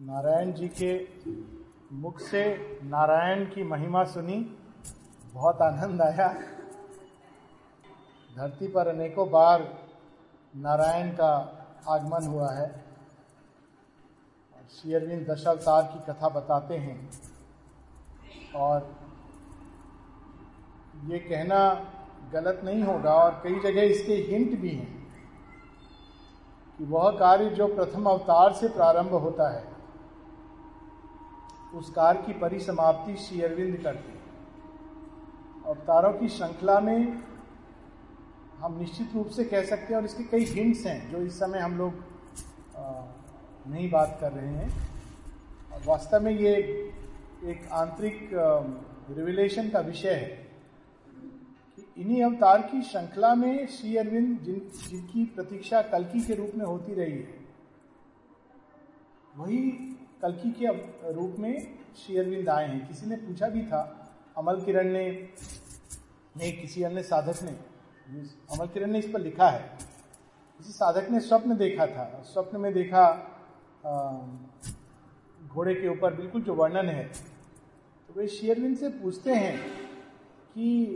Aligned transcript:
नारायण 0.00 0.52
जी 0.52 0.68
के 0.68 1.08
मुख 1.92 2.20
से 2.20 2.42
नारायण 2.84 3.44
की 3.44 3.62
महिमा 3.62 4.04
सुनी, 4.04 4.36
बहुत 5.34 5.62
आनंद 5.62 6.02
आया। 6.02 6.28
धरती 8.36 8.68
पर 8.68 8.88
अनेकों 8.88 9.30
बार 9.30 9.78
नारायण 10.56 11.10
का 11.10 11.32
आगमन 11.88 12.26
हुआ 12.26 12.50
है। 12.52 12.68
श्री 14.70 14.94
अरविंद 14.94 15.30
दशावतार 15.30 15.82
की 15.82 16.12
कथा 16.12 16.28
बताते 16.28 16.76
हैं। 16.76 17.10
और 18.54 18.96
ये 21.04 21.18
कहना 21.18 21.74
गलत 22.32 22.60
नहीं 22.64 22.82
होगा, 22.82 23.14
और 23.14 23.40
कई 23.44 23.60
जगह 23.60 23.82
इसके 23.82 24.14
हिंट 24.14 24.60
भी 24.60 24.70
हैं 24.70 25.12
कि 26.78 26.84
वह 26.84 27.10
कार्य 27.10 27.50
जो 27.50 27.66
प्रथम 27.66 28.06
अवतार 28.06 28.52
से 28.52 28.68
प्रारंभ 28.68 29.14
होता 29.14 29.50
है 29.56 29.69
उस 31.74 31.90
कार्य 31.90 32.22
की 32.22 32.32
परिसमाप्ति 32.40 33.16
श्री 33.16 33.40
अरविंद 33.40 33.76
करते 33.82 34.12
हैं। 34.12 34.18
अवतारों 35.66 36.12
की 36.12 36.28
श्रृंखला 36.28 36.78
में 36.80 37.22
हम 38.58 38.78
निश्चित 38.78 39.14
रूप 39.14 39.28
से 39.28 39.44
कह 39.44 39.62
सकते 39.64 39.94
हैं, 39.94 39.96
और 39.96 40.04
इसके 40.04 40.24
कई 40.24 40.44
हिंट्स 40.46 40.84
हैं, 40.86 41.10
जो 41.10 41.18
इस 41.18 41.38
समय 41.38 41.58
हम 41.58 41.76
लोग 41.78 41.92
नहीं 43.66 43.90
बात 43.90 44.16
कर 44.20 44.32
रहे 44.32 44.48
हैं। 44.48 44.68
वास्तव 45.86 46.20
में 46.20 46.32
ये 46.32 46.54
एक 47.44 47.68
आंतरिक 47.72 48.30
रिविलेशन 49.10 49.68
का 49.70 49.80
विषय 49.80 50.10
है 50.10 50.28
कि 51.76 51.84
इन्हीं 51.98 52.22
अवतार 52.22 52.62
की 52.62 52.82
श्रृंखला 52.82 53.34
में 53.34 53.66
श्री 53.68 53.96
अरविंद 53.96 54.38
जिन, 54.40 54.60
जिनकी 54.88 55.24
प्रतीक्षा 55.26 55.82
कलकी 55.84 56.20
के 56.20 56.34
रूप 56.34 56.50
में 56.56 56.64
होती 56.66 56.94
रही 56.94 57.12
है, 57.12 57.38
वही 59.36 59.89
कलकी 60.22 60.50
के 60.52 60.66
रूप 61.12 61.36
में 61.38 61.78
श्री 61.96 62.16
अरविंद 62.18 62.48
आए 62.48 62.68
हैं। 62.68 62.86
किसी 62.88 63.06
ने 63.06 63.16
पूछा 63.16 63.48
भी 63.48 63.62
था, 63.62 63.80
अमल 64.38 64.60
किरण 64.60 64.88
ने, 64.88 65.10
नहीं, 66.36 66.52
किसी 66.60 66.82
अन्य 66.82 67.02
साधक 67.02 67.42
ने, 67.42 67.50
अमल 68.52 68.66
किरण 68.66 68.90
ने 68.90 68.98
इस 68.98 69.08
पर 69.12 69.20
लिखा 69.20 69.48
है। 69.48 69.60
किसी 70.60 70.72
साधक 70.72 71.10
ने 71.10 71.20
स्वप्न 71.20 71.56
देखा 71.56 71.86
था। 71.86 72.22
स्वप्न 72.26 72.60
में 72.60 72.72
देखा 72.72 73.04
घोड़े 75.48 75.74
के 75.74 75.88
ऊपर 75.88 76.14
बिल्कुल 76.14 76.42
जो 76.42 76.54
वर्णन 76.54 76.88
है। 76.88 77.04
तो 77.04 78.14
वे 78.16 78.26
शेयरविंद 78.28 78.76
से 78.76 78.88
पूछते 78.88 79.34
हैं 79.34 79.56
कि 80.54 80.86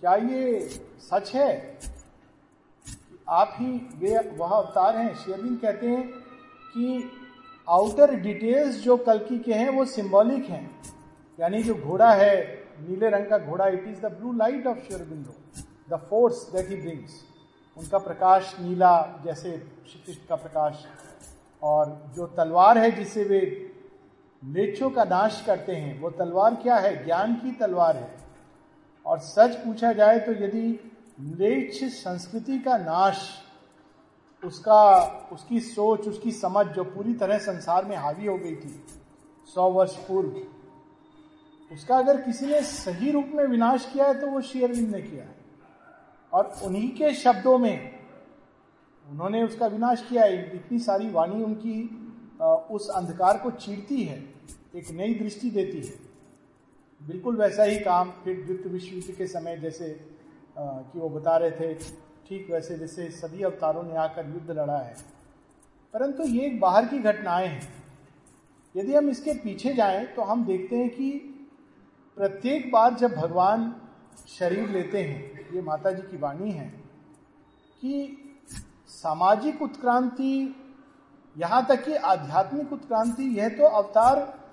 क्या 0.00 0.14
ये 0.14 0.68
सच 1.00 1.34
है? 1.34 1.78
आप 3.28 3.54
ही 3.54 3.70
वे 3.96 4.16
वह 4.36 4.48
अवतार 4.48 4.96
हैं। 4.96 5.14
शेयरविंद 5.14 5.58
कहते 5.60 5.88
हैं 5.88 6.08
कि 6.74 7.10
आउटर 7.68 8.14
डिटेल्स 8.14 8.82
जो 8.82 8.96
कलकी 8.96 9.38
के 9.38 9.52
हैं, 9.52 9.68
वो 9.68 9.84
सिंबॉलिक 9.84 10.50
हैं। 10.50 10.82
यानी 11.40 11.62
जो 11.62 11.74
घोड़ा 11.74 12.12
है, 12.12 12.64
नीले 12.80 13.10
रंग 13.10 13.26
का 13.26 13.38
घोड़ा 13.38 13.66
it 13.66 13.84
is 13.88 14.00
the 14.00 14.06
blue 14.06 14.32
light 14.32 14.66
of 14.66 14.78
Sri Aurobindo 14.78 15.34
the 15.90 16.00
force 16.00 16.50
that 16.52 16.68
he 16.68 16.76
brings 16.76 17.12
उनका 17.76 17.98
प्रकाश 17.98 18.56
नीला, 18.60 19.22
जैसे 19.24 19.66
श्री 19.88 20.14
का 20.28 20.36
प्रकाश। 20.36 20.86
और 21.62 22.12
जो 22.16 22.26
तलवार 22.26 22.78
है 22.78 22.90
जिससे 22.90 23.24
वे 23.24 23.70
मृक्षों 24.44 24.90
का 24.90 25.04
नाश 25.04 25.42
करते 25.46 25.72
हैं, 25.72 26.00
वो 26.00 26.10
तलवार 26.10 26.54
क्या 26.54 26.76
है? 26.76 27.04
ज्ञान 27.04 27.34
की 27.34 27.52
तलवार 27.52 27.96
है। 27.96 28.14
और 29.06 29.18
सच 29.18 29.54
पूछा 29.54 29.92
जाए 29.92 30.18
तो 30.18 30.32
यदि 30.32 30.92
म्लेच्छ 31.20 31.84
संस्कृति 31.84 32.58
का 32.58 32.76
नाश 32.76 33.43
उसका, 34.44 35.28
उसकी 35.32 35.60
सोच, 35.60 36.08
उसकी 36.08 36.32
समझ 36.32 36.66
जो 36.66 36.84
पूरी 36.84 37.14
तरह 37.14 37.38
संसार 37.40 37.84
में 37.84 37.96
हावी 37.96 38.26
हो 38.26 38.36
गई 38.38 38.54
थी, 38.56 38.82
सौ 39.48 39.70
वर्ष 39.70 39.96
पूर्व, 40.06 40.40
उसका 41.70 41.96
अगर 41.98 42.20
किसी 42.20 42.46
ने 42.46 42.60
सही 42.62 43.10
रूप 43.10 43.30
में 43.34 43.44
विनाश 43.44 43.88
किया 43.92 44.06
है 44.06 44.20
तो 44.20 44.26
वो 44.26 44.40
शेयरविंद 44.42 44.94
ने 44.94 45.00
किया 45.02 45.24
है। 45.24 45.34
और 46.32 46.52
उन्हीं 46.64 46.90
के 46.90 47.12
शब्दों 47.14 47.58
में 47.58 47.90
उन्होंने 49.06 49.42
उसका 49.42 49.66
विनाश 49.66 50.04
किया 50.08 50.24
है। 50.24 50.56
इतनी 50.56 50.78
सारी 50.80 51.10
वाणी 51.10 51.42
उनकी 51.44 51.82
उस 52.70 52.88
अंधकार 52.90 53.38
को 53.38 53.50
चीरती 53.50 54.02
है, 54.02 54.18
एक 54.74 54.90
नई 54.90 55.14
दृष्टि 55.14 55.50
देती 55.50 55.80
है। 55.80 55.94
बिल्कुल 57.00 57.36
वैसा 57.36 57.62
ही 57.62 57.78
काम 57.80 58.10
फिर 58.24 58.42
द्वितीय 58.44 58.72
विश्व 58.72 58.94
युद्ध 58.96 59.16
के 59.16 59.26
समय, 59.26 59.56
जैसे 59.56 59.88
कि 60.58 60.98
वो 60.98 61.08
बता 61.10 61.36
रहे 61.36 61.50
थे 61.50 61.74
ठीक 62.28 62.50
वैसे 62.50 62.78
जैसे 62.78 63.10
सभी 63.10 63.42
अवतारों 63.42 63.82
ने 63.82 63.96
आकर 63.96 64.26
युद्ध 64.26 64.50
लड़ा 64.50 64.78
है। 64.78 64.96
परंतु 65.94 66.22
ये 66.22 66.46
एक 66.46 66.60
बाहर 66.60 66.86
की 66.86 66.98
घटनाएँ 66.98 67.46
हैं। 67.46 67.72
यदि 68.76 68.94
हम 68.94 69.08
इसके 69.08 69.32
पीछे 69.32 69.74
जाएँ 69.74 70.04
तो 70.06 70.22
हम 70.22 70.44
देखते 70.44 70.76
हैं 70.76 70.88
कि 70.90 71.10
प्रत्येक 72.16 72.70
बार 72.72 72.94
जब 72.94 73.14
भगवान 73.14 73.74
शरीर 74.28 74.68
लेते 74.68 75.02
हैं, 75.02 75.54
ये 75.54 75.62
माता 75.62 75.90
जी 75.90 76.02
की 76.02 76.16
वाणी 76.16 76.50
है, 76.50 76.68
कि 77.80 78.16
सामाजिक 78.88 79.62
उत्क्रांति, 79.62 80.54
यहाँ 81.36 81.66
तक 81.66 81.84
कि 81.84 81.94
आध्यात्मिक 81.94 82.72
उत्क्रांति, 82.72 83.22
यह 83.38 83.48
तो 83.48 83.64
अवतार, 83.64 84.44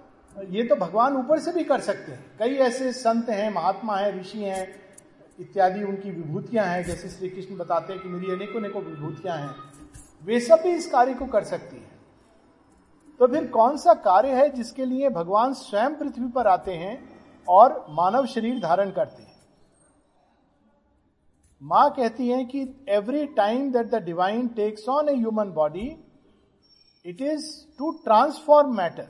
ये 0.50 0.64
तो 0.64 0.76
भगवान 0.76 1.18
ऊपर 1.18 1.40
से 1.40 1.52
भी 1.52 1.64
कर 1.64 1.80
सकते 1.80 2.12
हैं। 2.12 2.38
कई 2.40 2.56
ऐसे 2.56 2.94
संत 2.94 3.30
हैं, 3.30 3.54
महात्मा 3.54 3.98
हैं, 3.98 4.20
ऋषि 4.20 4.40
हैं 4.40 4.81
इत्यादि 5.42 5.84
उनकी 5.84 6.12
विभूतियाँ 6.12 6.66
हैं, 6.66 6.84
जैसे 6.84 7.10
श्री 7.10 7.30
कृष्ण 7.30 7.56
बताते 7.58 7.94
हैं 7.94 8.02
कि 8.02 8.10
मेरी 8.10 8.32
अनेकों 8.32 8.60
अनेकों 8.60 8.82
विभूतियाँ 8.84 9.38
हैं, 9.38 9.56
वे 10.24 10.40
सब 10.40 10.62
भी 10.64 10.70
इस 10.70 10.90
कार्य 10.92 11.14
को 11.14 11.26
कर 11.28 11.44
सकती 11.44 11.76
हैं। 11.76 11.90
तो 13.20 13.28
फिर 13.28 13.48
कौन 13.48 13.78
सा 13.78 13.94
कार्य 14.04 14.36
है 14.36 14.50
जिसके 14.50 14.86
लिए 14.86 15.10
भगवान 15.10 15.54
स्वयं 15.54 15.96
पृथ्वी 15.96 16.28
पर 16.28 16.48
आते 16.48 16.74
हैं 16.74 16.98
और 17.48 17.86
मानव 17.90 18.26
शरीर 18.26 18.60
धारण 18.60 18.92
करते 18.92 19.24
हैं? 19.24 19.30
माँ 21.62 21.90
कहती 21.90 22.28
है 22.28 22.44
कि 22.46 22.62
every 22.90 23.26
time 23.36 23.72
that 23.72 23.90
the 23.90 24.04
divine 24.04 24.48
takes 24.56 24.88
on 24.90 25.10
a 25.10 25.16
human 25.16 25.52
body 25.52 25.88
it 27.06 27.22
is 27.24 27.50
to 27.78 27.92
transform 28.04 28.76
matter 28.78 29.08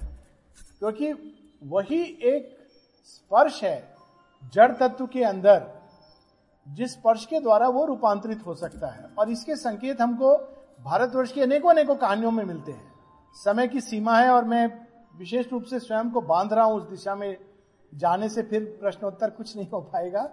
क्योंकि 0.79 1.11
वही 1.63 2.01
एक 2.25 2.57
स्पर्श 3.05 3.63
है, 3.63 3.95
जड़ 4.53 4.71
तत्व 4.71 5.05
के 5.05 5.23
अंदर। 5.23 5.80
जिस 6.71 6.91
स्पर्श 6.91 7.25
के 7.25 7.39
द्वारा 7.39 7.67
वो 7.67 7.85
रूपांतरित 7.85 8.45
हो 8.45 8.55
सकता 8.55 8.87
है। 8.87 9.09
और 9.17 9.29
इसके 9.29 9.55
संकेत 9.55 10.01
हमको 10.01 10.35
भारतवर्ष 10.83 11.31
की 11.31 11.41
अनेकों 11.41 11.69
अनेकों 11.69 11.95
कहानियों 11.95 12.31
में 12.31 12.43
मिलते 12.43 12.71
हैं। 12.71 12.91
समय 13.33 13.67
की 13.67 13.81
सीमा 13.81 14.19
है 14.19 14.29
और 14.29 14.45
मैं 14.45 14.87
विशेष 15.17 15.51
रूप 15.51 15.63
से 15.63 15.79
स्वयं 15.79 16.09
को 16.11 16.21
बाँध 16.21 16.53
रहा 16.53 16.65
हूँ 16.65 16.75
उस 16.75 16.83
दिशा 16.83 17.15
में 17.15 17.37
जाने 17.95 18.29
से 18.29 18.43
फिर 18.43 18.77
प्रश्नोत्तर 18.81 19.29
कुछ 19.29 19.57
नहीं 19.57 19.69
हो 19.69 19.81
पाएगा। 19.81 20.29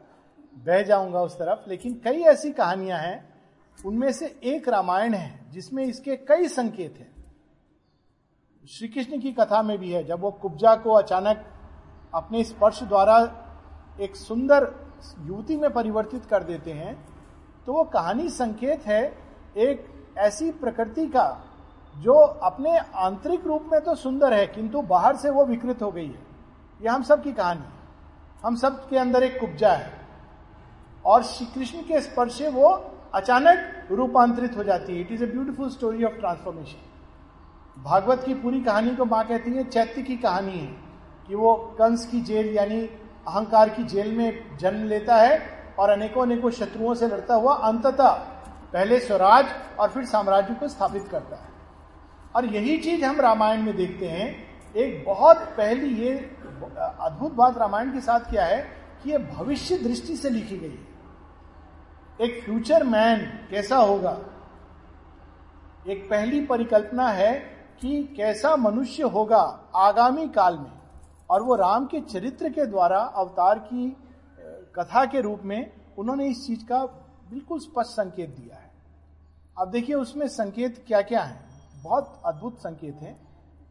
बह 0.55 0.83
जाऊँगा 0.83 1.21
उस 1.21 1.35
तरफ़। 1.35 1.71
लेकिन 1.71 2.01
कई 2.05 2.21
ऐसी 2.21 2.51
कहानियाँ 2.51 2.99
हैं, 2.99 3.35
उनमें 3.87 4.13
से 4.13 4.41
एक 4.45 4.69
रामायण 4.69 5.15
है, 5.15 5.51
जिसमें 5.51 5.85
इसके 5.85 6.17
कई 6.17 6.49
संकेत 6.49 6.95
हैं। 6.99 7.35
श्री 8.69 8.89
कृष्ण 8.89 9.21
की 9.21 9.33
कथा 9.33 9.63
में 9.63 9.79
भी 9.79 9.91
है, 9.91 10.05
जब 10.05 10.21
वो 10.21 10.31
कुब्जा 10.31 10.75
को 10.75 10.91
अचानक 10.91 11.45
अपने 12.15 12.45
स्पर्श 12.45 12.83
द्वारा 12.83 13.45
एक 14.01 14.17
सुंदर 14.17 14.88
युवती 15.21 15.57
में 15.57 15.71
परिवर्तित 15.71 16.25
कर 16.25 16.43
देते 16.45 16.73
हैं 16.73 16.95
तो 17.67 17.73
वो 17.73 17.85
कहानी 17.85 18.29
संकेत 18.31 18.87
है 18.87 19.03
एक 19.59 19.87
ऐसी 20.19 20.51
प्रकृति 20.53 21.07
का, 21.07 21.45
जो 21.95 22.13
अपने 22.13 22.77
आंतरिक 22.79 23.47
रूप 23.47 23.69
में 23.73 23.81
तो 23.81 23.95
सुंदर 23.95 24.35
है, 24.35 24.47
किंतु 24.47 24.83
बाहर 24.85 25.17
से 25.17 25.31
वो 25.31 25.45
विकृत 25.45 25.83
हो 25.83 25.91
गई 25.91 26.07
है। 26.07 26.27
यह 26.81 26.93
हम 26.93 27.03
सब 27.03 27.23
की 27.23 27.33
कहानी 27.33 27.65
हम 28.45 28.57
सब 28.57 28.89
के 28.89 28.97
अंदर 28.99 29.23
एक 29.23 29.39
कुब्जा 29.41 29.73
है। 29.73 29.91
और 31.05 31.23
श्री 31.23 31.47
कृष्ण 31.47 31.83
के 31.83 32.01
स्पर्श 32.01 32.39
से 32.39 32.49
वो 32.51 32.69
अचानक 33.15 33.89
रूपांतरित 33.91 34.57
हो 34.57 34.65
जाती 34.65 34.95
है। 34.95 35.01
It 35.01 35.13
is 35.13 35.25
a 35.25 35.27
beautiful 35.27 35.71
story 35.71 36.05
of 36.05 36.13
transformation 36.13 37.83
Bhagavata 37.83 38.23
की 38.25 38.35
पूरी 38.35 38.61
कहानी 38.61 38.95
को 38.97 39.05
माँ 39.05 39.25
कहती 39.27 39.51
है, 39.51 39.65
चैत्य 39.65 40.03
की 40.03 40.17
कहानी 40.17 40.59
है 40.59 40.75
कि 41.29 41.35
वो 41.35 41.55
कंस 41.79 42.07
की 42.07 42.21
जेल, 42.21 42.47
यानी 42.49 42.81
अहंकार 43.29 43.69
की 43.69 43.85
जेल 43.85 44.17
में 44.17 44.57
जन्म 44.57 44.85
लेता 44.85 45.17
है 45.17 45.59
और 45.79 45.91
अनेकों 45.91 46.23
अनेकों 46.23 46.51
शत्रुओं 46.51 46.95
से 46.95 47.07
लड़ता 47.07 47.35
हुआ 47.35 47.55
अंततः 47.55 48.11
पहले 48.73 49.01
स्वराज 49.01 49.47
और 49.81 49.89
फिर 49.89 50.05
साम्राज्य 50.05 50.55
को 50.55 50.69
स्थापित 50.69 51.09
करता 51.09 51.37
है। 51.37 51.49
और 52.37 52.45
यही 52.45 52.79
चीज़ 52.79 53.05
हम 53.05 53.21
रामायण 53.21 53.63
में 53.63 53.77
देखते 53.77 54.09
हैं। 54.09 54.49
एक 54.77 55.05
बहुत 55.07 55.37
पहली 55.37 55.95
ये 55.95 56.37
अद्भुत 57.01 57.33
बात 57.33 57.59
रामायण 57.59 57.93
के 57.93 58.01
साथ 58.01 58.21
क्या 58.21 58.45
है 58.45 58.63
कि 59.03 59.11
ये 59.11 59.19
भविष्य 59.19 59.79
दृष्टि 59.79 60.17
से 60.17 60.31
लिखी 60.31 60.57
गई 60.57 60.69
है। 60.69 60.89
एक 62.21 62.45
फ्यूचर 62.45 62.85
मैन 62.85 63.19
कैसा 63.51 63.77
होगा? 63.77 64.19
एक 65.89 66.11
पहली 66.11 66.41
परिकल्पना 66.41 67.09
है 67.09 67.33
कि 67.81 68.15
कैसा 68.17 68.57
मनुष्य 68.57 69.03
होगा 69.03 69.71
आगामी 69.77 70.29
काल 70.29 70.59
में। 70.59 70.78
और 71.31 71.43
वो 71.43 71.55
राम 71.55 71.87
के 71.87 72.01
चरित्र 72.03 72.49
के 72.49 72.67
द्वारा, 72.67 72.99
अवतार 72.99 73.59
की 73.59 73.91
कथा 74.75 75.05
के 75.05 75.21
रूप 75.21 75.41
में 75.45 75.73
उन्होंने 75.99 76.27
इस 76.27 76.47
चीज़ 76.47 76.65
का 76.65 76.85
बिल्कुल 77.31 77.61
स्पष्ट 77.61 77.91
संकेत 77.91 78.31
दिया 78.31 78.57
है। 78.57 78.71
अब 79.57 79.71
देखिए 79.71 79.95
उसमें 79.95 80.27
संकेत 80.29 80.85
क्या 80.87 81.01
क्या 81.03 81.23
है? 81.23 81.41
बहुत 81.83 82.21
अद्भुत 82.27 82.59
संकेत 82.59 82.97
है। 82.97 83.17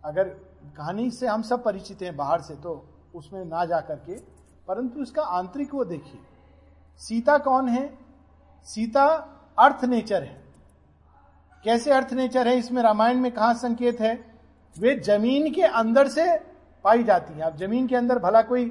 अगर 0.03 0.29
कहानी 0.77 1.09
से 1.11 1.27
हम 1.27 1.41
सब 1.41 1.63
परिचित 1.63 2.01
हैं 2.01 2.15
बाहर 2.17 2.41
से 2.41 2.55
तो 2.55 2.83
उसमें 3.15 3.43
ना 3.45 3.63
जा 3.65 3.79
करके, 3.81 4.15
परंतु 4.67 5.01
इसका 5.01 5.21
आंतरिक 5.21 5.73
वो 5.75 5.85
देखिए। 5.85 6.19
सीता 7.01 7.37
कौन 7.37 7.69
है? 7.69 7.87
सीता 8.67 9.05
अर्थ 9.57 9.85
नेचर 9.85 10.23
है। 10.23 10.43
कैसे 11.65 11.91
अर्थ 11.91 12.13
नेचर 12.13 12.47
है? 12.47 12.57
इसमें 12.57 12.81
रामायण 12.83 13.19
में 13.19 13.31
कहा 13.31 13.53
संकेत 13.55 13.99
है? 13.99 14.15
वे 14.75 14.95
ज़मीन 14.97 15.53
के 15.53 15.61
अंदर 15.63 16.07
से 16.07 16.25
पाई 16.87 17.03
जाती 17.03 17.33
है। 17.33 17.41
अब 17.41 17.57
ज़मीन 17.57 17.87
के 17.87 17.95
अंदर 17.95 18.19
भला 18.19 18.41
कोई 18.41 18.65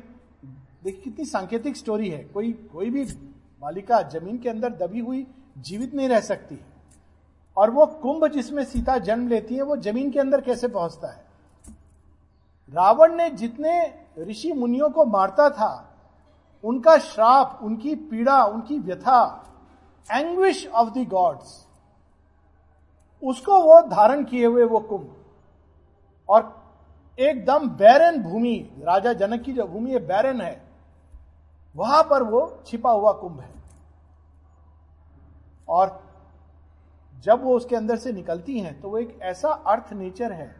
देखिए 0.84 1.00
कितनी 1.02 1.24
सांकेतिक 1.24 1.76
स्टोरी 1.76 2.08
है। 2.08 2.22
कोई 2.24 2.52
कोई 2.72 2.90
भी 2.90 3.04
बालिका 3.60 4.02
ज़मीन 4.02 4.38
के 4.38 4.48
अंदर 4.48 4.72
दबी 4.72 5.00
हुई, 5.00 5.26
जीवित 5.58 5.94
नहीं 5.94 6.08
रह 6.08 6.20
सकती। 6.20 6.58
और 7.56 7.70
वो 7.70 7.86
कुंभ 7.86 8.26
जिसमें 8.26 8.64
सीता 8.64 8.98
जन्म 8.98 9.28
लेती 9.28 9.54
है, 9.54 9.62
वो 9.62 9.76
ज़मीन 9.76 10.10
के 10.10 10.20
अंदर 10.20 10.40
कैसे 10.40 10.68
पहुँचता 10.68 11.08
है? 11.08 11.24
रावण 12.72 13.14
ने 13.14 13.30
जितने 13.30 13.74
ऋषि 14.18 14.52
मुनियों 14.52 14.90
को 14.90 15.04
मारता 15.04 15.48
था, 15.50 15.98
उनका 16.64 16.96
श्राप, 16.98 17.60
उनकी 17.62 17.94
पीड़ा, 17.94 18.44
उनकी 18.44 18.78
व्यथा 18.78 19.20
एंग्विश 20.08 20.66
ऑफ़ 20.66 20.90
द 20.90 21.06
गॉड्स 21.08 21.64
उसको 23.22 23.60
वो 23.60 23.80
धारण 23.80 24.24
किए 24.24 24.46
हुए 24.46 24.64
वो 24.64 24.80
कुंभ। 24.80 25.14
और 26.28 26.65
एकदम 27.18 27.68
बैरन 27.68 28.22
भूमि, 28.22 28.70
राजा 28.80 29.12
जनक 29.12 29.42
की 29.42 29.52
जो 29.52 29.66
भूमि 29.66 29.90
है, 29.90 29.98
बैरन 30.06 30.40
है, 30.40 30.62
वहाँ 31.76 32.02
पर 32.02 32.22
वो 32.22 32.62
छिपा 32.66 32.90
हुआ 32.90 33.12
कुंभ 33.12 33.40
है। 33.40 33.54
और 35.68 36.00
जब 37.24 37.42
वो 37.44 37.56
उसके 37.56 37.76
अंदर 37.76 37.96
से 37.96 38.12
निकलती 38.12 38.58
हैं 38.60 38.80
तो 38.80 38.88
वो 38.90 38.98
एक 38.98 39.18
ऐसा 39.22 39.48
अर्थ 39.48 39.92
नेचर 39.92 40.32
है, 40.32 40.54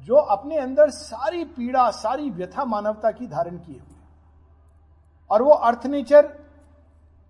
जो 0.00 0.14
अपने 0.14 0.58
अंदर 0.58 0.90
सारी 0.90 1.44
पीड़ा, 1.46 1.90
सारी 1.90 2.30
व्यथा 2.30 2.64
मानवता 2.64 3.10
की 3.10 3.26
धारण 3.26 3.56
किए 3.56 3.74
हुए 3.74 4.00
और 5.30 5.42
वो 5.42 5.50
अर्थ 5.50 5.86
नेचर 5.86 6.26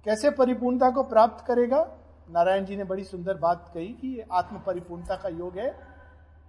कैसे 0.07 0.31
परिपूर्णता 0.31 0.91
को 0.91 1.03
प्राप्त 1.03 1.45
करेगा? 1.47 1.87
नारायण 2.31 2.65
जी 2.65 2.77
ने 2.77 2.85
बड़ी 2.85 3.05
सुंदर 3.05 3.35
बात 3.35 3.71
कही 3.75 3.89
कि 3.91 4.09
ये 4.09 4.27
आत्म 4.33 4.59
परिपूर्णता 4.59 5.17
का 5.17 5.29
योग 5.29 5.59
है। 5.59 5.75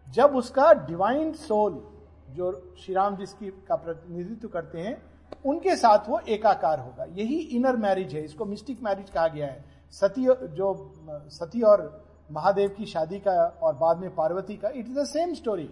जब 0.08 0.36
उसका 0.36 0.72
डिवाइन 0.88 1.32
सोल 1.34 1.82
जो 2.30 2.76
श्री 2.80 2.96
राम 2.96 3.16
जिसकी 3.18 3.48
का 3.68 3.76
प्रतिनिधित्व 3.76 4.48
करते 4.48 4.80
हैं, 4.80 5.02
उनके 5.46 5.76
साथ 5.76 6.10
वो 6.10 6.20
एकाकार 6.20 6.80
होगा। 6.80 7.06
यही 7.16 7.40
इनर 7.58 7.76
मैरिज 7.76 8.14
है। 8.16 8.24
इसको 8.26 8.46
मिस्टिक 8.46 8.84
मैरिज 8.84 9.10
कहा 9.10 9.28
गया 9.28 9.48
है। 9.48 9.64
सती 9.92 10.26
जो, 10.26 10.94
सती 11.30 11.62
और 11.62 12.04
महादेव 12.32 12.70
की 12.70 12.86
शादी 12.86 13.20
का 13.20 13.34
और 13.64 13.76
बाद 13.76 13.98
में 13.98 14.14
पार्वती 14.16 14.56
का 14.58 14.70
it 14.70 14.88
is 14.88 15.00
the 15.00 15.06
same 15.06 15.34
story 15.34 15.70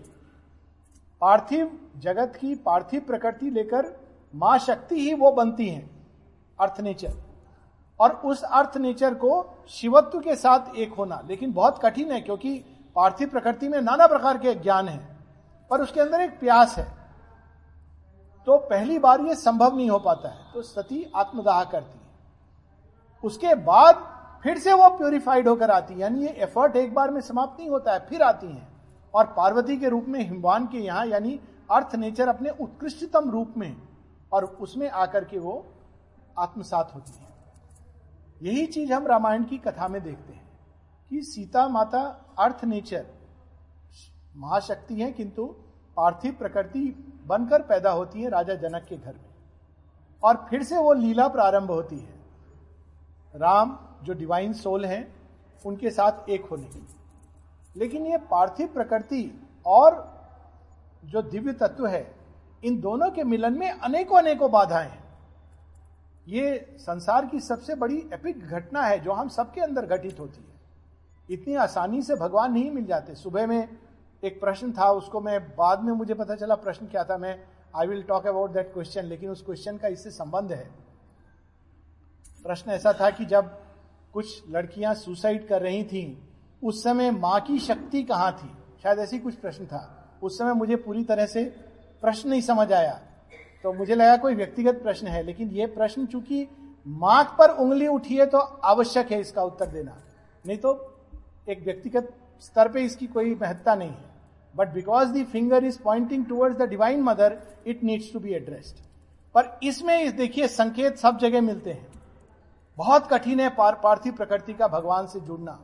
पार्थिव 1.21 1.79
जगत 1.97 2.35
की 2.35 2.55
पार्थिव 2.55 3.01
प्रकृति 3.01 3.49
लेकर 3.49 3.95
माँ 4.35 4.57
शक्ति 4.59 4.95
ही 4.95 5.13
वो 5.13 5.31
बनती 5.31 5.67
हैं 5.69 5.89
अर्थ 6.59 6.81
नेचर 6.81 7.13
और 7.99 8.11
उस 8.11 8.43
अर्थ 8.43 8.77
नेचर 8.77 9.13
को 9.13 9.43
शिवत्व 9.69 10.19
के 10.19 10.35
साथ 10.35 10.75
एक 10.75 10.93
होना, 10.93 11.21
लेकिन 11.27 11.53
बहुत 11.53 11.79
कठिन 11.83 12.11
है, 12.11 12.21
क्योंकि 12.21 12.57
पार्थिव 12.95 13.29
प्रकृति 13.29 13.67
में 13.67 13.81
नाना 13.81 14.07
प्रकार 14.07 14.37
के 14.37 14.55
ज्ञान 14.55 14.87
है। 14.87 15.10
पर 15.71 15.81
उसके 15.81 15.99
अंदर 16.01 16.21
एक 16.21 16.39
प्यास 16.39 16.77
है। 16.77 16.85
तो 18.45 18.57
पहली 18.57 18.99
बार 18.99 19.21
ये 19.21 19.35
संभव 19.35 19.75
नहीं 19.77 19.89
हो 19.89 19.99
पाता 19.99 20.29
है। 20.29 20.53
तो 20.53 20.61
सती 20.61 21.11
आत्मदाह 21.15 21.63
करती 21.63 21.99
है। 21.99 22.11
उसके 23.23 23.55
बाद 23.55 24.07
फिर 24.43 24.57
से 24.57 24.73
वो 24.73 24.89
प्योरिफाइड 24.89 25.47
होकर 25.47 25.71
आती 25.71 25.93
है। 25.93 25.99
यानी 25.99 26.21
ये 26.21 26.29
एफर्ट 26.29 26.75
एक 26.75 26.93
बार 26.93 27.11
में 27.11 27.21
समाप्त 27.21 27.59
नहीं 27.59 27.69
होता 27.69 27.93
है, 27.93 27.99
फिर 27.99 28.21
आती 28.21 28.47
हैं। 28.47 28.67
और 29.13 29.25
पार्वती 29.25 29.77
के 29.77 29.89
रूप 29.89 30.05
में, 30.07 30.19
हिमवान 30.19 30.67
के 30.67 30.77
यहाँ, 30.77 31.05
यानी 31.05 31.39
अर्थ 31.71 31.95
नेचर 31.95 32.27
अपने 32.27 32.49
उत्कृष्टतम 32.49 33.29
रूप 33.29 33.53
में 33.57 33.81
और 34.31 34.45
उसमें 34.45 34.89
आकर 34.89 35.23
के 35.23 35.39
वो 35.39 35.65
आत्मसात 36.39 36.91
होती 36.95 37.11
है। 37.11 37.27
यही 38.41 38.65
चीज़ 38.65 38.93
हम 38.93 39.07
रामायण 39.07 39.43
की 39.43 39.57
कथा 39.57 39.87
में 39.87 40.03
देखते 40.03 40.33
हैं 40.33 40.49
कि 41.09 41.21
सीता 41.21 41.67
माता 41.67 42.01
अर्थ 42.39 42.65
नेचर 42.65 43.05
महाशक्ति 44.37 45.01
है, 45.01 45.11
किंतु 45.11 45.45
पार्थिव 45.97 46.33
प्रकृति 46.33 47.15
बनकर 47.25 47.61
पैदा 47.61 47.91
होती 47.91 48.21
है 48.21 48.29
राजा 48.29 48.55
जनक 48.55 48.85
के 48.89 48.97
घर 48.97 49.13
में। 49.13 49.31
और 50.23 50.47
फिर 50.49 50.63
से 50.63 50.77
वो 50.77 50.93
लीला 50.93 51.27
प्रारंभ 51.27 51.71
होती 51.71 51.97
है। 51.97 52.13
राम, 53.35 53.79
जो 54.03 54.13
डिवाइन 54.13 54.53
सोल 54.53 54.85
हैं, 54.85 55.15
उनके 55.65 55.91
साथ 55.91 56.29
एक 56.29 56.45
होने 56.45 56.63
की 56.63 56.87
लेकिन 57.77 58.05
ये 58.05 58.17
पार्थिव 58.17 58.67
प्रकृति 58.67 59.47
और 59.65 60.11
जो 61.05 61.21
दिव्य 61.21 61.53
तत्व 61.53 61.87
है, 61.87 62.15
इन 62.63 62.81
दोनों 62.81 63.11
के 63.11 63.23
मिलन 63.23 63.57
में 63.57 63.71
अनेकों 63.71 64.17
अनेकों 64.17 64.51
बाधाएँ 64.51 64.89
हैं। 64.89 65.03
ये 66.27 66.75
संसार 66.79 67.25
की 67.25 67.39
सबसे 67.39 67.75
बड़ी 67.75 67.97
एपिक 68.13 68.47
घटना 68.47 68.81
है, 68.81 68.99
जो 68.99 69.11
हम 69.11 69.29
सबके 69.29 69.61
अंदर 69.61 69.85
घटित 69.85 70.19
होती 70.19 70.43
है। 70.43 70.51
इतनी 71.29 71.55
आसानी 71.55 72.01
से 72.01 72.15
भगवान 72.15 72.53
नहीं 72.53 72.71
मिल 72.71 72.85
जाते। 72.85 73.15
सुबह 73.15 73.47
में 73.47 73.77
एक 74.23 74.39
प्रश्न 74.39 74.71
था, 74.71 74.89
उसको 74.91 75.21
मैं 75.21 75.39
बाद 75.55 75.83
में 75.83 75.91
मुझे 75.93 76.13
पता 76.13 76.35
चला 76.35 76.55
प्रश्न 76.57 76.87
क्या 76.87 77.03
था। 77.03 77.17
मैं 77.17 77.37
I 77.73 77.87
will 77.87 78.01
talk 78.03 78.27
about 78.27 78.51
that 78.51 78.73
question 78.73 79.05
लेकिन 79.05 79.29
उस 79.29 79.41
क्वेश्चन 79.41 79.77
का 79.77 79.87
इससे 79.87 80.09
संबंध 80.11 80.51
है। 80.51 80.69
प्रश्न 82.45 82.71
ऐसा 82.71 82.93
था 82.93 83.09
कि 83.09 83.25
जब 83.25 83.49
कुछ 84.13 84.43
लड़कियाँ 84.49 84.93
सुसाइड 84.95 85.47
कर 85.47 85.61
रही 85.61 85.83
थी, 85.83 86.17
उस 86.61 86.83
समय 86.83 87.11
माँ 87.11 87.39
की 87.41 87.59
शक्ति 87.59 88.03
कहाँ 88.03 88.31
थी? 88.33 88.49
शायद 88.83 88.99
ऐसी 88.99 89.19
कुछ 89.19 89.35
प्रश्न 89.35 89.65
था। 89.65 90.19
उस 90.23 90.37
समय 90.37 90.53
मुझे 90.53 90.75
पूरी 90.75 91.03
तरह 91.03 91.25
से 91.25 91.43
प्रश्न 92.03 92.29
नहीं 92.29 92.41
समझ 92.41 92.71
आया। 92.73 92.99
तो 93.63 93.73
मुझे 93.73 93.95
लगा 93.95 94.15
कोई 94.17 94.35
व्यक्तिगत 94.35 94.81
प्रश्न 94.83 95.07
है, 95.07 95.23
लेकिन 95.23 95.49
यह 95.49 95.67
प्रश्न 95.67 96.05
चूँकि 96.05 96.47
माँ 96.85 97.23
पर 97.39 97.49
उंगली 97.55 97.87
उठी 97.87 98.17
है 98.17 98.25
तो 98.25 98.37
आवश्यक 98.37 99.11
है 99.11 99.19
इसका 99.19 99.43
उत्तर 99.43 99.65
देना। 99.65 99.97
नहीं 100.45 100.57
तो 100.57 100.73
एक 101.49 101.63
व्यक्तिगत 101.63 102.13
स्तर 102.41 102.71
पे 102.71 102.81
इसकी 102.81 103.07
कोई 103.07 103.35
महत्ता 103.35 103.75
नहीं 103.75 103.89
है। 103.89 104.10
But 104.55 104.73
because 104.73 105.11
the 105.13 105.25
finger 105.25 105.63
is 105.63 105.81
pointing 105.83 106.25
towards 106.25 106.57
the 106.57 106.69
divine 106.69 107.01
mother 107.03 107.37
it 107.67 107.83
needs 107.83 108.11
to 108.13 108.19
be 108.19 108.33
addressed 108.33 108.83
पर 109.35 109.59
इसमें 109.63 109.97
इस 109.99 110.13
देखिए 110.13 110.47
संकेत 110.49 110.97
सब 110.97 111.17
जगह 111.17 111.41
मिलते 111.41 111.71
हैं। 111.71 111.87
बहुत 112.77 113.07
कठिन 113.07 113.39
है 113.39 113.49
पार, 113.49 113.75
पार्थिव 113.75 114.13
प्रकृति 114.13 114.53
का 114.53 114.67
भगवान 114.67 115.07
से 115.07 115.19
जुड़ना। 115.19 115.59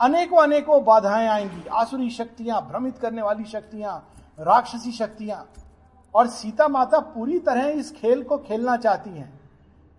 अनेकों 0.00 0.42
अनेकों 0.42 0.82
बाधाएँ 0.84 1.26
आएँगी। 1.28 1.68
आसुरी 1.72 2.10
शक्तियाँ 2.10 2.60
भ्रमित 2.68 2.98
करने 2.98 3.22
वाली 3.22 3.44
शक्तियाँ 3.44 3.98
राक्षसी 4.38 4.92
शक्तियाँ। 4.92 5.46
और 6.14 6.26
सीता 6.28 6.68
माता 6.68 6.98
पूरी 6.98 7.38
तरह 7.38 7.66
इस 7.70 7.90
खेल 7.92 8.22
को 8.22 8.38
खेलना 8.38 8.76
चाहती 8.76 9.10
हैं। 9.10 9.32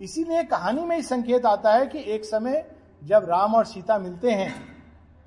इसीलिए 0.01 0.44
कहानी 0.44 0.82
में 0.82 0.96
ही 0.96 1.01
संकेत 1.01 1.46
आता 1.46 1.74
है 1.74 1.86
कि 1.88 2.03
एक 2.06 2.25
समय 2.25 2.65
जब 3.01 3.25
राम 3.30 3.56
और 3.56 3.65
सीता 3.65 3.98
मिलते 4.00 4.32
हैं 4.32 4.53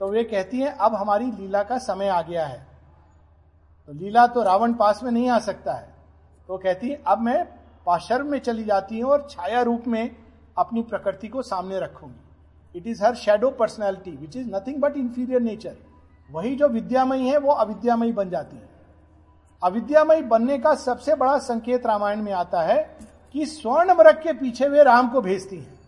तो 0.00 0.08
वे 0.08 0.24
कहती 0.24 0.58
हैं 0.58 0.72
अब 0.72 0.94
हमारी 0.94 1.30
लीला 1.32 1.62
का 1.62 1.78
समय 1.78 2.08
आ 2.08 2.20
गया 2.22 2.46
है। 2.46 2.66
तो 3.90 3.94
लीला 3.94 4.26
तो 4.26 4.42
रावण 4.42 4.72
पास 4.72 5.02
में 5.02 5.10
नहीं 5.10 5.28
आ 5.28 5.38
सकता 5.38 5.72
है। 5.72 5.94
तो 6.48 6.56
कहती 6.58 6.88
है, 6.88 7.02
अब 7.06 7.18
मैं 7.18 7.44
पाशर्व 7.86 8.26
में 8.26 8.38
चली 8.38 8.64
जाती 8.64 8.98
हूँ 9.00 9.10
और 9.10 9.26
छाया 9.30 9.62
रूप 9.62 9.84
में 9.86 10.16
अपनी 10.58 10.82
प्रकृति 10.82 11.28
को 11.28 11.42
सामने 11.42 11.78
रखूँगी। 11.80 12.78
It 12.78 12.86
is 12.86 13.02
her 13.04 13.14
shadow 13.14 13.50
personality 13.50 14.10
which 14.10 14.36
is 14.36 14.46
nothing 14.48 14.76
but 14.80 14.96
inferior 14.96 15.40
nature 15.40 15.76
वही 16.30 16.54
जो 16.56 16.68
विद्यामयी 16.68 17.28
है, 17.28 17.38
वो 17.38 17.52
अविद्यामयी 17.52 18.12
बन 18.12 18.30
जाती 18.30 18.56
है। 18.56 18.68
अविद्यामयी 19.62 20.22
बनने 20.22 20.58
का 20.58 20.74
सबसे 20.74 21.14
बड़ा 21.14 21.38
संकेत 21.38 21.86
रामायण 21.86 22.22
में 22.22 22.32
आता 22.32 22.62
है 22.62 22.98
कि 23.32 23.46
स्वर्ण 23.46 23.94
मृग 23.94 24.22
के 24.22 24.32
पीछे 24.32 24.68
वे 24.68 24.82
राम 24.82 25.08
को 25.08 25.20
भेजती 25.20 25.56
हैं। 25.56 25.78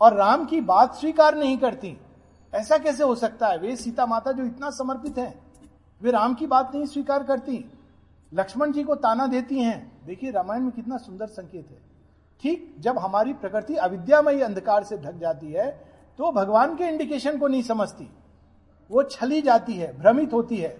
और 0.00 0.14
राम 0.14 0.44
की 0.44 0.60
बात 0.60 0.94
स्वीकार 0.94 1.34
नहीं 1.34 1.56
करती। 1.58 1.96
ऐसा 2.54 2.78
कैसे 2.78 3.04
हो 3.04 3.14
सकता 3.14 3.48
है? 3.48 3.58
वे 3.58 3.76
सीता 3.76 4.06
माता 4.06 4.32
जो 4.32 4.44
इतना 4.44 4.70
समर्पित 4.70 5.18
है 5.18 5.49
वे 6.00 6.10
राम 6.10 6.34
की 6.34 6.46
बात 6.46 6.74
नहीं 6.74 6.86
स्वीकार 6.86 7.24
करती। 7.24 7.64
लक्ष्मण 8.32 8.72
जी 8.72 8.82
को 8.82 8.94
ताना 8.96 9.26
देती 9.26 9.58
हैं। 9.58 10.06
देखिए, 10.06 10.30
रामायण 10.30 10.62
में 10.62 10.70
कितना 10.70 10.96
सुंदर 10.98 11.26
संकेत 11.28 11.70
है। 11.70 11.78
ठीक, 12.42 12.74
जब 12.78 12.98
हमारी 12.98 13.32
प्रकृति 13.34 13.74
अविद्यामयी 13.76 14.40
अंधकार 14.40 14.84
से 14.84 14.98
ढक 14.98 15.18
जाती 15.18 15.52
है 15.52 15.70
तो 16.18 16.30
भगवान 16.32 16.74
के 16.76 16.84
इंडिकेशन 16.84 17.38
को 17.38 17.48
नहीं 17.48 17.62
समझती। 17.62 18.08
वो 18.90 19.02
छली 19.02 19.40
जाती 19.42 19.74
है, 19.74 19.98
भ्रमित 19.98 20.32
होती 20.32 20.56
है। 20.56 20.76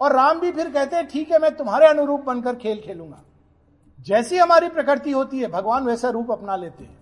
और 0.00 0.12
राम 0.12 0.40
भी 0.40 0.50
फिर 0.52 0.70
कहते 0.70 0.96
हैं, 0.96 1.06
ठीक 1.06 1.30
है, 1.32 1.38
मैं 1.38 1.54
तुम्हारे 1.56 1.86
अनुरूप 1.86 2.20
बनकर 2.20 2.54
खेल 2.54 2.80
खेलूँगा। 2.80 3.22
जैसी 3.98 4.38
हमारी 4.38 4.68
प्रकृति 4.68 5.12
होती 5.12 5.38
है, 5.38 5.48
भगवान 5.48 5.84
वैसा 5.84 6.08
रूप 6.10 6.30
अपना 6.30 6.56
लेते 6.56 6.84
हैं। 6.84 6.98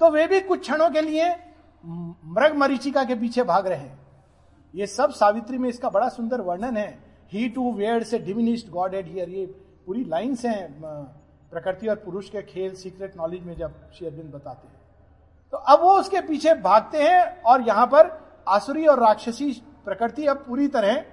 तो 0.00 0.10
वे 0.10 0.26
भी 0.26 0.40
कुछ 0.40 0.60
क्षणों 0.60 0.90
के 0.90 1.00
लिए 1.00 1.30
मृग 1.84 2.56
मरीचिका 2.56 3.04
के 3.04 3.14
पीछे 3.14 3.42
भाग 3.42 3.66
रहे 3.66 3.78
हैं। 3.78 4.05
ये 4.76 4.86
सब 4.86 5.10
सावित्री 5.12 5.58
में 5.58 5.68
इसका 5.68 5.88
बड़ा 5.90 6.08
सुंदर 6.08 6.40
वर्णन 6.40 6.76
है। 6.76 6.88
ही 7.32 7.48
टू 7.48 7.72
वेड 7.72 8.02
से 8.04 8.18
डिमिनिस्ड 8.18 8.70
गॉड 8.70 8.94
एड 8.94 9.06
हियर 9.06 9.28
ये 9.28 9.44
पूरी 9.86 10.04
लाइन्स 10.04 10.44
हैं 10.44 10.68
प्रकृति 11.52 11.86
और 11.86 11.96
पुरुष 11.96 12.28
के 12.30 12.42
खेल 12.42 12.74
सीक्रेट 12.74 13.16
नॉलेज 13.16 13.44
में 13.44 13.54
जब 13.56 13.74
शेयरबिंद 13.92 14.30
बताते 14.32 14.68
हैं। 14.68 14.74
तो 15.52 15.56
अब 15.56 15.80
वो 15.80 15.92
उसके 16.00 16.20
पीछे 16.20 16.54
भागते 16.62 17.02
हैं 17.02 17.42
और 17.42 17.66
यहाँ 17.68 17.86
पर 17.86 18.10
आसुरी 18.48 18.86
और 18.86 19.00
राक्षसी 19.00 19.52
प्रकृति 19.84 20.26
अब 20.26 20.44
पूरी 20.46 20.68
तरह 20.68 21.04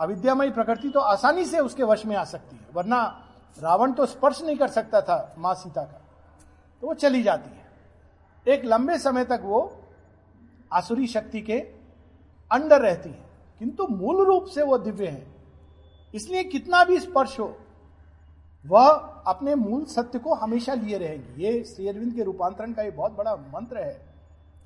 अविद्यामयी 0.00 0.50
प्रकृति 0.50 0.88
तो 0.88 1.00
आसानी 1.00 1.44
से 1.44 1.58
उसके 1.60 1.82
वश 1.82 2.04
में 2.06 2.14
आ 2.16 2.24
सकती 2.24 2.56
है, 2.56 2.66
वरना 2.74 3.02
रावण 3.56 3.92
तो 3.92 4.06
स्पर्श 4.06 4.42
नहीं 4.42 4.56
कर 4.56 4.68
सकता 4.68 5.00
था 5.00 5.34
माँ 5.38 5.54
सीता 5.54 5.82
का। 5.82 6.00
तो 6.82 6.86
वो 6.86 6.94
चली 6.94 7.22
जाती 7.22 7.50
है। 7.50 8.54
एक 8.54 8.64
लंबे 8.64 8.98
समय 8.98 9.24
तक 9.24 9.40
वो 9.44 9.60
आसुरी 10.72 11.06
शक्ति 11.06 11.40
के 11.40 11.58
अंडर 12.52 12.80
रहती 12.80 13.10
है। 13.10 13.28
किंतु 13.58 13.86
मूल 13.86 14.24
रूप 14.26 14.44
से 14.44 14.62
वह 14.62 14.78
दिव्य 14.78 15.06
है। 15.06 15.26
इसलिए 16.14 16.44
कितना 16.44 16.84
भी 16.84 16.98
स्पर्श 17.00 17.38
हो, 17.40 17.56
वह 18.66 18.88
अपने 19.26 19.54
मूल 19.54 19.84
सत्य 19.84 20.18
को 20.18 20.34
हमेशा 20.34 20.74
लिए 20.74 20.98
रहेगी। 20.98 21.42
ये 21.42 21.62
श्री 21.64 21.88
अरविंद 21.88 22.14
के 22.14 22.22
रूपांतरण 22.22 22.72
का 22.72 22.82
एक 22.82 22.96
बहुत 22.96 23.12
बड़ा 23.12 23.34
मंत्र 23.34 23.78
है 23.78 23.92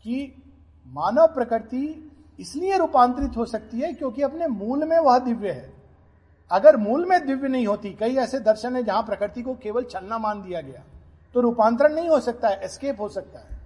कि 0.02 0.42
मानव 0.86 1.26
प्रकृति 1.26 2.10
इसलिए 2.40 2.78
रूपांतरित 2.78 3.36
हो 3.36 3.44
सकती 3.46 3.80
है 3.80 3.92
क्योंकि 3.92 4.22
अपने 4.22 4.46
मूल 4.46 4.84
में 4.84 4.98
वह 4.98 5.18
दिव्य 5.18 5.50
है। 5.50 5.72
अगर 6.50 6.76
मूल 6.76 7.04
में 7.04 7.26
दिव्य 7.26 7.48
नहीं 7.48 7.66
होती, 7.66 7.90
कई 7.90 8.16
ऐसे 8.16 8.40
दर्शन 8.40 8.76
है 8.76 8.82
जहाँ 8.82 9.02
प्रकृति 9.02 9.42
को 9.42 9.54
केवल 9.54 9.84
छलना 9.84 10.18
मान 10.18 10.42
दिया 10.42 10.60
गया 10.60 10.82
तो 11.34 11.40
रूपांतरण 11.40 11.94
नहीं 11.94 12.08
हो 12.08 12.20
सकता 12.20 12.48
है 12.48 12.60
एस्केप 12.62 13.00
हो 13.00 13.08
सकता 13.08 13.38
है। 13.38 13.58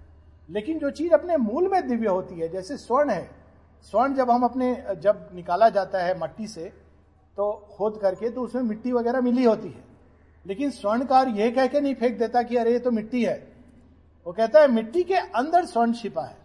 लेकिन 0.49 0.79
जो 0.79 0.89
चीज़ 0.89 1.13
अपने 1.13 1.37
मूल 1.37 1.67
में 1.67 1.87
दिव्य 1.87 2.07
होती 2.07 2.39
है, 2.39 2.49
जैसे 2.49 2.77
स्वर्ण 2.77 3.09
है 3.09 3.38
स्वर्ण 3.83 4.13
जब 4.13 4.31
हम 4.31 4.43
अपने, 4.43 4.83
जब 4.97 5.29
निकाला 5.35 5.69
जाता 5.69 5.99
है 5.99 6.19
मट्टी 6.19 6.47
से 6.47 6.65
तो 7.37 7.67
खोद 7.77 7.99
करके 8.01 8.29
तो 8.29 8.41
उसमें 8.41 8.61
मिट्टी 8.61 8.91
वगैरह 8.91 9.21
मिली 9.21 9.43
होती 9.43 9.67
है। 9.67 9.83
लेकिन 10.47 10.71
स्वर्णकार 10.71 11.27
यह 11.27 11.55
कह 11.55 11.67
के 11.67 11.81
नहीं 11.81 11.95
फेंक 11.95 12.19
देता 12.19 12.41
कि 12.41 12.55
अरे 12.55 12.71
ये 12.71 12.79
तो 12.79 12.91
मिट्टी 12.91 13.25
है। 13.25 13.53
वो 14.27 14.33
कहता 14.33 14.59
है, 14.59 14.67
मिट्टी 14.67 15.03
के 15.03 15.13
अंदर 15.13 15.65
स्वर्ण 15.65 15.93
छिपा 15.93 16.23
है। 16.23 16.37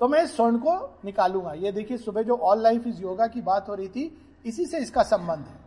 तो 0.00 0.08
मैं 0.08 0.22
इस 0.22 0.36
स्वर्ण 0.36 0.58
को 0.58 0.98
निकालूँगा। 1.04 1.52
ये 1.52 1.72
देखिए, 1.72 1.96
सुबह 1.96 2.22
जो 2.22 2.36
ऑल 2.36 2.62
लाइफ 2.62 2.86
इज़ 2.86 3.02
योगा 3.02 3.26
की 3.26 3.40
बात 3.40 3.68
हो 3.68 3.74
रही 3.74 3.88
थी, 3.88 4.34
इसी 4.46 4.66
से 4.66 4.78
इसका 4.78 5.02
संबंध 5.02 5.38
है। 5.38 5.60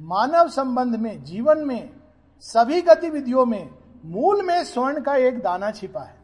मानव 0.00 0.48
संबंध 0.48 0.96
में, 0.96 1.24
जीवन 1.24 1.58
में, 1.58 1.90
सभी 2.40 2.82
गतिविधियों 2.82 3.46
में, 3.46 3.70
मूल 4.04 4.42
में 4.42 4.64
स्वर्ण 4.64 5.00
का 5.00 5.16
एक 5.16 5.38
दाना 5.38 5.70
छिपा 5.70 6.00
है। 6.00 6.16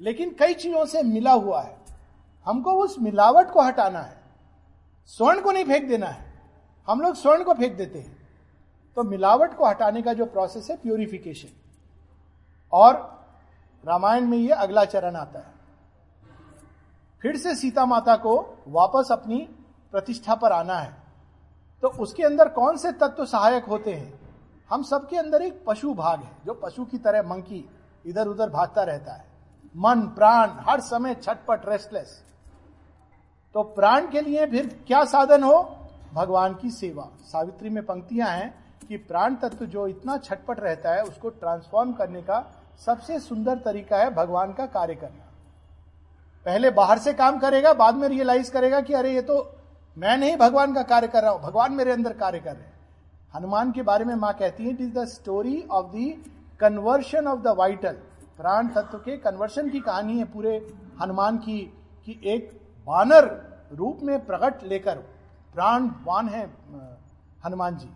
लेकिन 0.00 0.36
कई 0.38 0.54
चीज़ों 0.54 0.84
से 0.84 1.02
मिला 1.02 1.32
हुआ 1.32 1.62
है। 1.62 1.75
हमको 2.46 2.72
उस 2.72 2.96
मिलावट 3.00 3.50
को 3.50 3.62
हटाना 3.62 4.00
है। 4.00 4.16
स्वर्ण 5.06 5.40
को 5.40 5.52
नहीं 5.52 5.64
फेंक 5.64 5.88
देना 5.88 6.06
है। 6.06 6.42
हम 6.88 7.00
लोग 7.00 7.14
स्वर्ण 7.14 7.44
को 7.44 7.54
फेंक 7.54 7.76
देते 7.76 7.98
हैं। 7.98 8.16
तो 8.96 9.02
मिलावट 9.02 9.56
को 9.56 9.66
हटाने 9.66 10.02
का 10.02 10.12
जो 10.12 10.26
प्रोसेस 10.26 10.70
है 10.70 10.76
प्योरिफिकेशन 10.76 11.48
और 12.72 12.94
रामायण 13.86 14.26
में 14.26 14.38
ये 14.38 14.50
अगला 14.50 14.84
चरण 14.84 15.16
आता 15.16 15.38
है। 15.38 15.54
फिर 17.22 17.36
से 17.36 17.54
सीता 17.54 17.86
माता 17.86 18.16
को 18.16 18.64
वापस 18.68 19.08
अपनी 19.12 19.38
प्रतिष्ठा 19.92 20.34
पर 20.34 20.52
आना 20.52 20.78
है। 20.78 20.96
तो 21.82 21.88
उसके 21.88 22.22
अंदर 22.22 22.48
कौन 22.48 22.76
से 22.76 22.92
तत्व 22.92 23.26
सहायक 23.26 23.64
होते 23.64 23.94
हैं? 23.94 24.20
हम 24.70 24.82
सबके 24.82 25.16
अंदर 25.16 25.42
एक 25.42 25.64
पशु 25.66 25.94
भाग 25.94 26.20
है, 26.20 26.30
जो 26.46 26.54
पशु 26.54 26.84
की 26.84 26.98
तरह 26.98 27.22
मंकी 27.22 27.70
इधर 28.06 28.28
उधर 28.28 28.50
भागता 28.50 28.82
रहता 28.82 29.12
है। 29.12 29.24
मन, 29.76 30.00
प्राण, 30.00 30.50
हर 30.50 30.80
समय 30.80 31.14
छटपट 31.14 31.68
रेस्टलेस 31.68 32.25
तो 33.54 33.62
प्राण 33.62 34.06
के 34.08 34.20
लिए 34.20 34.46
फिर 34.46 34.66
क्या 34.86 35.04
साधन 35.06 35.42
हो? 35.42 35.62
भगवान 36.14 36.54
की 36.54 36.70
सेवा। 36.70 37.08
सावित्री 37.24 37.70
में 37.70 37.84
पंक्तियाँ 37.84 38.28
हैं 38.28 38.54
कि 38.88 38.96
प्राण 38.98 39.34
तत्व 39.34 39.64
जो 39.66 39.86
इतना 39.86 40.16
छटपट 40.18 40.60
रहता 40.60 40.94
है, 40.94 41.02
उसको 41.02 41.28
ट्रांसफॉर्म 41.30 41.92
करने 41.92 42.22
का 42.22 42.44
सबसे 42.86 43.18
सुंदर 43.20 43.58
तरीका 43.58 43.98
है 43.98 44.10
भगवान 44.14 44.52
का 44.52 44.66
कार्य 44.68 44.94
करना। 44.94 45.24
पहले 46.46 46.70
बाहर 46.70 46.98
से 46.98 47.12
काम 47.14 47.38
करेगा, 47.38 47.72
बाद 47.74 47.94
में 47.94 48.08
रियलाइज़ 48.08 48.50
करेगा 48.52 48.80
कि 48.80 48.94
अरे 48.94 49.14
ये 49.14 49.22
तो 49.22 49.36
मैं 49.96 50.16
नहीं 50.18 50.36
भगवान 50.36 50.74
का 50.74 50.82
कार्य 50.84 51.08
कर 51.08 51.22
रहा 51.22 51.30
हूँ, 51.30 51.40
भगवान 51.42 51.72
मेरे 51.72 51.92
अंदर 51.92 52.12
कार्य 52.14 52.38
कर 52.38 52.52
रहे 52.52 52.62
हैं। 52.62 52.74
हनुमान 53.34 53.72
के 53.72 53.82
बारे 53.82 54.04
में 54.04 54.14
माँ 54.16 54.32
कहती 54.34 54.64
है 54.64 54.70
it 54.70 54.80
is 54.80 54.92
the 54.92 55.04
story 55.08 55.62
of 55.70 55.86
the 55.86 56.12
conversion 56.60 57.26
of 57.26 57.40
the 57.40 57.54
vital 57.58 57.96
प्राण 58.38 58.68
तत्व 58.68 58.98
के 58.98 59.16
कन्वर्शन 59.18 59.70
की 59.70 59.80
कहानी 59.80 60.18
है 60.18 60.24
पूरे 60.26 60.56
हनुमान 61.00 61.38
की, 61.38 61.58
कि 62.06 62.20
एक 62.26 62.50
बानर 62.86 63.24
रूप 63.72 64.00
में 64.02 64.24
प्रकट 64.26 64.62
लेकर 64.64 64.98
प्राण 65.54 65.90
वान 66.04 66.28
है 66.28 66.44
हनुमान 67.44 67.76
जी 67.76 67.88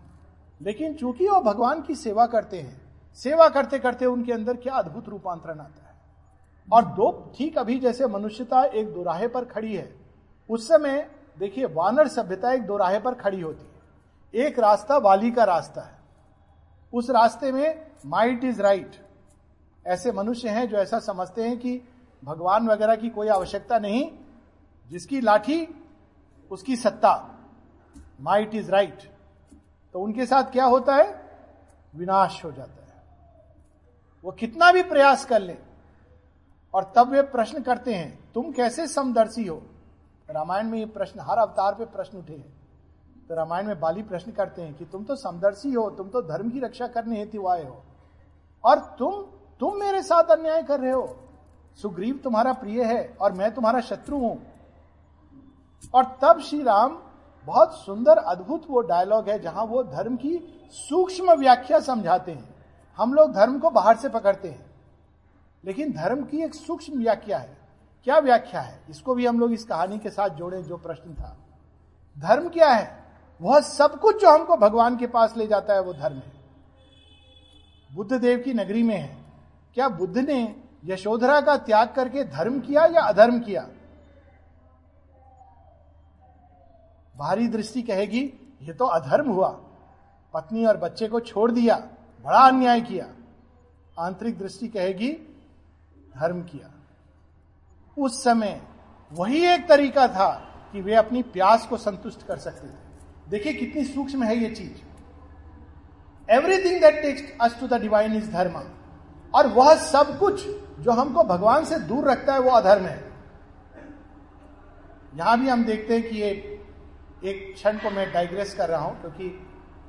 लेकिन 0.61 0.93
चूँकि 0.93 1.27
वो 1.27 1.39
भगवान 1.41 1.81
की 1.81 1.95
सेवा 1.95 2.25
करते 2.25 2.59
हैं, 2.59 2.81
सेवा 3.17 3.47
करते 3.49 3.79
करते 3.79 4.05
उनके 4.05 4.33
अंदर 4.33 4.57
क्या 4.57 4.73
अद्भुत 4.73 5.07
रूपांतरण 5.09 5.59
आता 5.59 5.87
है। 5.87 5.95
और 6.67 6.85
दो, 6.85 7.33
ठीक 7.37 7.57
अभी 7.57 7.79
जैसे 7.79 8.07
मनुष्यता 8.07 8.63
एक 8.63 8.93
दोराहे 8.93 9.27
पर 9.27 9.45
खड़ी 9.45 9.75
है, 9.75 9.93
उस 10.49 10.67
समय 10.67 11.09
देखिए 11.39 11.65
वानर 11.65 12.07
सभ्यता 12.07 12.51
एक 12.51 12.65
दोराहे 12.65 12.99
पर 12.99 13.13
खड़ी 13.13 13.41
होती 13.41 13.65
है। 13.65 14.45
एक 14.45 14.59
रास्ता 14.59 14.97
वाली 14.97 15.31
का 15.31 15.43
रास्ता 15.43 15.81
है। 15.81 15.99
उस 16.93 17.09
रास्ते 17.09 17.51
में 17.51 17.85
माइट 18.05 18.43
इज़ 18.43 18.61
राइट 18.61 18.95
ऐसे 19.85 20.11
मनुष्य 20.11 20.49
हैं 20.49 20.67
जो 20.69 20.77
ऐसा 20.77 20.99
समझते 20.99 21.43
हैं 21.43 21.57
कि 21.59 21.81
भगवान 22.23 22.67
वगैरह 22.67 22.95
की 22.95 23.09
कोई 23.09 23.27
आवश्यकता 23.27 23.79
नहीं 23.79 24.09
जिसकी 24.91 25.21
लाठी, 25.21 25.67
उसकी 26.51 26.75
सत्ता। 26.75 27.39
माइट 28.21 28.55
इज़ 28.55 28.71
राइट 28.71 29.11
तो 29.93 29.99
उनके 29.99 30.25
साथ 30.25 30.43
क्या 30.43 30.65
होता 30.65 30.95
है? 30.95 31.29
विनाश 31.95 32.45
हो 32.45 32.51
जाता 32.51 32.85
है। 32.85 33.03
वो 34.23 34.31
कितना 34.31 34.71
भी 34.71 34.83
प्रयास 34.83 35.25
कर 35.25 35.41
ले, 35.41 35.57
और 36.73 36.93
तब 36.95 37.09
वे 37.09 37.21
प्रश्न 37.21 37.61
करते 37.61 37.93
हैं, 37.93 38.31
तुम 38.33 38.51
कैसे 38.51 38.87
समदर्शी 38.87 39.47
हो? 39.47 39.61
रामायण 40.29 40.69
में 40.69 40.79
ये 40.79 40.85
प्रश्न, 40.85 41.19
हर 41.19 41.37
अवतार 41.37 41.75
पे 41.75 41.85
प्रश्न 41.85 42.17
उठे 42.17 42.33
हैं। 42.33 42.53
तो 43.29 43.35
रामायण 43.35 43.67
में 43.67 43.79
बाली 43.79 44.03
प्रश्न 44.03 44.31
करते 44.31 44.61
हैं 44.61 44.73
कि, 44.73 44.85
तुम 44.85 45.03
तो 45.03 45.15
समदर्शी 45.15 45.73
हो, 45.73 45.89
तुम 45.89 46.09
तो 46.09 46.21
धर्म 46.21 46.49
की 46.49 46.59
रक्षा 46.59 46.87
करने 46.87 47.17
हेतु 47.17 47.47
आए 47.47 47.65
हो। 47.65 47.83
और 48.63 48.79
तुम 48.79 49.13
तुम 49.59 49.77
मेरे 49.77 50.03
साथ 50.03 50.23
अन्याय 50.23 50.63
कर 50.63 50.79
रहे 50.79 50.91
हो। 50.91 51.17
सुग्रीव 51.81 52.19
तुम्हारा 52.23 52.53
प्रिय 52.53 52.83
है, 52.83 53.17
और 53.21 53.31
मैं 53.31 53.53
तुम्हारा 53.53 53.81
शत्रु 53.81 54.17
हूँ। 54.17 54.50
और 55.93 56.17
तब 56.21 56.39
श्री 56.39 56.61
राम 56.63 56.97
बहुत 57.47 57.73
सुंदर 57.75 58.17
अद्भुत 58.17 58.65
वो 58.69 58.81
डायलॉग 58.81 59.29
है 59.29 59.39
जहाँ 59.39 59.63
वो 59.65 59.83
धर्म 59.83 60.15
की 60.15 60.37
सूक्ष्म 60.73 61.33
व्याख्या 61.33 61.79
समझाते 61.79 62.31
हैं। 62.31 62.55
हम 62.97 63.13
लोग 63.13 63.33
धर्म 63.33 63.57
को 63.59 63.69
बाहर 63.69 63.95
से 63.97 64.09
पकड़ते 64.09 64.47
हैं, 64.47 64.65
लेकिन 65.63 65.91
धर्म 65.93 66.23
की 66.23 66.43
एक 66.43 66.55
सूक्ष्म 66.55 66.99
व्याख्या 66.99 67.37
है। 67.37 67.57
क्या 68.07 68.17
व्याख्या 68.19 68.61
है? 68.61 68.79
इसको 68.89 69.15
भी 69.15 69.25
हम 69.25 69.39
लोग 69.39 69.53
इस 69.53 69.63
कहानी 69.63 69.97
के 69.99 70.09
साथ 70.09 70.29
जोड़े 70.29 70.61
जो 70.63 70.77
प्रश्न 70.77 71.13
था। 71.13 71.35
धर्म 72.15 72.47
क्या 72.49 72.69
है? 72.69 72.99
वह 73.41 73.59
सब 73.61 73.99
कुछ 73.99 74.21
जो 74.21 74.29
हमको 74.29 74.55
भगवान 74.57 74.97
के 74.97 75.07
पास 75.07 75.33
ले 75.37 75.47
जाता 75.47 75.73
है, 75.73 75.81
वो 75.81 75.93
धर्म 75.93 76.15
है। 76.15 76.31
बुद्ध 77.89 78.13
देव 78.13 78.39
की 78.39 78.53
नगरी 78.53 78.83
में 78.83 78.95
है। 78.95 79.17
क्या 79.77 79.87
बुद्ध 79.89 80.17
ने 80.17 80.55
यशोधरा 80.85 81.39
का 81.41 81.55
त्याग 81.57 81.93
करके 81.95 82.23
धर्म 82.25 82.59
किया 82.59 82.85
या 82.85 83.01
अधर्म 83.01 83.39
किया? 83.39 83.67
बाहरी 87.15 87.47
दृष्टि 87.47 87.81
कहेगी, 87.81 88.21
ये 88.61 88.73
तो 88.73 88.85
अधर्म 88.85 89.29
हुआ। 89.29 89.49
पत्नी 90.33 90.65
और 90.65 90.77
बच्चे 90.77 91.07
को 91.07 91.19
छोड़ 91.19 91.51
दिया, 91.51 91.75
बड़ा 92.25 92.39
अन्याय 92.39 92.81
किया। 92.81 93.07
आंतरिक 93.99 94.37
दृष्टि 94.39 94.67
कहेगी, 94.67 95.11
धर्म 96.17 96.41
किया। 96.41 96.71
उस 97.97 98.23
समय 98.23 98.61
वही 99.11 99.45
एक 99.45 99.67
तरीका 99.67 100.07
था 100.07 100.29
कि 100.71 100.81
वे 100.81 100.95
अपनी 100.95 101.21
प्यास 101.23 101.65
को 101.67 101.77
संतुष्ट 101.77 102.25
कर 102.27 102.37
सकते 102.37 102.67
थे। 102.67 103.29
देखिए 103.29 103.53
कितनी 103.53 103.83
सूक्ष्म 103.85 104.23
है 104.23 104.37
ये 104.37 104.55
चीज़। 104.55 106.31
Everything 106.31 106.81
that 106.81 107.01
takes 107.01 107.37
us 107.41 107.59
to 107.59 107.67
the 107.67 107.73
divine 107.73 108.13
is 108.13 108.31
धर्म 108.31 108.63
और 109.33 109.47
वह 109.47 109.75
सब 109.75 110.17
कुछ 110.19 110.47
जो 110.79 110.91
हमको 110.91 111.23
भगवान 111.23 111.65
से 111.65 111.79
दूर 111.79 112.09
रखता 112.09 112.33
है, 112.33 112.39
वो 112.39 112.51
अधर्म 112.51 112.85
है। 112.85 113.11
यहाँ 115.15 115.39
भी 115.39 115.49
हम 115.49 115.63
देखते 115.65 115.97
हैं 115.97 116.09
कि 116.09 116.17
ये 116.17 116.50
एक 117.23 117.53
क्षण 117.55 117.77
को 117.77 117.89
मैं 117.89 118.11
डाइग्रेस 118.13 118.53
कर 118.53 118.69
रहा 118.69 118.81
हूँ, 118.81 118.99
क्योंकि 119.01 119.33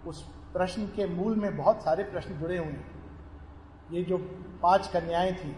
उस 0.06 0.22
प्रश्न 0.54 0.86
के 0.86 1.06
मूल 1.08 1.36
में 1.36 1.56
बहुत 1.56 1.82
सारे 1.84 2.04
प्रश्न 2.04 2.34
जुड़े 2.34 2.56
हुए 2.56 2.66
हैं। 2.66 2.90
ये 3.90 4.02
जो 4.02 4.18
पाँच 4.62 4.86
कन्याएँ 4.86 5.32
थी, 5.34 5.54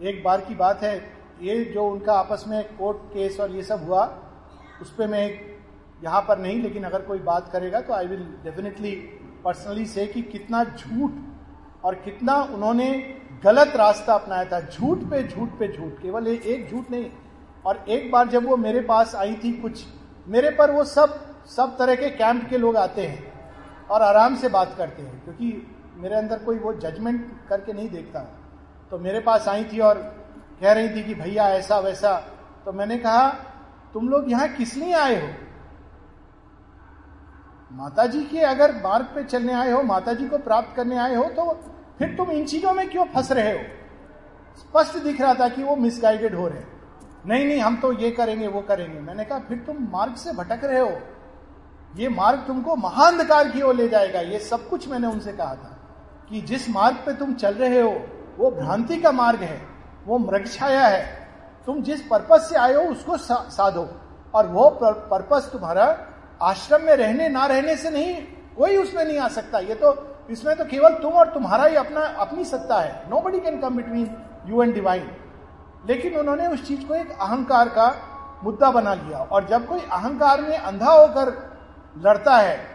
एक 0.00 0.22
बार 0.24 0.40
की 0.40 0.54
बात 0.54 0.82
है, 0.82 0.96
ये 1.42 1.64
जो 1.64 1.86
उनका 1.86 2.14
आपस 2.14 2.44
में 2.48 2.62
कोर्ट 2.76 2.98
केस 3.12 3.40
और 3.40 3.50
ये 3.50 3.62
सब 3.62 3.84
हुआ, 3.84 4.04
उस 4.82 4.94
पर 4.94 5.06
मैं 5.08 5.26
यहाँ 6.02 6.20
पर 6.20 6.38
नहीं, 6.38 6.62
लेकिन 6.62 6.84
अगर 6.84 7.02
कोई 7.02 7.18
बात 7.20 7.50
करेगा 7.52 7.80
तो 7.80 7.92
आई 7.92 8.06
विल 8.06 8.24
डेफिनेटली 8.44 8.90
पर्सनली 9.44 9.86
से 9.86 10.06
कि 10.06 10.22
कितना 10.22 10.62
झूठ 10.64 11.84
और 11.84 11.94
कितना 11.94 12.34
उन्होंने 12.44 12.90
गलत 13.44 13.76
रास्ता 13.76 14.14
अपनाया 14.14 14.44
था। 14.44 14.60
झूठ 14.62 14.98
पे 15.10 15.22
झूठ 15.24 15.58
पे 15.58 15.68
झूठ, 15.68 15.92
केवल 16.02 16.26
एक 16.28 16.70
झूठ 16.70 16.90
नहीं, 16.90 17.10
और 17.66 17.84
एक 17.88 18.10
बार 18.10 18.28
जब 18.28 18.46
वो 18.46 18.56
मेरे 18.58 18.80
पास 18.82 19.14
आई 19.14 19.34
थी 19.34 19.52
कुछ 19.54 19.84
मेरे 20.26 20.50
पर 20.50 20.70
वो 20.70 20.84
सब 20.86 21.20
सब 21.46 21.76
तरह 21.78 21.94
के 21.94 22.08
कैंप 22.10 22.48
के 22.50 22.58
लोग 22.58 22.76
आते 22.76 23.06
हैं 23.06 23.86
और 23.90 24.02
आराम 24.02 24.36
से 24.36 24.48
बात 24.48 24.74
करते 24.78 25.02
हैं, 25.02 25.22
क्योंकि 25.24 25.66
मेरे 25.96 26.14
अंदर 26.14 26.38
कोई 26.38 26.58
वो 26.58 26.72
जजमेंट 26.74 27.48
करके 27.48 27.72
नहीं 27.72 27.88
देखता। 27.90 28.20
तो 28.90 28.98
मेरे 28.98 29.20
पास 29.20 29.48
आई 29.48 29.64
थी 29.64 29.80
और 29.80 29.98
कह 30.60 30.72
रही 30.72 30.88
थी 30.88 31.02
कि 31.02 31.14
भैया 31.14 31.48
ऐसा 31.50 31.78
वैसा। 31.78 32.16
तो 32.64 32.72
मैंने 32.72 32.98
कहा, 32.98 33.28
तुम 33.94 34.08
लोग 34.08 34.30
यहाँ 34.30 34.48
किस 34.48 34.74
लिए 34.76 34.92
आए 34.94 35.20
हो? 35.20 35.28
माता 37.70 38.06
जी 38.06 38.24
के 38.24 38.40
अगर 38.40 38.74
मार्ग 38.82 39.04
पे 39.14 39.24
चलने 39.24 39.52
आए 39.52 39.70
हो 39.70 39.82
माता 39.82 40.12
जी 40.12 40.28
को 40.28 40.38
प्राप्त 40.40 40.76
करने 40.76 40.98
आए 40.98 41.14
हो 41.14 41.24
तो 41.30 41.52
फिर 41.98 42.14
तुम 42.16 42.30
इन 42.30 42.44
चीज़ों 42.46 42.72
में 42.72 42.88
क्यों 42.90 43.04
फंस 43.04 43.32
रहे 43.32 43.52
हो? 43.52 43.64
स्पष्ट 44.58 45.02
दिख 45.04 45.20
रहा 45.20 45.34
था 45.34 45.48
कि 45.48 45.62
वो 45.62 45.76
मिसगाइडेड 45.76 46.34
हो 46.34 46.46
रहे 46.48 46.58
हैं। 46.58 46.73
नहीं 47.26 47.44
नहीं, 47.46 47.60
हम 47.60 47.76
तो 47.76 47.92
ये 47.92 48.10
करेंगे, 48.10 48.46
वो 48.46 48.60
करेंगे। 48.60 49.00
मैंने 49.00 49.24
कहा, 49.24 49.38
फिर 49.38 49.58
तुम 49.58 49.76
मार्ग 49.92 50.14
से 50.14 50.32
भटक 50.32 50.64
रहे 50.64 50.80
हो। 50.80 50.98
ये 51.96 52.08
मार्ग 52.08 52.44
तुमको 52.46 52.76
महाअंधकार 52.76 53.48
की 53.48 53.62
ओर 53.62 53.74
ले 53.74 53.88
जाएगा। 53.88 54.20
ये 54.20 54.38
सब 54.38 54.68
कुछ 54.68 54.88
मैंने 54.88 55.06
उनसे 55.06 55.32
कहा 55.32 55.54
था 55.54 55.70
कि 56.30 56.40
जिस 56.40 56.68
मार्ग 56.70 56.96
पे 57.06 57.12
तुम 57.12 57.34
चल 57.34 57.54
रहे 57.54 57.80
हो, 57.80 57.90
वो 58.38 58.50
भ्रांति 58.50 58.96
का 58.96 59.12
मार्ग 59.12 59.42
है, 59.42 59.60
वो 60.06 60.18
मृग 60.18 60.46
छाया 60.48 60.86
है। 60.86 61.02
तुम 61.66 61.82
जिस 61.82 62.00
पर्पज 62.02 62.40
से 62.40 62.56
आए 62.56 62.74
हो, 62.74 62.82
उसको 62.82 63.16
साधो। 63.16 63.88
और 64.34 64.46
वो 64.46 64.68
पर्पज 64.72 65.50
तुम्हारा 65.52 65.84
आश्रम 66.42 66.82
में 66.82 66.94
रहने, 66.96 67.28
ना 67.28 67.46
रहने 67.46 67.76
से 67.76 67.90
नहीं, 67.90 68.14
कोई 68.56 68.76
उसमें 68.76 69.04
नहीं 69.04 69.18
आ 69.18 69.28
सकता। 69.30 69.58
ये 69.58 69.74
तो 69.74 69.96
इसमें 70.30 70.54
तो 70.56 70.64
केवल 70.64 70.94
तुम 70.94 71.12
और 71.12 71.28
तुम्हारा 71.28 71.64
ही 71.64 71.76
अपना, 71.76 72.00
अपनी 72.00 72.44
सत्ता 72.44 72.80
है। 72.80 73.10
Nobody 73.20 73.40
can 73.40 73.60
come 73.60 73.76
between 73.76 74.10
you 74.46 74.62
and 74.62 74.74
divine 74.74 75.10
लेकिन 75.86 76.16
उन्होंने 76.16 76.46
उस 76.46 76.66
चीज़ 76.68 76.86
को 76.86 76.94
एक 76.94 77.10
अहंकार 77.10 77.68
का 77.68 77.94
मुद्दा 78.44 78.70
बना 78.70 78.94
लिया। 78.94 79.18
और 79.18 79.46
जब 79.48 79.66
कोई 79.66 79.80
अहंकार 79.80 80.40
में 80.40 80.58
अंधा 80.58 80.90
होकर 80.90 81.26
लड़ता 81.98 82.36
है 82.36 82.74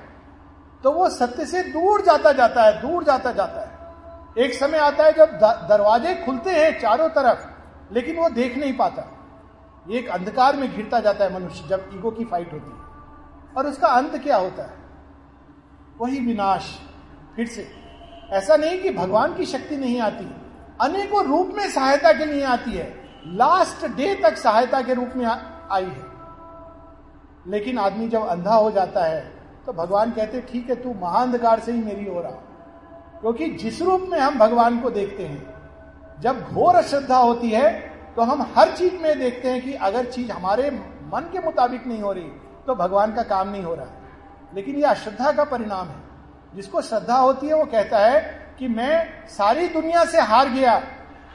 तो 0.83 0.91
वो 0.91 1.09
सत्य 1.09 1.45
से 1.45 1.61
दूर 1.63 2.01
जाता 2.01 2.31
जाता 2.31 2.63
है, 2.63 2.81
दूर 2.81 3.03
जाता 3.03 3.31
जाता 3.31 3.61
है। 3.61 4.45
एक 4.45 4.53
समय 4.53 4.77
आता 4.77 5.03
है 5.03 5.11
जब 5.11 5.39
दरवाजे 5.69 6.13
खुलते 6.15 6.51
हैं 6.51 6.79
चारों 6.79 7.09
तरफ़, 7.09 7.47
लेकिन 7.93 8.15
वो 8.15 8.29
देख 8.29 8.57
नहीं 8.57 8.73
पाता। 8.73 9.03
एक 9.91 10.09
अंधकार 10.09 10.55
में 10.55 10.71
घिरता 10.75 10.99
जाता 10.99 11.25
है 11.25 11.33
मनुष्य 11.33 11.67
जब 11.67 11.89
ईगो 11.93 12.11
की 12.11 12.25
फाइट 12.25 12.53
होती 12.53 12.71
है। 12.71 13.55
और 13.57 13.67
उसका 13.67 13.87
अंत 13.87 14.15
क्या 14.15 14.37
होता 14.37 14.63
है? 14.63 14.73
वही 15.99 16.19
विनाश, 16.19 16.79
फिर 17.35 17.47
से। 17.47 17.67
ऐसा 18.31 18.55
नहीं 18.55 18.81
कि 18.81 18.89
भगवान 18.89 19.33
की 19.35 19.45
शक्ति 19.45 19.77
नहीं 19.77 19.99
आती। 20.01 20.35
अनेकों 20.81 21.25
रूप 21.25 21.53
में 21.57 21.69
सहायता 21.69 22.13
के 22.13 22.25
लिए 22.25 22.43
आती 22.43 22.71
है। 22.71 22.98
लास्ट 23.29 23.85
डे 23.87 24.13
तक 24.15 24.37
सहायता 24.37 24.81
के 24.81 24.93
रूप 24.93 25.09
में 25.15 25.25
आई 25.25 25.85
है। 25.85 26.05
लेकिन 27.47 27.77
आदमी 27.79 28.07
जब 28.09 28.27
अंधा 28.27 28.55
हो 28.55 28.71
जाता 28.71 29.03
है 29.03 29.21
तो 29.65 29.73
भगवान 29.73 30.11
कहते 30.11 30.41
ठीक 30.41 30.69
है, 30.69 30.75
तू 30.75 30.93
महाअंधकार 30.93 31.59
से 31.59 31.71
ही 31.71 31.83
मेरी 31.83 32.05
हो 32.05 32.21
रहा 32.21 32.31
क्योंकि 33.21 33.49
जिस 33.53 33.81
रूप 33.81 34.07
में 34.09 34.19
हम 34.19 34.37
भगवान 34.39 34.79
को 34.79 34.89
देखते 34.89 35.25
हैं, 35.25 35.53
जब 36.19 36.41
घोर 36.43 36.75
अश्रद्धा 36.75 37.17
होती 37.17 37.49
है 37.49 37.71
तो 38.15 38.21
हम 38.21 38.41
हर 38.57 38.71
चीज़ 38.71 38.95
में 38.95 39.19
देखते 39.19 39.49
हैं 39.49 39.61
कि 39.61 39.73
अगर 39.73 40.05
चीज़ 40.05 40.31
हमारे 40.31 40.69
मन 41.13 41.29
के 41.33 41.39
मुताबिक 41.39 41.87
नहीं 41.87 42.01
हो 42.01 42.11
रही 42.11 42.29
तो 42.67 42.75
भगवान 42.75 43.13
का 43.13 43.23
काम 43.23 43.49
नहीं 43.49 43.63
हो 43.63 43.75
रहा 43.75 43.85
है। 43.85 44.55
लेकिन 44.55 44.75
यह 44.75 44.89
अश्रद्धा 44.89 45.31
का 45.31 45.43
परिणाम 45.43 45.87
है। 45.87 45.95
जिसको 46.55 46.81
श्रद्धा 46.81 47.17
होती 47.17 47.47
है, 47.47 47.53
वो 47.53 47.65
कहता 47.65 47.97
है 47.99 48.19
कि 48.59 48.67
मैं 48.67 49.27
सारी 49.27 49.67
दुनिया 49.67 50.03
से 50.05 50.21
हार 50.21 50.49
गया, 50.49 50.81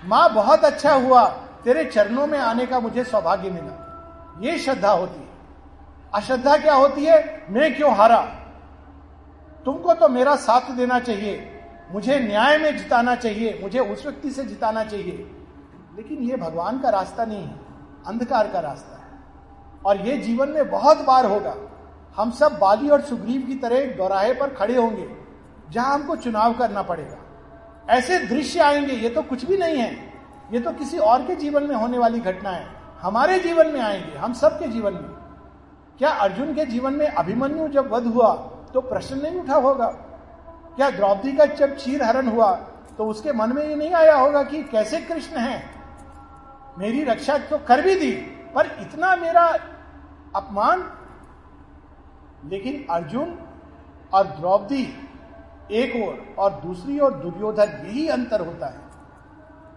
माँ 0.04 0.32
बहुत 0.34 0.64
अच्छा 0.64 0.94
हुआ 0.94 1.22
तेरे 1.64 1.84
चरणों 1.84 2.26
में 2.26 2.38
आने 2.38 2.66
का 2.66 2.80
मुझे 2.80 3.04
सौभाग्य 3.04 3.50
मिला। 3.50 3.80
ये 4.40 4.58
श्रद्धा 4.58 4.90
होती 4.90 5.20
है। 5.20 5.28
अश्रद्धा 6.14 6.56
क्या 6.56 6.74
होती 6.74 7.04
है? 7.04 7.44
मैं 7.50 7.76
क्यों 7.76 7.96
हारा? 7.96 8.18
तुमको 9.64 9.94
तो 9.94 10.08
मेरा 10.08 10.36
साथ 10.36 10.70
देना 10.70 11.00
चाहिए। 11.00 11.60
मुझे 11.90 12.20
न्याय 12.20 12.58
में 12.58 12.76
जिताना 12.76 13.16
चाहिए। 13.16 13.58
मुझे 13.62 13.78
उस 13.78 14.06
व्यक्ति 14.06 14.30
से 14.30 14.44
जिताना 14.44 14.84
चाहिए। 14.84 15.30
लेकिन 15.96 16.18
ये 16.18 16.36
भगवान 16.36 16.78
का 16.78 16.88
रास्ता 16.90 17.24
नहीं 17.24 17.42
है। 17.42 17.60
अंधकार 18.06 18.48
का 18.48 18.60
रास्ता 18.60 18.96
है। 18.96 19.04
और 19.86 20.06
ये 20.06 20.16
जीवन 20.18 20.48
में 20.48 20.70
बहुत 20.70 20.98
बार 20.98 21.26
होगा। 21.26 21.56
हम 22.16 22.30
सब 22.30 22.58
बाली 22.58 22.88
और 22.88 23.00
सुग्रीव 23.00 23.42
की 23.42 23.54
तरह 23.54 23.96
दोराहे 23.96 24.34
पर 24.34 24.48
खड़े 24.48 24.76
होंगे, 24.76 25.10
जहाँ 25.70 25.94
हमको 25.94 26.16
चुनाव 26.16 26.54
करना 26.54 26.82
पड़ेगा। 26.82 27.16
ऐसे 27.90 28.18
दृश्य 28.18 28.60
आएँगे, 28.60 28.92
ये 28.92 29.08
तो 29.08 29.22
कुछ 29.22 29.44
भी 29.44 29.56
नहीं 29.56 29.76
है। 29.76 30.13
ये 30.52 30.60
तो 30.60 30.72
किसी 30.72 30.98
और 30.98 31.26
के 31.26 31.34
जीवन 31.34 31.62
में 31.62 31.74
होने 31.76 31.98
वाली 31.98 32.20
घटना 32.20 32.50
है 32.50 32.66
हमारे 33.00 33.38
जीवन 33.38 33.68
में 33.68 33.80
आएँगे, 33.80 34.16
हम 34.16 34.32
सबके 34.32 34.68
जीवन 34.68 34.92
में। 34.92 35.10
क्या 35.98 36.10
अर्जुन 36.10 36.54
के 36.54 36.64
जीवन 36.66 36.92
में 36.92 37.06
अभिमन्यु 37.06 37.68
जब 37.68 37.90
वध 37.92 38.06
हुआ 38.06 38.34
तो 38.74 38.80
प्रश्न 38.80 39.20
नहीं 39.20 39.40
उठा 39.40 39.56
होगा? 39.56 39.86
क्या 40.76 40.90
द्रौपदी 40.90 41.32
का 41.32 41.44
जब 41.46 41.76
चीर 41.76 42.02
हरण 42.02 42.28
हुआ 42.28 42.52
तो 42.98 43.06
उसके 43.06 43.32
मन 43.32 43.52
में 43.52 43.64
ये 43.66 43.74
नहीं 43.76 43.92
आया 43.92 44.16
होगा 44.16 44.42
कि 44.42 44.62
कैसे 44.62 45.00
कृष्ण 45.00 45.36
है? 45.36 45.62
मेरी 46.78 47.02
रक्षा 47.04 47.38
तो 47.40 47.58
कर 47.58 47.82
भी 47.82 47.94
दी, 47.94 48.10
पर 48.54 48.66
इतना 48.80 49.14
मेरा 49.16 49.44
अपमान। 50.36 50.84
लेकिन 52.44 52.86
अर्जुन 52.90 53.38
और 54.14 54.26
द्रौपदी 54.30 54.82
एक 55.72 55.94
ओर 55.96 56.34
और 56.38 56.50
दूसरी 56.60 56.98
ओर 57.00 57.12
दुर्योधन, 57.14 57.86
यही 57.86 58.08
अंतर 58.08 58.40
होता 58.40 58.66
है। 58.66 58.83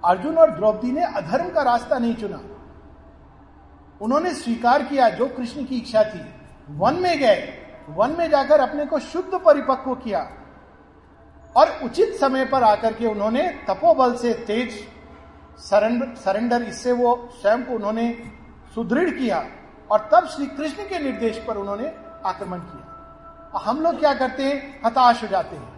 अर्जुन 0.05 0.37
और 0.37 0.51
द्रौपदी 0.51 0.91
ने 0.91 1.03
अधर्म 1.03 1.49
का 1.49 1.61
रास्ता 1.61 1.97
नहीं 1.97 2.15
चुना। 2.15 2.39
उन्होंने 4.01 4.33
स्वीकार 4.33 4.83
किया 4.83 5.09
जो 5.09 5.27
कृष्ण 5.27 5.65
की 5.65 5.77
इच्छा 5.77 6.03
थी। 6.03 6.21
वन 6.69 6.93
में 6.93 7.19
गए। 7.19 7.53
वन 7.89 8.15
में 8.19 8.29
जाकर 8.29 8.59
अपने 8.59 8.85
को 8.85 8.99
शुद्ध 8.99 9.39
परिपक्व 9.45 9.95
किया। 9.95 10.31
और 11.57 11.79
उचित 11.83 12.15
समय 12.19 12.45
पर 12.45 12.63
आकर 12.63 12.93
के 12.93 13.07
उन्होंने 13.07 13.47
तपोबल 13.47 14.15
से 14.15 14.33
तेज 14.33 14.87
सरेंडर, 15.59 16.61
इससे 16.61 16.91
वो 16.91 17.29
स्वयं 17.41 17.63
को 17.63 17.73
उन्होंने 17.73 18.23
सुदृढ़ 18.75 19.09
किया। 19.09 19.45
और 19.91 20.09
तब 20.13 20.27
श्री 20.27 20.45
कृष्ण 20.45 20.83
के 20.83 20.99
निर्देश 20.99 21.43
पर 21.47 21.57
उन्होंने 21.57 21.87
आक्रमण 22.25 22.59
किया। 22.59 23.51
और 23.55 23.61
हम 23.61 23.81
लोग 23.81 23.99
क्या 23.99 24.13
करते 24.13 24.43
हैं? 24.43 24.81
हताश 24.85 25.23
हो 25.23 25.27
जाते 25.27 25.55
हैं। 25.55 25.76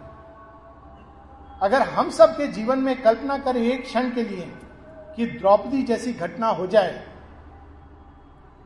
अगर 1.62 1.82
हम 1.82 2.10
सब 2.10 2.36
के 2.36 2.46
जीवन 2.46 2.78
में 2.78 3.02
कल्पना 3.02 3.38
करें 3.38 3.62
एक 3.62 3.82
क्षण 3.82 4.10
के 4.10 4.22
लिए 4.22 4.52
कि 5.16 5.26
द्रौपदी 5.26 5.82
जैसी 5.82 6.12
घटना 6.12 6.48
हो 6.48 6.66
जाए 6.66 7.06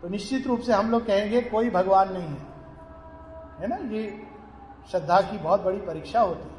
तो 0.02 0.08
निश्चित 0.08 0.46
रूप 0.46 0.60
से 0.60 0.72
हम 0.72 0.90
लोग 0.90 1.06
कहेंगे, 1.06 1.40
कोई 1.40 1.70
भगवान 1.70 2.12
नहीं 2.12 2.28
है। 2.28 2.54
है 3.60 3.66
ना? 3.66 3.76
ये 3.96 4.26
श्रद्धा 4.90 5.20
की 5.20 5.38
बहुत 5.38 5.62
बड़ी 5.62 5.78
परीक्षा 5.78 6.20
होती 6.20 6.48
है। 6.48 6.54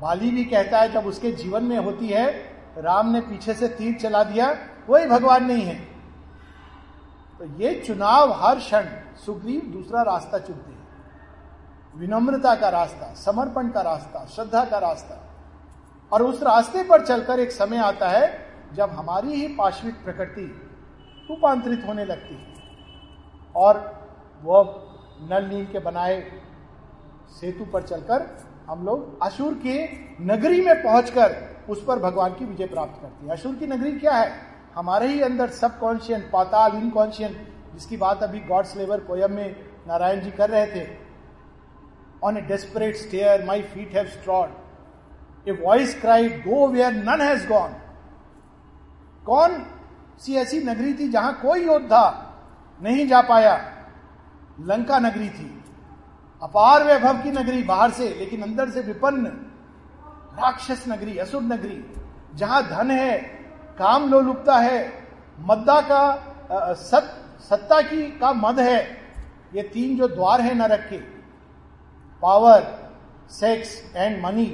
बाली 0.00 0.30
भी 0.30 0.44
कहता 0.44 0.80
है, 0.80 0.92
जब 0.92 1.06
उसके 1.06 1.32
जीवन 1.32 1.64
में 1.64 1.76
होती 1.78 2.08
है, 2.08 2.26
राम 2.78 3.12
ने 3.12 3.20
पीछे 3.20 3.54
से 3.54 3.68
तीर 3.68 3.94
चला 3.94 4.22
दिया, 4.24 4.52
कोई 4.86 5.06
भगवान 5.06 5.44
नहीं 5.44 5.62
है। 5.62 5.78
तो 7.38 7.44
ये 7.44 7.74
चुनाव 7.86 8.32
हर 8.32 8.58
क्षण 8.58 8.82
सुग्रीव 9.26 9.60
दूसरा 9.60 10.02
रास्ता 10.02 10.38
चुनते 10.38 10.70
हैं। 10.70 10.77
विनम्रता 11.98 12.54
का 12.54 12.68
रास्ता, 12.68 13.14
समर्पण 13.14 13.68
का 13.68 13.80
रास्ता, 13.80 14.24
श्रद्धा 14.24 14.64
का 14.64 14.78
रास्ता। 14.78 15.24
और 16.12 16.22
उस 16.22 16.42
रास्ते 16.42 16.82
पर 16.82 17.06
चलकर 17.06 17.40
एक 17.40 17.50
समय 17.50 17.76
आता 17.76 18.08
है 18.08 18.46
जब 18.74 18.90
हमारी 18.90 19.32
ही 19.32 19.48
पाश्विक 19.48 19.94
प्रकृति 20.04 20.44
रूपांतरित 21.30 21.84
होने 21.86 22.04
लगती 22.04 22.34
है। 22.34 22.54
और 23.56 24.02
वह 24.42 24.74
नल 25.30 25.44
नील 25.44 25.64
के 25.66 25.78
बनाए 25.78 26.32
सेतु 27.30 27.64
पर 27.64 27.82
चलकर 27.82 28.38
हम 28.68 28.84
लोग 28.84 29.22
अशुर 29.22 29.54
के 29.54 29.88
नगरी 30.24 30.60
में 30.60 30.82
पहुंचकर 30.82 31.36
उस 31.70 31.84
पर 31.84 31.98
भगवान 31.98 32.34
की 32.34 32.44
विजय 32.44 32.66
प्राप्त 32.66 33.02
करती 33.02 33.26
है। 33.26 33.32
अशुर 33.32 33.54
की 33.54 33.66
नगरी 33.66 33.92
क्या 33.92 34.12
है? 34.12 34.32
हमारे 34.74 35.06
ही 35.06 35.20
अंदर 35.20 35.48
सब 35.48 35.78
कॉन्शियन 35.78 36.20
पाताल 36.20 36.72
इनकॉन्शियन 36.72 37.48
जिसकी 37.74 37.96
बात 37.96 38.22
अभी 38.22 38.40
गॉड्स 38.40 38.76
लेवर 38.76 39.00
पोयम 39.00 39.32
में 39.32 39.56
नारायण 39.88 40.20
जी 40.20 40.30
कर 40.30 40.50
रहे 40.50 40.66
थे 40.66 41.07
on 42.24 42.36
a 42.36 42.40
desperate 42.48 42.96
stair 42.96 43.44
my 43.44 43.62
feet 43.64 43.96
have 43.96 44.06
strode 44.08 45.48
a 45.48 45.52
voice 45.62 46.00
cried 46.00 46.40
go 46.42 46.66
where 46.68 46.92
none 46.94 47.20
has 47.20 47.46
gone 47.48 47.74
कौन 49.26 49.64
सी 50.20 50.34
ऐसी 50.36 50.58
नगरी 50.64 50.92
थी 50.94 51.08
जहाँ 51.08 51.32
कोई 51.42 51.64
योद्धा 51.64 52.04
नहीं 52.80 53.06
जा 53.08 53.20
पाया? 53.22 53.54
लंका 54.60 54.98
नगरी 54.98 55.28
थी। 55.28 55.54
अपार 56.42 56.82
वैभव 56.84 57.22
की 57.22 57.30
नगरी 57.30 57.62
बाहर 57.62 57.90
से 57.90 58.08
लेकिन 58.08 58.42
अंदर 58.42 58.70
से 58.70 58.80
विपन्न 58.80 59.26
राक्षस 60.38 60.84
नगरी 60.88 61.16
असुर 61.18 61.42
नगरी 61.42 61.84
जहाँ 62.34 62.62
धन 62.68 62.90
है 62.90 63.18
काम 63.78 64.08
लोलुपता 64.10 64.56
है 64.56 64.80
मद्दा 65.40 65.80
का 65.80 66.74
सत, 66.74 67.14
सत्ता 67.40 67.80
की 67.82 68.02
का 68.18 68.32
मद 68.32 68.60
है। 68.60 68.80
ये 69.54 69.62
तीन 69.62 69.96
जो 69.96 70.08
द्वार 70.08 70.40
है 70.40 70.54
नरक 70.54 70.86
के 70.90 70.98
पावर 72.22 72.62
सेक्स 73.30 73.76
एंड 73.96 74.22
मनी 74.24 74.46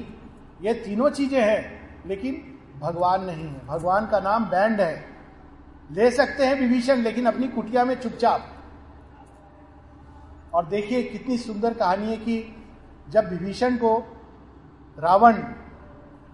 ये 0.63 0.75
तीनों 0.75 1.11
चीज़ें 1.11 1.41
हैं, 1.41 2.07
लेकिन 2.07 2.35
भगवान 2.81 3.25
नहीं 3.25 3.47
है। 3.47 3.67
भगवान 3.67 4.07
का 4.07 4.19
नाम 4.21 4.45
बैंड 4.47 4.81
है। 4.81 5.05
ले 5.91 6.11
सकते 6.11 6.47
हैं 6.47 6.55
विभीषण, 6.55 6.97
लेकिन 6.97 7.27
अपनी 7.27 7.49
कुटिया 7.49 7.85
में 7.85 7.95
चुपचाप। 7.95 8.51
और 10.55 10.67
देखिए 10.67 11.03
कितनी 11.03 11.39
सुंदर 11.39 11.75
कहानी 11.75 12.11
है 12.11 12.17
कि 12.17 12.57
जब 13.11 13.29
विभीषण 13.31 13.77
को 13.77 13.97
रावण 14.99 15.37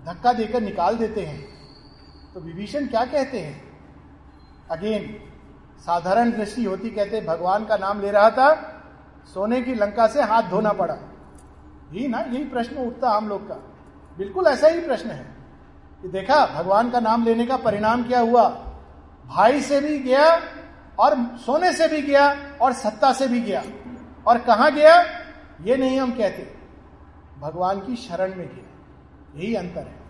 धक्का 0.07 0.33
देकर 0.33 0.61
निकाल 0.61 0.97
देते 0.97 1.21
हैं 1.21 1.41
तो 2.35 2.41
विभीषण 2.41 2.87
क्या 2.87 3.05
कहते 3.05 3.39
हैं? 3.39 3.63
अगेन 4.71 5.15
साधारण 5.81 6.31
दृष्टि 6.33 6.65
होती 6.65 6.91
कहते 6.91 7.21
भगवान 7.21 7.65
का 7.65 7.77
नाम 7.77 8.01
ले 8.01 8.11
रहा 8.11 8.31
था, 8.31 8.53
सोने 9.35 9.61
की 9.63 9.75
लंका 9.75 10.07
से 10.07 10.23
हाथ 10.23 10.51
धोना 10.51 10.73
पड़ा। 10.73 10.97
ही 11.91 12.09
ना, 12.09 12.19
यही 12.19 12.45
प्रश्न 12.45 12.77
उठता 12.77 13.11
हम 13.11 13.29
लोग 13.29 13.49
का। 13.49 13.55
बिल्कुल 14.19 14.47
ऐसा 14.47 14.69
ही 14.69 14.81
प्रश्न 14.81 15.11
है 15.11 15.37
कि 16.03 16.09
देखा, 16.09 16.47
भगवान 16.47 16.91
का 16.91 17.01
नाम 17.01 17.25
लेने 17.25 17.47
का 17.47 17.57
परिणाम 17.57 18.05
क्या 18.05 18.21
हुआ? 18.21 18.49
भाई 19.27 19.61
से 19.61 19.81
भी 19.81 19.99
गया 19.99 20.41
और 20.99 21.37
सोने 21.37 21.73
से 21.73 21.89
भी 21.89 22.03
गया 22.03 22.57
और 22.63 22.73
सत्ता 22.73 23.13
से 23.13 23.29
भी 23.29 23.41
गया। 23.41 23.65
और 24.27 24.39
कहा 24.39 24.71
गया? 24.71 25.03
ये 25.63 25.77
नहीं 25.77 26.01
हम 26.01 26.11
कहते। 26.11 26.55
भगवान 27.41 27.81
की 27.81 27.97
शरण 27.97 28.35
में 28.35 28.49
गया। 28.49 28.71
यही 29.41 29.55
अंतर 29.55 29.81
है। 29.81 30.01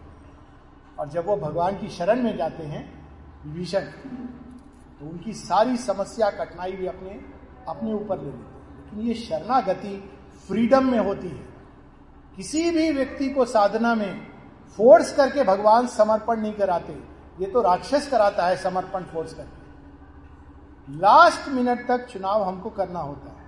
और 0.98 1.08
जब 1.08 1.26
वो 1.26 1.36
भगवान 1.36 1.78
की 1.78 1.88
शरण 1.88 2.22
में 2.22 2.36
जाते 2.36 2.62
हैं, 2.62 3.08
विभीषण 3.46 3.80
तो 3.80 5.10
उनकी 5.10 5.32
सारी 5.32 5.76
समस्या, 5.76 6.30
कठिनाई 6.30 6.72
भी 6.72 6.86
अपने 6.86 7.20
अपने 7.68 7.92
ऊपर 7.92 8.18
ले 8.18 8.24
लेते 8.24 8.38
हैं। 8.38 8.84
लेकिन 8.84 9.08
ये 9.08 9.14
शरणागति 9.14 10.10
फ्रीडम 10.48 10.90
में 10.90 10.98
होती 10.98 11.28
है। 11.28 11.49
किसी 12.36 12.70
भी 12.70 12.90
व्यक्ति 12.90 13.28
को 13.28 13.44
साधना 13.44 13.94
में 13.94 14.26
फोर्स 14.76 15.16
करके 15.16 15.44
भगवान 15.44 15.86
समर्पण 15.86 16.40
नहीं 16.40 16.52
कराते। 16.52 16.92
ये 17.40 17.46
तो 17.46 17.62
राक्षस 17.62 18.08
कराता 18.10 18.46
है 18.46 18.56
समर्पण 18.56 19.02
फोर्स 19.02 19.34
करके। 19.34 19.60
लास्ट 20.98 21.48
मिनट 21.48 21.86
तक 21.88 22.06
चुनाव 22.06 22.42
हमको 22.42 22.70
करना 22.70 22.98
होता 22.98 23.30
है। 23.30 23.46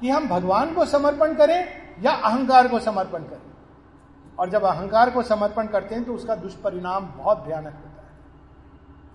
कि 0.00 0.10
हम 0.10 0.28
भगवान 0.28 0.74
को 0.74 0.84
समर्पण 0.84 1.34
करें 1.34 1.68
या 2.02 2.12
अहंकार 2.12 2.68
को 2.68 2.78
समर्पण 2.78 3.18
करें। 3.18 3.50
और 4.38 4.50
जब 4.50 4.62
अहंकार 4.62 5.10
को 5.10 5.22
समर्पण 5.22 5.66
करते 5.66 5.94
हैं 5.94 6.04
तो 6.04 6.14
उसका 6.14 6.34
दुष्परिणाम 6.34 7.06
बहुत 7.06 7.38
भयानक 7.38 7.74
होता 7.74 8.02
है। 8.02 8.10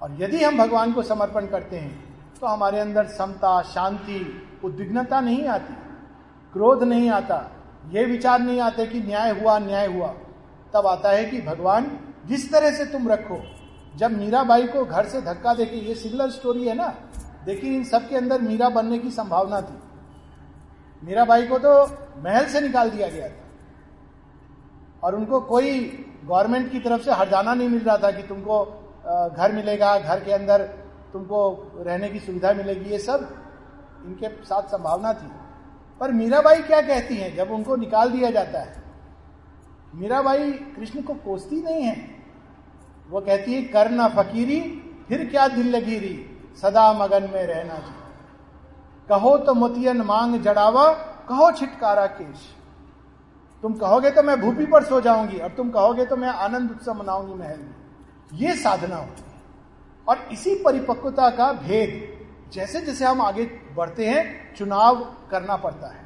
और 0.02 0.22
यदि 0.24 0.44
हम 0.44 0.58
भगवान 0.58 0.94
को 0.94 1.04
समर्पण 1.04 1.48
करते 1.48 1.78
हैं 1.78 2.16
तो 2.40 2.48
हमारे 2.48 2.80
अंदर 2.80 3.06
समता, 3.08 3.62
शांति, 3.62 4.48
उद्विग्नता 4.64 5.20
नहीं 5.22 5.48
आती, 5.48 5.74
क्रोध 6.54 6.84
नहीं 6.84 7.10
आता 7.10 7.52
ये 7.92 8.06
विचार 8.06 8.40
नहीं 8.40 8.60
आते 8.60 8.86
कि 8.86 9.00
न्याय 9.00 9.40
हुआ 9.40 9.60
न्याय 9.60 9.88
हुआ। 9.88 10.08
तब 10.74 10.88
आता 10.88 11.10
है 11.10 11.26
कि 11.26 11.42
भगवान, 11.42 12.00
जिस 12.26 12.52
तरह 12.52 12.72
से 12.72 12.86
तुम 12.86 13.10
रखो, 13.10 13.40
जब 13.96 14.12
मीराबाई 14.12 14.68
को 14.68 14.86
घर 14.86 15.06
से 15.06 15.22
धक्का 15.22 15.54
देके 15.54 15.78
ये 15.78 15.96
सिमिलर 15.96 16.30
स्टोरी 16.30 16.68
है 16.68 16.76
ना? 16.76 16.88
देखिए, 17.46 17.76
इन 17.76 17.84
सबके 17.84 18.16
अंदर 18.16 18.42
मीरा 18.42 18.70
बनने 18.70 19.00
की 19.00 19.12
संभावना 19.12 19.62
थी। 19.62 19.82
मीराबाई 21.04 21.48
को 21.48 21.58
तो 21.58 21.86
महल 22.24 22.46
से 22.46 22.62
निकाल 22.62 22.90
दिया 22.90 23.08
गया 23.10 23.28
था। 23.30 23.44
और 25.04 25.16
उनको 25.16 25.40
कोई 25.40 25.80
गवर्नमेंट 26.26 26.72
की 26.72 26.80
तरफ़ 26.80 27.02
से 27.02 27.12
हरजाना 27.12 27.54
नहीं 27.54 27.70
मिल 27.70 27.84
रहा 27.84 27.98
था 27.98 28.12
कि 28.12 28.24
तुमको 28.24 28.66
घर 29.38 29.52
मिलेगा, 29.52 30.00
घर 30.00 30.20
के 30.20 30.32
अंदर 30.32 30.62
तुमको 31.14 31.72
रहने 31.78 32.10
की 32.10 32.20
सुविधा 32.20 32.54
मिलेगी, 32.54 32.90
ये 32.90 33.00
सब 33.00 33.30
इनके 34.06 34.46
साथ 34.46 34.62
संभावना 34.62 35.14
थी। 35.14 35.32
पर 36.00 36.12
मीराबाई 36.12 36.62
क्या 36.62 36.82
कहती 36.82 37.16
हैं? 37.16 37.36
जब 37.36 37.52
उनको 37.52 37.76
निकाल 37.76 38.12
दिया 38.12 38.30
जाता 38.32 38.60
है। 38.60 38.84
मीराबाई 39.96 40.52
कृष्ण 40.52 41.02
को 41.02 41.14
कोसती 41.16 41.62
नहीं 41.62 41.84
है। 41.84 41.96
वो 43.10 43.22
कहती 43.22 43.54
है 43.54 43.62
करना 43.64 44.08
फकीरी, 44.08 44.60
फिर 45.08 45.26
क्या 45.30 45.48
दिल 45.48 45.76
लगीरी? 45.76 46.16
सदा 46.62 46.92
मगन 46.94 47.24
में 47.24 47.44
रहना 47.44 47.74
चाहिए 47.74 48.04
कहो 49.10 49.38
तो 49.38 49.54
मोतियन 49.54 50.02
मांग 50.02 50.40
जड़ावा, 50.42 50.92
कहो 51.30 51.52
छिटकारा 51.52 52.06
केश। 52.06 52.48
तुम 53.64 53.74
कहोगे 53.74 54.12
तो 54.12 54.24
मैं 54.24 54.40
भूपी 54.42 54.66
पर 54.66 54.84
सो 54.84 55.02
जाऊँगी, 55.02 55.38
और 55.38 55.50
तुम 55.50 55.70
कहोगे 55.70 56.06
तो 56.06 56.16
मैं 56.16 56.30
आनंद 56.30 56.72
उत्सव 56.72 56.94
मनाऊँगी 56.94 57.34
महल 57.34 57.60
में। 57.60 57.76
ये 58.34 58.56
साधना 58.56 58.96
होती 58.96 59.22
है। 59.22 59.42
और 60.08 60.28
इसी 60.32 60.56
परिपक्वता 60.56 61.30
का 61.30 61.52
भेद 61.54 62.52
जैसे 62.54 62.82
जैसे 62.82 63.06
हम 63.06 63.22
आगे 63.22 63.46
बढ़ते 63.76 64.06
हैं 64.06 64.45
चुनाव 64.58 65.16
करना 65.32 65.56
पड़ता 65.56 65.88
है। 65.88 66.06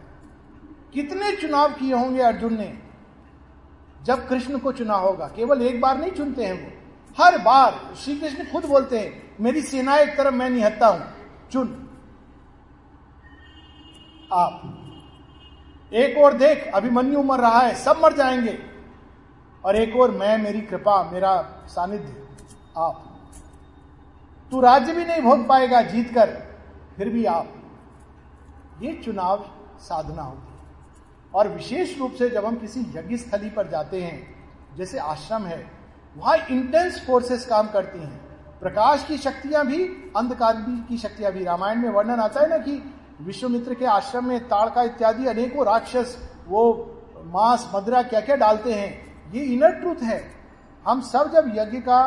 कितने 0.94 1.36
चुनाव 1.36 1.72
किए 1.72 1.94
होंगे 1.94 2.22
अर्जुन 2.22 2.54
ने? 2.58 2.80
जब 4.04 4.28
कृष्ण 4.28 4.58
को 4.58 4.72
चुना 4.72 4.96
होगा, 4.96 5.28
केवल 5.28 5.62
एक 5.62 5.82
बार 5.82 5.98
नहीं 5.98 6.12
चुनते 6.12 6.46
हैं 6.46 6.54
वो। 6.54 6.80
हर 7.24 7.38
बार 7.38 7.96
श्री 7.96 8.18
कृष्ण 8.18 8.44
खुद 8.44 8.66
बोलते 8.66 9.00
हैं, 9.00 9.36
मेरी 9.42 9.62
सेना 9.62 9.98
एक 9.98 10.18
तरफ़, 10.18 10.34
मैं 10.34 10.50
निहत्ता 10.50 10.88
हूँ। 10.88 11.06
चुन। 11.52 11.90
आप। 14.34 14.76
एक 15.94 16.18
और 16.18 16.34
देख, 16.34 16.72
अभिमन्यु 16.74 17.24
मर 17.24 17.40
रहा 17.40 17.60
है, 17.60 17.76
सब 17.76 18.02
मर 18.04 18.14
जाएँगे। 18.14 18.60
और 19.66 19.76
एक 19.76 19.96
और, 19.96 20.12
मैं, 20.12 20.38
मेरी 20.38 20.62
कृपा, 20.62 21.10
मेरा 21.14 21.42
सानिध्य। 21.68 22.28
आप। 22.78 23.06
तू 24.52 24.62
राज्य 24.62 24.94
भी 24.94 25.06
नहीं 25.06 25.22
भोग 25.22 25.48
पाएगा 25.48 25.82
जीत 25.82 26.14
कर 26.14 26.58
फिर 26.98 27.10
भी 27.10 27.26
आप। 27.26 27.59
ये 28.82 28.94
चुनाव 29.06 29.46
साधना 29.80 30.22
होती 30.22 30.54
है। 30.54 30.60
और 31.36 31.48
विशेष 31.48 31.98
रूप 32.00 32.14
से 32.14 32.30
जब 32.30 32.46
हम 32.46 32.56
किसी 32.56 32.80
यज्ञ 32.96 33.18
स्थली 33.18 33.50
पर 33.50 33.68
जाते 33.68 34.02
हैं, 34.04 34.76
जैसे 34.78 34.98
आश्रम 34.98 35.44
है, 35.44 35.72
वहाँ 36.18 36.38
इंटेंस 36.38 37.04
फोर्सेस 37.08 37.46
काम 37.46 37.68
करती 37.68 38.00
हैं। 38.00 38.18
प्रकाश 38.60 39.06
की 39.08 39.18
शक्तियाँ 39.18 39.66
भी, 39.66 39.84
अंधकार 40.18 40.66
की 40.90 40.98
शक्तियाँ 40.98 41.32
भी। 41.32 41.44
रामायण 41.44 41.82
में 41.82 41.90
वर्णन 41.90 42.20
आता 42.20 42.42
है 42.42 42.50
ना 42.50 42.58
कि 42.58 42.94
विश्वमित्र 43.22 43.74
के 43.74 43.86
आश्रम 43.86 44.26
में 44.26 44.40
ताड़का 44.40 44.84
इत्यादि 44.84 45.26
अनेकों 45.26 45.66
राक्षस, 45.66 46.18
वो 46.48 46.96
मांस, 47.24 47.70
मदरा 47.76 48.02
क्या 48.04 48.22
क्या 48.22 48.36
डालते 48.36 48.74
हैं, 48.74 49.32
ये 49.32 49.44
इनर 49.44 49.72
ट्रूथ 49.72 50.04
है। 50.04 50.24
हम 50.86 51.02
सब 51.02 51.32
जब 51.34 51.52
यज्ञ 51.56 51.78
का 51.80 52.02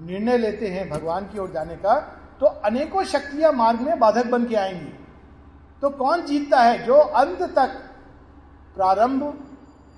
निर्णय 0.00 0.38
लेते 0.38 0.68
हैं 0.68 0.88
भगवान 0.90 1.24
की 1.24 1.38
ओर 1.38 1.50
जाने 1.50 1.76
का 1.76 1.98
तो 2.40 2.46
अनेकों 2.46 3.04
शक्तियाँ 3.04 3.52
मार्ग 3.52 3.80
में 3.80 3.98
बाधक 3.98 4.26
बन 4.26 4.44
के 4.44 4.56
आएँगी। 4.56 5.05
तो 5.82 5.90
कौन 5.90 6.22
जीतता 6.22 6.60
है? 6.60 6.86
जो 6.86 6.94
अंत 6.94 7.42
तक 7.42 7.82
प्रारंभ, 8.74 9.44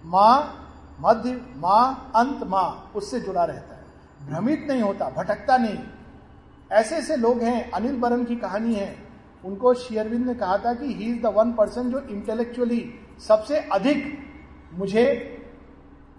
माँ, 0.04 0.64
मध्य, 1.00 1.46
माँ, 1.56 2.12
अंत, 2.16 2.42
माँ, 2.42 2.92
उससे 2.96 3.20
जुड़ा 3.20 3.44
रहता 3.44 3.74
है। 3.74 3.84
भ्रमित 4.28 4.66
नहीं 4.70 4.82
होता, 4.82 5.10
भटकता 5.10 5.56
नहीं। 5.56 5.78
ऐसे 6.72 6.96
ऐसे 6.96 7.16
लोग 7.16 7.38
हैं, 7.38 7.70
अनिल 7.70 7.96
बरन 7.96 8.24
की 8.24 8.36
कहानी 8.36 8.74
है। 8.74 9.08
उनको 9.44 9.74
शेयरविंद 9.74 10.26
ने 10.26 10.34
कहा 10.34 10.58
था 10.58 10.74
कि 10.74 10.86
he 10.86 11.14
is 11.14 11.22
the 11.22 11.26
one 11.26 11.52
person 11.52 11.90
जो 11.90 12.00
इंटेलेक्चुअली 12.00 12.94
सबसे 13.28 13.58
अधिक 13.58 14.18
मुझे 14.72 15.34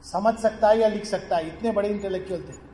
समझ 0.03 0.35
सकता 0.35 0.67
है 0.67 0.79
या 0.79 0.87
लिख 0.87 1.05
सकता 1.05 1.35
है। 1.35 1.47
इतने 1.47 1.71
बड़े 1.71 1.89
इंटेलेक्चुअल 1.89 2.41
थे। 2.41 2.69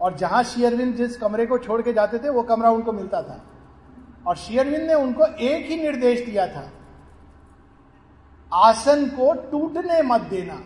और 0.00 0.14
जहाँ 0.14 0.42
शेयरविंद 0.42 0.94
जिस 0.94 1.16
कमरे 1.16 1.46
को 1.46 1.58
छोड़ 1.58 1.82
के 1.82 1.92
जाते 1.92 2.18
थे, 2.18 2.28
वो 2.28 2.42
कमरा 2.42 2.70
उनको 2.70 2.92
मिलता 2.92 3.22
था। 3.22 3.46
और 4.26 4.36
शेयरविंद 4.36 4.82
ने 4.82 4.94
उनको 4.96 5.26
एक 5.26 5.66
ही 5.66 5.76
निर्देश 5.78 6.24
दिया 6.26 6.46
था, 6.48 6.70
आसन 8.52 9.06
को 9.10 9.32
टूटने 9.50 10.02
मत 10.04 10.20
देना। 10.30 10.60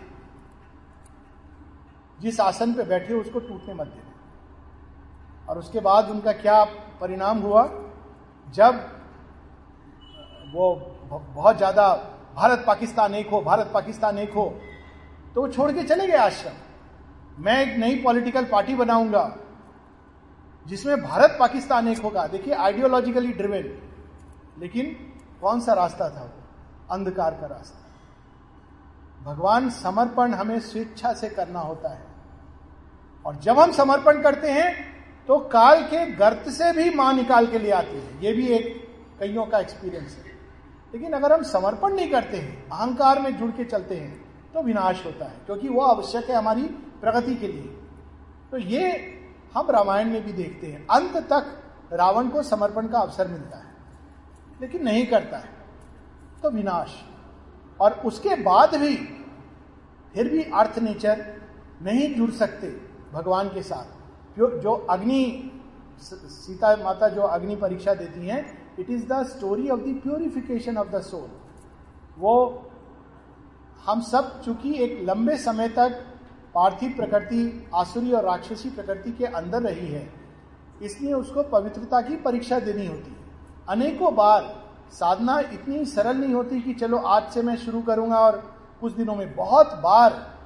जिस 2.18 2.40
आसन 2.40 2.72
पे 2.74 2.84
बैठे 2.84 3.12
हो, 3.14 3.20
उसको 3.20 3.40
टूटने 3.40 3.74
मत 3.74 3.86
देना। 3.86 4.06
और 5.48 5.58
उसके 5.58 5.80
बाद 5.80 6.10
उनका 6.10 6.32
क्या 6.34 6.62
परिणाम 7.00 7.38
हुआ? 7.40 7.62
जब 8.46 8.80
वो 10.52 10.74
बहुत 11.10 11.56
ज़्यादा 11.56 11.92
भारत 12.36 12.64
पाकिस्तान 12.66 13.14
एक 13.14 13.28
हो, 13.28 13.40
भारत 13.42 13.70
पाकिस्तान 13.74 14.18
एक 14.18 14.32
हो 14.32 14.44
तो 15.34 15.40
वो 15.40 15.48
छोड़ 15.48 15.70
के 15.72 15.82
चले 15.84 16.06
गए 16.06 16.16
आश्रम। 16.18 16.52
मैं 17.38 17.60
एक 17.62 17.76
नई 17.78 17.94
पॉलिटिकल 18.02 18.44
पार्टी 18.46 18.74
बनाऊँगा। 18.76 19.22
जिसमें 20.66 21.02
भारत 21.02 21.36
पाकिस्तान 21.40 21.88
एक 21.88 21.98
होगा। 21.98 22.26
देखिए 22.26 22.54
आइडियोलॉजिकली 22.54 23.32
ड्रिवेन 23.32 23.78
लेकिन 24.58 24.86
कौन 25.40 25.60
सा 25.60 25.72
रास्ता 25.72 26.08
था 26.10 26.22
वो? 26.22 26.42
अंधकार 26.90 27.34
का 27.34 27.46
रास्ता। 27.46 27.84
भगवान 29.24 29.68
समर्पण 29.70 30.34
हमें 30.34 30.58
स्वेच्छा 30.60 31.12
से 31.12 31.28
करना 31.28 31.60
होता 31.60 31.88
है। 31.88 32.06
और 33.24 33.36
जब 33.36 33.58
हम 33.58 33.72
समर्पण 33.72 34.22
करते 34.22 34.50
हैं 34.50 34.74
तो 35.28 35.38
काल 35.48 35.82
के 35.82 36.04
गर्त 36.12 36.48
से 36.48 36.72
भी 36.72 36.90
माँ 36.90 37.12
निकाल 37.12 37.46
के 37.46 37.58
ले 37.58 37.70
आते 37.70 37.96
हैं। 37.96 38.20
ये 38.20 38.32
भी 38.32 38.46
एक 38.48 38.66
कईयों 39.20 39.44
का 39.46 39.58
एक्सपीरियंस 39.58 40.16
है। 40.16 40.32
लेकिन 40.94 41.12
अगर 41.12 41.32
हम 41.32 41.42
समर्पण 41.42 41.94
नहीं 41.94 42.10
करते 42.10 42.36
हैं, 42.36 42.68
अहंकार 42.68 43.20
में 43.20 43.36
जुड़ 43.36 43.50
के 43.50 43.64
चलते 43.64 43.96
हैं 43.96 44.52
तो 44.54 44.62
विनाश 44.62 45.04
होता 45.06 45.24
है, 45.24 45.36
क्योंकि 45.46 45.68
वो 45.68 45.80
आवश्यक 45.80 46.30
है 46.30 46.36
हमारी 46.36 46.62
प्रगति 47.00 47.34
के 47.34 47.48
लिए। 47.48 47.76
तो 48.50 48.58
ये 48.58 48.92
हम 49.54 49.70
रामायण 49.70 50.10
में 50.10 50.24
भी 50.24 50.32
देखते 50.32 50.66
हैं। 50.66 50.86
अंत 50.88 51.16
तक 51.32 51.54
रावण 51.92 52.28
को 52.28 52.42
समर्पण 52.44 52.88
का 52.88 52.98
अवसर 52.98 53.28
मिलता 53.28 53.58
है, 53.58 53.72
लेकिन 54.60 54.84
नहीं 54.84 55.06
करता 55.06 55.36
है 55.36 55.56
तो 56.42 56.50
विनाश। 56.50 56.96
और 57.80 57.92
उसके 58.06 58.34
बाद 58.42 58.74
भी 58.74 58.94
फिर 60.14 60.28
भी 60.28 60.42
अर्थ 60.52 60.78
नेचर 60.78 61.24
नहीं 61.82 62.14
जुड़ 62.14 62.30
सकते 62.32 62.68
भगवान 63.12 63.48
के 63.48 63.62
साथ। 63.62 64.38
जो 64.38 64.50
जो 64.60 64.72
अग्नि 64.90 65.50
सीता 66.00 66.76
माता 66.76 67.08
जो 67.08 67.22
अग्नि 67.22 67.56
परीक्षा 67.56 67.94
देती 67.94 68.26
हैं 68.26 68.42
it 68.78 68.90
is 68.90 69.06
the 69.06 69.22
story 69.26 69.68
of 69.68 69.80
the 69.80 70.00
purification 70.02 70.76
of 70.76 70.88
the 70.88 71.00
soul 71.02 71.28
वो, 72.18 72.34
हम 73.86 74.00
सब 74.02 74.40
चूँकि 74.42 74.74
एक 74.74 75.00
लंबे 75.02 75.36
समय 75.38 75.68
तक 75.70 76.04
पार्थिव 76.58 76.94
प्रकृति, 76.96 77.70
आसुरी 77.74 78.12
और 78.12 78.24
राक्षसी 78.24 78.70
प्रकृति 78.70 79.12
के 79.12 79.24
अंदर 79.24 79.62
रही 79.62 79.88
है। 79.88 80.12
इसलिए 80.82 81.12
उसको 81.12 81.42
पवित्रता 81.42 82.00
की 82.00 82.16
परीक्षा 82.16 82.60
देनी 82.60 82.86
होती 82.86 83.10
है। 83.10 83.16
अनेकों 83.68 84.14
बार 84.14 84.64
साधना 84.92 85.40
इतनी 85.40 85.84
सरल 85.84 86.16
नहीं 86.16 86.34
होती 86.34 86.60
कि 86.60 86.74
चलो 86.74 86.98
आज 86.98 87.30
से 87.32 87.42
मैं 87.42 87.56
शुरू 87.56 87.82
करूँगा 87.82 88.18
और 88.20 88.56
कुछ 88.80 88.92
दिनों 88.92 89.14
में 89.14 89.36
बहुत 89.36 89.66
बार 89.66 90.38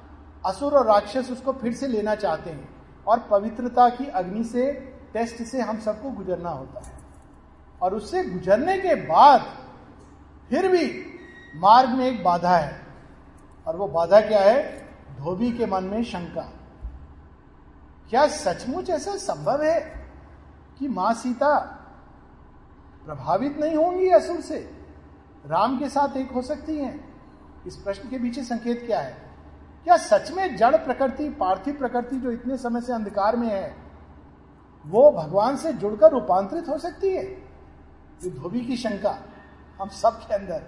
असुर 0.45 0.73
और 0.73 0.85
राक्षस 0.85 1.31
उसको 1.31 1.53
फिर 1.53 1.73
से 1.73 1.87
लेना 1.87 2.15
चाहते 2.15 2.49
हैं 2.49 2.69
और 3.07 3.19
पवित्रता 3.19 3.89
की 3.89 4.05
अग्नि 4.05 4.43
से, 4.43 4.71
टेस्ट 5.13 5.43
से 5.43 5.61
हम 5.61 5.79
सबको 5.79 6.09
गुजरना 6.09 6.49
होता 6.49 6.79
है। 6.79 6.93
और 7.81 7.95
उससे 7.95 8.23
गुजरने 8.23 8.77
के 8.77 8.95
बाद 8.95 9.41
फिर 10.49 10.67
भी 10.67 11.05
मार्ग 11.55 11.89
में 11.89 12.07
एक 12.07 12.23
बाधा 12.23 12.57
है। 12.57 12.81
और 13.67 13.75
वो 13.75 13.87
बाधा 13.87 14.21
क्या 14.21 14.41
है? 14.41 14.82
धोबी 15.19 15.51
के 15.51 15.65
मन 15.65 15.83
में 15.83 16.03
शंका। 16.03 16.51
क्या 18.09 18.27
सचमुच 18.27 18.89
ऐसा 18.89 19.15
संभव 19.15 19.61
है 19.63 19.79
कि 20.79 20.87
माँ 20.87 21.13
सीता 21.13 21.59
प्रभावित 23.05 23.57
नहीं 23.57 23.75
होंगी 23.75 24.09
असुर 24.09 24.41
से? 24.41 24.57
राम 25.45 25.79
के 25.79 25.89
साथ 25.89 26.17
एक 26.17 26.31
हो 26.31 26.41
सकती 26.41 26.77
हैं। 26.77 27.13
इस 27.67 27.75
प्रश्न 27.75 28.09
के 28.09 28.17
पीछे 28.17 28.43
संकेत 28.43 28.83
क्या 28.85 28.99
है? 28.99 29.17
क्या 29.83 29.97
सच 29.97 30.31
में 30.31 30.55
जड़ 30.57 30.75
प्रकृति, 30.75 31.29
पार्थिव 31.29 31.75
प्रकृति 31.75 32.15
जो 32.15 32.31
इतने 32.31 32.57
समय 32.57 32.81
से 32.81 32.93
अंधकार 32.93 33.35
में 33.35 33.47
है, 33.47 33.75
वो 34.85 35.11
भगवान 35.11 35.57
से 35.57 35.73
जुड़कर 35.73 36.11
रूपांतरित 36.11 36.69
हो 36.69 36.77
सकती 36.77 37.09
है? 37.09 37.23
ये 37.23 38.29
धोबी 38.29 38.61
की 38.61 38.77
शंका 38.77 39.17
हम 39.81 39.89
सब 39.89 40.19
के 40.19 40.33
अंदर। 40.35 40.63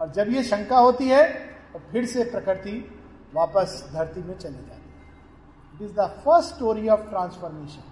और 0.00 0.10
जब 0.10 0.28
ये 0.28 0.42
शंका 0.42 0.78
होती 0.78 1.08
है 1.08 1.32
तो 1.72 1.78
फिर 1.92 2.06
से 2.06 2.24
प्रकृति 2.24 2.93
वापस 3.34 3.90
धरती 3.92 4.22
में 4.22 4.36
चली 4.38 4.64
जाती 4.68 5.74
it 5.74 5.82
is 5.82 5.94
the 5.96 6.06
first 6.24 6.54
story 6.54 6.88
of 6.88 7.00
transformation 7.10 7.84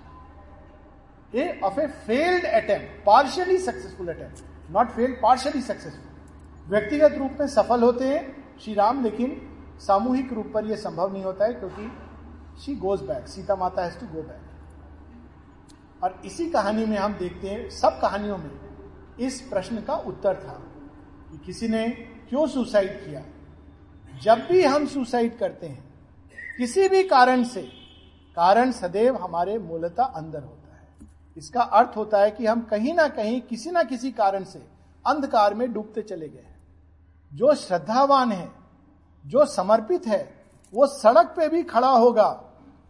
of 1.65 1.81
a 1.81 1.87
failed 2.07 2.45
attempt 2.45 3.05
partially 3.07 3.59
successful 3.59 4.09
attempt 4.09 4.71
not 4.71 4.91
failed 4.91 5.17
partially 5.23 5.63
successful 5.63 6.11
व्यक्तिगत 6.69 7.13
रूप 7.19 7.37
में 7.41 7.47
सफल 7.49 7.83
होते 7.83 8.09
हैं 8.09 8.23
श्री 8.61 8.75
राम, 8.75 9.03
लेकिन 9.03 9.31
सामूहिक 9.81 10.33
रूप 10.33 10.51
पर 10.55 10.67
यह 10.67 10.77
संभव 10.77 11.13
नहीं 11.13 11.25
होता 11.25 11.45
है 11.45 11.53
क्योंकि 11.53 11.91
शी 12.63 12.75
गोज 12.77 13.01
बैक 13.03 13.29
सीता 13.29 13.57
माता 13.57 13.85
हैज़ 13.85 13.99
टू 13.99 14.07
गो 14.07 14.23
बैक 14.23 14.41
और 16.05 16.21
इसी 16.25 16.51
कहानी 16.51 16.87
में 16.87 16.97
हम 16.99 17.15
देखते 17.15 17.49
हैं, 17.49 17.71
सब 17.71 18.01
कहानियों 18.01 18.39
में 18.39 18.51
इस 19.21 19.41
प्रश्न 19.41 19.81
का 19.81 19.95
उत्तर 19.95 20.35
था 20.35 20.53
कि 21.31 21.39
किसी 21.39 21.69
ने 21.69 21.89
क्यों 22.29 22.47
सुसाइड 22.47 22.93
किया? 23.05 23.23
जब 24.23 24.47
भी 24.49 24.63
हम 24.65 24.87
सुसाइड 24.87 25.39
करते 25.39 25.67
हैं, 25.67 25.85
किसी 26.59 26.89
भी 26.89 27.03
कारण 27.03 27.45
से, 27.45 27.63
कारण 28.37 28.73
सदैव 28.73 29.17
हमारे 29.17 29.59
मूलता 29.59 30.05
अंदर 30.05 30.43
होता 30.43 30.77
है। 30.77 31.09
इसका 31.37 31.63
अर्थ 31.63 31.97
होता 31.97 32.19
है 32.19 32.31
कि 32.31 32.47
हम 32.47 32.61
कहीं 32.61 32.95
ना 32.95 33.09
कहीं, 33.09 33.41
किसी 33.41 33.71
ना 33.71 33.83
किसी 33.83 34.11
कारण 34.13 34.45
से 34.45 34.59
अंधकार 35.07 35.55
में 35.55 35.73
डूबते 35.73 36.03
चले 36.03 36.29
गए 36.29 36.39
हैं। 36.39 36.61
जो 37.33 37.55
श्रद्धावान 37.55 38.33
है, 38.33 38.51
जो 39.25 39.45
समर्पित 39.47 40.07
है, 40.07 40.35
वो 40.73 40.87
सड़क 40.87 41.35
पे 41.37 41.49
भी 41.49 41.63
खड़ा 41.63 41.89
होगा, 41.89 42.31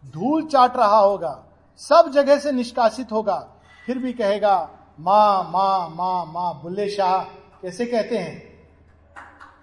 धूल 0.03 0.45
चाट 0.45 0.77
रहा 0.77 0.97
होगा, 0.97 1.43
सब 1.77 2.11
जगह 2.11 2.39
से 2.39 2.51
निष्कासित 2.51 3.11
होगा, 3.11 3.37
फिर 3.85 3.97
भी 3.97 4.13
कहेगा, 4.13 4.69
माँ 4.99 5.43
माँ 5.43 5.89
माँ 5.89 6.25
माँ, 6.25 6.61
बुल्ले 6.61 6.89
शाह, 6.89 7.23
कैसे 7.61 7.85
कहते 7.85 8.17
हैं? 8.17 8.52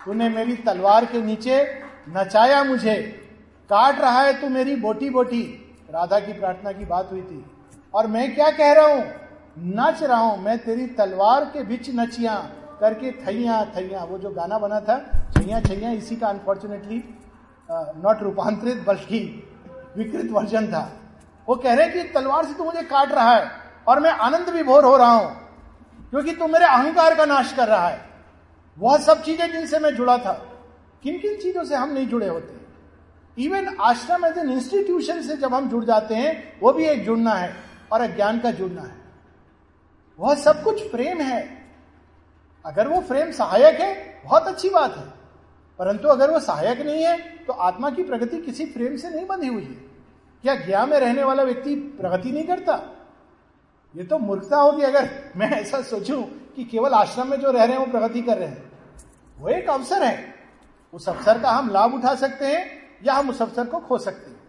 तूने 0.00 0.28
मेरी 0.28 0.54
तलवार 0.58 1.04
के 1.04 1.22
नीचे 1.22 1.62
नचाया 2.08 2.62
मुझे। 2.64 2.94
काट 3.70 4.00
रहा 4.00 4.20
है 4.20 4.40
तू 4.40 4.48
मेरी 4.48 4.76
बोटी 4.76 5.10
बोटी 5.10 5.42
राधा 5.90 6.18
की 6.20 6.32
प्रार्थना 6.32 6.72
की 6.72 6.84
बात 6.86 7.08
हुई 7.12 7.22
थी। 7.22 7.44
और 7.94 8.06
मैं 8.06 8.34
क्या 8.34 8.50
कह 8.50 8.72
रहा 8.72 8.86
हूँ? 8.86 9.04
नच 9.58 10.02
रहा 10.02 10.18
हूँ। 10.18 10.42
मैं 10.42 10.58
तेरी 10.58 10.86
तलवार 10.96 11.44
के 11.44 11.62
बीच 11.64 11.90
नचिया 11.94 12.34
करके 12.80 13.12
थैया 13.20 13.64
थैया। 13.76 14.04
वो 14.04 14.18
जो 14.18 14.30
गाना 14.30 14.58
बना 14.58 14.80
था 14.80 14.98
छैया 15.32 15.60
छैया 15.60 15.90
इसी 15.92 16.16
का 16.16 16.28
अनफॉर्चुनेटली 16.28 17.02
नॉट 17.68 18.22
रूपांतरित, 18.22 18.84
बल्कि 18.86 19.20
विकृत 19.96 20.30
वर्जन 20.32 20.66
था। 20.66 20.90
वो 21.48 21.54
कह 21.56 21.74
रहे 21.74 21.88
कि 21.88 22.02
तलवार 22.12 22.44
से 22.44 22.54
तू 22.54 22.64
मुझे 22.64 22.82
काट 22.84 23.12
रहा 23.12 23.34
है 23.34 23.50
और 23.88 24.00
मैं 24.00 24.10
आनंद 24.10 24.48
विभोर 24.50 24.84
हो 24.84 24.96
रहा 24.96 25.12
हूँ, 25.12 25.30
क्योंकि 26.12 26.32
तू 26.32 26.46
मेरे 26.46 26.64
अहंकार 26.66 27.14
का 27.14 27.24
नाश 27.26 27.52
कर 27.52 27.68
रहा 27.68 27.88
है। 27.88 28.09
वह 28.78 28.96
सब 28.98 29.22
चीज़ें 29.22 29.50
जिनसे 29.52 29.78
मैं 29.78 29.94
जुड़ा 29.94 30.16
था 30.18 30.32
किन 31.02 31.18
किन 31.18 31.36
चीज़ों 31.36 31.64
से 31.64 31.74
हम 31.74 31.92
नहीं 31.92 32.06
जुड़े 32.08 32.28
होते? 32.28 32.58
इवन 33.36 33.76
आश्रम 33.80 34.24
एज 34.26 34.38
एन 34.38 34.50
इंस्टीट्यूशन 34.52 35.22
से 35.22 35.36
जब 35.36 35.54
हम 35.54 35.68
जुड़ 35.68 35.84
जाते 35.84 36.14
हैं, 36.14 36.60
वो 36.60 36.72
भी 36.72 36.84
एक 36.84 37.04
जुड़ना 37.04 37.34
है 37.34 37.54
और 37.92 38.00
अज्ञान 38.00 38.38
का 38.40 38.50
जुड़ना 38.50 38.82
है। 38.82 38.96
वह 40.18 40.34
सब 40.34 40.62
कुछ 40.62 40.82
प्रेम 40.90 41.20
है। 41.20 41.40
अगर 42.64 42.88
वो 42.88 43.00
प्रेम 43.00 43.30
सहायक 43.32 43.80
है, 43.80 44.20
बहुत 44.24 44.46
अच्छी 44.46 44.68
बात 44.68 44.96
है। 44.96 45.04
परंतु 45.78 46.08
अगर 46.08 46.30
वो 46.30 46.40
सहायक 46.40 46.80
नहीं 46.80 47.04
है 47.04 47.18
तो 47.46 47.52
आत्मा 47.52 47.90
की 47.90 48.02
प्रगति 48.02 48.38
किसी 48.38 48.64
प्रेम 48.64 48.96
से 48.96 49.10
नहीं 49.10 49.26
बंधी 49.26 49.46
हुई 49.46 49.62
है। 49.62 49.90
क्या 50.44 50.54
ज्ञा 50.56 50.84
में 50.86 50.98
रहने 50.98 51.24
वाला 51.24 51.42
व्यक्ति 51.42 51.74
प्रगति 51.74 52.32
नहीं 52.32 52.46
करता? 52.46 52.74
ये 53.94 54.04
तो 54.04 54.18
मूर्खता 54.18 54.56
होगी 54.56 54.82
अगर 54.82 55.08
मैं 55.36 55.50
ऐसा 55.50 55.80
सोचूं 55.82 56.22
कि 56.56 56.64
केवल 56.64 56.92
आश्रम 56.92 57.28
में 57.28 57.40
जो 57.40 57.50
रह 57.50 57.64
रहे 57.64 57.76
हैं, 57.76 57.86
वो 57.86 57.92
प्रगति 57.92 58.22
कर 58.22 58.38
रहे 58.38 58.48
हैं। 58.48 58.72
वो 59.38 59.48
एक 59.48 59.70
अवसर 59.70 60.02
है। 60.02 60.34
उस 60.92 61.08
अवसर 61.08 61.40
का 61.40 61.50
हम 61.50 61.70
लाभ 61.70 61.94
उठा 61.94 62.14
सकते 62.14 62.46
हैं 62.46 62.66
या 63.04 63.14
हम 63.14 63.30
उस 63.30 63.42
अवसर 63.42 63.66
को 63.66 63.78
खो 63.78 63.98
सकते 63.98 64.30
हैं। 64.30 64.40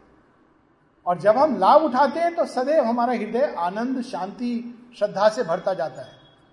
और 1.06 1.20
जब 1.20 1.38
हम 1.38 1.58
लाभ 1.58 1.82
उठाते 1.82 2.20
हैं 2.20 2.36
तो 2.36 2.46
सदैव 2.46 2.84
हमारा 2.84 3.14
हृदय 3.14 3.56
आनंद, 3.60 4.02
शांति, 4.02 4.52
श्रद्धा 4.98 5.30
से 5.30 5.44
भरता 5.44 5.74
जाता 5.74 6.02
है, 6.02 6.12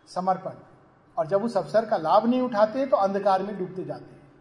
समर्पण। 0.09 0.51
और 1.19 1.27
जब 1.27 1.45
उस 1.45 1.57
अवसर 1.57 1.87
का 1.87 1.97
लाभ 1.97 2.27
नहीं 2.27 2.41
उठाते 2.41 2.87
तो 2.87 2.97
अंधकार 2.97 3.43
में 3.43 3.59
डूबते 3.59 3.85
जाते 3.85 4.05
हैं। 4.05 4.33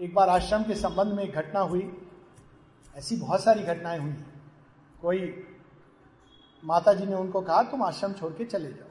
एक 0.00 0.14
बार 0.14 0.28
आश्रम 0.28 0.62
के 0.62 0.74
संबंध 0.74 1.12
में 1.12 1.24
एक 1.24 1.34
घटना 1.34 1.60
हुई। 1.60 2.10
ऐसी 2.96 3.16
बहुत 3.16 3.42
सारी 3.44 3.62
घटनाएँ 3.62 3.98
हुई। 3.98 4.12
कोई 5.02 5.44
माता 6.64 6.92
जी 6.92 7.06
ने 7.06 7.14
उनको 7.14 7.40
कहा, 7.40 7.62
तुम 7.62 7.82
आश्रम 7.82 8.12
छोड़ 8.12 8.32
के 8.32 8.44
चले 8.44 8.68
जाओ। 8.68 8.85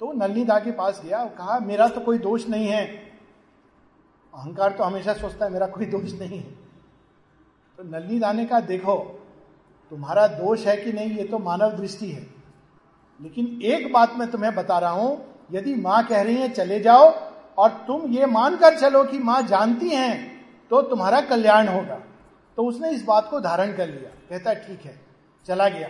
तो 0.00 0.12
नलनी 0.12 0.44
दा 0.44 0.58
के 0.58 0.70
पास 0.70 1.00
गया 1.04 1.18
और 1.18 1.28
कहा, 1.28 1.58
मेरा 1.58 1.88
तो 1.88 2.00
कोई 2.00 2.18
दोष 2.18 2.48
नहीं 2.48 2.66
है। 2.66 2.84
अहंकार 4.34 4.72
तो 4.72 4.84
हमेशा 4.84 5.12
सोचता 5.12 5.44
है, 5.44 5.52
मेरा 5.52 5.66
कोई 5.66 5.86
दोष 5.86 6.12
नहीं 6.12 6.38
है। 6.38 6.50
तो 7.78 7.82
नलनी 7.82 8.18
दा 8.18 8.32
ने 8.32 8.44
कहा, 8.46 8.60
देखो, 8.60 8.96
तुम्हारा 9.90 10.26
दोष 10.26 10.66
है 10.66 10.76
कि 10.76 10.92
नहीं, 10.92 11.10
ये 11.10 11.24
तो 11.24 11.38
मानव 11.38 11.76
दृष्टि 11.76 12.10
है। 12.10 12.26
लेकिन 13.20 13.60
एक 13.62 13.92
बात 13.92 14.14
मैं 14.16 14.30
तुम्हें 14.30 14.54
बता 14.54 14.78
रहा 14.78 14.90
हूँ, 14.90 15.24
यदि 15.52 15.74
माँ 15.74 16.06
कह 16.06 16.22
रही 16.22 16.36
है, 16.36 16.48
चले 16.48 16.80
जाओ, 16.80 17.10
और 17.58 17.70
तुम 17.86 18.06
ये 18.12 18.26
मानकर 18.26 18.78
चलो 18.78 19.04
कि 19.04 19.18
माँ 19.18 19.40
जानती 19.42 19.88
हैं 19.88 20.34
तो 20.70 20.80
तुम्हारा 20.82 21.20
कल्याण 21.20 21.68
होगा। 21.68 22.00
तो 22.58 22.64
उसने 22.64 22.90
इस 22.90 23.04
बात 23.04 23.28
को 23.30 23.40
धारण 23.40 23.76
कर 23.76 23.88
लिया। 23.88 24.10
कहता 24.30 24.50
है, 24.50 24.56
ठीक 24.66 24.80
है, 24.80 25.00
चला 25.46 25.68
गया। 25.68 25.88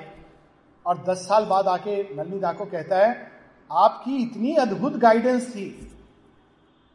और 0.87 1.05
दस 1.05 1.19
साल 1.19 1.45
बाद 1.45 1.69
आके 1.69 2.03
नलनी 2.17 2.39
दा 2.39 2.53
को 2.53 2.65
कहता 2.65 2.99
है 2.99 3.34
आपकी 3.73 4.17
इतनी 4.17 4.55
अद्भुत 4.55 4.93
गाइडेंस 4.93 5.51
थी। 5.51 5.91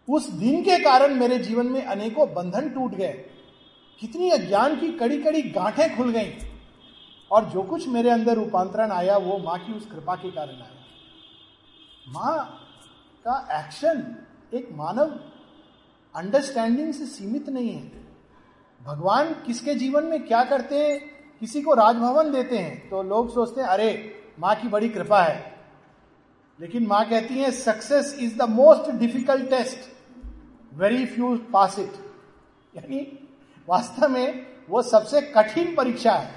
उस 0.10 0.30
दिन 0.30 0.62
के 0.62 0.80
कारण 0.80 1.16
मेरे 1.16 1.40
जीवन 1.40 1.66
में 1.66 1.86
अनेकों 1.86 2.34
बंधन 2.34 2.70
टूट 2.70 2.92
गए। 2.92 3.26
कितनी 4.00 4.30
अज्ञान 4.30 4.80
की 4.80 4.92
कड़ी 4.92 5.24
कड़ी 5.24 5.42
गांठें 5.42 5.98
खुल 5.98 6.12
गईं। 6.12 6.34
और 7.32 7.46
जो 7.46 7.64
कुछ 7.64 7.88
मेरे 7.88 8.10
अंदर 8.10 8.34
रूपांतरण 8.34 8.92
आया, 8.92 9.18
वो 9.18 9.38
माँ 9.38 9.60
की 9.60 9.74
उस 9.74 9.86
कृपा 9.86 10.16
के 10.16 10.32
कारण 10.32 10.56
आया। 10.56 10.80
माँ 12.10 12.62
का 13.28 13.66
एक्शन 13.66 14.16
एक 14.54 14.70
मानव 14.72 15.20
अंडरस्टैंडिंग 16.16 16.94
से 16.94 17.06
सीमित 17.06 17.50
नहीं 17.50 17.70
है। 17.70 17.92
भगवान 18.84 19.34
किसके 19.34 19.76
जीवन 19.76 20.04
में 20.04 20.28
क्या 20.28 20.44
करते 20.44 20.76
हैं, 20.76 21.00
किसी 21.40 21.62
को 21.62 21.74
राजभवन 21.74 22.32
देते 22.32 22.58
हैं 22.58 22.90
तो 22.90 23.04
लोग 23.04 23.34
सोचते 23.34 23.62
हैं, 23.62 23.68
अरे, 23.68 24.16
माँ 24.40 24.56
की 24.56 24.68
बड़ी 24.68 24.90
कृपा 24.90 25.22
है। 25.22 25.49
लेकिन 26.60 26.86
माँ 26.88 27.04
कहती 27.10 27.34
है 27.34 27.52
success 27.52 28.14
is 28.20 28.38
the 28.38 28.50
most 28.50 28.92
difficult 28.92 29.50
test 29.50 29.78
very 30.74 31.06
few 31.06 31.36
pass 31.54 31.78
it 31.80 31.94
यानी 32.74 33.00
वास्तव 33.68 34.10
में 34.10 34.46
वो 34.70 34.82
सबसे 34.82 35.22
कठिन 35.22 35.76
परीक्षा 35.76 36.14
है। 36.14 36.32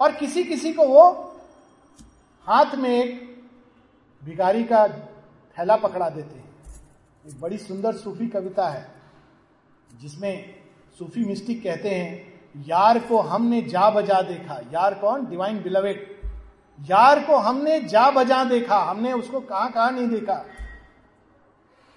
और 0.00 0.12
किसी 0.12 0.44
किसी 0.44 0.72
को 0.72 0.86
वो 0.86 1.10
हाथ 2.46 2.74
में 2.74 2.90
एक 2.90 3.20
भिगारी 4.22 4.64
का 4.64 4.86
थैला 5.56 5.76
पकड़ा 5.76 6.08
देते 6.08 6.38
हैं। 6.38 6.50
एक 7.24 7.40
बड़ी 7.40 7.58
सुंदर 7.58 7.96
सूफी 7.96 8.26
कविता 8.26 8.68
है, 8.68 8.86
जिसमें 10.00 10.54
सूफी 10.98 11.24
मिस्टिक 11.24 11.62
कहते 11.62 11.90
हैं, 11.90 12.64
यार 12.66 12.98
को 12.98 13.18
हमने 13.18 13.62
जा 13.62 13.90
बजा 13.90 14.20
देखा, 14.22 14.60
यार 14.72 14.94
कौन? 14.94 15.26
डिवाइन 15.26 15.62
बिलवेट 15.62 16.11
यार 16.78 17.20
को 17.24 17.36
हमने 17.36 17.80
जा 17.80 18.10
बजा 18.10 18.42
देखा, 18.44 18.76
हमने 18.80 19.12
उसको 19.12 19.40
कहाँ 19.40 19.70
कहाँ 19.72 19.90
नहीं 19.92 20.08
देखा। 20.08 20.34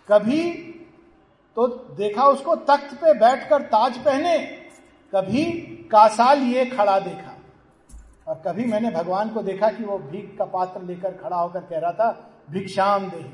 कभी 0.09 0.51
तो 1.57 1.67
देखा 1.97 2.27
उसको 2.27 2.55
तख्त 2.55 2.93
पे 2.95 3.13
बैठकर 3.13 3.61
ताज 3.61 3.97
पहने, 3.97 4.37
कभी 5.13 5.45
कासा 5.91 6.33
लिए 6.33 6.65
खड़ा 6.65 6.99
देखा। 6.99 7.31
और 8.27 8.41
कभी 8.47 8.65
मैंने 8.65 8.91
भगवान 8.91 9.29
को 9.29 9.41
देखा 9.43 9.69
कि 9.69 9.83
वो 9.83 9.97
भीख 9.99 10.35
का 10.37 10.45
पात्र 10.45 10.81
लेकर 10.81 11.11
खड़ा 11.13 11.37
होकर 11.37 11.59
कह 11.59 11.79
रहा 11.79 11.91
था, 11.91 12.11
भिक्षाम 12.51 13.09
दे 13.09 13.25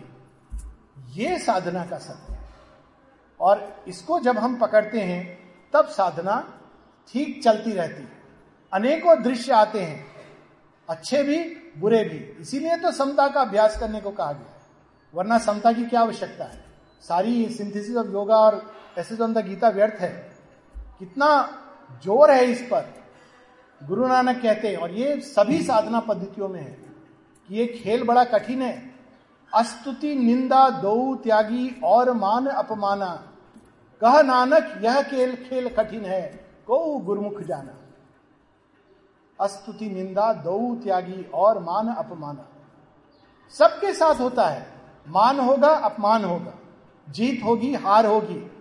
ये 1.13 1.37
साधना 1.39 1.85
का 1.85 1.97
सत्य 1.97 2.33
है। 2.33 2.39
और 3.39 3.83
इसको 3.87 4.19
जब 4.19 4.37
हम 4.37 4.57
पकड़ते 4.59 4.99
हैं, 4.99 5.37
तब 5.73 5.85
साधना 5.87 6.43
ठीक 7.09 7.41
चलती 7.43 7.71
रहती 7.71 8.01
है। 8.03 8.19
अनेकों 8.73 9.21
दृश्य 9.23 9.51
आते 9.53 9.79
हैं 9.79 10.10
अच्छे 10.91 11.23
भी, 11.23 11.37
बुरे 11.77 12.03
भी। 12.03 12.41
इसीलिए 12.41 12.77
तो 12.77 12.91
समता 12.91 13.27
का 13.27 13.41
अभ्यास 13.41 13.79
करने 13.79 14.01
को 14.01 14.11
कहा 14.11 14.31
गया 14.31 14.61
वरना 15.13 15.37
समता 15.37 15.71
की 15.71 15.85
क्या 15.85 16.01
आवश्यकता 16.01 16.45
है? 16.45 16.63
सारी 17.01 17.49
सिंथेसिस 17.49 17.95
ऑफ़ 17.95 18.07
योगा 18.07 18.37
और 18.37 18.73
ऐसे 18.97 19.23
अंदर 19.23 19.41
गीता 19.41 19.69
व्यर्थ 19.69 19.93
है। 19.93 20.31
कितना 20.99 21.57
ज़ोर 22.03 22.31
है 22.31 22.45
इस 22.45 22.61
पर। 22.61 22.93
गुरु 23.81 24.07
नानक 24.07 24.41
कहते 24.41 24.67
हैं, 24.67 24.77
और 24.77 24.91
ये 24.91 25.19
सभी 25.19 25.61
साधना 25.63 25.99
पद्धतियों 25.99 26.49
में 26.49 26.59
है 26.59 26.77
कि 27.49 27.55
ये 27.55 27.65
खेल 27.67 28.03
बड़ा 28.03 28.23
कठिन 28.23 28.61
है। 28.61 28.91
अस्तुति, 29.53 30.15
निंदा, 30.15 30.69
दो, 30.69 31.15
त्यागी 31.15 31.81
और 31.83 32.13
मान 32.13 32.45
अपमाना। 32.45 33.27
कह 34.01 34.21
नानक, 34.21 34.79
यह 34.83 35.01
खेल 35.01 35.35
खेल 35.35 35.69
कठिन 35.69 36.05
है। 36.05 36.45
को 36.67 36.97
गुरुमुख 36.97 37.41
जाना। 37.41 37.80
अस्तुति, 39.41 39.89
निंदा 39.89 40.33
दो 40.33 40.75
त्यागी 40.75 41.31
और 41.33 41.59
मान, 41.59 41.93
अपमान। 41.93 42.39
सबके 43.49 43.93
साथ 43.93 44.15
होता 44.15 44.47
है। 44.47 44.73
मान 45.07 45.39
होगा, 45.39 45.67
अपमान 45.67 46.25
होगा। 46.25 46.53
जीत 47.09 47.41
होगी, 47.43 47.73
हार 47.73 48.05
होगी। 48.05 48.51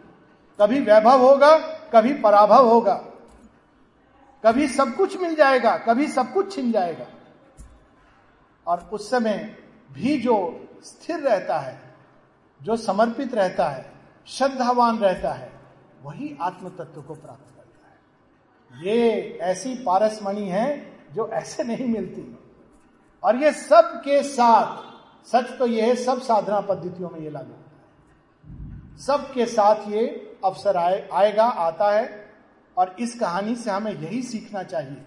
कभी 0.61 0.81
वैभव 0.81 1.21
होगा, 1.21 1.59
कभी 1.95 2.15
पराभव 2.15 2.69
होगा। 2.69 2.95
कभी 4.45 4.69
सब 4.69 4.97
कुछ 4.97 5.21
मिल 5.23 5.35
जाएगा, 5.35 5.79
कभी 5.79 6.09
सब 6.09 6.33
कुछ 6.33 6.55
छिन 6.55 6.73
जाएगा। 6.73 7.07
और 8.67 8.91
उस 8.93 9.11
समय 9.11 9.57
भी 9.93 10.21
जो 10.21 10.69
स्थिर 10.83 11.21
रहता 11.21 11.59
है, 11.59 11.95
जो 12.63 12.77
समर्पित 12.77 13.35
रहता 13.35 13.69
है, 13.69 13.93
श्रद्धावान 14.27 14.99
रहता 14.99 15.33
है, 15.33 15.61
वही 16.03 16.39
आत्म 16.41 16.69
तत्व 16.69 17.03
को 17.03 17.15
प्राप्त 17.15 17.50
ये 18.71 19.21
ऐसी 19.43 19.75
पारसमणि 19.75 20.49
है 20.49 20.93
जो 21.15 21.29
ऐसे 21.29 21.65
नहीं 21.65 21.87
मिलती। 21.87 22.39
और 23.23 23.37
ये 23.37 23.53
सब 23.53 24.01
के 24.05 24.23
साथ, 24.23 24.77
सच 25.27 25.59
तो 25.59 25.67
यह 25.67 25.87
है, 25.87 25.97
सब 25.97 26.21
साधना 26.21 26.61
पद्धतियों 26.61 27.11
में 27.11 27.21
ये 27.21 27.31
लागू 27.31 27.51
होता 27.51 27.71
है। 27.71 28.99
सबके 28.99 29.47
साथ 29.47 29.89
ये 29.89 30.07
अवसर 30.45 30.77
आए, 30.77 31.09
आएगा, 31.13 31.45
आता 31.45 31.91
है, 31.91 32.31
और 32.77 32.97
इस 33.01 33.19
कहानी 33.21 33.57
से 33.57 33.71
हमें 33.71 33.93
यही 33.93 34.23
सीखना 34.23 34.63
चाहिए 34.63 35.05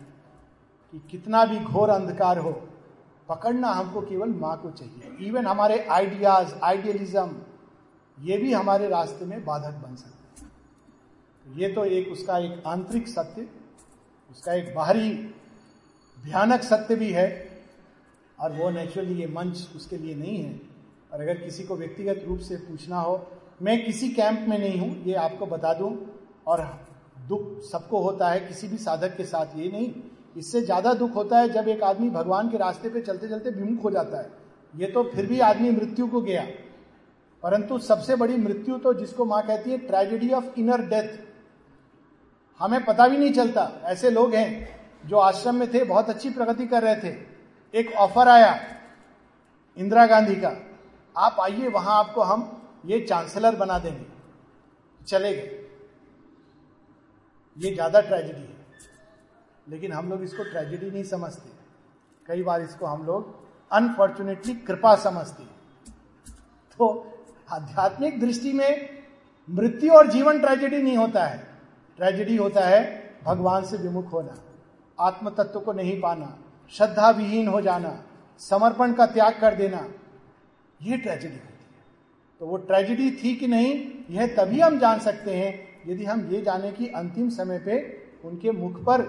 कि 0.93 1.08
कितना 1.12 1.45
भी 1.45 1.60
घोर 1.60 1.89
अंधकार 1.89 2.38
हो, 2.38 2.52
पकड़ना 3.30 3.67
हमको 3.67 4.02
केवल 4.02 4.30
माँ 4.30 4.58
को 4.62 4.71
चाहिए। 4.71 5.28
इवन 5.28 5.47
हमारे 5.47 5.80
आइडियाज़ 5.80 6.54
आइडियलिज्म 6.63 7.36
ये 8.17 8.38
भी 8.38 8.54
हमारे 8.54 8.88
रास्ते 8.88 9.26
में 9.26 9.45
बाधक 9.45 9.73
बन 9.88 9.95
सकते 9.95 10.23
ये 11.46 11.68
तो 11.68 11.86
एक 11.86 12.12
उसका 12.12 12.38
एक 12.38 12.64
आंतरिक 12.68 13.08
सत्य, 13.08 13.48
उसका 14.32 14.54
एक 14.54 14.74
बाहरी 14.76 15.10
भयानक 16.18 16.64
सत्य 16.64 16.96
भी 16.96 17.12
है, 17.12 17.28
और 18.40 18.52
वो 18.52 18.70
नेचुरली 18.70 19.14
ये 19.14 19.28
मंच 19.28 19.68
उसके 19.76 19.98
लिए 19.98 20.16
नहीं 20.16 20.38
है। 20.38 20.60
और 21.14 21.22
अगर 21.22 21.38
किसी 21.38 21.64
को 21.64 21.76
व्यक्तिगत 21.76 22.24
रूप 22.28 22.40
से 22.40 22.56
पूछना 22.58 23.00
हो, 23.00 23.20
मैं 23.62 23.84
किसी 23.86 24.10
कैंप 24.10 24.46
में 24.50 24.58
नहीं 24.60 24.80
हूँ, 24.80 25.04
ये 25.06 25.14
आपको 25.16 25.46
बता 25.46 25.74
दूँ, 25.74 25.92
और 26.48 26.62
दुख 27.30 27.62
सबको 27.64 28.00
होता 28.00 28.30
है, 28.30 28.40
किसी 28.40 28.68
भी 28.68 28.78
साधक 28.78 29.16
के 29.18 29.24
साथ 29.24 29.58
ये 29.58 29.70
नहीं। 29.72 29.94
इससे 30.38 30.62
ज़्यादा 30.62 30.94
दुख 30.94 31.16
होता 31.16 31.40
है 31.40 31.50
जब 31.50 31.68
एक 31.68 31.84
आदमी 31.84 32.10
भगवान 32.10 32.50
के 32.50 32.58
रास्ते 32.58 32.90
पे 32.90 33.02
चलते 33.02 33.28
चलते 33.28 33.50
विमुख 33.50 33.84
हो 33.84 33.92
जाता 33.92 34.22
है। 34.22 34.32
ये 34.74 34.88
तो 34.88 35.04
फिर 35.04 35.26
भी 35.26 35.40
आदमी 35.40 35.72
मृत्यु 35.72 36.08
को 36.08 36.22
गया। 36.22 36.46
परंतु 37.44 37.78
सबसे 37.80 38.16
बड़ी 38.16 38.38
मृत्यु 38.38 38.78
तो 38.78 38.94
जिसको 38.94 39.26
माँ 39.26 39.42
कहती 39.48 39.72
है 39.72 39.78
ट्रेजेडी 39.78 40.30
ऑफ़ 40.32 40.60
इनर 40.60 40.82
डेथ 40.90 41.33
हमें 42.60 42.84
पता 42.86 43.08
भी 43.08 43.18
नहीं 43.18 43.34
चलता। 43.34 43.70
ऐसे 43.86 44.10
लोग 44.10 44.34
हैं 44.36 44.80
जो 45.06 45.18
आश्रम 45.18 45.56
में 45.56 45.74
थे, 45.74 45.84
बहुत 45.84 46.10
अच्छी 46.10 46.30
प्रगति 46.30 46.68
कर 46.68 46.84
रहे 46.84 46.96
थे। 46.96 47.16
एक 47.74 47.92
ऑफ़र 47.96 48.28
आया 48.30 48.54
इंदिरा 49.78 50.06
गांधी 50.08 50.36
का, 50.36 50.56
आप 51.16 51.38
आइए, 51.42 51.68
वहाँ 51.68 51.98
आपको 52.00 52.22
हम 52.22 52.82
ये 52.86 53.00
चांसलर 53.02 53.56
बना 53.56 53.78
देंगे। 53.80 54.06
चले 55.02 55.34
गए। 55.34 55.60
ये 57.58 57.74
ज़्यादा 57.74 58.02
ट्रेजिडी 58.02 58.42
है। 58.42 58.52
लेकिन 59.68 59.92
हम 59.92 60.10
लोग 60.10 60.24
इसको 60.24 60.44
ट्रेजिडी 60.44 60.89
नहीं 60.92 61.04
समझते। 61.04 61.52
कई 62.26 62.44
बार 62.44 62.62
इसको 62.62 62.86
हम 62.86 63.06
लोग 63.06 63.42
अनफॉर्चुनेटली 63.72 64.54
कृपा 64.62 64.96
समझते 64.96 65.44
तो 66.80 66.88
आध्यात्मिक 67.50 68.20
दृष्टि 68.22 68.52
में 68.54 68.89
मृत्यु 69.48 69.94
और 69.94 70.08
जीवन 70.08 70.39
ट्रेजेडी 70.39 70.82
नहीं 70.82 70.98
होता 70.98 71.26
है। 71.26 71.53
ट्रेजेडी 72.00 72.36
होता 72.38 72.66
है, 72.66 72.82
भगवान 73.26 73.66
से 73.66 73.78
विमुख 73.78 74.12
होना 74.14 74.36
आत्म 74.98 75.30
तत्व 75.32 75.60
को 75.60 75.74
नहीं 75.74 76.00
पाना 76.02 76.38
श्रद्धा 76.74 77.10
विहीन 77.12 77.48
हो 77.48 77.62
जाना, 77.62 77.98
समर्पण 78.42 78.94
का 78.94 79.06
त्याग 79.08 79.40
कर 79.42 79.56
देना 79.56 79.86
यह 80.80 80.98
ट्रेजेडी 80.98 81.36
होती 81.36 81.66
है। 81.66 81.84
तो 82.42 82.46
वो 82.46 82.58
ट्रेजेडी 82.60 83.10
थी 83.14 83.36
कि 83.36 83.48
नहीं, 83.48 83.76
यह 84.10 84.36
तभी 84.38 84.60
हम 84.60 84.80
जान 84.80 85.00
सकते 85.00 85.36
हैं 85.36 85.52
यदि 85.88 86.06
हम 86.06 86.28
ये 86.32 86.42
जाने 86.42 86.72
कि 86.72 86.88
अंतिम 86.88 87.30
समय 87.32 87.60
पे 87.60 87.78
उनके 88.26 88.52
मुख 88.54 88.80
पर 88.84 89.02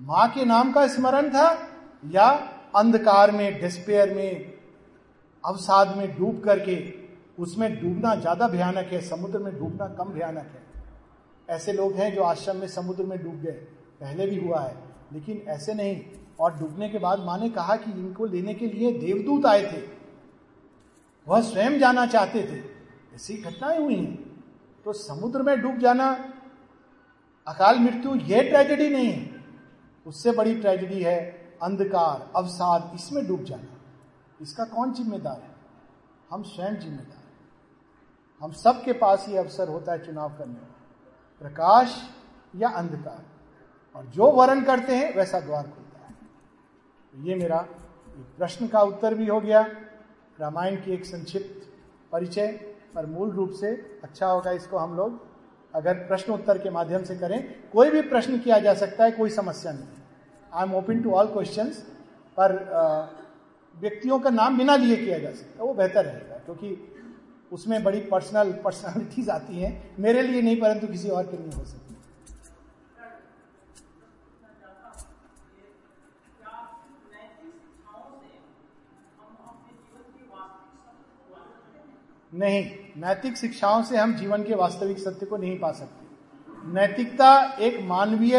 माँ 0.00 0.28
के 0.28 0.44
नाम 0.44 0.72
का 0.72 0.86
स्मरण 0.88 1.28
था 1.30 1.48
या 2.06 2.28
अंधकार 2.76 3.30
में 3.30 3.60
डिस्पेयर 3.60 4.14
में, 4.14 4.52
अवसाद 5.44 5.96
में 5.96 6.08
डूब 6.18 6.42
करके, 6.44 6.76
उसमें 7.38 7.70
डूबना 7.74 8.14
ज़्यादा 8.16 8.48
भयानक 8.48 8.92
है, 8.92 9.00
समुद्र 9.00 9.38
में 9.38 9.58
डूबना 9.58 9.86
कम 9.94 10.12
भयानक 10.12 10.50
है। 10.54 10.66
ऐसे 11.48 11.72
लोग 11.72 11.92
हैं 11.92 12.14
जो 12.14 12.22
आश्रम 12.22 12.56
में 12.56 12.68
समुद्र 12.68 13.04
में 13.04 13.22
डूब 13.22 13.34
गए। 13.34 13.66
पहले 14.00 14.26
भी 14.26 14.48
हुआ 14.48 14.60
है, 14.60 14.76
लेकिन 15.12 15.36
ऐसे 15.48 15.74
नहीं। 15.74 16.02
और 16.40 16.58
डूबने 16.58 16.88
के 16.88 16.98
बाद 16.98 17.18
माँ 17.18 17.38
ने 17.38 17.50
कहा 17.50 17.76
कि 17.76 17.90
इनको 17.90 18.26
लेने 18.26 18.54
के 18.54 18.66
लिए 18.66 18.92
देवदूत 18.92 19.46
आए 19.46 19.62
थे। 19.62 19.82
वह 21.28 21.40
स्वयं 21.40 21.78
जाना 21.78 22.06
चाहते 22.06 22.42
थे। 22.42 22.60
ऐसी 23.14 23.36
घटनाएँ 23.36 23.78
हुई 23.78 23.94
हैं। 23.94 24.44
तो 24.84 24.92
समुद्र 24.92 25.42
में 25.42 25.60
डूब 25.60 25.78
जाना, 25.78 26.32
अकाल 27.46 27.78
मृत्यु 27.78 28.14
यह 28.14 28.48
ट्रेजेडी 28.48 28.90
नहीं 28.90 29.12
है। 29.12 29.44
उससे 30.06 30.32
बड़ी 30.32 30.54
ट्रेजेडी 30.54 31.02
है 31.02 31.18
अंधकार, 31.62 32.32
अवसाद, 32.36 32.92
इसमें 32.94 33.26
डूब 33.26 33.44
जाना। 33.44 33.80
इसका 34.40 34.64
कौन 34.64 34.92
जिम्मेदार 34.92 35.40
है? 35.40 35.54
हम 36.30 36.42
स्वयं 36.42 36.76
जिम्मेदार 36.76 37.22
हम 38.42 38.52
सबके 38.52 38.92
पास 38.92 39.26
ये 39.28 39.38
अवसर 39.38 39.68
होता 39.68 39.92
है 39.92 40.06
चुनाव 40.06 40.28
करने 40.28 40.54
का 40.54 40.74
प्रकाश 41.40 41.96
या 42.56 42.68
अंधकार। 42.70 43.24
और 43.94 44.06
जो 44.06 44.30
वर्ण 44.32 44.64
करते 44.64 44.96
हैं, 44.96 45.14
वैसा 45.16 45.40
द्वार 45.40 45.62
खुलता 45.64 46.06
है। 46.06 46.14
तो 47.12 47.28
ये 47.28 47.34
मेरा 47.34 47.60
प्रश्न 48.38 48.66
का 48.66 48.80
उत्तर 48.82 49.14
भी 49.14 49.26
हो 49.26 49.40
गया। 49.40 49.62
रामायण 50.38 50.76
की 50.76 50.92
एक 50.92 51.04
संक्षिप्त 51.04 51.66
परिचय, 52.12 52.46
पर 52.94 53.06
मूल 53.06 53.30
रूप 53.30 53.50
से 53.50 53.70
अच्छा 54.04 54.26
होगा 54.26 54.50
इसको 54.52 54.78
हम 54.78 54.96
लोग। 54.96 55.20
अगर 55.74 55.94
प्रश्न 56.06 56.32
उत्तर 56.32 56.58
के 56.58 56.70
माध्यम 56.70 57.02
से 57.04 57.16
करें, 57.16 57.70
कोई 57.72 57.90
भी 57.90 58.00
प्रश्न 58.02 58.38
किया 58.38 58.58
जा 58.58 58.74
सकता 58.74 59.04
है, 59.04 59.10
कोई 59.10 59.30
समस्या 59.30 59.72
नहीं। 59.72 59.86
I 60.52 60.64
am 60.64 60.74
open 60.74 61.00
to 61.02 61.10
all 61.10 61.26
question 61.28 61.68
पर 62.38 62.52
व्यक्तियों 63.74 64.18
का 64.18 64.30
नाम 64.30 64.56
बिना 64.58 64.76
लिए 64.76 64.96
किया 64.96 65.18
जा 65.18 65.30
सकता 65.30 65.58
है 65.58 65.66
वो 65.66 65.74
बेहतर 65.74 66.04
रहेगा, 66.04 66.36
क्योंकि 66.36 66.68
उसमें 67.52 67.82
बड़ी 67.84 68.00
पर्सनल 68.00 68.52
पर्सनालिटीज 68.64 69.28
आती 69.30 69.60
हैं। 69.60 69.96
मेरे 69.98 70.22
लिए 70.22 70.42
नहीं, 70.42 70.60
परंतु 70.60 70.86
किसी 70.86 71.08
और 71.08 71.26
के 71.26 71.36
लिए 71.36 71.52
हो 71.52 71.64
सकती 71.64 71.86
नहीं, 82.32 82.64
नैतिक 82.96 83.36
शिक्षाओं 83.36 83.82
से 83.82 83.96
हम 83.96 84.14
जीवन 84.14 84.42
के 84.44 84.54
वास्तविक 84.54 84.98
सत्य 84.98 85.26
को 85.26 85.36
नहीं 85.36 85.58
पा 85.58 85.70
सकते। 85.72 86.72
नैतिकता 86.72 87.30
एक 87.60 87.80
मानवीय 87.82 88.36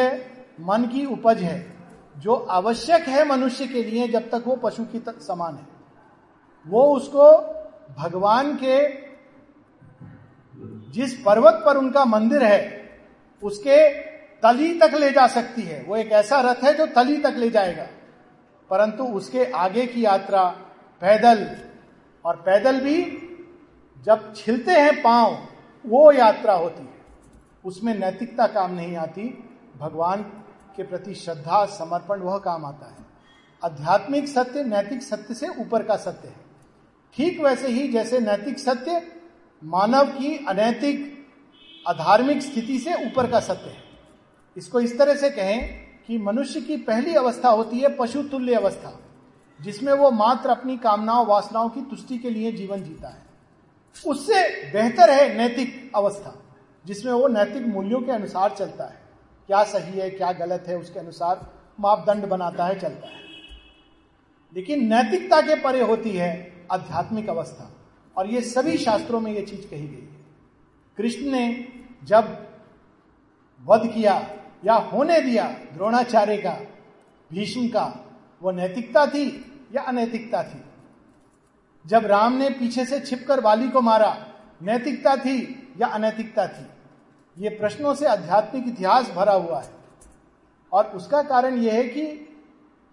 मन 0.60 0.86
की 0.86 1.06
उपज 1.06 1.38
है, 1.38 1.76
जो 2.18 2.36
आवश्यक 2.36 3.08
है 3.08 3.26
मनुष्य 3.28 3.68
के 3.68 3.84
लिए 3.84 4.08
जब 4.08 4.30
तक 4.30 4.44
वो 4.48 4.56
पशु 4.56 4.86
की 4.86 5.04
समान 5.20 5.56
है। 5.56 5.68
वो 6.66 6.84
उसको 6.96 7.26
भगवान 7.98 8.60
के 8.64 9.10
जिस 10.92 11.14
पर्वत 11.14 11.64
पर 11.66 11.78
उनका 11.78 12.06
मंदिर 12.06 12.44
है, 12.44 12.90
उसके 13.44 13.90
तली 14.14 14.80
तक 14.80 14.92
ले 14.94 15.12
जा 15.12 15.28
सकती 15.28 15.62
है। 15.62 15.84
वो 15.84 15.96
एक 15.96 16.12
ऐसा 16.12 16.42
रथ 16.42 16.64
है 16.64 16.74
जो 16.74 16.86
तली 16.86 17.18
तक 17.18 17.34
ले 17.38 17.50
जाएगा। 17.50 17.88
परंतु 18.70 19.04
उसके 19.04 19.46
आगे 19.46 19.86
की 19.86 20.06
यात्रा 20.06 20.50
पैदल, 21.02 21.58
और 22.26 22.36
पैदल 22.36 22.82
भी 22.82 23.04
जब 24.04 24.34
छिलते 24.36 24.72
हैं 24.72 25.02
पाँव, 25.02 25.48
वो 25.86 26.12
यात्रा 26.12 26.54
होती 26.54 26.82
है। 26.82 26.94
उसमें 27.66 28.00
नैतिकता 28.00 28.48
काम 28.48 28.74
नहीं 28.74 28.98
आती। 28.98 29.50
भगवान 29.78 30.24
के 30.76 30.84
प्रति 30.84 31.16
श्रद्धा, 31.16 31.66
समर्पण, 31.66 32.20
वह 32.20 32.38
काम 32.38 32.66
आता 32.66 32.90
है। 32.90 32.98
आध्यात्मिक 33.64 34.28
सत्य 34.28 34.64
नैतिक 34.64 35.02
सत्य 35.02 35.34
से 35.34 35.48
ऊपर 35.48 35.84
का 35.84 35.96
सत्य 35.96 36.28
है। 36.28 36.49
ठीक 37.16 37.40
वैसे 37.40 37.68
ही 37.68 37.88
जैसे 37.88 38.20
नैतिक 38.20 38.60
सत्य 38.60 39.02
मानव 39.64 40.06
की 40.06 40.46
अनैतिक, 40.46 41.28
अधार्मिक 41.88 42.42
स्थिति 42.42 42.80
से 42.80 42.94
ऊपर 43.06 43.32
का 43.32 43.40
सत्य 43.40 43.70
है। 43.70 43.84
इसको 44.58 44.80
इस 44.80 44.98
तरह 44.98 45.16
से 45.16 45.30
कहें 45.30 45.70
कि 46.08 46.18
मनुष्य 46.18 46.62
की 46.62 46.78
पहली 46.78 47.16
अवस्था 47.16 47.50
होती 47.50 47.80
है 47.80 47.96
पशु 47.96 48.24
तुल्य 48.24 48.56
अवस्था, 48.56 49.00
जिसमें 49.62 49.94
वो 49.94 50.12
मात्र 50.12 50.50
अपनी 50.50 50.78
कामनाओं, 50.78 51.26
वासनाओं 51.26 51.70
की 51.70 51.82
तुष्टि 51.82 52.18
के 52.18 52.30
लिए 52.30 52.52
जीवन 52.52 52.84
जीता 52.84 53.08
है। 53.08 53.22
उससे 54.08 54.72
बेहतर 54.72 55.10
है 55.10 55.38
नैतिक 55.38 55.92
अवस्था, 55.96 56.44
जिसमें 56.86 57.14
वो 57.14 57.28
नैतिक 57.28 57.68
मूल्यों 57.68 58.02
के 58.02 58.12
अनुसार 58.12 58.56
चलता 58.56 58.84
है। 58.84 59.02
क्या 59.48 59.64
सही 59.64 60.00
है, 60.00 60.10
क्या 60.10 60.32
गलत 60.32 60.66
है, 60.68 60.78
उसके 60.78 61.00
अनुसार 61.00 61.54
मापदंड 61.80 62.26
बनाता 62.26 62.66
है, 62.66 62.80
चलता 62.80 63.08
है। 63.08 63.20
लेकिन 64.56 64.88
नैतिकता 64.88 65.42
के 65.42 65.56
परे 65.56 65.82
होती 65.82 66.10
है 66.10 66.49
आध्यात्मिक 66.72 67.30
अवस्था। 67.30 67.72
और 68.18 68.28
ये 68.28 68.42
सभी 68.42 68.78
शास्त्रों 68.78 69.20
में 69.20 69.32
ये 69.32 69.42
चीज़ 69.42 69.68
कही 69.68 69.88
गई 69.88 69.96
है। 69.96 70.26
कृष्ण 70.98 71.32
ने 71.32 71.68
जब 72.04 72.48
वध 73.66 73.92
किया 73.94 74.38
या 74.66 74.74
होने 74.74 75.22
दिया 75.22 75.44
द्रोणाचार्य 75.48 76.38
का, 76.38 76.60
भीष्म 77.34 77.68
का, 77.68 78.18
वो 78.42 78.52
नैतिकता 78.52 79.06
थी 79.06 79.52
या 79.76 79.82
अनैतिकता 79.82 80.44
थी? 80.44 80.64
जब 81.88 82.06
राम 82.06 82.34
ने 82.34 82.50
पीछे 82.50 82.86
से 82.86 83.00
छिपकर 83.00 83.42
बाली 83.42 83.70
को 83.70 83.82
मारा, 83.82 84.28
नैतिकता 84.62 85.16
थी 85.16 85.68
या 85.82 85.88
अनैतिकता 85.88 86.48
थी? 86.48 86.68
ये 87.44 87.50
प्रश्नों 87.50 87.94
से 87.94 88.06
आध्यात्मिक 88.06 88.68
इतिहास 88.68 89.12
भरा 89.12 89.34
हुआ 89.34 89.62
है। 89.62 89.72
और 90.74 90.86
उसका 90.86 91.22
कारण 91.22 91.56
यह 91.56 91.74
है 91.74 91.84
कि 91.84 92.26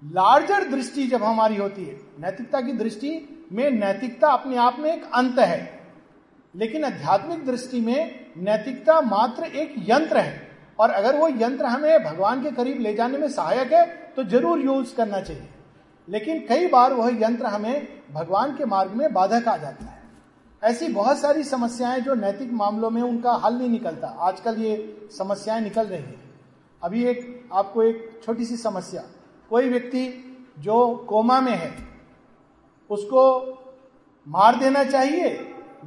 लार्जर 0.05 0.71
दृष्टि 0.71 1.07
जब 1.07 1.23
हमारी 1.23 1.57
होती 1.57 1.85
है, 1.85 2.01
नैतिकता 2.21 2.61
की 2.61 2.73
दृष्टि 2.73 3.36
में 3.53 3.71
नैतिकता 3.71 4.29
अपने 4.29 4.57
आप 4.57 4.77
में 4.79 4.93
एक 4.93 5.05
अंत 5.15 5.39
है, 5.39 5.59
लेकिन 6.55 6.85
आध्यात्मिक 6.85 7.45
दृष्टि 7.47 7.81
में 7.81 8.33
नैतिकता 8.39 9.01
मात्र 9.01 9.45
एक 9.45 9.75
यंत्र 9.89 10.19
है। 10.19 10.45
और 10.79 10.91
अगर 10.91 11.17
वो 11.17 11.29
यंत्र 11.31 11.67
हमें 11.67 12.05
भगवान 12.05 12.43
के 12.43 12.51
करीब 12.51 12.81
ले 12.81 12.95
जाने 12.95 13.19
में 13.19 13.29
सहायक 13.29 13.73
है 13.73 13.85
तो 14.17 14.25
ज़रूर 14.25 14.61
यूज़ 14.61 14.95
करना 14.95 15.21
चाहिए। 15.21 15.49
लेकिन 16.09 16.45
कई 16.49 16.67
बार 16.67 16.93
वह 16.93 17.09
यंत्र 17.23 17.47
हमें 17.47 17.89
भगवान 18.13 18.57
के 18.57 18.65
मार्ग 18.65 18.93
में 18.93 19.13
बाधक 19.13 19.49
आ 19.49 19.57
जाता 19.57 19.85
है। 19.85 19.95
ऐसी 20.63 20.89
बहुत 20.89 21.19
सारी 21.19 21.43
समस्याएँ 21.45 22.01
जो 22.01 22.15
नैतिक 22.15 22.53
मामलों 22.53 22.91
में 22.91 23.01
उनका 23.03 23.33
हल 23.35 23.55
नहीं 23.55 23.71
निकलता। 23.71 24.09
आजकल 24.09 24.59
ये 24.59 25.09
समस्याएँ 25.13 25.61
निकल 25.61 25.87
रही 25.87 26.03
हैं। 26.03 26.25
अभी 26.83 27.05
एक, 27.05 27.49
आपको 27.53 27.83
एक 27.83 28.21
छोटी 28.25 28.45
सी 28.45 28.57
समस्या। 28.57 29.03
कोई 29.51 29.69
व्यक्ति 29.69 30.09
जो 30.59 31.07
कोमा 31.09 31.41
में 31.41 31.53
है 31.53 31.71
उसको 32.91 33.23
मार 34.27 34.57
देना 34.57 34.85
चाहिए, 34.85 35.29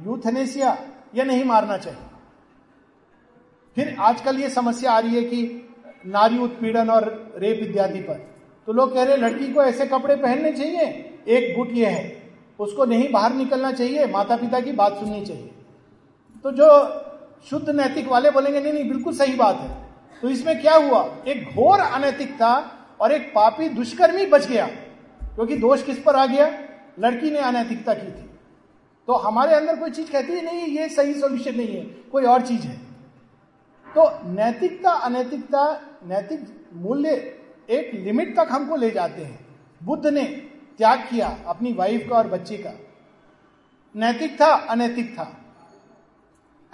यूथनेसिया, 0.06 0.76
या 1.14 1.24
नहीं 1.24 1.44
मारना 1.44 1.76
चाहिए? 1.76 2.00
फिर 3.76 3.96
आजकल 4.00 4.38
ये 4.38 4.48
समस्या 4.50 4.92
आ 4.92 4.98
रही 4.98 5.16
है 5.16 5.22
कि 5.24 5.42
नारी 6.06 6.38
उत्पीड़न 6.38 6.90
और 6.90 7.04
रेप 7.38 7.58
इत्यादि 7.62 8.00
पर। 8.00 8.14
तो 8.68 8.72
लोग 8.72 8.94
कह 8.94 9.02
रहे 9.02 9.16
लड़की 9.16 9.52
को 9.52 9.62
ऐसे 9.62 9.86
कपड़े 9.86 10.16
पहनने 10.16 10.52
चाहिए, 10.52 10.84
एक 11.28 11.56
गुट 11.56 11.70
ये 11.72 11.86
है, 11.86 12.22
उसको 12.58 12.84
नहीं 12.84 13.10
बाहर 13.12 13.34
निकलना 13.34 13.72
चाहिए 13.72 14.06
माता 14.06 14.36
पिता 14.36 14.60
की 14.60 14.72
बात 14.72 14.98
सुननी 14.98 15.24
चाहिए। 15.26 15.50
तो 16.44 16.50
जो 16.50 16.68
शुद्ध 17.50 17.68
नैतिक 17.70 18.08
वाले 18.08 18.30
बोलेंगे, 18.30 18.60
नहीं 18.60 18.72
नहीं, 18.72 18.88
बिल्कुल 18.88 19.14
सही 19.14 19.34
बात 19.36 19.56
है। 19.56 19.68
तो 20.22 20.28
इसमें 20.28 20.60
क्या 20.60 20.74
हुआ? 20.76 21.04
एक 21.26 21.54
घोर 21.54 21.80
अनैतिकता 21.80 22.54
और 23.00 23.12
एक 23.12 23.30
पापी 23.34 23.68
दुष्कर्मी 23.68 24.26
बच 24.26 24.46
गया, 24.46 24.66
क्योंकि 25.22 25.56
दोष 25.56 25.82
किस 25.82 26.02
पर 26.02 26.16
आ 26.16 26.26
गया? 26.26 26.46
लड़की 27.00 27.30
ने 27.30 27.38
अनैतिकता 27.38 27.94
की 27.94 28.06
थी। 28.06 28.30
तो 29.06 29.12
हमारे 29.12 29.54
अंदर 29.54 29.76
कोई 29.76 29.90
चीज़ 29.90 30.12
कहती 30.12 30.32
है 30.32 30.44
नहीं, 30.44 30.66
ये 30.66 30.88
सही 30.88 31.14
सोल्यूशन 31.14 31.54
नहीं 31.56 31.76
है, 31.76 31.84
कोई 31.84 32.24
और 32.24 32.42
चीज़ 32.42 32.62
है। 32.62 32.76
तो 33.94 34.28
नैतिकता, 34.30 34.90
अनैतिकता, 34.90 35.80
नैतिक 36.04 36.68
मूल्य 36.72 37.10
एक 37.70 37.94
लिमिट 37.94 38.36
तक 38.36 38.48
हमको 38.50 38.76
ले 38.76 38.90
जाते 38.90 39.22
हैं। 39.22 39.46
बुद्ध 39.82 40.06
ने 40.06 40.24
त्याग 40.78 40.98
किया 40.98 41.38
अपनी 41.46 41.72
वाइफ 41.72 42.06
का 42.10 42.16
और 42.16 42.28
बच्चे 42.28 42.56
का। 42.56 42.72
नैतिक 43.96 44.40
था, 44.40 44.46
अनैतिक 44.46 45.12
था। 45.12 45.36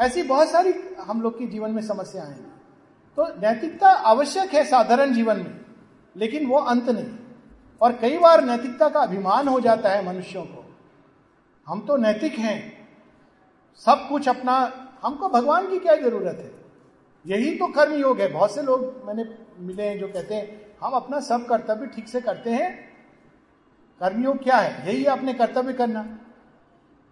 ऐसी 0.00 0.22
बहुत 0.22 0.48
सारी 0.48 0.74
हम 1.00 1.22
लोग 1.22 1.38
के 1.38 1.46
जीवन 1.46 1.70
में 1.70 1.82
समस्याएँ 1.82 2.28
हैं। 2.28 2.62
तो 3.16 3.26
नैतिकता 3.40 3.88
आवश्यक 3.88 4.54
है 4.54 4.64
साधारण 4.64 5.12
जीवन 5.12 5.36
में, 5.36 5.60
लेकिन 6.16 6.46
वो 6.46 6.58
अंत 6.58 6.88
नहीं। 6.88 7.25
और 7.80 7.92
कई 7.92 8.18
बार 8.18 8.44
नैतिकता 8.44 8.88
का 8.88 9.00
अभिमान 9.00 9.48
हो 9.48 9.60
जाता 9.60 9.88
है 9.88 10.06
मनुष्यों 10.06 10.44
को। 10.44 10.76
हम 11.66 11.80
तो 11.80 11.96
नैतिक 11.96 12.38
हैं। 12.38 12.88
सब 13.76 14.08
कुछ 14.08 14.28
अपना, 14.28 14.72
हमको 15.02 15.28
भगवान 15.28 15.70
की 15.70 15.78
क्या 15.78 15.96
ज़रूरत 15.96 16.36
है? 16.40 16.66
यही 17.26 17.58
तो 17.58 17.66
कर्म 17.66 17.92
योग 17.92 18.20
है। 18.20 18.32
बहुत 18.32 18.54
से 18.54 18.62
लोग 18.62 19.02
मैंने 19.04 19.24
मिले 19.58 19.82
हैं 19.82 19.98
जो 19.98 20.08
कहते 20.08 20.34
हैं, 20.34 20.66
हम 20.82 20.92
अपना 20.92 21.20
सब 21.20 21.46
कर्तव्य 21.46 21.86
ठीक 21.86 22.08
से 22.08 22.20
करते 22.20 22.50
हैं। 22.50 22.88
कर्मयोग 24.00 24.42
क्या 24.42 24.56
है? 24.56 24.88
यही 24.88 25.02
है 25.02 25.10
अपने 25.10 25.34
कर्तव्य 25.34 25.72
करना। 25.72 26.18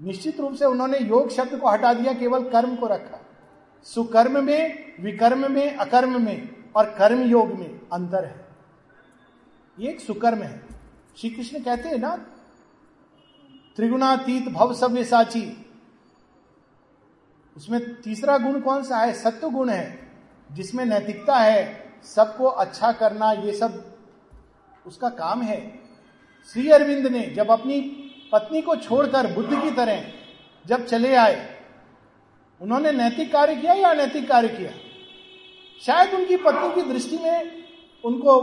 निश्चित 0.02 0.40
रूप 0.40 0.54
से 0.54 0.64
उन्होंने 0.64 0.98
योग 0.98 1.30
शब्द 1.30 1.56
को 1.56 1.68
हटा 1.68 1.94
दिया, 1.94 2.12
केवल 2.12 2.50
कर्म 2.50 2.76
को 2.76 2.86
रखा। 2.86 3.20
सुकर्म 3.82 4.44
में, 4.44 4.92
विकर्म 5.00 5.52
में, 5.52 5.76
अकर्म 5.76 6.24
में 6.24 6.48
और 6.76 6.84
कर्म 6.84 7.22
योग 7.22 7.48
में 7.48 7.80
अंतर 7.92 8.24
है। 8.24 8.43
ये 9.80 9.90
एक 9.90 10.00
सुकर्म 10.00 10.42
है। 10.42 10.68
श्री 11.18 11.30
कृष्ण 11.30 11.62
कहते 11.62 11.88
हैं 11.88 11.98
ना, 11.98 12.16
त्रिगुणातीत 13.76 14.48
भव 14.48 14.74
सव्य 14.74 15.04
साची 15.04 15.66
उसमें 17.56 18.02
तीसरा 18.02 18.38
गुण 18.38 18.60
कौन 18.60 18.82
सा 18.82 18.98
है? 18.98 19.12
सत्य 19.12 19.50
गुण 19.50 19.68
है, 19.68 20.12
जिसमें 20.52 20.84
नैतिकता 20.84 21.36
है, 21.36 21.92
सबको 22.04 22.46
अच्छा 22.46 22.92
करना, 22.92 23.32
ये 23.32 23.52
सब 23.52 23.94
उसका 24.86 25.08
काम 25.08 25.42
है। 25.42 25.80
श्री 26.52 26.70
अरविंद 26.70 27.06
ने 27.06 27.26
जब 27.26 27.50
अपनी 27.50 27.80
पत्नी 28.32 28.62
को 28.62 28.76
छोड़कर 28.76 29.32
बुद्ध 29.34 29.62
की 29.62 29.70
तरह 29.70 30.04
जब 30.66 30.86
चले 30.86 31.14
आए, 31.14 31.60
उन्होंने 32.60 32.92
नैतिक 32.92 33.32
कार्य 33.32 33.56
किया 33.56 33.72
या 33.72 33.88
अनैतिक 33.88 34.28
कार्य 34.28 34.48
किया? 34.48 34.70
शायद 35.82 36.14
उनकी 36.14 36.36
पत्नी 36.36 36.74
की 36.74 36.92
दृष्टि 36.92 37.18
में 37.18 37.64
उनको 38.04 38.34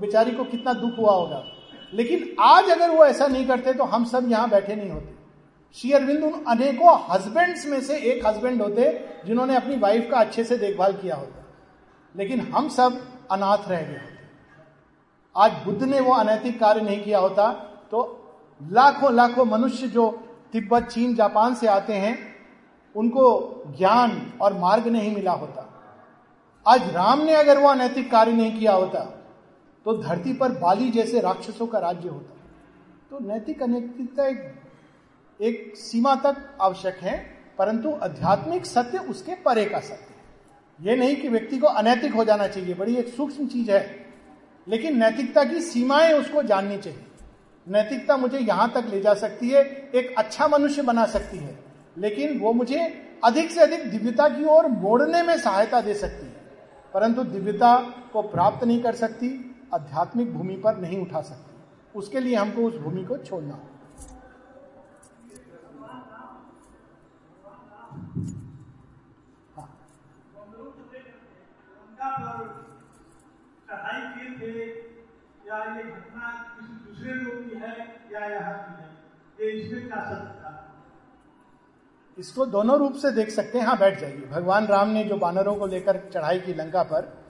बेचारी 0.00 0.30
को 0.30 0.44
कितना 0.44 0.72
दुख 0.72 0.98
हुआ 0.98 1.12
होगा। 1.12 1.44
लेकिन 1.94 2.34
आज 2.40 2.70
अगर 2.70 2.90
वो 2.90 3.04
ऐसा 3.06 3.26
नहीं 3.26 3.46
करते 3.46 3.72
तो 3.72 3.84
हम 3.84 4.04
सब 4.04 4.30
यहाँ 4.30 4.48
बैठे 4.50 4.74
नहीं 4.76 4.90
होते। 4.90 5.12
श्री 5.76 5.92
अरविंद 5.92 6.24
उन 6.24 6.44
अनेकों 6.48 6.98
हस्बैंड्स 7.10 7.66
में 7.66 7.80
से 7.80 7.96
एक 8.10 8.26
हस्बैंड 8.26 8.62
होते, 8.62 9.06
जिन्होंने 9.26 9.56
अपनी 9.56 9.76
वाइफ 9.76 10.08
का 10.10 10.18
अच्छे 10.18 10.44
से 10.44 10.56
देखभाल 10.56 10.92
किया 10.92 11.16
होता। 11.16 11.44
लेकिन 12.14 12.40
हम 12.40 12.68
सब 12.68 13.00
अनाथ 13.30 13.68
रह 13.68 13.80
गए 13.82 14.00
आज 15.34 15.52
बुद्ध 15.64 15.82
ने 15.82 16.00
वो 16.00 16.12
अनैतिक 16.14 16.58
कार्य 16.60 16.80
नहीं 16.80 17.02
किया 17.04 17.18
होता 17.18 17.50
तो 17.90 18.02
लाखों 18.60 19.12
लाखों 19.14 19.44
मनुष्य 19.44 19.86
जो 19.86 20.10
तिब्बत, 20.52 20.82
चीन, 20.84 21.14
जापान 21.14 21.54
से 21.54 21.66
आते 21.66 21.92
हैं, 21.92 22.18
उनको 22.94 23.62
ज्ञान 23.78 24.32
और 24.40 24.52
मार्ग 24.52 24.86
नहीं 24.88 25.14
मिला 25.14 25.32
होता। 25.32 25.68
आज 26.66 26.88
राम 26.94 27.20
ने 27.20 27.34
अगर 27.34 27.58
वो 27.58 27.68
अनैतिक 27.68 28.10
कार्य 28.10 28.32
नहीं 28.32 28.58
किया 28.58 28.72
होता 28.72 29.00
तो 29.84 29.96
धरती 30.02 30.32
पर 30.32 30.52
बाली 30.52 30.90
जैसे 30.90 31.20
राक्षसों 31.20 31.66
का 31.66 31.78
राज्य 31.78 32.08
होता 32.08 32.36
तो 33.10 33.18
नैतिक 33.26 33.62
अनैतिकता 33.62 34.26
एक, 34.26 34.54
एक 35.40 35.76
सीमा 35.76 36.14
तक 36.14 36.36
आवश्यक 36.60 36.96
है 36.96 37.16
परंतु 37.58 37.90
आध्यात्मिक 38.02 38.66
सत्य 38.66 38.98
उसके 38.98 39.34
परे 39.34 39.64
का 39.64 39.80
सत्य 39.80 40.88
ये 40.90 40.96
नहीं 40.96 41.16
कि 41.16 41.28
व्यक्ति 41.28 41.58
को 41.58 41.66
अनैतिक 41.66 42.14
हो 42.14 42.24
जाना 42.24 42.46
चाहिए 42.46 42.74
बड़ी 42.74 42.96
एक 42.96 43.08
सूक्ष्म 43.08 43.46
चीज़ 43.46 43.70
है। 43.70 44.06
लेकिन 44.68 44.98
नैतिकता 44.98 45.44
की 45.44 45.60
सीमाएँ 45.60 46.12
उसको 46.12 46.42
जाननी 46.42 46.78
चाहिए। 46.78 47.04
नैतिकता 47.68 48.16
मुझे 48.16 48.38
यहाँ 48.38 48.70
तक 48.70 48.84
ले 48.90 49.00
जा 49.00 49.14
सकती 49.14 49.48
है 49.48 49.62
एक 49.94 50.14
अच्छा 50.18 50.48
मनुष्य 50.48 50.82
बना 50.82 51.06
सकती 51.06 51.38
है 51.38 51.58
लेकिन 51.98 52.38
वो 52.38 52.52
मुझे 52.52 52.80
अधिक 53.24 53.50
से 53.50 53.60
अधिक 53.60 53.90
दिव्यता 53.90 54.28
की 54.28 54.44
ओर 54.44 54.66
मोड़ने 54.66 55.22
में 55.22 55.38
सहायता 55.38 55.80
दे 55.80 55.94
सकती 55.94 56.26
है। 56.26 56.32
परंतु 56.94 57.22
दिव्यता 57.22 57.76
को 58.12 58.22
प्राप्त 58.22 58.64
नहीं 58.64 58.82
कर 58.82 58.94
सकती 58.94 59.53
आध्यात्मिक 59.74 60.34
भूमि 60.34 60.56
पर 60.56 60.76
नहीं 60.76 61.06
उठा 61.06 61.20
सकते। 61.20 61.54
उसके 61.98 62.20
लिए 62.20 62.36
हमको 62.36 62.62
उस 62.62 62.76
भूमि 62.76 63.04
को 63.04 63.18
छोड़ना 63.18 63.54
होगा। 63.54 63.70
है। 80.50 80.64
इसको 82.18 82.46
दोनों 82.46 82.78
रूप 82.78 82.94
से 82.94 83.10
देख 83.10 83.30
सकते 83.30 83.58
हैं। 83.58 83.66
हाँ 83.66 83.78
बैठ 83.78 84.00
जाइए। 84.00 84.26
भगवान 84.26 84.66
राम 84.66 84.88
ने 84.88 85.04
जो 85.04 85.16
बानरों 85.16 85.56
को 85.56 85.66
लेकर 85.66 86.10
चढ़ाई 86.10 86.40
की 86.40 86.54
लंका 86.54 86.82
पर 86.82 87.23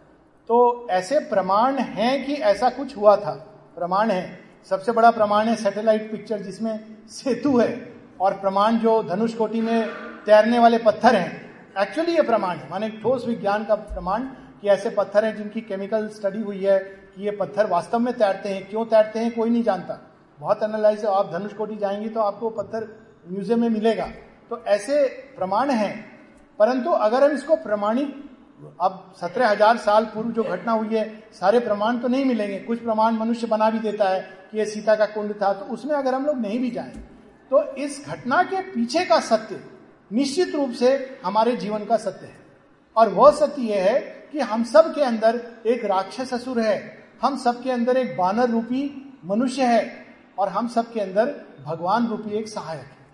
तो 0.48 0.86
ऐसे 0.90 1.18
प्रमाण 1.18 1.78
हैं 1.78 2.24
कि 2.26 2.34
ऐसा 2.34 2.68
कुछ 2.70 2.96
हुआ 2.96 3.16
था। 3.16 3.32
प्रमाण 3.76 4.10
है। 4.10 4.40
सबसे 4.70 4.92
बड़ा 4.92 5.10
प्रमाण 5.10 5.48
है 5.48 5.56
सैटेलाइट 5.56 6.10
पिक्चर 6.10 6.38
जिसमें 6.38 6.80
सेतु 7.08 7.56
है 7.58 7.92
और 8.20 8.32
प्रमाण 8.32 8.78
जो 8.78 9.02
धनुष 9.02 9.34
कोटि 9.34 9.60
में 9.60 9.88
तैरने 10.26 10.58
वाले 10.58 10.78
पत्थर 10.78 11.16
हैं। 11.16 11.82
एक्चुअली 11.82 12.12
ये 12.12 12.22
प्रमाण 12.22 12.56
है। 12.56 12.70
माने 12.70 12.88
ठोस 12.88 13.26
विज्ञान 13.26 13.64
का 13.64 13.74
प्रमाण 13.74 14.22
कि 14.60 14.68
ऐसे 14.68 14.90
पत्थर 14.90 15.24
हैं 15.24 15.36
जिनकी 15.36 15.60
केमिकल 15.60 16.08
स्टडी 16.08 16.42
हुई 16.42 16.64
है 16.64 16.78
कि 16.78 17.24
ये 17.24 17.30
पत्थर 17.30 17.66
वास्तव 17.66 17.98
में 17.98 18.14
तैरते 18.14 18.48
हैं। 18.48 18.68
क्यों 18.70 18.84
तैरते 18.84 19.18
हैं 19.18 19.34
कोई 19.34 19.50
नहीं 19.50 19.62
जानता। 19.62 19.98
बहुत 20.40 20.62
एनालाइज 20.62 21.04
आप 21.04 21.32
धनुष 21.32 21.52
कोटि 21.52 21.76
जाएँगे 21.76 22.08
तो 22.08 22.20
आपको 22.20 22.50
पत्थर 22.50 22.88
म्यूज़ियम 23.30 23.60
में 23.60 23.68
मिलेगा। 23.68 24.06
तो 24.50 24.62
ऐसे 24.66 25.02
प्रमाण 25.36 25.70
हैं। 25.70 25.94
परंतु 26.58 26.90
अगर 26.90 27.24
हम 27.24 27.30
इसको 27.30 27.56
प्रमाणिक 27.56 28.33
अब 28.80 29.14
सत्रह 29.20 29.48
हज़ार 29.48 29.76
साल 29.78 30.04
पूर्व 30.04 30.30
जो 30.32 30.42
घटना 30.44 30.72
हुई 30.72 30.96
है, 30.96 31.08
सारे 31.32 31.60
प्रमाण 31.60 31.98
तो 31.98 32.08
नहीं 32.08 32.24
मिलेंगे। 32.24 32.58
कुछ 32.60 32.78
प्रमाण 32.80 33.14
मनुष्य 33.14 33.46
बना 33.46 33.70
भी 33.70 33.78
देता 33.80 34.08
है 34.08 34.20
कि 34.50 34.58
ये 34.58 34.64
सीता 34.66 34.94
का 34.96 35.06
कुंड 35.08 35.34
था 35.42 35.52
तो 35.52 35.64
उसमें 35.74 35.94
अगर 35.96 36.14
हम 36.14 36.26
लोग 36.26 36.38
नहीं 36.38 36.58
भी 36.60 36.70
जाए 36.70 37.02
तो 37.50 37.62
इस 37.76 38.04
घटना 38.08 38.42
के 38.44 38.60
पीछे 38.64 39.04
का 39.04 39.18
सत्य 39.22 39.60
निश्चित 40.10 40.54
रूप 40.54 40.70
से 40.72 40.92
हमारे 41.24 41.56
जीवन 41.56 41.84
का 41.84 41.96
सत्य 41.98 42.26
है। 42.26 42.42
और 42.96 43.08
वह 43.10 43.30
सत्य 43.32 43.62
यह 43.62 43.82
है 43.84 43.98
कि 44.32 44.40
हम 44.42 44.64
सब 44.64 44.94
के 44.94 45.02
अंदर 45.02 45.40
एक 45.66 45.84
राक्षस 45.84 46.32
असुर 46.34 46.60
है, 46.60 46.76
हम 47.22 47.36
सब 47.38 47.62
के 47.62 47.70
अंदर 47.70 47.96
एक 47.96 48.16
बानर 48.16 48.50
रूपी 48.50 48.82
मनुष्य 49.24 49.64
है, 49.64 50.06
और 50.38 50.48
हम 50.48 50.68
सब 50.68 50.92
के 50.92 51.00
अंदर 51.00 51.34
भगवान 51.66 52.06
रूपी 52.08 52.36
एक 52.38 52.48
सहायक 52.48 52.80
है। 52.80 53.06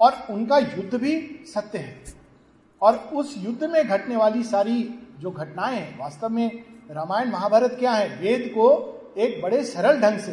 और 0.00 0.26
उनका 0.30 0.58
युद्ध 0.58 0.94
भी 0.94 1.44
सत्य 1.46 1.78
है। 1.78 2.21
और 2.82 2.96
उस 3.14 3.34
युद्ध 3.38 3.64
में 3.64 3.86
घटने 3.86 4.16
वाली 4.16 4.42
सारी 4.44 4.82
जो 5.20 5.30
घटनाएँ 5.30 5.76
हैं, 5.76 5.98
वास्तव 5.98 6.28
में 6.28 6.64
रामायण 6.90 7.30
महाभारत 7.30 7.76
क्या 7.78 7.92
है? 7.92 8.08
वेद 8.20 8.50
को 8.54 9.14
एक 9.18 9.40
बड़े 9.42 9.62
सरल 9.64 10.00
ढंग 10.00 10.18
से, 10.18 10.32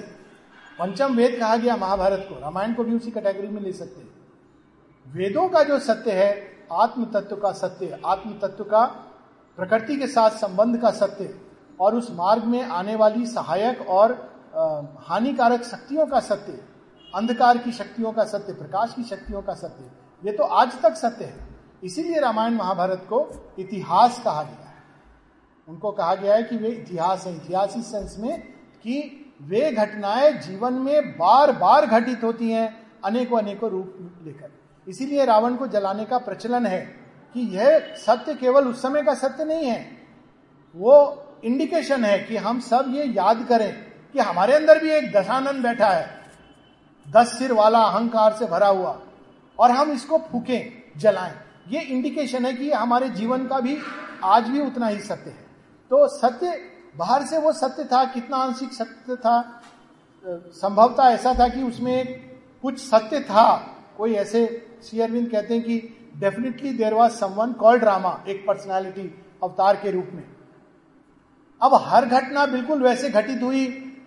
पंचम 0.80 1.16
वेद 1.16 1.40
कहा 1.40 1.56
गया 1.58 1.76
महाभारत 1.78 2.26
को, 2.30 2.40
रामायण 2.40 2.74
को 2.74 2.84
भी 2.84 2.96
उसी 2.96 3.12
कैटेगरी 3.12 3.48
में 3.48 3.62
ले 3.62 3.74
सकते 3.74 4.02
हैं। 4.02 4.08
वेदों 5.06 5.48
का 5.50 5.64
जो 5.64 5.80
सत्य 5.80 6.12
है 6.12 6.32
आत्म 6.74 7.06
तत्व 7.06 7.36
का 7.36 7.52
सत्य 7.52 8.00
आत्म 8.06 8.32
तत्व 8.40 8.64
का, 8.64 8.86
प्रकृति 9.58 9.96
के 9.98 10.08
साथ 10.08 10.32
संबंध 10.38 10.78
का 10.78 10.92
सत्य, 10.92 11.34
और 11.80 11.96
उस 11.96 12.12
मार्ग 12.12 12.44
में 12.44 12.62
आने 12.64 12.96
वाली 12.96 13.26
सहायक 13.26 13.88
और 13.90 14.12
हानिकारक 15.08 15.64
शक्तियों 15.64 16.06
का 16.08 16.20
सत्य, 16.20 16.60
अंधकार 17.14 17.58
की 17.58 17.72
शक्तियों 17.72 18.12
का 18.12 18.24
सत्य, 18.26 18.54
प्रकाश 18.54 18.94
की 18.94 19.04
शक्तियों 19.06 19.42
का 19.42 19.54
सत्य, 19.54 19.92
ये 20.24 20.32
तो 20.32 20.44
आज 20.44 20.82
तक 20.82 20.96
सत्य 20.96 21.26
है। 21.26 21.48
इसीलिए 21.84 22.20
रामायण 22.20 22.54
महाभारत 22.54 23.00
को 23.10 23.50
इतिहास 23.60 24.22
कहा 24.24 24.44
गया 24.44 24.70
है। 24.70 24.84
उनको 25.68 25.92
कहा 25.92 26.16
गया 26.16 26.36
है 26.36 26.44
कि 26.44 26.58
वे 26.58 26.68
इतिहास 26.68 27.28
है। 27.28 27.36
इतिहास 27.36 27.74
इस 27.78 27.92
सेंस 27.92 28.16
में 28.20 28.42
कि 28.84 29.26
वे 29.42 29.72
घटनाएँ 29.72 30.32
जीवन 30.32 30.74
में 30.74 31.12
बार 31.12 31.52
बार 31.52 31.86
घटित 31.86 32.24
होती 32.24 32.52
हैं 32.52 32.92
अनेकों 33.06 33.38
अनेकों 33.38 33.70
रूप 33.70 34.20
लेकर। 34.24 34.52
इसीलिए 34.88 35.26
रावण 35.26 35.56
को 35.56 35.68
जलाने 35.68 36.06
का 36.06 36.18
प्रचलन 36.18 36.66
है 36.66 36.86
कि 37.34 37.58
यह 37.58 37.80
सत्य 37.80 38.36
केवल 38.36 38.68
उस 38.68 38.82
समय 38.82 39.02
का 39.02 39.14
सत्य 39.14 39.46
नहीं 39.46 39.66
है। 39.66 39.92
वो 40.76 41.24
इंडिकेशन 41.44 42.06
है 42.06 42.20
कि 42.20 42.38
हम 42.38 42.60
सब 42.60 42.86
ये 42.88 43.06
याद 43.06 43.46
करें 43.50 43.74
कि 44.14 44.20
हमारे 44.20 44.54
अंदर 44.54 44.80
भी 44.80 44.90
एक 44.90 45.12
दशानंद 45.12 45.64
बैठा 45.64 45.88
है। 45.88 46.10
दस 47.10 47.40
सिर 47.40 47.54
वाला 47.54 47.80
अहंकार 47.80 48.34
से 48.34 48.46
भरा 48.46 48.68
हुआ। 48.68 49.02
और 49.60 49.72
हम 49.72 49.92
इसको 49.92 50.18
फूकें, 50.18 50.84
जलाएँ। 51.00 51.49
ये 51.70 51.82
इंडिकेशन 51.82 52.46
है 52.46 52.54
कि 52.54 52.72
हमारे 52.72 53.10
जीवन 53.10 53.46
का 53.48 53.60
भी 53.60 53.78
आज 54.24 54.48
भी 54.48 54.62
उतना 54.62 54.88
ही 54.88 55.00
सत्य 55.00 55.30
है। 55.30 55.48
तो 55.92 56.08
सत्य, 56.08 56.52
बाहर 56.98 57.26
से 57.26 57.38
वो 57.38 57.52
सत्य 57.52 57.84
था, 57.84 58.04
कितना 58.06 58.38
आंशिक 58.38 58.74
सत्य 58.74 59.16
था, 59.16 59.62
संभवता 60.24 61.10
ऐसा 61.10 61.34
था 61.40 61.48
कि 61.48 61.64
उसमें 61.64 62.06
कुछ 62.62 62.80
सत्य 62.80 63.20
था। 63.20 63.76
कोई 63.98 64.14
ऐसे 64.14 64.46
सी 64.82 65.00
अरविंद 65.00 65.30
कहते 65.32 65.54
हैं 65.54 65.64
कि 65.64 65.78
definitely 66.18 66.74
there 66.74 66.94
was 66.94 67.12
someone 67.12 67.54
called 67.54 67.80
Rama 67.80 68.24
एक 68.28 68.46
पर्सनैलिटी 68.48 69.04
अवतार 69.44 69.76
के 69.76 69.92
रूप 69.92 70.10
में। 70.14 70.24
अब 71.62 71.74
हर 71.84 72.06
घटना 72.06 72.46
बिल्कुल 72.46 72.84
वैसे 72.84 73.10
घटित 73.10 73.44
हुई, 73.44 73.66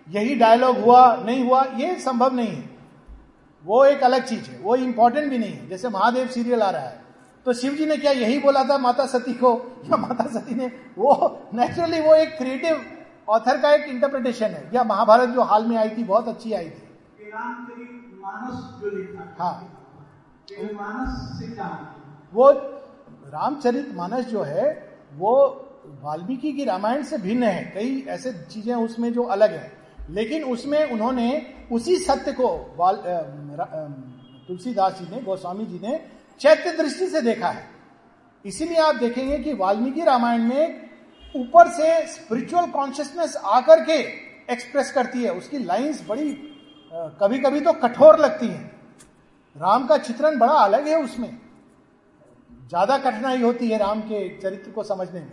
यही 0.09 0.35
डायलॉग 0.35 0.77
हुआ, 0.77 1.15
नहीं 1.15 1.43
हुआ, 1.45 1.63
ये 1.75 1.95
संभव 1.99 2.33
नहीं 2.33 2.47
है। 2.47 2.69
वो 3.65 3.83
एक 3.85 4.03
अलग 4.03 4.25
चीज़ 4.25 4.49
है, 4.49 4.59
वो 4.59 4.75
इंपॉर्टेंट 4.75 5.29
भी 5.29 5.37
नहीं 5.37 5.53
है। 5.53 5.69
जैसे 5.69 5.89
महादेव 5.89 6.27
सीरियल 6.27 6.61
आ 6.61 6.69
रहा 6.69 6.81
है 6.81 7.02
तो 7.45 7.53
शिव 7.53 7.73
जी 7.73 7.85
ने 7.85 7.97
क्या 7.97 8.11
यही 8.11 8.39
बोला 8.39 8.63
था, 8.63 8.77
माता 8.77 9.05
सती 9.05 9.33
को? 9.33 9.81
या 9.85 9.97
माता 9.97 10.23
सती 10.23 10.55
ने, 10.55 10.67
वो 10.97 11.39
नेचुरली 11.53 12.01
वो 12.01 12.15
एक 12.15 12.37
क्रिएटिव 12.37 12.85
ऑथर 13.29 13.61
का 13.61 13.71
एक 13.73 13.83
इंटरप्रिटेशन 13.83 14.45
है। 14.45 14.69
या 14.73 14.83
महाभारत 14.83 15.29
जो 15.29 15.41
हाल 15.41 15.65
में 15.65 15.77
आई 15.77 15.89
थी, 15.89 16.03
बहुत 16.03 16.27
अच्छी 16.27 16.53
आई 16.53 16.69
थी। 16.69 16.89
हाँ। 19.39 19.79
वो 22.33 22.51
रामचरित 23.29 23.95
मानस 23.95 24.25
जो 24.25 24.41
है, 24.41 24.89
वो 25.13 25.65
वाल्मीकि 25.85 26.53
की 26.53 26.65
रामायण 26.65 27.03
से 27.03 27.17
भिन्न 27.17 27.43
है। 27.43 27.71
कई 27.75 28.05
ऐसे 28.07 28.33
चीज़ें 28.33 28.75
उसमें 28.75 29.13
जो 29.13 29.23
अलग 29.23 29.51
है। 29.51 29.71
लेकिन 30.09 30.43
उसमें 30.43 30.91
उन्होंने 30.91 31.53
उसी 31.71 31.95
सत्य 31.95 32.31
को 32.31 32.47
तुलसीदास 34.47 34.99
जी 35.01 35.15
ने, 35.15 35.21
गोस्वामी 35.21 35.65
जी 35.65 35.79
ने 35.79 36.22
चैत्य 36.41 36.71
दृष्टि 36.73 37.07
से 37.07 37.21
देखा 37.21 37.47
है। 37.47 37.67
इसीलिए 38.45 38.77
आप 38.79 38.95
देखेंगे 38.95 39.37
कि 39.39 39.53
वाल्मीकि 39.53 40.03
रामायण 40.03 40.41
में 40.43 40.89
ऊपर 41.35 41.69
से 41.71 42.05
स्पिरिचुअल 42.07 42.65
कॉन्शियसनेस 42.71 43.35
आकर 43.37 43.83
के 43.85 43.99
एक्सप्रेस 44.53 44.91
करती 44.91 45.23
है। 45.23 45.31
उसकी 45.31 45.59
लाइंस 45.59 46.03
बड़ी 46.09 46.31
कभी 47.21 47.39
कभी 47.39 47.59
तो 47.59 47.73
कठोर 47.73 48.19
लगती 48.19 48.47
हैं। 48.47 48.71
राम 49.55 49.85
का 49.87 49.97
चित्रण 49.99 50.37
बड़ा 50.39 50.53
अलग 50.53 50.87
है 50.87 51.01
उसमें। 51.03 51.29
ज़्यादा 52.69 52.97
कठिनाई 52.99 53.41
होती 53.41 53.69
है 53.69 53.77
राम 53.77 54.01
के 54.01 54.27
चरित्र 54.37 54.71
को 54.71 54.83
समझने 54.83 55.19
में। 55.19 55.31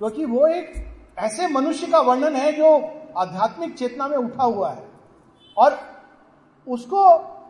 क्योंकि 0.00 0.24
वो 0.24 0.46
एक 0.48 0.72
ऐसे 1.18 1.48
मनुष्य 1.48 1.86
का 1.86 2.00
वर्णन 2.00 2.36
है 2.36 2.52
जो 2.52 2.74
आध्यात्मिक 3.18 3.74
चेतना 3.78 4.08
में 4.08 4.16
उठा 4.16 4.44
हुआ 4.44 4.70
है। 4.70 4.84
और 5.56 5.78
उसको 6.66 7.02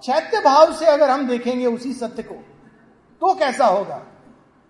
चैत्य 0.04 0.40
भाव 0.40 0.72
से 0.74 0.86
अगर 0.86 1.10
हम 1.10 1.26
देखेंगे 1.28 1.66
उसी 1.66 1.92
सत्य 1.94 2.22
को 2.22 2.34
तो 3.22 3.34
कैसा 3.36 3.66
होगा? 3.66 3.96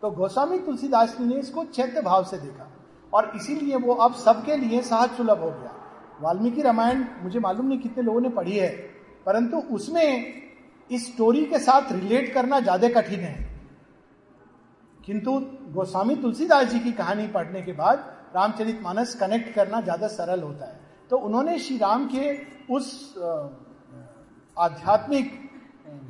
तो 0.02 0.10
गोस्वामी 0.12 0.58
तुलसीदास 0.60 1.16
जी 1.18 1.24
ने 1.24 1.36
इसको 1.36 1.64
चैत्य 1.66 2.00
भाव 2.02 2.24
से 2.24 2.38
देखा 2.38 2.68
और 3.12 3.30
इसीलिए 3.36 3.76
वो 3.78 3.94
अब 3.96 4.14
सबके 4.16 4.56
लिए 4.58 4.80
सहज 4.82 5.10
सुलभ 5.16 5.40
हो 5.40 5.50
गया। 5.50 5.72
वाल्मीकि 6.20 6.62
रामायण 6.62 7.04
मुझे 7.22 7.40
मालूम 7.40 7.66
नहीं 7.66 7.78
कितने 7.80 8.02
लोगों 8.04 8.20
ने 8.20 8.28
पढ़ी 8.30 8.56
है, 8.56 8.68
परंतु 9.26 9.56
उसमें 9.70 10.42
इस 10.90 11.06
स्टोरी 11.06 11.44
के 11.46 11.58
साथ 11.60 11.92
रिलेट 11.92 12.32
करना 12.34 12.60
ज़्यादा 12.60 12.88
कठिन 12.90 13.20
है। 13.20 13.34
किंतु 15.00 15.38
गोस्वामी 15.74 16.16
तुलसीदास 16.16 16.66
जी 16.66 16.80
की 16.80 16.92
कहानी 16.94 17.26
पढ़ने 17.28 17.62
के 17.62 17.72
बाद 17.74 18.04
रामचरित 18.36 18.80
मानस 18.82 19.14
कनेक्ट 19.14 19.54
करना 19.54 19.80
ज़्यादा 19.82 20.08
सरल 20.10 20.42
होता 20.42 20.66
है। 20.66 20.80
तो 21.10 21.16
उन्होंने 21.18 21.58
श्री 21.58 21.76
राम 21.78 22.06
के 22.06 22.36
उस 22.70 23.14
आध्यात्मिक 24.56 25.32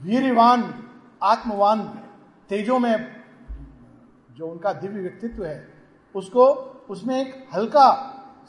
वीरवान, 0.02 0.72
आत्मवान 1.22 1.90
तेजों 2.50 2.78
में 2.78 3.22
जो 4.36 4.46
उनका 4.46 4.72
दिव्य 4.72 5.00
व्यक्तित्व 5.00 5.44
है, 5.44 5.68
उसको, 6.14 6.46
उसमें 6.90 7.20
एक 7.20 7.48
हल्का, 7.54 7.88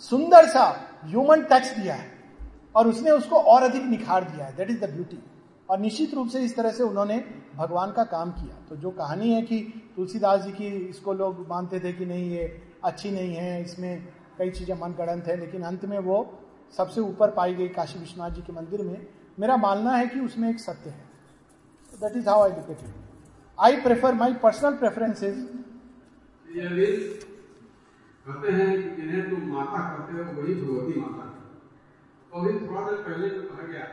सुंदर 0.04 0.48
सा 0.48 0.66
ह्यूमन 1.06 1.42
टच 1.42 1.68
दिया 1.70 1.96
है 1.96 2.12
और 2.76 2.88
उसने 2.88 3.12
उसको 3.12 3.36
और 3.36 3.64
अधिक 3.64 3.84
निखार 3.84 4.24
दिया 4.24 4.46
है। 4.46 4.56
दैट 4.56 4.70
इज़ 4.70 4.80
द 4.80 4.90
ब्यूटी 4.90 5.20
और 5.70 5.80
निश्चित 5.80 6.14
रूप 6.14 6.28
से 6.28 6.40
इस 6.40 6.56
तरह 6.56 6.72
से 6.72 6.84
उन्होंने 6.84 7.18
भगवान 7.56 7.92
का 7.92 8.04
काम 8.06 8.32
किया। 8.32 8.56
तो 8.70 8.76
जो 8.76 8.92
कहानी 8.92 9.34
है 9.34 9.42
कि 9.42 9.60
तुलसीदास 9.96 10.42
जी 10.42 10.52
की, 10.52 10.68
इसको 10.90 11.14
लोग 11.14 11.46
मानते 11.50 11.80
थे 11.80 11.94
कि 11.94 12.06
नहीं, 12.06 12.30
ये 12.32 12.62
अच्छी 12.84 13.12
नहीं 13.12 13.36
है, 13.36 13.62
इसमें 13.62 14.08
कई 14.38 14.52
चीज़ें 14.52 14.76
मन 14.76 14.96
गणंत 14.98 15.28
है, 15.28 15.40
लेकिन 15.40 15.64
अंत 15.64 15.86
में 15.86 15.98
वो 16.00 16.18
सबसे 16.74 17.02
ऊपर 17.02 17.32
पाई 17.32 17.54
गई 17.54 17.68
काशी 17.70 18.00
विश्वनाथ 18.00 18.32
जी 18.32 18.42
के 18.42 18.54
मंदिर 18.54 18.82
में, 18.82 19.08
मेरा 19.40 19.58
मानना 19.58 19.96
है 19.96 20.08
कि 20.08 20.20
उसमें 20.20 20.50
एक 20.50 20.60
सत्य 20.60 20.90
है। 20.90 21.06
That 21.94 22.18
is 22.18 22.30
how 22.30 22.44
I 22.44 22.50
look 22.50 22.72
it 22.72 23.03
I 23.58 23.82
prefer 23.82 24.14
my 24.14 24.34
personal 24.44 24.76
preferences 24.78 25.36
कहते 28.26 28.52
हैं 28.52 28.68
कि 28.74 28.90
जिन्हें 28.96 29.30
तुम 29.30 29.40
माता 29.54 29.80
करते 29.88 30.12
हो 30.14 30.24
वही 30.42 30.54
भगवती 30.56 31.00
माता 31.00 31.24
है। 31.24 31.32
तो 32.30 32.34
अभी 32.40 32.52
थोड़ा 32.68 32.82
देर 32.90 33.00
पहले 33.08 33.30
जो 33.30 33.42
कहा 33.50 33.64
गया। 33.68 33.86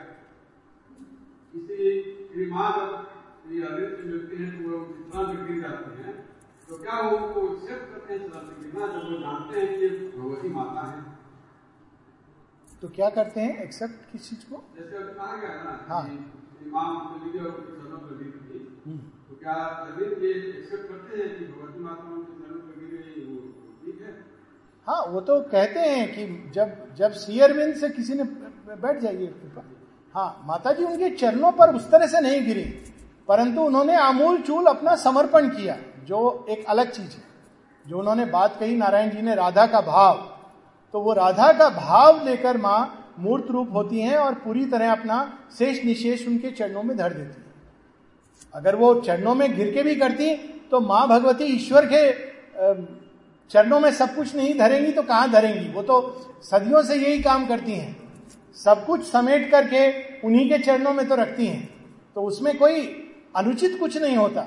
इसी 1.55 2.51
माँ 2.51 2.69
जब 2.77 2.91
श्री 3.43 3.63
अरविंद 3.63 3.97
से 3.97 4.03
मिलते 4.03 4.37
हैं 4.37 4.51
तो 4.57 4.69
वो 4.71 4.77
जितना 4.89 5.23
में 5.23 5.41
गिर 5.47 5.57
जाते 5.61 5.91
हैं 6.03 6.15
तो 6.69 6.77
क्या 6.83 7.01
वो 7.01 7.17
उनको 7.17 7.39
एक्सेप्ट 7.55 7.85
करते 7.93 8.15
हैं 8.15 8.21
सदा 8.27 8.41
से 8.41 8.53
गिरना 8.63 8.87
जब 8.87 9.03
वो 9.11 9.17
जानते 9.21 9.61
हैं 9.61 9.69
कि 9.79 9.87
भगवती 10.19 10.49
माता 10.49 10.83
है? 10.91 10.99
तो 12.83 12.89
क्या 12.89 13.09
करते 13.11 13.41
हैं? 13.41 13.55
एक्सेप्ट 13.63 13.99
किस 14.13 14.23
चीज़ 14.31 14.45
को? 14.51 14.63
जैसे 14.77 14.97
कहा 15.15 15.37
गया 15.37 15.55
ना 15.65 15.73
हाँ। 15.89 16.05
इमाम 16.67 16.91
क्या 19.45 19.55
ये 20.23 20.31
एक्सेप्ट 20.31 20.89
करते 20.89 21.17
हैं 21.17 21.39
कि 21.39 21.45
भगवती 21.45 21.79
चरणों 22.41 22.61
वो 23.27 23.37
ठीक 23.85 24.01
है? 24.03 24.11
हाँ 24.87 25.03
वो 25.09 25.21
तो 25.21 25.41
कहते 25.41 25.81
हैं 25.81 26.07
कि 26.15 26.51
जब 26.55 26.95
जब 26.97 27.13
सी 27.13 27.39
से 27.81 27.89
किसी 27.89 28.15
ने 28.15 28.25
बैठ 28.25 29.01
जाइए 29.01 29.27
हाँ 30.15 30.45
माता 30.47 30.73
जी 30.73 30.85
उनके 30.85 31.11
चरणों 31.11 31.53
पर 31.53 31.75
उस 31.75 31.91
तरह 31.91 32.07
से 32.07 32.21
नहीं 32.21 32.47
गिरी, 32.47 32.65
परंतु 33.29 33.61
उन्होंने 33.61 33.97
आमूल 33.97 34.41
चूल 34.43 34.67
अपना 34.67 34.97
समर्पण 34.97 35.49
किया, 35.49 35.77
जो 36.05 36.47
एक 36.51 36.65
अलग 36.67 36.91
चीज़ 36.91 37.11
है। 37.11 37.23
जो 37.87 37.99
उन्होंने 37.99 38.25
बात 38.25 38.57
कही, 38.61 38.77
नारायण 38.77 39.11
जी 39.11 39.23
ने 39.23 39.35
राधा 39.35 39.67
का 39.67 39.81
भाव। 39.81 40.15
तो 40.95 41.01
वो 41.01 41.13
राधा 41.13 41.53
का 41.53 41.69
भाव 41.71 42.25
लेकर 42.25 42.57
माँ 42.57 43.15
मूर्त 43.19 43.51
रूप 43.51 43.73
होती 43.73 44.01
हैं 44.01 44.17
और 44.17 44.35
पूरी 44.35 44.65
तरह 44.67 44.93
अपना 44.93 45.39
शेष 45.59 45.85
निशेष 45.85 46.27
उनके 46.29 46.51
चरणों 46.51 46.83
में 46.83 46.97
धर 46.97 47.13
देती 47.13 47.43
है। 47.43 47.50
अगर 48.55 48.77
वो 48.77 48.95
चरणों 49.01 49.35
में 49.35 49.57
गिर 49.57 49.73
के 49.75 49.83
भी 49.83 49.95
करती 49.97 50.35
तो 50.71 50.81
माँ 50.81 51.07
भगवती 51.09 51.45
ईश्वर 51.47 51.87
के 51.93 52.03
चरणों 53.51 53.81
में 53.81 53.91
सब 53.93 54.15
कुछ 54.15 54.35
नहीं 54.37 54.55
धरेंगी 54.59 54.93
तो 54.93 55.03
कहाँ 55.03 55.31
धरेंगी? 55.31 55.69
वो 55.69 55.83
तो 55.83 56.41
सदियों 56.45 56.83
से 56.83 56.97
यही 56.97 57.23
काम 57.23 57.47
करती 57.47 57.73
हैं। 57.73 57.97
सब 58.57 58.85
कुछ 58.87 59.05
समेट 59.07 59.51
करके 59.51 59.89
उन्हीं 60.27 60.49
के 60.51 60.59
चरणों 60.59 60.93
में 60.93 61.07
तो 61.09 61.15
रखती 61.15 61.47
हैं। 61.47 61.69
तो 62.17 62.23
उसमें 62.23 62.57
कोई 62.59 62.81
अनुचित 63.37 63.79
कुछ 63.81 63.97
नहीं 63.97 64.17
होता, 64.17 64.41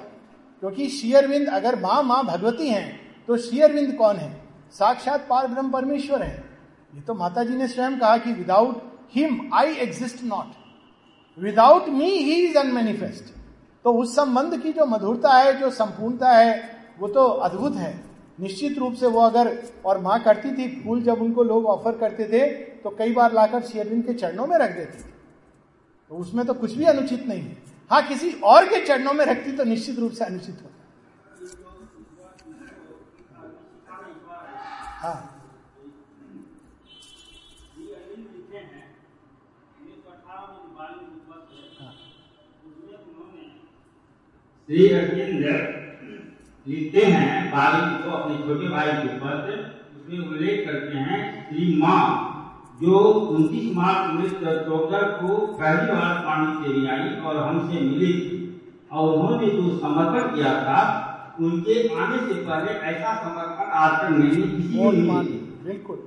क्योंकि 0.62 0.88
शेयरविंद 0.92 1.48
अगर 1.50 1.80
माँ 1.80 2.02
माँ 2.04 2.24
भगवती 2.26 2.68
हैं 2.68 3.26
तो 3.28 3.38
शेयरविंद 3.40 3.94
कौन 3.98 4.16
है? 4.18 4.32
साक्षात 4.74 5.28
पार 5.30 5.48
ब्रह्म 5.48 5.72
परमेश्वर 5.72 6.24
है। 6.24 6.44
ये 6.94 7.02
तो 7.02 7.14
माता 7.14 7.44
जी 7.44 7.56
ने 7.56 7.68
स्वयं 7.68 7.98
कहा 8.00 8.18
कि 8.18 8.34
without 8.34 8.82
him 9.16 9.50
I 9.54 9.74
exist 9.76 10.24
not 10.24 11.42
without 11.42 11.90
me 11.90 12.10
he 12.10 12.36
is 12.42 12.58
unmanifest 12.58 13.33
तो 13.86 13.94
उस 13.94 14.16
संबंध 14.16 14.58
की 14.62 14.72
जो 14.74 14.86
मधुरता 14.86 15.32
है, 15.32 15.54
जो 15.60 15.70
संपूर्णता 15.72 16.32
है, 16.32 16.54
वो 17.00 17.08
तो 17.08 17.24
अद्भुत 17.24 17.76
है। 17.76 17.94
निश्चित 18.40 18.78
रूप 18.78 18.94
से 18.94 19.08
वो 19.08 19.22
अगर 19.22 19.58
और 19.86 19.98
माँ 20.02 20.20
करती 20.24 20.52
थी 20.52 20.68
फूल 20.84 21.02
जब 21.04 21.22
उनको 21.22 21.44
लोग 21.44 21.66
ऑफ़र 21.66 21.98
करते 21.98 22.28
थे 22.28 22.48
तो 22.84 22.90
कई 22.90 23.14
बार 23.14 23.34
लाकर 23.34 23.62
शेयरविंद 23.64 24.06
के 24.06 24.14
चरणों 24.14 24.48
में 24.48 24.58
रख 24.58 24.72
देती 24.72 24.98
थी। 25.00 25.12
तो 26.12 26.16
उसमें 26.16 26.46
तो 26.46 26.54
कुछ 26.54 26.74
भी 26.74 26.86
अनुचित 26.86 27.28
नहीं 27.28 27.42
है। 27.42 27.58
हाँ 27.92 28.02
किसी 28.08 28.32
और 28.44 28.66
के 28.66 28.86
चरणों 28.86 29.14
में 29.14 29.26
रखती 29.26 29.52
तो 29.52 29.64
निश्चित 29.64 30.00
रूप 30.00 30.12
से 30.12 30.26
अनुचित 30.26 30.56
होता। 30.56 30.70
हाँ। 35.00 35.33
श्री 44.70 44.88
अरविंद 44.90 45.46
लिखते 46.68 47.02
हैं 47.06 47.32
बाली 47.52 48.04
को 48.04 48.12
अपने 48.18 48.36
छोटे 48.38 48.68
भाई 48.70 48.92
के 48.98 49.18
पद 49.20 49.50
उसमें 49.96 50.20
उल्लेख 50.20 50.66
करते 50.68 50.98
हैं 51.00 51.18
श्री 51.48 51.66
माँ 51.78 52.04
जो 52.82 53.00
उनतीस 53.00 53.76
मार्च 53.76 54.10
उन्नीस 54.10 54.32
सौ 54.34 54.54
चौदह 54.62 55.04
को 55.18 55.36
पहली 55.58 55.88
बार 55.90 56.16
पानी 56.22 56.54
से 56.62 56.88
आई 56.90 57.10
और 57.22 57.38
हमसे 57.40 57.82
मिली 57.82 58.14
थी 58.14 58.40
और 58.92 59.10
उन्होंने 59.10 59.50
जो 59.50 59.78
समर्पण 59.80 60.34
किया 60.36 60.54
था 60.62 60.80
उनके 61.42 61.78
आने 61.98 62.18
से 62.24 62.40
पहले 62.42 62.80
ऐसा 62.88 63.14
समर्पण 63.20 63.78
आज 63.82 64.00
तक 64.02 64.18
किसी 64.56 64.92
नहीं 65.02 65.38
बिल्कुल 65.66 66.00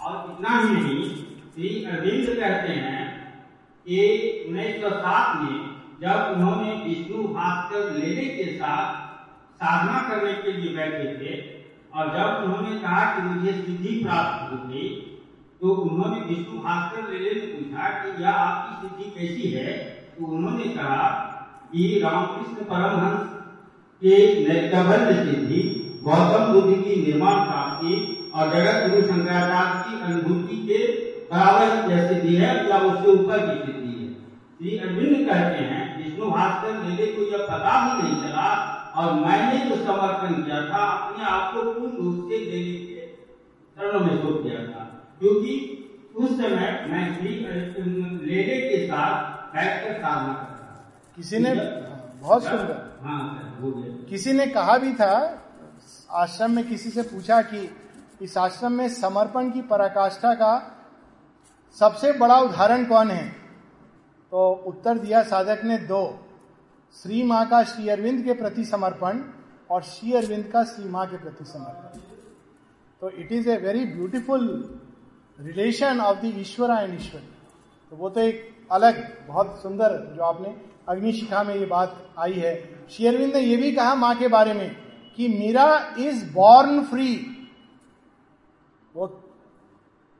और 0.00 0.26
इतना 0.30 0.58
ही 0.58 0.74
नहीं 0.74 1.04
श्री 1.04 1.76
अरविंद 1.84 2.26
कहते 2.30 2.80
हैं 2.80 3.06
कि 3.86 4.02
उन्नीस 4.48 4.82
सौ 4.82 4.90
सात 4.98 5.40
में 5.42 5.73
जब 6.02 6.32
उन्होंने 6.36 6.72
विष्णु 6.84 7.22
भास्कर 7.34 7.90
लेने 7.94 8.28
के 8.36 8.44
साथ 8.52 9.02
साधना 9.54 9.98
करने 10.08 10.32
के 10.34 10.52
लिए 10.52 10.74
बैठे 10.76 11.10
थे 11.18 11.34
और 11.94 12.06
जब 12.08 12.44
उन्होंने 12.44 12.78
कहा 12.80 13.02
कि 13.14 13.22
मुझे 13.22 13.52
सिद्धि 13.52 13.92
प्राप्त 14.04 14.52
होगी 14.52 14.86
तो 15.60 15.74
उन्होंने 15.82 16.20
विष्णु 16.26 16.58
भास्कर 16.62 17.12
लेने 17.12 17.30
ने 17.30 17.46
पूछा 17.46 17.88
कि 17.98 18.22
यह 18.22 18.30
आपकी 18.30 18.72
सिद्धि 18.80 19.06
कैसी 19.10 19.50
है? 19.50 19.72
तो 20.16 20.26
उन्होंने 20.26 20.64
कहा 20.64 21.06
कि 21.72 22.00
रामकृष्ण 22.04 22.64
परमहंस 22.64 23.30
के 24.02 24.16
नैकबंध 24.48 25.08
सिद्धि, 25.20 25.62
गौतम 26.04 26.52
बुद्ध 26.52 26.84
की 26.84 26.96
निर्माण 27.06 27.38
प्राप्ति 27.44 27.94
और 28.34 28.50
जगत 28.50 28.90
गुरु 28.90 29.06
शंकराचार्य 29.06 29.82
की 29.84 30.02
अनुभूति 30.02 30.56
के 30.68 30.78
बराबर 31.30 32.08
सिद्धि 32.08 32.34
है 32.36 32.50
या 32.68 32.78
उससे 32.90 33.10
ऊपर 33.12 33.38
की 33.38 33.56
सिद्धि 33.66 33.94
है? 34.00 34.12
श्री 34.58 34.76
अरविंद 34.78 35.26
कहते 35.28 35.64
हैं 35.64 35.83
विष्णु 36.14 36.30
भास्कर 36.30 36.72
मेरे 36.78 37.06
को 37.06 37.22
यह 37.22 37.46
पता 37.46 37.72
भी 37.84 38.02
नहीं 38.02 38.16
चला 38.22 38.48
और 38.96 39.14
मैंने 39.20 39.64
जो 39.68 39.76
समर्पण 39.76 40.42
किया 40.42 40.60
था 40.64 40.82
अपने 40.88 41.24
आप 41.26 41.54
को 41.54 41.62
पूर्ण 41.62 41.96
रूप 41.96 42.28
से 42.30 42.38
देने 42.38 42.74
के 42.80 43.06
चरणों 43.76 44.00
में 44.00 44.22
सौंप 44.22 44.42
दिया 44.42 44.60
था। 44.64 44.84
क्योंकि 45.18 45.54
उस 46.16 46.30
समय 46.30 46.86
मैं 46.90 47.04
भी 47.14 47.28
लेडे 48.26 48.60
के 48.68 48.86
साथ 48.86 49.54
बैठकर 49.54 50.00
साधना 50.00 50.32
करता 50.32 50.92
किसी 51.16 51.38
ने 51.38 51.54
बहुत 51.54 52.44
सुंदर। 52.44 52.98
हाँ 53.02 53.58
हो 53.60 53.70
गया। 53.70 53.94
किसी 54.10 54.32
ने 54.32 54.46
कहा 54.46 54.78
भी 54.78 54.92
था 54.94 55.14
आश्रम 56.22 56.50
में 56.50 56.68
किसी 56.68 56.90
से 56.90 57.02
पूछा 57.02 57.42
कि 57.42 57.68
इस 58.22 58.36
आश्रम 58.38 58.72
में 58.72 58.88
समर्पण 58.88 59.50
की 59.50 59.62
पराकाष्ठा 59.62 60.34
का 60.34 60.52
सबसे 61.76 62.12
बड़ा 62.12 62.38
उदाहरण 62.38 62.84
कौन 62.84 63.10
है? 63.10 63.43
तो 64.34 64.44
उत्तर 64.66 64.98
दिया 64.98 65.22
साधक 65.22 65.60
ने 65.64 65.76
दो, 65.78 66.02
श्री 66.96 67.22
माँ 67.22 67.44
का 67.48 67.62
श्री 67.64 67.88
अरविंद 67.88 68.24
के 68.24 68.32
प्रति 68.32 68.64
समर्पण 68.64 69.20
और 69.70 69.82
श्री 69.82 70.12
अरविंद 70.12 70.46
का 70.46 70.62
श्री 70.64 70.88
माँ 70.88 71.06
के 71.06 71.16
प्रति 71.16 71.44
समर्पण। 71.44 72.00
तो 73.02 73.10
it 73.10 73.32
is 73.32 73.48
a 73.50 73.56
very 73.56 73.84
beautiful 73.84 74.48
relation 75.38 76.00
of 76.00 76.18
the 76.18 76.32
ईश्वरा 76.38 76.80
एंड 76.80 76.94
ईश्वर। 76.94 77.20
तो 77.92 77.96
वो 77.96 78.10
तो 78.10 78.20
एक 78.20 78.66
अलग, 78.72 79.26
बहुत 79.28 79.62
सुंदर 79.62 79.96
जो 80.16 80.22
आपने 80.22 80.54
अग्निशिखा 80.88 81.42
में 81.42 81.54
ये 81.54 81.66
बात 81.66 82.14
आई 82.18 82.32
है। 82.32 82.54
श्री 82.90 83.06
अरविंद 83.06 83.34
ने 83.34 83.40
यह 83.40 83.62
भी 83.62 83.72
कहा 83.72 83.94
माँ 83.94 84.14
के 84.16 84.28
बारे 84.28 84.54
में 84.54 84.76
कि 85.16 85.28
मीरा 85.28 85.94
इज़ 85.98 86.24
बॉर्न 86.34 86.82
फ्री 86.82 87.14
वो 88.94 89.06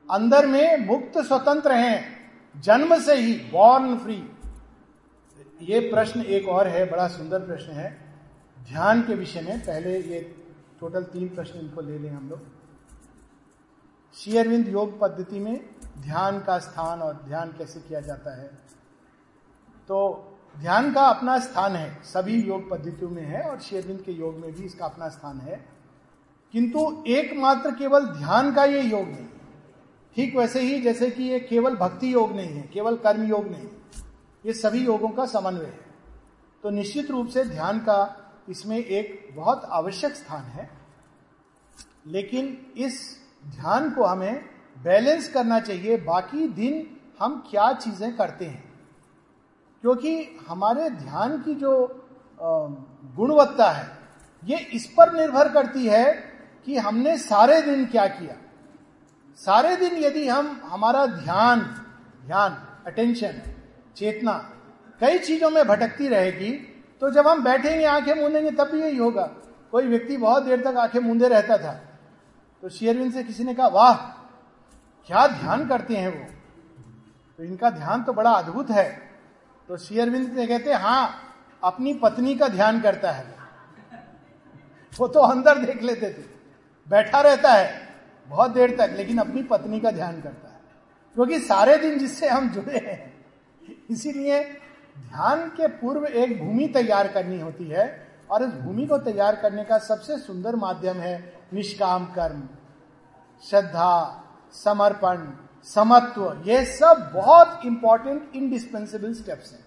अंदर 0.09 0.47
में 0.47 0.87
मुक्त 0.87 1.17
स्वतंत्र 1.19 1.71
हैं। 1.73 2.14
जन्म 2.61 2.99
से 2.99 3.15
ही 3.15 3.33
बॉर्न 3.51 3.97
फ्री 3.97 4.29
ये 5.61 5.79
प्रश्न 5.79 6.21
एक 6.21 6.47
और 6.47 6.67
है, 6.67 6.91
बड़ा 6.91 7.07
सुंदर 7.07 7.39
प्रश्न 7.39 7.71
है। 7.71 8.15
ध्यान 8.67 9.01
के 9.01 9.13
विषय 9.13 9.41
में 9.41 9.59
पहले 9.59 9.99
ये 9.99 10.35
टोटल 10.79 11.03
तीन 11.03 11.27
प्रश्न 11.27 11.59
इनको 11.59 11.81
ले 11.81 11.99
लें 11.99 12.09
हम 12.09 12.29
लोग। 12.29 12.41
शेयरविंद 14.13 14.67
योग 14.67 14.99
पद्धति 14.99 15.39
में 15.39 15.69
ध्यान 15.99 16.39
का 16.39 16.59
स्थान 16.59 16.99
और 16.99 17.13
ध्यान 17.27 17.49
कैसे 17.49 17.79
किया 17.79 17.99
जाता 17.99 18.41
है? 18.41 18.47
तो 19.87 20.31
ध्यान 20.59 20.93
का 20.93 21.01
अपना 21.01 21.39
स्थान 21.39 21.75
है, 21.75 22.03
सभी 22.03 22.41
योग 22.41 22.69
पद्धतियों 22.69 23.11
में 23.11 23.23
है 23.23 23.41
और 23.41 23.59
शेयरविंद 23.59 24.01
के 24.01 24.11
योग 24.11 24.35
में 24.37 24.53
भी 24.53 24.63
इसका 24.63 24.85
अपना 24.85 25.09
स्थान 25.09 25.37
है। 25.37 25.65
किंतु 26.51 27.03
एकमात्र 27.07 27.71
केवल 27.71 28.05
ध्यान 28.05 28.53
का 28.53 28.65
ये 28.65 28.81
योग 28.81 29.07
नहीं। 29.07 29.27
ठीक 30.15 30.35
वैसे 30.35 30.59
ही 30.59 30.79
जैसे 30.81 31.09
कि 31.09 31.23
ये 31.23 31.39
केवल 31.39 31.75
भक्ति 31.75 32.13
योग 32.13 32.35
नहीं 32.35 32.49
है, 32.49 32.61
केवल 32.73 32.95
कर्म 32.97 33.23
योग 33.23 33.47
नहीं 33.47 33.61
है। 33.61 34.03
ये 34.45 34.53
सभी 34.53 34.83
योगों 34.85 35.09
का 35.09 35.25
समन्वय 35.25 35.65
है। 35.65 35.85
तो 36.63 36.69
निश्चित 36.69 37.11
रूप 37.11 37.27
से 37.27 37.43
ध्यान 37.43 37.79
का 37.79 37.97
इसमें 38.49 38.77
एक 38.77 39.29
बहुत 39.35 39.63
आवश्यक 39.71 40.15
स्थान 40.15 40.41
है। 40.41 40.69
लेकिन 42.07 42.57
इस 42.77 42.99
ध्यान 43.47 43.89
को 43.89 44.03
हमें 44.03 44.45
बैलेंस 44.77 45.29
करना 45.29 45.59
चाहिए, 45.59 45.97
बाकी 45.97 46.47
दिन 46.47 46.87
हम 47.19 47.43
क्या 47.49 47.71
चीज़ें 47.73 48.15
करते 48.17 48.45
हैं। 48.45 48.63
क्योंकि 49.83 50.37
हमारे 50.47 50.89
ध्यान 50.89 51.37
की 51.41 51.55
जो 51.55 51.73
गुणवत्ता 52.39 53.69
है, 53.71 53.87
ये 54.43 54.57
इस 54.73 54.85
पर 54.87 55.13
निर्भर 55.13 55.49
करती 55.49 55.85
है 55.87 56.13
कि 56.67 56.77
हमने 56.77 57.17
सारे 57.17 57.61
दिन 57.61 57.85
क्या 57.85 58.07
किया। 58.07 58.35
सारे 59.39 59.75
दिन 59.75 59.97
यदि 59.97 60.27
हम, 60.27 60.61
हमारा 60.65 61.05
ध्यान 61.05 61.59
ध्यान 62.25 62.57
अटेंशन 62.87 63.41
चेतना 63.97 64.33
कई 65.01 65.17
चीज़ों 65.19 65.49
में 65.49 65.67
भटकती 65.67 66.07
रहेगी 66.07 66.51
तो 67.01 67.09
जब 67.11 67.27
हम 67.27 67.43
बैठेंगे, 67.43 67.85
आँखें 67.85 68.13
मूंदेंगे, 68.15 68.51
तब 68.51 68.69
भी 68.71 68.81
यही 68.81 68.97
होगा। 68.97 69.23
कोई 69.71 69.87
व्यक्ति 69.87 70.17
बहुत 70.17 70.43
देर 70.43 70.61
तक 70.61 70.77
आँखें 70.77 70.99
मूंदे 70.99 71.27
रहता 71.27 71.57
था 71.57 71.73
तो 72.63 72.69
शेयरविंद 72.69 73.13
से 73.13 73.23
किसी 73.23 73.43
ने 73.43 73.53
कहा, 73.53 73.67
वाह, 73.67 73.93
क्या 75.09 75.25
ध्यान 75.27 75.67
करते 75.67 75.95
हैं 75.95 76.07
वो? 76.09 76.25
तो 77.39 77.43
इनका 77.43 77.69
ध्यान 77.69 78.03
तो 78.03 78.13
बड़ा 78.13 78.31
अद्भुत 78.31 78.69
है। 78.69 78.89
तो 79.69 79.77
शेयरविंद 79.77 80.31
ने 80.31 80.45
कहते 80.47 80.73
हाँ 80.73 81.03
अपनी 81.63 81.93
पत्नी 81.93 82.35
का 82.35 82.47
ध्यान 82.47 82.79
करता 82.81 83.11
है 83.11 83.25
वो 84.99 85.07
तो 85.07 85.19
अंदर 85.19 85.57
देख 85.57 85.81
लेते 85.83 86.09
थे। 86.09 86.23
बैठा 86.87 87.21
रहता 87.21 87.51
है 87.51 87.94
बहुत 88.27 88.51
देर 88.51 88.77
तक, 88.77 88.93
लेकिन 88.97 89.17
अपनी 89.17 89.43
पत्नी 89.43 89.79
का 89.79 89.91
ध्यान 89.91 90.21
करता 90.21 90.47
है। 90.47 90.59
क्योंकि 91.13 91.39
सारे 91.39 91.77
दिन 91.77 91.99
जिससे 91.99 92.29
हम 92.29 92.49
जुड़े 92.49 92.77
हैं, 92.77 93.25
इसीलिए 93.91 94.43
ध्यान 94.99 95.49
के 95.49 95.67
पूर्व 95.67 96.05
एक 96.05 96.39
भूमि 96.39 96.67
तैयार 96.67 97.07
करनी 97.07 97.39
होती 97.39 97.65
है, 97.65 98.07
और 98.31 98.43
इस 98.43 98.49
भूमि 98.49 98.85
को 98.85 98.97
तैयार 98.97 99.35
करने 99.35 99.63
का 99.63 99.77
सबसे 99.77 100.17
सुंदर 100.17 100.55
माध्यम 100.55 100.97
है 100.97 101.33
निष्काम 101.53 102.05
कर्म। 102.05 102.49
श्रद्धा, 103.49 104.23
समर्पण, 104.53 105.27
समत्व, 105.63 106.43
ये 106.45 106.65
सब 106.65 107.11
बहुत 107.13 107.59
इंपॉर्टेंट 107.65 108.31
इंडिस्पेंसिबल 108.35 109.13
स्टेप्स 109.13 109.51
हैं। 109.51 109.65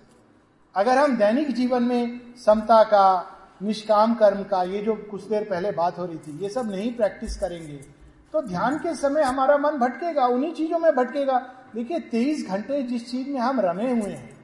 अगर 0.74 0.98
हम 0.98 1.16
दैनिक 1.16 1.52
जीवन 1.52 1.82
में 1.82 2.34
समता 2.36 2.82
का, 2.84 3.34
निष्काम 3.62 4.14
कर्म 4.14 4.42
का, 4.42 4.62
ये 4.62 4.78
जो 4.78 4.94
कुछ 4.94 5.24
देर 5.24 5.44
पहले 5.44 5.70
बात 5.70 5.98
हो 5.98 6.04
रही 6.04 6.18
थी, 6.18 6.38
ये 6.42 6.48
सब 6.48 6.70
नहीं 6.70 6.94
प्रैक्टिस 6.94 7.36
करेंगे 7.36 7.97
तो 8.32 8.40
ध्यान 8.42 8.78
के 8.78 8.94
समय 8.94 9.22
हमारा 9.22 9.56
मन 9.58 9.78
भटकेगा, 9.78 10.26
उन्हीं 10.26 10.52
चीज़ों 10.54 10.78
में 10.78 10.94
भटकेगा। 10.94 11.38
देखिए, 11.74 11.98
तेईस 12.00 12.46
घंटे 12.48 12.82
जिस 12.82 13.10
चीज़ 13.10 13.28
में 13.28 13.38
हम 13.40 13.60
रमे 13.60 13.90
हुए 13.92 14.10
हैं 14.10 14.36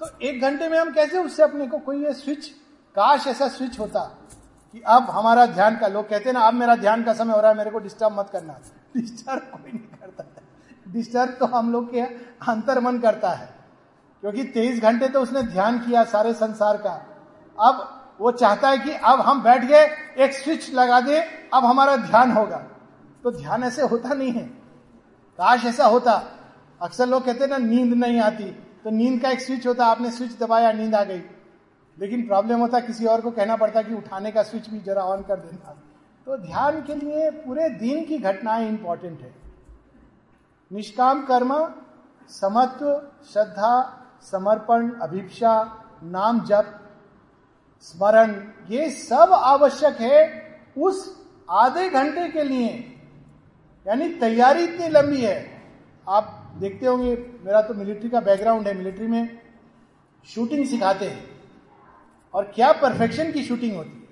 तो 0.00 0.06
एक 0.20 0.40
घंटे 0.40 0.68
में 0.68 0.78
हम 0.78 0.92
कैसे 0.92 1.18
उससे 1.18 1.42
अपने 1.42 1.66
को 1.66 1.78
कोई 1.78 2.04
ये 2.04 2.12
स्विच, 2.14 2.46
काश 2.94 3.26
ऐसा 3.26 3.48
स्विच 3.48 3.78
होता 3.78 4.00
कि 4.74 4.82
अब 4.86 5.10
हमारा 5.10 5.46
ध्यान 5.46 5.76
का, 5.76 5.88
लोग 5.88 6.08
कहते 6.08 6.24
हैं 6.24 6.32
ना, 6.32 6.40
अब 6.40 6.54
मेरा 6.54 6.76
ध्यान 6.76 7.02
का 7.04 7.12
समय 7.12 7.32
हो 7.32 7.40
रहा 7.40 7.50
है, 7.50 7.56
मेरे 7.56 7.70
को 7.70 7.78
डिस्टर्ब 7.78 8.18
मत 8.18 8.30
करना। 8.32 8.58
डिस्टर्ब 8.96 9.42
कोई 9.52 9.72
नहीं 9.72 9.98
करता 10.00 10.24
डिस्टर्ब 10.86 11.30
तो 11.30 11.46
हम 11.46 11.70
लोग 11.72 11.90
के 11.92 12.00
अंतर 12.00 12.80
मन 12.80 12.98
करता 12.98 13.30
है। 13.30 13.48
क्योंकि 14.22 14.42
तेईस 14.44 14.80
घंटे 14.80 15.08
तो 15.08 15.20
उसने 15.20 15.42
ध्यान 15.42 15.78
किया 15.78 16.02
सारे 16.04 16.32
संसार 16.34 16.76
का। 16.76 16.90
अब 17.58 18.16
वो 18.20 18.30
चाहता 18.32 18.68
है 18.68 18.78
कि 18.78 18.92
अब 18.92 19.20
हम 19.20 19.42
बैठ 19.42 19.64
गए, 19.64 19.84
एक 20.18 20.32
स्विच 20.34 20.70
लगा 20.74 21.00
दे 21.00 21.20
अब 21.52 21.64
हमारा 21.64 21.96
ध्यान 21.96 22.32
होगा। 22.32 22.66
तो 23.24 23.30
ध्यान 23.30 23.64
ऐसे 23.64 23.82
होता 23.82 24.14
नहीं 24.14 24.32
है। 24.32 24.42
काश 25.38 25.64
ऐसा 25.64 25.86
होता। 25.86 26.22
अक्सर 26.82 27.06
लोग 27.06 27.24
कहते 27.24 27.46
ना, 27.46 27.56
नींद 27.56 27.94
नहीं 27.94 28.20
आती। 28.20 28.44
तो 28.84 28.90
नींद 28.90 29.22
का 29.22 29.30
एक 29.30 29.40
स्विच 29.40 29.66
होता, 29.66 29.86
आपने 29.86 30.10
स्विच 30.10 30.38
दबाया, 30.38 30.72
नींद 30.72 30.94
आ 30.94 31.04
गई। 31.04 31.22
लेकिन 31.98 32.26
प्रॉब्लम 32.26 32.60
होता, 32.60 32.80
किसी 32.80 33.06
और 33.06 33.20
को 33.20 33.30
कहना 33.30 33.56
पड़ता 33.56 33.82
कि 33.82 33.94
उठाने 33.94 34.30
का 34.30 34.42
स्विच 34.42 34.70
भी 34.70 34.80
जरा 34.80 35.02
ऑन 35.02 35.22
कर 35.22 35.36
देना। 35.36 35.82
तो 36.26 36.36
ध्यान 36.36 36.82
के 36.82 36.94
लिए 36.94 37.30
पूरे 37.30 37.68
दिन 37.68 38.04
की 38.04 38.18
घटनाएँ 38.18 38.68
इंपॉर्टेंट 38.68 39.20
है। 39.20 39.34
निष्काम 40.72 41.22
कर्म, 41.22 41.74
समत्व, 42.28 43.10
श्रद्धा, 43.32 43.98
समर्पण 44.22 44.90
अभिप्सा 44.90 45.84
नाम 46.02 46.40
जप, 46.40 46.80
स्मरण, 47.80 48.48
ये 48.68 48.90
सब 48.90 49.32
आवश्यक 49.32 50.00
है 50.00 50.42
उस 50.78 51.21
आधे 51.52 51.88
घंटे 51.90 52.28
के 52.28 52.42
लिए, 52.44 52.68
यानी 53.86 54.08
तैयारी 54.14 54.64
इतनी 54.64 54.88
लंबी 54.88 55.20
है। 55.20 55.62
आप 56.08 56.38
देखते 56.56 56.86
होंगे, 56.86 57.14
मेरा 57.44 57.62
तो 57.62 57.74
मिलिट्री 57.74 58.08
का 58.10 58.20
बैकग्राउंड 58.20 58.68
है, 58.68 58.74
मिलिट्री 58.74 59.06
में 59.06 59.40
शूटिंग 60.26 60.66
सिखाते 60.66 61.08
हैं। 61.08 61.30
और 62.34 62.44
क्या 62.54 62.72
परफेक्शन 62.72 63.32
की 63.32 63.42
शूटिंग 63.42 63.76
होती 63.76 63.90
है। 63.90 64.08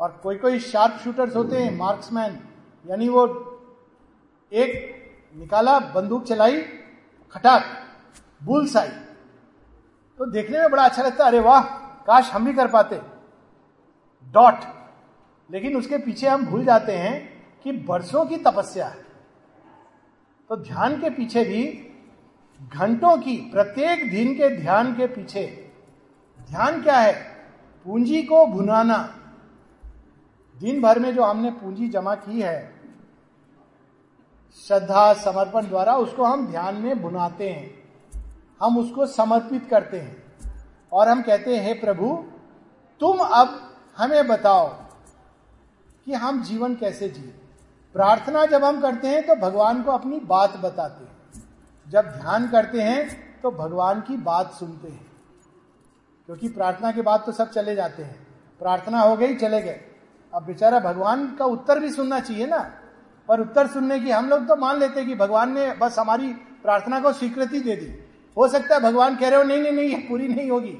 और 0.00 0.20
कोई 0.22 0.36
कोई 0.36 0.58
शार्प 0.60 1.00
शूटर्स 1.04 1.36
होते 1.36 1.56
हैं 1.56 1.76
मार्क्समैन 1.76 2.38
यानी 2.84 3.08
वो 3.08 3.24
एक 4.52 5.32
निकाला, 5.36 5.78
बंदूक 5.78 6.24
चलाई, 6.24 6.60
खटाक 7.32 7.62
बुल 8.44 8.66
साई 8.66 8.88
तो 8.88 10.26
देखने 10.26 10.58
में 10.58 10.70
बड़ा 10.70 10.84
अच्छा 10.84 11.02
लगता 11.02 11.24
है, 11.24 11.30
अरे 11.30 11.40
वाह, 11.40 11.62
काश 12.06 12.30
हम 12.32 12.44
भी 12.44 12.52
कर 12.52 12.68
पाते। 12.68 13.00
डॉट 14.24 14.64
लेकिन 15.50 15.76
उसके 15.76 15.98
पीछे 15.98 16.28
हम 16.28 16.46
भूल 16.46 16.64
जाते 16.64 16.92
हैं 16.92 17.44
कि 17.62 17.72
बरसों 17.72 18.26
की 18.26 18.36
तपस्या 18.36 18.86
है। 18.86 19.06
तो 20.48 20.56
ध्यान 20.56 21.00
के 21.00 21.10
पीछे 21.10 21.44
भी, 21.44 21.92
घंटों 22.72 23.16
की, 23.16 23.36
प्रत्येक 23.36 24.10
दिन 24.10 24.34
के 24.34 24.56
ध्यान 24.56 24.92
के 24.94 25.06
पीछे, 25.06 25.72
ध्यान 26.48 26.82
क्या 26.82 26.96
है? 26.96 27.14
पूंजी 27.84 28.22
को 28.22 28.46
भुनाना। 28.46 29.18
दिन 30.58 30.82
भर 30.82 30.98
में 30.98 31.14
जो 31.14 31.22
हमने 31.22 31.50
पूंजी 31.50 31.88
जमा 31.88 32.14
की 32.14 32.40
है, 32.40 32.80
श्रद्धा, 34.66 35.12
समर्पण 35.12 35.68
द्वारा 35.68 35.96
उसको 35.96 36.24
हम 36.24 36.46
ध्यान 36.46 36.74
में 36.74 37.02
भुनाते 37.02 37.50
हैं। 37.50 37.86
हम 38.62 38.78
उसको 38.78 39.06
समर्पित 39.06 39.68
करते 39.70 40.00
हैं। 40.00 40.22
और 40.92 41.08
हम 41.08 41.22
कहते 41.22 41.56
हैं 41.56 41.80
प्रभु, 41.80 42.24
तुम 43.00 43.18
अब 43.18 43.76
हमें 43.96 44.26
बताओ 44.26 44.85
कि 46.06 46.12
हम 46.12 46.42
जीवन 46.42 46.74
कैसे 46.74 47.08
जिए। 47.08 47.34
प्रार्थना 47.94 48.46
जब 48.46 48.64
हम 48.64 48.80
करते 48.80 49.08
हैं 49.08 49.26
तो 49.26 49.34
भगवान 49.34 49.82
को 49.82 49.90
अपनी 49.90 50.20
बात 50.20 50.56
बताते 50.56 51.04
हैं। 51.04 51.42
जब 51.88 52.06
ध्यान 52.06 52.48
करते 52.48 52.82
हैं 52.82 53.26
तो 53.40 53.50
भगवान 53.50 54.00
की 54.00 54.16
बात 54.16 54.52
सुनते 54.52 54.88
हैं। 54.88 55.06
क्योंकि 56.26 56.48
प्रार्थना 56.48 56.92
के 56.92 57.02
बाद 57.02 57.22
तो 57.26 57.32
सब 57.32 57.50
चले 57.50 57.74
जाते 57.74 58.02
हैं। 58.02 58.26
प्रार्थना 58.58 59.00
हो 59.00 59.16
गई, 59.16 59.34
चले 59.34 59.62
गए। 59.62 59.80
अब 60.34 60.42
बेचारा 60.42 60.80
भगवान 60.80 61.36
का 61.36 61.44
उत्तर 61.44 61.80
भी 61.80 61.90
सुनना 61.90 62.20
चाहिए 62.20 62.46
ना। 62.46 62.70
पर 63.28 63.40
उत्तर 63.40 63.66
सुनने 63.66 64.00
की 64.00 64.10
हम 64.10 64.28
लोग 64.28 64.46
तो 64.48 64.56
मान 64.56 64.78
लेते 64.78 65.00
हैं 65.00 65.08
कि 65.08 65.14
भगवान 65.14 65.54
ने 65.54 65.72
बस 65.72 65.98
हमारी 65.98 66.32
प्रार्थना 66.62 67.00
को 67.00 67.12
स्वीकृति 67.12 67.60
दे 67.60 67.76
दी। 67.76 68.04
हो 68.36 68.48
सकता 68.48 68.74
है 68.74 68.80
भगवान 68.80 69.16
कह 69.16 69.28
रहे 69.28 69.36
हो, 69.36 69.42
नहीं 69.42 69.62
नहीं 69.62 69.72
नहीं, 69.72 69.88
ये 69.88 69.98
पूरी 69.98 70.28
नहीं 70.28 70.50
होगी। 70.50 70.78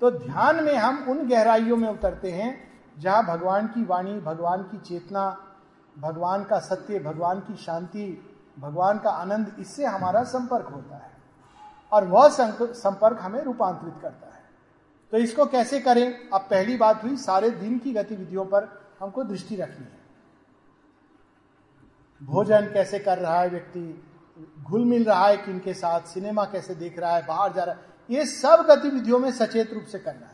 तो 0.00 0.10
ध्यान 0.10 0.64
में 0.64 0.76
हम 0.76 1.04
उन 1.08 1.28
गहराइयों 1.28 1.76
में 1.76 1.88
उतरते 1.88 2.30
हैं 2.30 2.73
जहाँ 2.98 3.26
भगवान 3.26 3.66
की 3.66 3.84
वाणी, 3.84 4.20
भगवान 4.20 4.62
की 4.62 4.78
चेतना, 4.78 5.54
भगवान 5.98 6.44
का 6.44 6.58
सत्य, 6.58 6.98
भगवान 6.98 7.40
की 7.40 7.56
शांति, 7.56 8.30
भगवान 8.58 8.98
का 8.98 9.10
आनंद, 9.10 9.56
इससे 9.58 9.86
हमारा 9.86 10.24
संपर्क 10.24 10.66
होता 10.66 10.96
है। 10.96 11.10
और 11.92 12.04
वह 12.04 12.28
संपर्क 12.72 13.18
हमें 13.20 13.42
रूपांतरित 13.42 13.94
करता 14.02 14.26
है। 14.26 14.42
तो 15.10 15.16
इसको 15.16 15.46
कैसे 15.46 15.80
करें? 15.80 16.28
अब 16.34 16.40
पहली 16.40 16.76
बात 16.76 17.04
हुई, 17.04 17.16
सारे 17.16 17.50
दिन 17.50 17.78
की 17.78 17.92
गतिविधियों 17.92 18.44
पर 18.44 18.88
हमको 19.00 19.24
दृष्टि 19.24 19.56
रखनी 19.56 19.84
है। 19.84 20.04
भोजन 22.22 22.60
कैसे 22.60 22.98
कर 22.98 23.18
रहा 23.18 23.40
है 23.40 23.48
व्यक्ति? 23.48 24.04
घुल 24.62 24.84
मिल 24.84 25.04
रहा 25.04 25.26
है 25.26 25.36
किनके 25.36 25.74
साथ? 25.74 26.00
सिनेमा 26.00 26.44
कैसे 26.44 26.74
देख 26.74 26.98
रहा 26.98 27.16
है? 27.16 27.26
बाहर 27.26 27.52
जा 27.52 27.64
रहा 27.64 27.74
है? 27.74 27.80
ये 28.10 28.26
सब 28.26 28.66
गतिविधियों 28.70 29.18
में 29.18 29.32
सचेत 29.32 29.72
रूप 29.72 29.84
से 29.84 29.98
करना 29.98 30.26
है। 30.26 30.33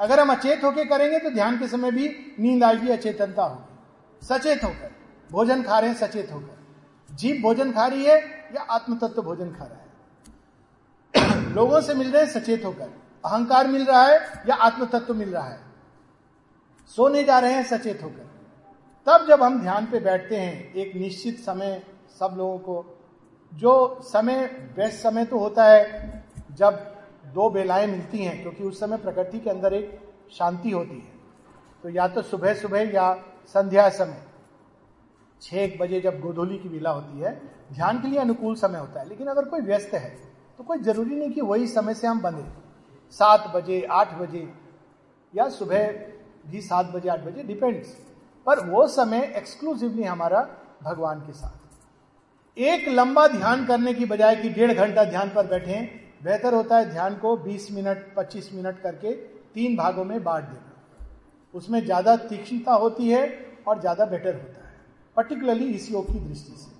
अगर 0.00 0.20
हम 0.20 0.32
अचेत 0.32 0.64
होकर 0.64 0.88
करेंगे 0.88 1.18
तो 1.18 1.30
ध्यान 1.30 1.58
के 1.58 1.68
समय 1.68 1.90
भी 1.90 2.36
नींद 2.40 2.64
आएगी, 2.64 2.88
अचेतनता 2.88 3.42
होगी। 3.42 4.26
सचेत 4.26 4.64
होकर, 4.64 4.92
भोजन 5.32 5.62
खा 5.62 5.78
रहे 5.78 5.90
हैं, 5.90 5.96
सचेत 5.96 6.32
होकर। 6.32 6.58
जीव 7.14 7.42
भोजन 7.42 7.72
खा 7.72 7.86
रही 7.86 8.04
है 8.04 8.20
या 8.54 8.62
आत्म 8.62 8.96
तत्व 8.96 9.22
भोजन 9.22 9.50
खा 9.50 9.64
रहा 9.64 9.76
है? 9.76 9.84
लोगों 11.54 11.80
से 11.80 11.94
मिल 11.94 12.12
रहे 12.12 12.24
हैं 12.24 12.30
सचेत 12.30 12.64
होकर। 12.64 13.00
अहंकार 13.24 13.66
मिल 13.66 13.84
रहा 13.84 14.02
है 14.02 14.42
या 14.48 14.54
आत्म 14.54 14.84
तत्व 14.84 15.14
मिल 15.14 15.34
रहा 15.34 15.48
है? 15.48 15.60
सोने 16.96 17.24
जा 17.24 17.38
रहे 17.38 17.52
हैं, 17.52 17.64
सचेत 17.64 18.02
होकर। 18.02 18.30
तब 19.06 19.26
जब 19.28 19.42
हम 19.42 19.60
ध्यान 19.60 19.86
पे 19.86 20.00
बैठते 20.00 20.36
हैं, 20.36 20.74
एक 20.74 20.96
निश्चित 20.96 21.38
समय 21.38 21.82
सब 22.18 22.34
लोगों 22.36 22.58
को, 22.58 22.98
जो 23.54 24.00
समय 24.02 24.46
बेस्ट 24.46 25.02
समय 25.02 25.24
तो 25.24 25.38
होता 25.38 25.64
है, 25.64 26.24
जब 26.52 26.93
दो 27.34 27.48
बेलाएँ 27.50 27.86
मिलती 27.86 28.18
हैं, 28.18 28.40
क्योंकि 28.42 28.64
उस 28.64 28.80
समय 28.80 28.96
प्रकृति 28.98 29.38
के 29.38 29.50
अंदर 29.50 29.74
एक 29.74 29.98
शांति 30.32 30.70
होती 30.70 30.94
है। 30.94 31.12
तो 31.84 31.88
या 31.88 32.06
तो 32.08 32.22
सुबह 32.22 32.54
सुबह 32.54 32.90
या 32.90 33.12
संध्या 33.48 33.88
समय। 33.90 34.22
छह 35.42 35.76
बजे 35.78 36.00
जब 36.00 36.20
गोधोली 36.20 36.58
की 36.58 36.68
बेला 36.68 36.90
होती 36.90 37.20
है, 37.20 37.40
ध्यान 37.72 38.00
के 38.02 38.08
लिए 38.08 38.18
अनुकूल 38.18 38.54
समय 38.56 38.78
होता 38.78 39.00
है, 39.00 39.08
लेकिन 39.08 39.26
अगर 39.26 39.44
कोई 39.44 39.60
व्यस्त 39.62 39.94
है 39.94 40.10
तो 40.58 40.64
कोई 40.64 40.78
ज़रूरी 40.78 41.14
नहीं 41.16 41.30
कि 41.30 41.40
वही 41.42 41.66
समय 41.68 41.94
से 41.94 42.06
हम 42.06 42.20
बंधे। 42.22 42.44
सात 43.14 43.50
बजे, 43.54 43.80
आठ 43.82 44.14
बजे, 44.14 44.48
या 45.34 45.48
सुबह 45.50 45.90
भी 46.46 46.60
सात 46.60 46.86
बजे, 46.86 47.08
आठ 47.08 47.20
बजे 47.20 47.42
डिपेंड्स 47.42 47.88
पर 48.46 48.60
वो 48.66 48.86
समय 48.88 49.32
एक्सक्लूसिवली 49.36 50.02
हमारा 50.02 50.40
भगवान 50.82 51.20
के 51.20 51.32
साथ। 51.32 52.58
एक 52.58 52.88
लंबा 52.88 53.26
ध्यान 53.28 53.64
करने 53.66 53.94
की 53.94 54.04
बजाय 54.06 54.36
कि 54.36 54.48
डेढ़ 54.50 54.72
घंटा 54.72 55.04
ध्यान 55.04 55.30
पर 55.30 55.46
बैठे 55.46 55.80
बेहतर 56.24 56.54
होता 56.54 56.76
है 56.78 56.90
ध्यान 56.90 57.14
को 57.16 57.36
20 57.38 57.70
मिनट 57.72 58.04
25 58.16 58.52
मिनट 58.54 58.80
करके 58.82 59.12
तीन 59.54 59.76
भागों 59.76 60.04
में 60.04 60.22
बांट 60.24 60.44
देना। 60.44 60.72
उसमें 61.54 61.84
ज़्यादा 61.84 62.16
तीक्ष्णता 62.18 62.74
होती 62.74 63.08
है 63.08 63.22
और 63.68 63.80
ज़्यादा 63.80 64.04
बेटर 64.06 64.34
होता 64.34 64.60
है 64.60 64.72
पर्टिकुलरली 65.16 65.66
इस 65.70 65.90
योग 65.92 66.12
की 66.12 66.20
दृष्टि 66.20 66.52
से। 66.52 66.72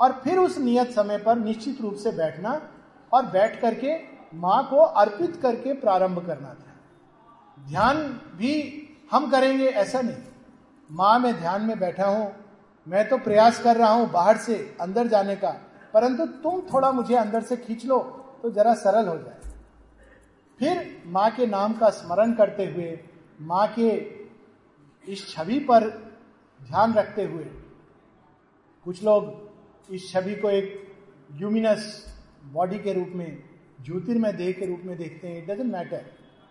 और 0.00 0.12
फिर 0.24 0.38
उस 0.38 0.58
नियत 0.58 0.90
समय 0.92 1.18
पर 1.18 1.38
निश्चित 1.38 1.80
रूप 1.80 1.94
से 1.94 2.10
बैठना 2.12 2.60
और 3.12 3.26
बैठ 3.26 3.60
करके 3.60 3.96
माँ 4.36 4.62
को 4.70 4.76
अर्पित 4.76 5.36
करके 5.42 5.72
प्रारंभ 5.74 6.26
करना 6.26 6.48
था। 6.48 7.68
ध्यान 7.68 8.02
भी 8.36 8.54
हम 9.12 9.30
करेंगे 9.30 9.66
ऐसा 9.66 10.00
नहीं। 10.00 10.22
माँ, 10.90 11.18
मैं 11.18 11.38
ध्यान 11.38 11.62
में 11.62 11.78
बैठा 11.78 12.06
हूँ, 12.06 12.32
मैं 12.86 13.08
तो 13.08 13.18
प्रयास 13.18 13.62
कर 13.62 13.76
रहा 13.76 13.90
हूँ 13.90 14.10
बाहर 14.10 14.36
से, 14.36 14.54
अंदर 14.80 15.06
जाने 15.08 15.36
का, 15.36 15.48
परंतु 15.94 16.26
तुम 16.42 16.60
थोड़ा 16.72 16.90
मुझे 16.92 17.14
अंदर 17.16 17.42
से 17.42 17.56
खींच 17.58 17.84
लो 17.86 17.98
तो 18.42 18.50
जरा 18.50 18.74
सरल 18.74 19.08
हो 19.08 19.16
जाए। 19.18 19.36
फिर 20.60 21.02
माँ 21.06 21.30
के 21.30 21.46
नाम 21.46 21.72
का 21.72 21.88
स्मरण 21.90 22.32
करते 22.32 22.64
हुए, 22.66 22.98
माँ 23.40 23.66
के 23.78 23.90
इस 25.04 25.28
छवि 25.28 25.58
पर 25.60 25.88
ध्यान 26.60 26.94
रखते 26.94 27.24
हुए, 27.24 27.44
कुछ 28.86 29.02
लोग 29.04 29.94
इस 29.94 30.10
छवि 30.12 30.34
को 30.34 30.50
एक 30.50 30.66
ल्यूमिनस 31.32 32.04
बॉडी 32.52 32.78
के 32.78 32.92
रूप 32.92 33.12
में, 33.14 33.42
ज्योतिर्मय 33.80 34.32
देह 34.32 34.52
के 34.52 34.66
रूप 34.66 34.80
में 34.84 34.96
देखते 34.98 35.28
हैं 35.28 35.38
इट 35.38 35.50
डजेंट 35.50 35.72
मैटर 35.72 36.04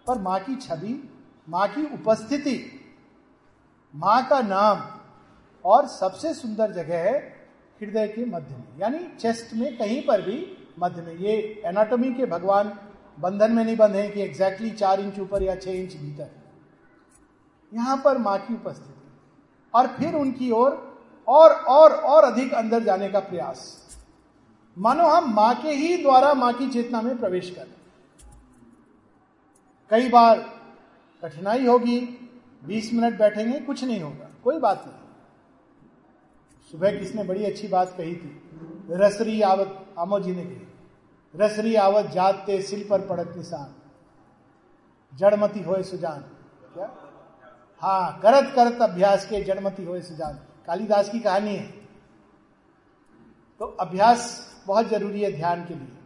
पर 0.08 0.22
माँ 0.22 0.40
की 0.40 0.56
छवि, 0.58 1.00
माँ 1.48 1.68
की 1.68 1.84
उपस्थिति, 1.94 2.60
माँ 3.94 4.28
का 4.30 4.42
नाम 4.42 4.84
और 5.66 5.88
सबसे 5.90 6.34
सुंदर 6.34 6.72
जगह 6.74 7.04
है 7.04 7.18
हृदय 7.82 8.08
के 8.08 8.26
मध्य 8.26 8.56
में, 8.56 8.80
यानी 8.80 9.00
चेस्ट 9.20 9.54
में 9.54 9.78
कहीं 9.78 10.02
पर 10.02 10.22
भी 10.22 10.38
मध्य 10.80 11.02
में। 11.02 11.16
ये 11.16 11.62
एनाटॉमी 11.66 12.14
के 12.14 12.26
भगवान 12.26 12.80
बंधन 13.20 13.52
में 13.52 13.64
नहीं 13.64 13.78
बंधे 13.78 14.08
कि 14.10 14.22
एग्जैक्टली 14.22 14.72
चार 14.72 15.00
इंच 15.00 15.20
ऊपर 15.20 15.44
या 15.44 15.56
छह 15.56 15.72
इंच 15.72 15.96
भीतर। 15.96 16.30
यहाँ 17.74 18.02
पर 18.06 18.18
माँ 18.18 18.38
की 18.40 18.54
उपस्थिति। 18.54 18.94
और 19.74 19.88
फिर 19.88 20.16
उनकी 20.16 20.52
ओर 20.52 20.72
और, 21.28 21.52
और 21.52 21.92
और 21.92 21.92
और 21.92 22.24
अधिक 22.24 22.54
अंदर 22.54 22.84
जाने 22.84 23.10
का 23.10 23.20
प्रयास। 23.20 23.88
मानो 24.78 25.08
हम 25.08 25.34
माँ 25.34 25.54
के 25.56 25.70
ही 25.70 26.04
द्वारा 26.04 26.34
माँ 26.34 26.54
की 26.54 26.68
चेतना 26.70 27.02
में 27.02 27.18
प्रवेश 27.18 27.50
कर 27.50 27.68
कई 29.92 30.10
बार 30.10 30.40
कठिनाई 31.24 31.66
होगी 31.66 32.00
20 32.68 32.94
मिनट 32.94 33.18
बैठेंगे 33.20 33.60
कुछ 33.60 33.84
नहीं 33.84 34.00
होगा 34.02 34.30
कोई 34.44 34.60
बात 34.60 34.84
नहीं। 34.88 34.98
सुबह 36.72 37.00
किसने 37.00 37.24
बड़ी 37.24 37.46
अच्छी 37.46 37.68
बात 37.68 37.96
कही 37.98 38.16
थी? 38.16 38.42
रसरी 38.92 39.42
आवत 39.42 39.96
आमो 40.00 40.20
जी 40.20 40.36
ने 40.36 40.44
कही। 40.46 40.67
रसरी 41.36 41.76
आवत 41.76 42.06
जाते 42.06 42.62
सिल 42.62 42.88
पर 42.90 43.08
पड़त 43.08 43.34
निशान। 43.38 43.76
जड़मती 45.18 45.60
होए 45.60 45.84
सुजान। 45.84 46.20
क्या? 46.74 46.96
हाँ 47.82 48.20
करत 48.20 48.54
करत 48.56 48.82
अभ्यास 48.82 49.26
के 49.26 49.44
जड़मती 49.44 49.84
होए 49.84 50.02
सुजान। 50.02 50.40
कालिदास 50.68 51.10
की 51.10 51.20
कहानी 51.20 51.56
है। 51.56 51.68
तो 53.60 53.66
अभ्यास 53.66 54.48
बहुत 54.68 54.88
ज़रूरी 54.88 55.22
है 55.22 55.32
ध्यान 55.32 55.66
के 55.66 55.74
लिए। 55.74 55.98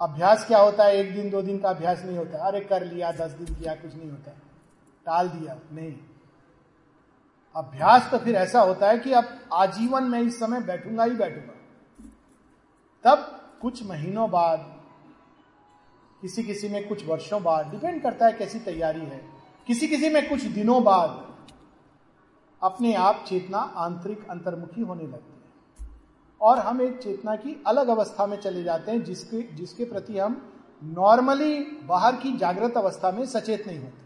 अभ्यास 0.00 0.46
क्या 0.46 0.58
होता 0.58 0.84
है? 0.84 0.96
एक 0.96 1.14
दिन, 1.14 1.30
दो 1.30 1.42
दिन 1.42 1.58
का 1.58 1.68
अभ्यास 1.68 2.02
नहीं 2.04 2.18
होता। 2.18 2.38
अरे, 2.38 2.60
कर 2.60 2.84
लिया, 2.84 3.12
दस 3.12 3.30
दिन 3.30 3.54
किया, 3.54 3.74
कुछ 3.74 3.94
नहीं 3.94 4.10
होता। 4.10 4.30
टाल 5.06 5.28
दिया, 5.28 5.58
नहीं। 5.72 5.94
अभ्यास 7.56 8.10
तो 8.10 8.18
फिर 8.18 8.34
ऐसा 8.34 8.60
होता 8.60 8.88
है 8.88 8.98
कि 8.98 9.12
अब 9.12 9.40
आजीवन 9.52 10.02
में 10.02 10.20
इस 10.20 10.40
समय 10.40 10.60
बैठूँगा 10.60 11.04
ही 11.04 11.10
बैठूँगा। 11.10 11.52
तब 13.04 13.35
कुछ 13.62 13.82
महीनों 13.86 14.30
बाद 14.30 14.74
किसी 16.22 16.42
किसी 16.42 16.68
में 16.68 16.88
कुछ 16.88 17.06
वर्षों 17.06 17.42
बाद, 17.42 17.70
डिपेंड 17.70 18.02
करता 18.02 18.26
है 18.26 18.32
कैसी 18.32 18.58
तैयारी 18.58 19.00
है। 19.00 19.24
किसी 19.66 19.88
किसी 19.88 20.08
में 20.08 20.28
कुछ 20.28 20.42
दिनों 20.42 20.82
बाद, 20.84 21.34
अपने 22.62 22.94
आप 22.94 23.24
चेतना 23.28 23.58
आंतरिक 23.58 24.28
अंतर्मुखी 24.30 24.80
होने 24.80 25.04
लगती 25.04 25.32
है। 25.32 25.88
और 26.40 26.58
हम 26.58 26.82
एक 26.82 26.98
चेतना 27.02 27.36
की 27.36 27.62
अलग 27.66 27.88
अवस्था 27.88 28.26
में 28.26 28.36
चले 28.36 28.62
जाते 28.62 28.90
हैं, 28.90 29.04
जिसके 29.04 29.42
जिसके 29.42 29.84
प्रति 29.84 30.18
हम 30.18 30.52
नॉर्मली 30.84 31.60
बाहर 31.84 32.16
की 32.16 32.36
जागृत 32.36 32.76
अवस्था 32.76 33.10
में 33.10 33.24
सचेत 33.26 33.66
नहीं 33.66 33.78
होते। 33.78 34.04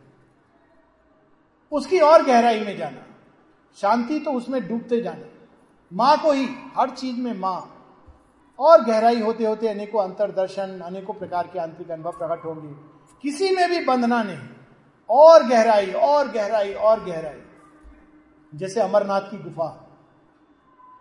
उसकी 1.72 1.98
और 1.98 2.22
गहराई 2.22 2.60
में 2.60 2.76
जाना, 2.76 3.02
शांति 3.76 4.20
तो 4.20 4.32
उसमें 4.32 4.68
डूबते 4.68 5.00
जाना। 5.00 5.26
माँ 5.92 6.16
को 6.22 6.32
ही, 6.32 6.48
हर 6.76 6.90
चीज़ 6.90 7.16
में 7.16 7.32
माँ 7.34 7.76
और 8.60 8.84
गहराई 8.84 9.20
होते 9.20 9.46
होते 9.46 9.68
अनेकों 9.68 10.04
अंतरदर्शन 10.04 10.80
अनेकों 10.80 11.14
प्रकार 11.14 11.46
के 11.46 11.58
आंतरिक 11.58 11.90
अनुभव 11.90 12.10
प्रकट 12.10 12.44
होंगे। 12.44 12.74
किसी 13.22 13.56
में 13.56 13.70
भी 13.70 13.84
बंधना 13.84 14.22
नहीं। 14.22 14.38
और 15.10 15.46
गहराई 15.46 15.92
और 15.92 16.28
गहराई 16.28 16.74
और 16.74 17.04
गहराई। 17.04 17.42
जैसे 18.54 18.80
अमरनाथ 18.80 19.20
की 19.20 19.38
गुफा। 19.38 19.86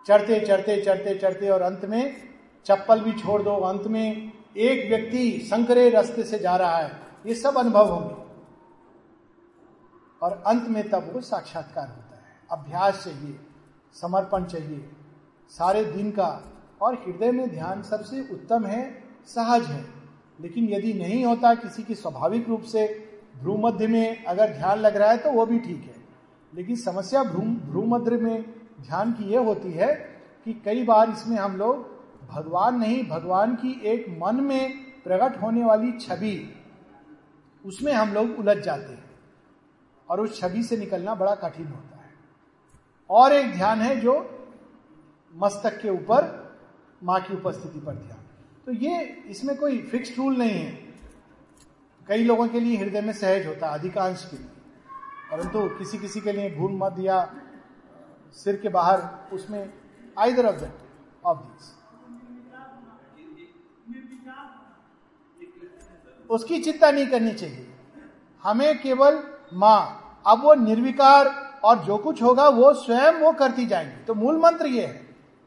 चढ़ते 0.06 0.46
चढ़ते 0.46 0.82
चढ़ते 0.82 1.18
चढ़ते 1.18 1.48
और 1.48 1.62
अंत 1.62 1.84
में 1.84 2.16
चप्पल 2.64 3.00
भी 3.00 3.12
छोड़ 3.12 3.42
दो। 3.42 3.56
अंत 3.56 3.82
में 3.82 4.32
एक 4.56 4.90
व्यक्ति 4.90 5.40
संकरे 5.50 5.90
रास्ते 5.90 6.22
से 6.22 6.38
जा 6.38 6.56
रहा 6.56 6.76
है। 6.76 7.00
ये 7.26 7.34
सब 7.34 7.58
अनुभव 7.58 7.88
होंगे। 7.88 8.16
और 10.22 10.42
अंत 10.46 10.68
में 10.68 10.88
तब 10.88 11.10
वो 11.14 11.20
साक्षात्कार 11.20 11.88
होता 11.88 12.16
है। 12.16 12.22
अभ्यास 12.50 13.04
चाहिए, 13.04 13.40
समर्पण 13.92 14.44
चाहिए। 14.44 14.92
सारे 15.48 15.84
दिन 15.84 16.10
का 16.10 16.49
और 16.82 16.94
हृदय 16.94 17.32
में 17.32 17.50
ध्यान 17.50 17.82
सबसे 17.82 18.20
उत्तम 18.32 18.66
है, 18.66 19.04
सहज 19.26 19.64
है। 19.64 19.84
लेकिन 20.40 20.68
यदि 20.68 20.92
नहीं 20.92 21.24
होता 21.24 21.54
किसी 21.54 21.82
की 21.82 21.94
स्वाभाविक 21.94 22.48
रूप 22.48 22.62
से 22.62 22.84
भ्रूमध्य 23.40 23.86
में 23.86 24.24
अगर 24.24 24.52
ध्यान 24.52 24.78
लग 24.78 24.96
रहा 24.96 25.10
है 25.10 25.18
तो 25.18 25.32
वो 25.32 25.46
भी 25.46 25.58
ठीक 25.58 25.82
है। 25.84 25.94
लेकिन 26.54 26.76
समस्या 26.76 27.22
भ्रू 27.22 27.40
भ्रू 27.40 28.18
में 28.18 28.42
ध्यान 28.80 29.12
की 29.12 29.24
यह 29.24 29.40
होती 29.40 29.72
है 29.72 29.94
कि 30.44 30.62
कई 30.64 30.84
बार 30.84 31.10
इसमें 31.10 31.36
हम 31.36 31.56
लोग 31.56 32.00
भगवान 32.30 32.78
नहीं, 32.78 33.08
भगवान 33.08 33.54
की 33.54 33.80
एक 33.84 34.18
मन 34.22 34.36
में 34.36 34.74
प्रकट 35.02 35.42
होने 35.42 35.64
वाली 35.64 35.92
छवि, 35.92 36.54
उसमें 37.66 37.92
हम 37.92 38.12
लोग 38.12 38.38
उलझ 38.38 38.56
जाते 38.56 38.92
हैं। 38.92 39.10
और 40.10 40.20
उस 40.20 40.40
छवि 40.40 40.62
से 40.62 40.76
निकलना 40.76 41.14
बड़ा 41.14 41.34
कठिन 41.34 41.66
होता 41.66 41.96
है। 41.96 42.10
और 43.10 43.32
एक 43.32 43.52
ध्यान 43.52 43.78
है 43.78 44.00
जो 44.00 44.14
मस्तक 45.34 45.80
के 45.82 45.88
ऊपर 45.88 46.39
माँ 47.02 47.20
की 47.20 47.34
उपस्थिति 47.34 47.80
पर 47.80 47.94
ध्यान। 47.94 48.18
तो 48.66 48.72
ये 48.72 49.02
इसमें 49.26 49.56
कोई 49.56 49.78
फिक्स 49.82 50.16
रूल 50.18 50.36
नहीं 50.36 50.50
है। 50.50 50.72
कई 52.08 52.24
लोगों 52.24 52.48
के 52.48 52.60
लिए 52.60 52.76
हृदय 52.76 53.00
में 53.00 53.12
सहज 53.12 53.46
होता 53.46 53.66
है, 53.66 53.78
अधिकांश 53.78 54.24
के 54.30 54.36
लिए। 54.36 54.46
परंतु 55.30 55.68
किसी 55.68 55.98
किसी 55.98 56.20
के 56.20 56.32
लिए 56.32 56.50
भूल 56.56 56.72
मत 56.72 56.96
या 56.98 57.18
सिर 58.34 58.56
के 58.56 58.68
बाहर 58.68 59.02
उसमें 59.32 59.72
either 60.18 60.46
of 60.46 60.56
that 60.56 60.72
of 61.24 61.38
this 61.38 61.74
उसकी 66.30 66.58
चिंता 66.60 66.90
नहीं 66.90 67.06
करनी 67.06 67.32
चाहिए। 67.32 67.66
हमें 68.44 68.80
केवल 68.82 69.22
माँ, 69.54 70.22
अब 70.26 70.42
वो 70.42 70.54
निर्विकार 70.54 71.28
और 71.64 71.78
जो 71.78 71.96
कुछ 71.98 72.22
होगा 72.22 72.48
वो 72.48 72.72
स्वयं 72.74 73.12
वो 73.12 73.32
करती 73.32 73.66
जाएँगी। 73.66 74.04
तो 74.04 74.14
मूल 74.14 74.36
मंत्र 74.36 74.66
ये 74.66 74.86
है, 74.86 74.92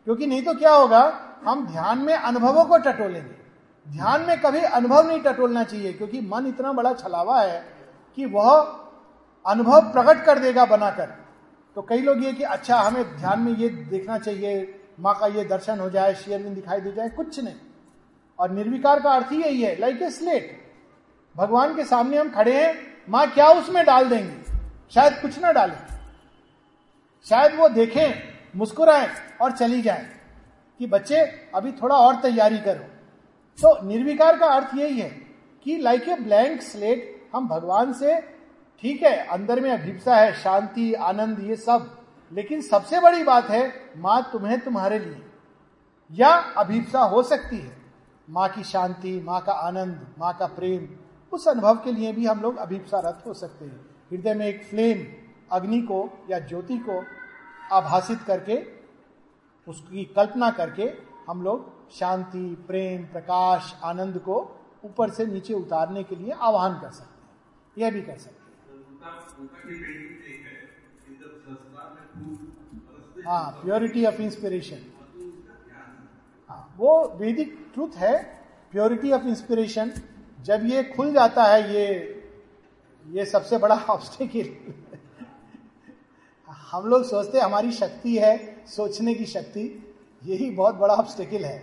क्योंकि 0.07 0.27
नहीं 0.27 0.41
तो 0.43 0.53
क्या 0.53 0.73
होगा? 0.73 1.29
हम 1.45 1.65
ध्यान 1.67 1.99
में 1.99 2.13
अनुभवों 2.13 2.65
को 2.65 2.77
टटोलेंगे। 2.77 3.41
ध्यान 3.85 4.21
में 4.21 4.39
कभी 4.41 4.59
अनुभव 4.59 5.07
नहीं 5.07 5.19
टटोलना 5.21 5.63
चाहिए, 5.63 5.93
क्योंकि 5.93 6.21
मन 6.21 6.47
इतना 6.47 6.71
बड़ा 6.73 6.93
छलावा 6.93 7.41
है 7.41 7.59
कि 8.17 8.25
वह 8.25 8.49
अनुभव 9.45 9.91
प्रकट 9.91 10.23
कर 10.25 10.39
देगा 10.39 10.65
बनाकर। 10.65 11.05
तो 11.75 11.81
कई 11.81 12.01
लोग 12.01 12.23
ये 12.23 12.31
कि 12.33 12.43
अच्छा 12.43 12.77
हमें 12.77 13.03
ध्यान 13.17 13.39
में 13.39 13.55
ये 13.55 13.69
देखना 13.69 14.17
चाहिए, 14.17 14.79
माँ 14.99 15.17
का 15.19 15.27
ये 15.27 15.43
दर्शन 15.43 15.79
हो 15.79 15.89
जाए 15.89 16.13
शेयरविंद 16.15 16.55
दिखाई 16.55 16.81
दे 16.81 16.91
जाए, 16.91 17.09
कुछ 17.09 17.39
नहीं। 17.39 17.55
और 18.39 18.51
निर्विकार 18.51 18.99
का 18.99 19.11
अर्थ 19.11 19.31
ही 19.31 19.41
यही 19.43 19.61
है 19.61 19.79
लाइक 19.79 20.01
ए 20.01 20.09
स्लेट 20.09 20.61
भगवान 21.35 21.75
के 21.75 21.83
सामने 21.83 22.17
हम 22.17 22.29
खड़े 22.29 22.53
हैं, 22.53 22.75
माँ 23.09 23.27
क्या 23.27 23.47
उसमें 23.49 23.85
डाल 23.85 24.09
देंगे? 24.09 24.43
शायद 24.93 25.13
कुछ 25.21 25.39
ना 25.39 25.51
डालें। 25.51 25.77
शायद 27.25 27.55
वो 27.55 27.69
देखें, 27.69 28.13
मुस्कुराएँ 28.55 29.07
और 29.41 29.51
चली 29.51 29.81
जाए। 29.81 30.07
कि 30.79 30.87
बच्चे, 30.87 31.21
अभी 31.55 31.71
थोड़ा 31.71 31.95
और 31.95 32.15
तैयारी 32.15 32.59
करो। 32.59 32.83
तो 33.61 33.87
निर्विकार 33.87 34.37
का 34.37 34.45
अर्थ 34.45 34.67
यही 34.75 34.99
है 34.99 35.09
कि 35.63 35.77
लाइक 35.77 36.09
ए 36.09 36.15
ब्लैंक 36.15 36.61
स्लेट 36.61 37.29
हम 37.35 37.47
भगवान 37.47 37.93
से, 37.93 38.21
ठीक 38.81 39.03
है, 39.03 39.25
अंदर 39.25 39.59
में 39.59 39.71
अभिप्सा 39.71 40.15
है, 40.15 40.33
शांति, 40.33 40.93
आनंद, 40.93 41.39
ये 41.39 41.55
सब। 41.55 42.01
लेकिन 42.33 42.61
सबसे 42.61 42.99
बड़ी 42.99 43.23
बात 43.23 43.49
है, 43.49 43.73
माँ 43.97 44.29
तुम्हें 44.31 44.59
तुम्हारे 44.59 44.99
लिए। 44.99 45.21
या 46.11 46.29
अभिप्सा 46.29 46.99
हो 46.99 47.23
सकती 47.23 47.57
है। 47.57 47.77
माँ 48.29 48.49
की 48.49 48.63
शांति, 48.63 49.21
माँ 49.25 49.41
का 49.41 49.51
आनंद, 49.51 50.07
माँ 50.19 50.37
का 50.39 50.45
प्रेम, 50.45 50.87
उस 51.31 51.47
अनुभव 51.47 51.75
के 51.75 51.91
लिए 51.91 52.13
भी 52.13 52.25
हम 52.25 52.41
लोग 52.41 52.57
अभिप्सारत 52.57 53.23
हो 53.27 53.33
सकते 53.33 53.65
हैं। 53.65 53.85
हृदय 54.11 54.33
में 54.33 54.47
एक 54.47 54.63
फ्लेम 54.63 55.07
अग्नि 55.51 55.81
को 55.81 56.27
या 56.31 56.39
ज्योति 56.39 56.77
को 56.77 57.05
आभासित 57.71 58.21
करके 58.21 58.72
उसकी 59.67 60.03
कल्पना 60.15 60.49
करके 60.51 60.83
हम 61.27 61.41
लोग 61.43 61.91
शांति, 61.91 62.63
प्रेम, 62.67 63.03
प्रकाश, 63.03 63.73
आनंद 63.83 64.17
को 64.19 64.35
ऊपर 64.85 65.09
से 65.09 65.25
नीचे 65.25 65.53
उतारने 65.53 66.03
के 66.03 66.15
लिए 66.15 66.31
आह्वान 66.31 66.79
कर 66.81 66.91
सकते 66.91 67.21
हैं। 67.21 67.29
यह 67.77 67.91
भी 67.91 68.01
कर 68.01 68.17
सकते 68.17 68.35
हैं। 68.35 68.41
हाँ 73.25 73.51
प्योरिटी 73.63 74.05
ऑफ़ 74.05 74.21
इंस्पिरेशन 74.21 74.81
हाँ 76.49 76.73
वो 76.77 77.07
वैदिक 77.17 77.57
ट्रूथ 77.73 77.95
है 77.95 78.13
प्योरिटी 78.71 79.11
ऑफ़ 79.11 79.23
इंस्पिरेशन 79.23 79.91
जब 80.41 80.65
ये 80.65 80.83
खुल 80.83 81.13
जाता 81.13 81.43
है, 81.43 81.73
ये 81.73 82.19
ये 83.05 83.25
सबसे 83.25 83.57
बड़ा 83.57 83.75
ऑब्स्टेकिल 83.89 84.47
हम 86.73 86.85
लोग 86.85 87.03
सोचते 87.03 87.39
हमारी 87.39 87.71
शक्ति 87.71 88.17
है, 88.17 88.65
सोचने 88.67 89.13
की 89.13 89.25
शक्ति। 89.25 89.95
यही 90.25 90.49
बहुत 90.51 90.75
बड़ा 90.75 90.93
ऑब्स्टेकिल 90.93 91.45
है। 91.45 91.57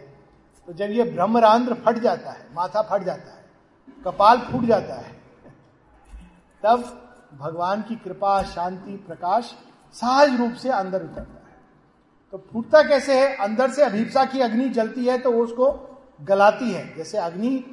तो 0.67 0.73
जब 0.73 0.91
ये 0.91 1.05
ब्रह्मरांध्र 1.05 1.75
फट 1.75 1.99
जाता 1.99 2.31
है, 2.31 2.47
माथा 2.55 2.83
फट 2.83 3.03
जाता 3.03 3.33
है, 3.33 3.45
कपाल 4.05 4.39
फूट 4.39 4.65
जाता 4.65 4.95
है, 4.95 5.13
तब 6.63 6.85
भगवान 7.41 7.83
की 7.83 7.97
कृपा, 7.97 8.43
शांति, 8.43 8.97
प्रकाश 8.97 9.55
सहज 9.95 10.37
रूप 10.41 10.53
से 10.53 10.69
अंदर 10.69 11.03
उतरता 11.03 11.49
है। 11.49 11.57
तो 12.33 12.39
फूटता 12.53 12.83
कैसे 12.83 13.21
है? 13.21 13.37
अंदर 13.37 13.71
से 13.71 13.83
अभिप्सा 13.83 14.25
की 14.25 14.41
अग्नि 14.41 14.69
जलती 14.69 15.07
है 15.07 15.19
तो 15.19 15.33
उसको 15.33 15.99
गलाती 16.23 16.73
है। 16.73 16.97
जैसे 16.97 17.19
अग्नि 17.19 17.65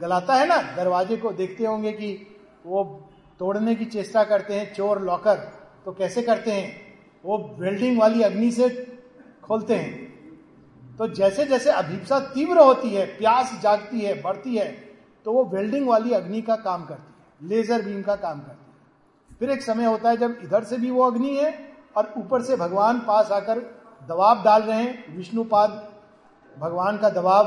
गलाता 0.00 0.34
है 0.34 0.46
ना, 0.46 0.56
दरवाजे 0.76 1.16
को 1.16 1.32
देखते 1.32 1.66
होंगे 1.66 1.92
कि 1.92 2.36
वो 2.66 3.10
तोड़ने 3.38 3.74
की 3.74 3.84
चेष्टा 3.84 4.24
करते 4.24 4.54
हैं, 4.54 4.74
चोर, 4.74 5.02
लॉकर। 5.02 5.57
तो 5.88 5.92
कैसे 5.92 6.22
करते 6.22 6.52
हैं? 6.52 6.70
वो 7.24 7.36
वेल्डिंग 7.58 7.98
वाली 8.00 8.22
अग्नि 8.22 8.50
से 8.52 8.68
खोलते 9.42 9.74
हैं। 9.74 10.96
तो 10.96 11.06
जैसे 11.08 11.44
जैसे 11.44 11.70
अभिप्सा 11.70 12.18
तीव्र 12.20 12.58
होती 12.58 12.90
है, 12.90 13.06
प्यास 13.06 13.52
जागती 13.62 14.00
है, 14.00 14.22
बढ़ती 14.22 14.56
है 14.56 14.66
तो 15.24 15.32
वो 15.32 15.44
वेल्डिंग 15.44 15.88
वाली 15.88 16.12
अग्नि 16.12 16.42
का 16.42 16.56
काम 16.56 16.84
करती 16.84 17.44
है। 17.44 17.48
लेजर 17.48 17.82
बीम 17.82 18.02
का 18.02 18.16
काम 18.16 18.40
करती 18.40 18.70
है। 18.70 19.36
फिर 19.38 19.50
एक 19.50 19.62
समय 19.62 19.84
होता 19.84 20.10
है 20.10 20.16
जब 20.16 20.38
इधर 20.44 20.64
से 20.64 20.76
भी 20.76 20.90
वो 20.90 21.10
अग्नि 21.10 21.36
है 21.36 21.72
और 21.96 22.12
ऊपर 22.16 22.42
से 22.42 22.56
भगवान 22.56 22.98
पास 22.98 23.30
आकर 23.32 23.58
दबाव 24.08 24.44
डाल 24.44 24.62
रहे 24.62 24.82
हैं। 24.82 25.16
विष्णुपाद 25.16 25.92
भगवान 26.58 26.98
का 26.98 27.10
दबाव। 27.10 27.44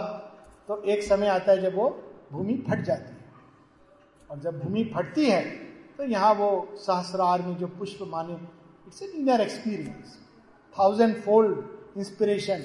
तो 0.68 0.82
एक 0.84 1.04
समय 1.04 1.28
आता 1.28 1.52
है 1.52 1.62
जब 1.62 1.76
वो 1.76 1.90
भूमि 2.32 2.64
फट 2.70 2.82
जाती 2.82 3.12
है। 3.12 3.26
और 4.32 4.40
जब 4.40 4.60
भूमि 4.60 4.92
फटती 4.96 5.26
है 5.26 5.71
तो 6.02 6.06
यहाँ 6.08 6.34
वो 6.34 6.50
सहस्रार 6.78 7.42
में 7.42 7.56
जो 7.58 7.68
पुष्प 7.70 8.00
माने 8.10 8.34
it's 8.34 9.02
an 9.04 9.10
inner 9.18 9.42
experience 9.42 10.18
thousand 10.76 11.16
fold 11.24 11.98
inspiration 11.98 12.64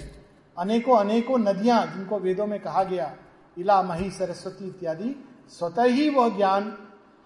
अनेकों 0.56 0.96
अनेकों 0.98 1.38
नदियाँ 1.38 1.80
जिनको 1.86 2.18
वेदों 2.18 2.46
में 2.46 2.58
कहा 2.60 2.84
गया, 2.84 3.10
इला 3.56 3.82
मही 3.82 4.10
सरस्वती 4.10 4.66
इत्यादि, 4.66 5.14
स्वतः 5.50 5.84
ही 5.84 6.08
वह 6.10 6.36
ज्ञान 6.36 6.72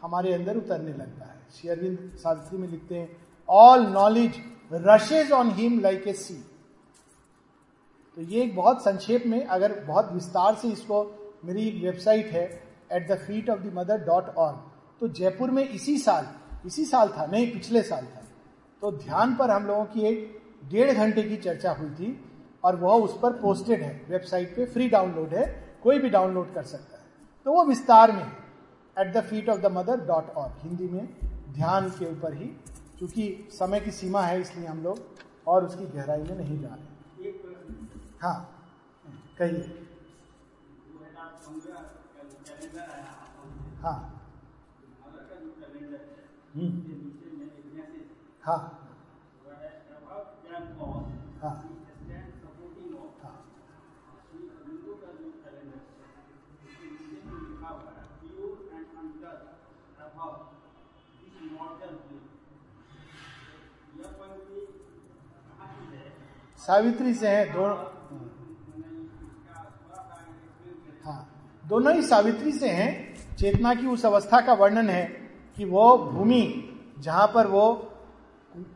हमारे 0.02 0.32
अंदर 0.34 0.56
उतरने 0.56 0.92
लगता 0.92 1.24
है। 1.24 1.38
शेयरविंद 1.52 1.98
सावित्री 2.18 2.58
में 2.58 2.68
लिखते 2.68 2.94
हैं 2.94 3.16
all 3.48 3.86
knowledge 3.88 4.40
rushes 4.72 5.32
on 5.32 5.50
him 5.52 5.78
like 5.80 6.08
a 6.08 6.12
sea 6.14 6.34
तो 8.16 8.22
ये 8.22 8.42
एक 8.42 8.56
बहुत 8.56 8.82
संक्षेप 8.84 9.26
में, 9.26 9.44
अगर 9.44 9.78
बहुत 9.84 10.12
विस्तार 10.12 10.54
से 10.54 10.68
इसको, 10.70 11.04
मेरी 11.44 11.68
एक 11.68 11.82
वेबसाइट 11.84 12.32
है 12.32 12.44
at 12.92 13.08
the 13.10 13.18
feet 13.18 13.50
of 13.50 13.60
the 13.60 13.72
mother 13.74 14.04
dot 14.06 14.34
org 14.36 14.69
तो 15.00 15.08
जयपुर 15.08 15.50
में 15.50 15.68
इसी 15.68 15.98
साल 15.98 16.26
इसी 16.66 16.84
साल 16.84 17.08
था, 17.08 17.26
नहीं, 17.26 17.52
पिछले 17.52 17.82
साल 17.82 18.06
था। 18.06 18.22
तो 18.82 18.90
ध्यान 18.92 19.34
पर 19.36 19.50
हम 19.50 19.66
लोगों 19.66 19.84
की 19.84 20.00
एक 20.00 20.40
डेढ़ 20.70 20.92
घंटे 20.92 21.22
की 21.22 21.36
चर्चा 21.36 21.72
हुई 21.72 21.90
थी 21.90 22.08
और 22.64 22.76
वह 22.76 22.92
उस 22.94 23.18
पर 23.22 23.32
पोस्टेड 23.32 23.82
है 23.82 24.06
वेबसाइट 24.08 24.54
पे 24.56 24.66
फ्री 24.66 24.88
डाउनलोड 24.88 25.34
है, 25.34 25.46
कोई 25.82 25.98
भी 25.98 26.10
डाउनलोड 26.10 26.52
कर 26.54 26.62
सकता 26.62 26.96
है। 26.96 27.04
तो 27.46 27.52
वो 27.52 27.64
विस्तार 27.64 28.12
में 28.12 28.26
at 28.96 29.12
the 29.14 29.20
feet 29.20 29.48
of 29.48 29.60
the 29.60 29.66
mother 29.72 30.00
dot 30.06 30.30
org 30.36 30.60
Hindi 30.62 30.88
में, 30.88 31.08
ध्यान 31.52 31.88
के 31.90 32.10
ऊपर 32.12 32.34
ही, 32.34 32.46
क्योंकि 32.98 33.48
समय 33.52 33.80
की 33.80 33.90
सीमा 33.90 34.22
है 34.22 34.40
इसलिए 34.40 34.66
हम 34.66 34.82
लोग 34.82 34.98
और 35.46 35.64
उसकी 35.64 35.86
गहराई 35.86 36.22
में 36.22 36.36
नहीं 36.36 36.60
जा 36.60 36.68
रहे 36.68 37.28
हाँ 38.22 38.38
कहिए। 39.38 39.86
हाँ। 43.82 44.19
हाँ। 48.42 48.76
हाँ। 51.42 51.66
सावित्री 66.58 67.14
से 67.14 67.28
है, 67.28 67.52
दोनों। 67.52 67.76
हाँ। 71.04 71.50
दोनों 71.66 71.94
ही 71.94 72.02
सावित्री 72.02 72.52
से 72.52 72.68
हैं। 72.68 73.14
चेतना 73.36 73.74
की 73.74 73.86
उस 73.86 74.06
अवस्था 74.06 74.40
का 74.40 74.52
वर्णन 74.52 74.88
है। 74.88 75.19
कि 75.60 75.66
वो 75.66 75.96
भूमि, 75.98 76.42
जहाँ 76.98 77.26
पर 77.34 77.46
वो 77.46 77.64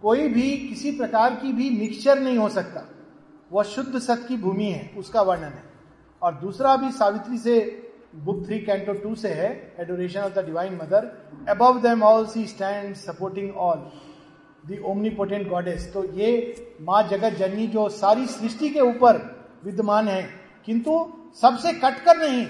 कोई 0.02 0.26
भी, 0.28 0.50
किसी 0.58 0.90
प्रकार 0.90 1.34
की 1.34 1.52
भी 1.52 1.68
मिक्सचर 1.70 2.18
नहीं 2.18 2.38
हो 2.38 2.48
सकता। 2.48 2.82
वह 3.50 3.62
शुद्ध 3.64 3.98
सत 3.98 4.24
की 4.28 4.36
भूमि 4.36 4.64
है, 4.64 4.90
उसका 4.98 5.22
वर्णन 5.22 5.42
है। 5.44 5.62
और 6.22 6.34
दूसरा 6.34 6.74
भी 6.76 6.90
सावित्री 6.92 7.38
से, 7.38 7.60
बुक 8.16 8.44
थ्री 8.46 8.58
कैंटो 8.58 8.92
टू 8.94 9.14
से 9.14 9.28
है 9.28 9.48
adoration 9.80 10.20
of 10.20 10.32
the 10.32 10.44
divine 10.46 10.74
mother 10.74 11.06
above 11.48 11.78
them 11.82 12.02
all 12.02 12.26
she 12.26 12.44
stands 12.46 12.94
supporting 12.96 13.56
all 13.58 13.78
the 14.64 14.78
omnipotent 14.82 15.48
goddess 15.48 15.90
तो 15.94 16.04
ये 16.14 16.28
माँ 16.82 17.02
जगत 17.08 17.38
जननी 17.38 17.66
जो 17.66 17.88
सारी 17.90 18.26
सृष्टि 18.26 18.68
के 18.70 18.80
ऊपर 18.80 19.18
विद्यमान 19.64 20.08
है, 20.08 20.22
किंतु 20.66 20.98
सबसे 21.40 21.72
कटकर 21.74 22.18
नहीं, 22.18 22.46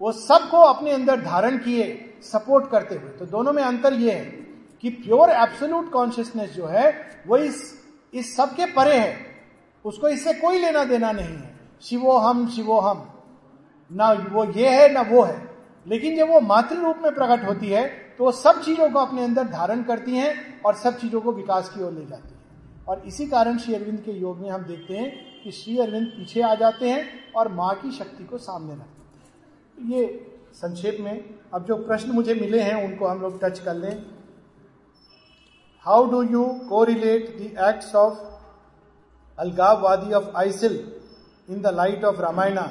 वो 0.00 0.12
सबको 0.12 0.60
अपने 0.64 0.90
अंदर 0.92 1.20
धारण 1.22 1.58
किए 1.58 1.86
सपोर्ट 2.24 2.70
करते 2.70 2.94
हुए। 2.94 3.10
तो 3.10 3.26
दोनों 3.26 3.52
में 3.52 3.62
अंतर 3.62 3.92
यह 3.92 4.14
है 4.14 4.24
कि 4.80 4.90
प्योर 4.90 5.30
एब्सोल्यूट 5.30 5.90
कॉन्शियसनेस 5.90 6.50
जो 6.50 6.66
है, 6.66 6.92
वो 7.26 7.36
इस 7.36 7.84
इस 8.14 8.36
सब 8.36 8.54
के 8.54 8.66
परे 8.66 8.98
है। 8.98 9.16
उसको 9.84 10.08
इससे 10.08 10.32
कोई 10.32 10.58
लेना 10.58 10.84
देना 10.84 11.12
नहीं 11.12 11.26
है। 11.26 11.60
शिवो 11.82 12.16
हम 12.18 12.48
शिवो 12.48 12.78
हम। 12.80 13.08
ना 13.92 14.12
वो 14.12 14.44
ये 14.44 14.68
है, 14.68 14.92
ना 14.92 15.00
वो 15.00 15.22
है। 15.22 15.50
लेकिन 15.86 16.16
जब 16.16 16.28
वो 16.28 16.40
मातृ 16.40 16.76
रूप 16.76 16.98
में 17.02 17.14
प्रकट 17.14 17.44
होती 17.48 17.68
है 17.68 17.86
तो 18.18 18.24
वो 18.24 18.32
सब 18.32 18.62
चीज़ों 18.62 18.90
को 18.90 18.98
अपने 18.98 19.24
अंदर 19.24 19.44
धारण 19.44 19.82
करती 19.82 20.16
हैं 20.16 20.62
और 20.62 20.74
सब 20.74 20.98
चीज़ों 20.98 21.20
को 21.20 21.32
विकास 21.32 21.68
की 21.68 21.82
ओर 21.82 21.92
ले 21.92 22.04
जाती 22.06 22.28
है। 22.28 22.34
और 22.88 23.02
इसी 23.06 23.26
कारण 23.26 23.58
श्री 23.58 23.74
अरविंद 23.74 24.00
के 24.00 24.12
योग 24.12 24.38
में 24.38 24.50
हम 24.50 24.62
देखते 24.62 24.94
हैं 24.94 25.42
कि 25.44 25.50
श्री 25.50 25.78
अरविंद 25.78 26.06
पीछे 26.06 26.42
आ 26.42 26.54
जाते 26.54 26.88
हैं 26.88 27.32
और 27.32 27.52
माँ 27.52 27.74
की 27.74 27.90
शक्ति 27.90 28.24
को 28.24 28.38
सामने 28.38 28.72
रख 28.72 28.78
देते 28.78 29.82
हैं। 29.82 29.90
ये 29.92 30.33
संक्षेप 30.54 30.96
में, 31.00 31.34
अब 31.54 31.64
जो 31.64 31.76
प्रश्न 31.76 32.10
मुझे 32.10 32.34
मिले 32.34 32.60
हैं, 32.60 32.84
उनको 32.84 33.06
हम 33.06 33.20
लोग 33.20 33.40
टच 33.42 33.58
कर 33.58 33.74
लें। 33.74 34.06
How 35.80 36.10
do 36.10 36.22
you 36.22 36.60
correlate 36.84 37.38
the 37.38 37.40
acts 37.40 37.94
of 37.94 38.18
अलगाववादी 39.38 40.12
of 40.12 40.36
ISIL 40.36 40.92
in 41.50 41.62
the 41.62 41.66
light 41.66 42.04
of 42.04 42.20
Ramayana? 42.20 42.62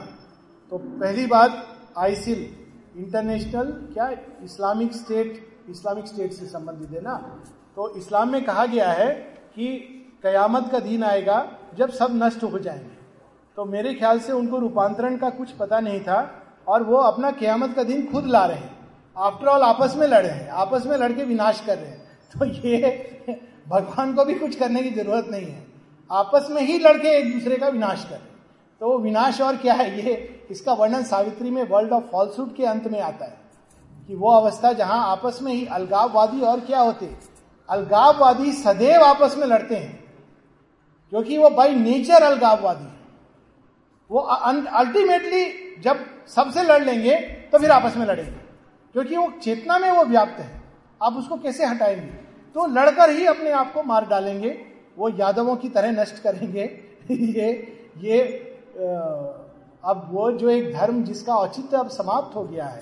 तो 0.70 0.78
पहली 0.78 1.26
बात, 1.26 1.68
आइसिल 1.98 2.56
इंटरनेशनल 2.98 3.66
क्या 3.66 4.10
इस्लामिक 4.44 4.94
स्टेट 4.94 5.58
इस्लामिक 5.70 6.08
स्टेट 6.08 6.34
से 6.34 6.46
संबंधित 6.46 6.92
है 6.92 7.02
ना? 7.02 7.44
तो 7.76 7.96
इस्लाम 7.96 8.32
में 8.32 8.46
कहा 8.46 8.66
गया 8.66 8.92
है 8.92 9.14
कि 9.56 9.90
कयामत 10.24 10.72
का 10.72 10.80
दिन 10.80 11.04
आएगा 11.04 11.58
जब 11.76 11.90
सब 11.90 12.08
नष्ट 12.12 12.44
हो 12.44 12.60
जाएँगे। 12.60 12.98
तो 13.56 13.66
मेरे 13.66 13.94
ख्याल 13.94 14.20
से 14.20 14.32
उनको 14.32 14.60
रूपांतरण 14.60 15.18
का 15.18 15.30
कुछ 15.30 15.52
पता 15.52 15.80
नहीं 15.80 16.02
था 16.02 16.40
और 16.68 16.84
वो 16.84 16.97
अपना 16.97 17.32
क्यामत 17.32 17.76
का 17.76 17.84
दिन 17.84 18.11
खुद 18.11 18.26
ला 18.26 18.45
रहे 18.45 18.57
हैं। 18.57 18.74
आफ्टर 19.18 19.47
ऑल 19.47 19.61
आपस 19.61 19.95
में 19.95 20.07
लड़ 20.07 20.26
रहे 20.26 20.38
हैं, 20.38 20.49
आपस 20.49 20.86
में 20.86 20.97
लड़के 20.97 21.24
विनाश 21.24 21.64
कर 21.66 21.78
रहे 21.78 21.89
हैं। 21.89 22.03
तो 22.39 22.45
ये 22.45 22.80
भगवान 23.68 24.14
को 24.14 24.26
भी 24.26 24.34
कुछ 24.34 24.55
करने 24.55 24.84
की 24.84 24.89
ज़रूरत 24.89 25.28
नहीं 25.32 25.45
है। 25.45 25.68
आपस 26.11 26.47
में 26.51 26.61
ही 26.61 26.80
लड़के 26.80 27.07
एक 27.07 27.34
दूसरे 27.34 27.57
का 27.57 27.68
विनाश 27.68 28.03
कर 28.03 28.09
रहे 28.09 28.20
हैं। 28.20 28.34
तो 28.80 28.88
वो 28.88 28.97
विनाश 28.97 29.41
और 29.41 29.57
क्या 29.57 29.74
है? 29.74 30.05
ये 30.05 30.43
इसका 30.51 30.74
वर्णन 30.74 31.03
सावित्री 31.03 31.49
में 31.49 31.64
वर्ल्ड 31.64 31.91
ऑफ़ 31.91 32.03
फॉल्सूट 32.03 32.55
के 32.55 32.66
अंत 32.66 32.88
में 32.88 33.01
आता 33.01 33.26
है। 33.26 33.38
कि 34.07 34.16
वो 34.16 34.32
अवस्था 34.32 34.74
जहाँ 34.74 35.11
आपस 35.11 35.39
में 35.41 35.53
ही 35.53 35.66
अलगाववादी 35.66 36.41
और 36.41 36.59
क्या 36.59 36.80
होते 36.80 37.16
अलगाववादी 37.70 38.51
सदैव 38.51 39.01
आपस 39.01 39.36
में 39.38 39.47
लड़ते 39.47 39.76
हैं। 39.76 40.03
क्योंकि 41.09 41.38
वो 41.38 41.49
बाई 41.49 41.76
नेचर 41.76 42.24
अलगाववादी 42.24 42.84
है। 42.84 42.99
वो 44.11 44.20
अल्टीमेटली 44.20 45.62
जब 45.82 46.05
सबसे 46.28 46.63
लड़ 46.63 46.84
लेंगे 46.84 47.15
तो 47.51 47.59
फिर 47.59 47.71
आपस 47.71 47.97
में 47.97 48.05
लड़ेंगे। 48.05 48.41
क्योंकि 48.95 49.17
वो 49.17 49.32
चेतना 49.43 49.78
में 49.80 49.89
वो 49.91 50.03
व्याप्त 50.03 50.39
है। 50.39 50.61
आप 51.01 51.13
उसको 51.13 51.36
कैसे 51.38 51.65
हटाएँगे? 51.65 52.24
तो 52.55 52.65
लड़कर 52.67 53.09
ही 53.09 53.26
अपने 53.26 53.51
आप 53.51 53.74
को 53.74 53.84
मार 53.84 54.05
डालेंगे। 54.05 54.49
वो 54.97 55.09
यादवों 55.09 55.55
की 55.55 55.69
तरह 55.69 55.91
नष्ट 55.91 56.21
करेंगे। 56.24 56.63
ये 57.11 57.51
ये 57.97 58.21
अब 59.84 60.07
वो 60.11 60.32
जो 60.32 60.49
एक 60.49 60.74
धर्म 60.74 61.03
जिसका 61.03 61.36
औचित्य 61.36 61.78
अब 61.78 61.88
समाप्त 61.88 62.36
हो 62.36 62.43
गया 62.43 62.65
है, 62.65 62.82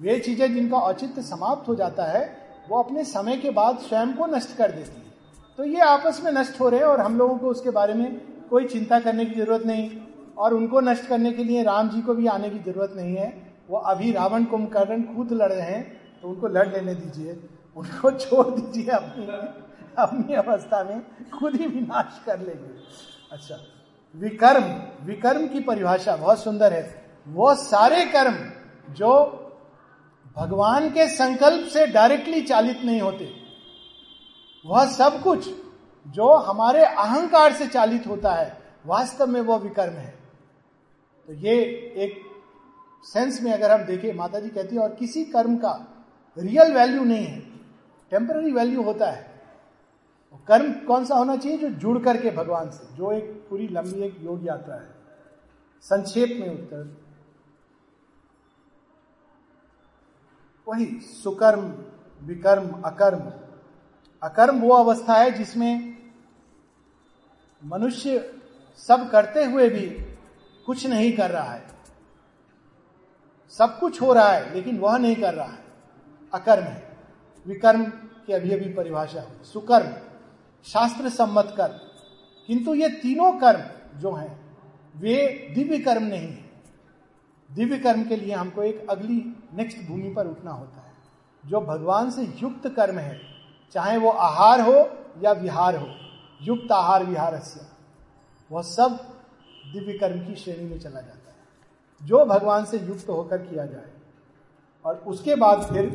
वे 0.00 0.18
चीज़ें 0.18 0.54
जिनका 0.54 0.76
औचित्य 0.76 1.22
समाप्त 1.22 1.68
हो 1.68 1.74
जाता 1.74 2.04
है, 2.04 2.36
वो 2.68 2.82
अपने 2.82 3.04
समय 3.04 3.36
के 3.36 3.50
बाद 3.50 3.78
स्वयं 3.78 4.14
को 4.14 4.26
नष्ट 4.26 4.56
कर 4.56 4.70
देती 4.72 5.00
है। 5.00 5.12
तो 5.58 5.64
ये 5.64 5.80
आपस 5.80 6.20
में 6.24 6.32
नष्ट 6.32 6.60
हो 6.60 6.68
रहे 6.68 6.80
हैं 6.80 6.86
और 6.86 7.00
हम 7.00 7.18
लोगों 7.18 7.38
को 7.38 7.48
उसके 7.48 7.70
बारे 7.70 7.94
में 7.94 8.20
कोई 8.50 8.64
चिंता 8.64 9.00
करने 9.00 9.24
की 9.24 9.34
ज़रूरत 9.34 9.66
नहीं। 9.66 9.90
और 10.36 10.54
उनको 10.54 10.80
नष्ट 10.80 11.06
करने 11.06 11.32
के 11.32 11.44
लिए 11.44 11.62
राम 11.62 11.88
जी 11.88 12.00
को 12.02 12.14
भी 12.14 12.26
आने 12.26 12.50
की 12.50 12.58
ज़रूरत 12.60 12.92
नहीं 12.96 13.16
है। 13.16 13.32
वो 13.68 13.78
अभी 13.78 14.10
रावण 14.12 14.44
कुंभकर्ण 14.44 15.02
खुद 15.14 15.32
लड़ 15.32 15.52
रहे 15.52 15.70
हैं 15.70 15.82
तो 16.22 16.28
उनको 16.28 16.48
लड़ 16.48 16.66
लेने 16.68 16.94
दीजिए। 16.94 17.38
उनको 17.76 18.10
छोड़ 18.12 18.46
दीजिए 18.50 18.90
अपनी 18.90 19.26
अपनी 19.98 20.34
अवस्था 20.34 20.82
में, 20.84 21.00
खुद 21.30 21.54
ही 21.54 21.66
विनाश 21.66 22.20
कर 22.26 22.38
लेंगे। 22.38 22.74
अच्छा 23.32 23.56
विकर्म 24.14 24.64
विकर्म 25.06 25.46
की 25.48 25.60
परिभाषा 25.62 26.16
बहुत 26.16 26.38
सुंदर 26.38 26.72
है। 26.72 26.82
वो 27.26 27.54
सारे 27.56 28.04
कर्म 28.06 28.36
जो 28.94 29.12
भगवान 30.36 30.88
के 30.90 31.06
संकल्प 31.08 31.66
से 31.68 31.86
डायरेक्टली 31.88 32.40
चालित 32.42 32.80
नहीं 32.84 33.00
होते, 33.00 33.28
वह 34.64 34.84
सब 34.88 35.20
कुछ 35.22 35.48
जो 36.06 36.32
हमारे 36.42 36.84
अहंकार 36.84 37.52
से 37.52 37.66
चालित 37.68 38.06
होता 38.06 38.32
है, 38.32 38.56
वास्तव 38.86 39.26
में 39.26 39.40
वह 39.40 39.56
विकर्म 39.58 39.92
है। 39.92 40.14
तो 41.28 41.32
ये 41.32 41.54
एक 41.96 42.20
सेंस 43.04 43.40
में 43.42 43.52
अगर 43.52 43.70
हम 43.70 43.84
देखें 43.86 44.12
माता 44.14 44.40
जी 44.40 44.48
कहती 44.48 44.76
है, 44.76 44.82
और 44.82 44.94
किसी 44.94 45.24
कर्म 45.24 45.56
का 45.56 45.72
रियल 46.36 46.72
वैल्यू 46.72 47.04
नहीं 47.04 47.24
है 47.26 47.40
टेम्पररी 48.12 48.52
वैल्यू 48.52 48.82
होता 48.82 49.10
है। 49.10 49.32
कर्म 50.48 50.72
कौन 50.86 51.04
सा 51.04 51.14
होना 51.14 51.36
चाहिए 51.36 51.58
जो 51.58 51.68
जुड़ 51.70 51.98
करके 51.98 52.30
भगवान 52.30 52.70
से, 52.70 52.94
जो 52.96 53.12
एक 53.12 53.24
पूरी 53.50 53.68
लंबी 53.68 54.02
एक 54.02 54.16
योग 54.22 54.46
यात्रा 54.46 54.74
है। 54.74 54.88
संक्षेप 55.84 56.36
में 56.40 56.48
उत्तर। 56.48 56.96
वही 60.66 60.86
सुकर्म, 61.00 61.62
विकर्म, 62.22 62.68
अकर्म। 62.84 63.32
अकर्म 64.22 64.60
वो 64.60 64.74
अवस्था 64.74 65.14
है 65.14 65.30
जिसमें 65.30 65.96
मनुष्य 67.62 68.30
सब 68.78 69.10
करते 69.10 69.44
हुए 69.44 69.68
भी 69.68 69.86
कुछ 70.66 70.86
नहीं 70.86 71.12
कर 71.12 71.30
रहा 71.30 71.52
है। 71.52 71.66
सब 73.50 73.78
कुछ 73.78 74.02
हो 74.02 74.12
रहा 74.12 74.28
है, 74.28 74.54
लेकिन 74.54 74.78
वह 74.78 74.98
नहीं 74.98 75.16
कर 75.16 75.34
रहा 75.34 75.46
है। 75.46 75.64
अकर्म 76.34 76.64
है। 76.64 76.96
विकर्म 77.46 77.84
की 78.26 78.32
अभी 78.32 78.50
अभी 78.50 78.72
परिभाषा 78.72 79.20
हुई 79.20 79.44
सुकर्म। 79.44 79.92
शास्त्र 80.64 81.08
सम्मत 81.08 81.54
कर्म। 81.56 81.74
किंतु 82.46 82.74
ये 82.74 82.88
तीनों 82.88 83.32
कर्म 83.32 83.62
जो 83.98 84.12
हैं, 84.12 84.58
वे 84.96 85.48
दिव्य 85.54 85.78
कर्म 85.78 86.02
नहीं 86.02 86.28
है। 86.28 86.50
दिव्य 87.52 87.78
कर्म 87.78 88.04
के 88.04 88.16
लिए 88.16 88.34
हमको 88.34 88.62
एक 88.62 88.86
अगली 88.90 89.48
नेक्स्ट 89.54 89.88
भूमि 89.88 90.14
पर 90.14 90.26
उठना 90.26 90.50
होता 90.50 90.80
है। 90.80 90.92
जो 91.46 91.60
भगवान 91.60 92.10
से 92.10 92.22
युक्त 92.22 92.68
कर्म 92.68 92.98
है, 92.98 93.20
चाहे 93.72 93.98
वो 93.98 94.10
आहार 94.10 94.60
हो 94.60 94.90
या 95.22 95.32
विहार 95.32 95.76
हो, 95.76 95.86
युक्त 96.42 96.72
आहार 96.72 97.04
विहार 97.04 97.42
वह 98.52 98.62
सब 98.62 99.13
दिव्य 99.64 99.98
कर्म 99.98 100.18
की 100.26 100.34
श्रेणी 100.34 100.64
में 100.64 100.78
चला 100.78 101.00
जाता 101.00 101.30
है। 101.30 102.06
जो 102.08 102.24
भगवान 102.24 102.64
से 102.64 102.78
युक्त 102.78 103.08
होकर 103.08 103.38
किया 103.38 103.66
जाए, 103.66 103.90
और 104.84 104.96
उसके 105.06 105.34
बाद 105.34 105.62
फिर 105.64 105.90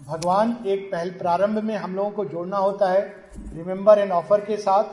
भगवान 0.00 0.56
एक 0.66 0.90
पहल 0.92 1.10
प्रारंभ 1.10 1.58
में 1.58 1.74
हम 1.76 1.94
लोगों 1.94 2.10
को 2.10 2.24
जोड़ना 2.24 2.56
होता 2.56 2.88
है 2.88 3.00
रिमेंबर 3.54 3.98
एंड 3.98 4.12
ऑफ़र 4.12 4.44
के 4.44 4.56
साथ। 4.56 4.84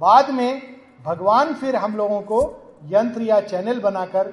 बाद 0.00 0.30
में 0.30 0.62
भगवान 1.04 1.54
फिर 1.54 1.76
हम 1.76 1.96
लोगों 1.96 2.20
को 2.22 2.40
यंत्र 2.84 3.22
या 3.22 3.40
चैनल 3.40 3.80
बनाकर 3.80 4.32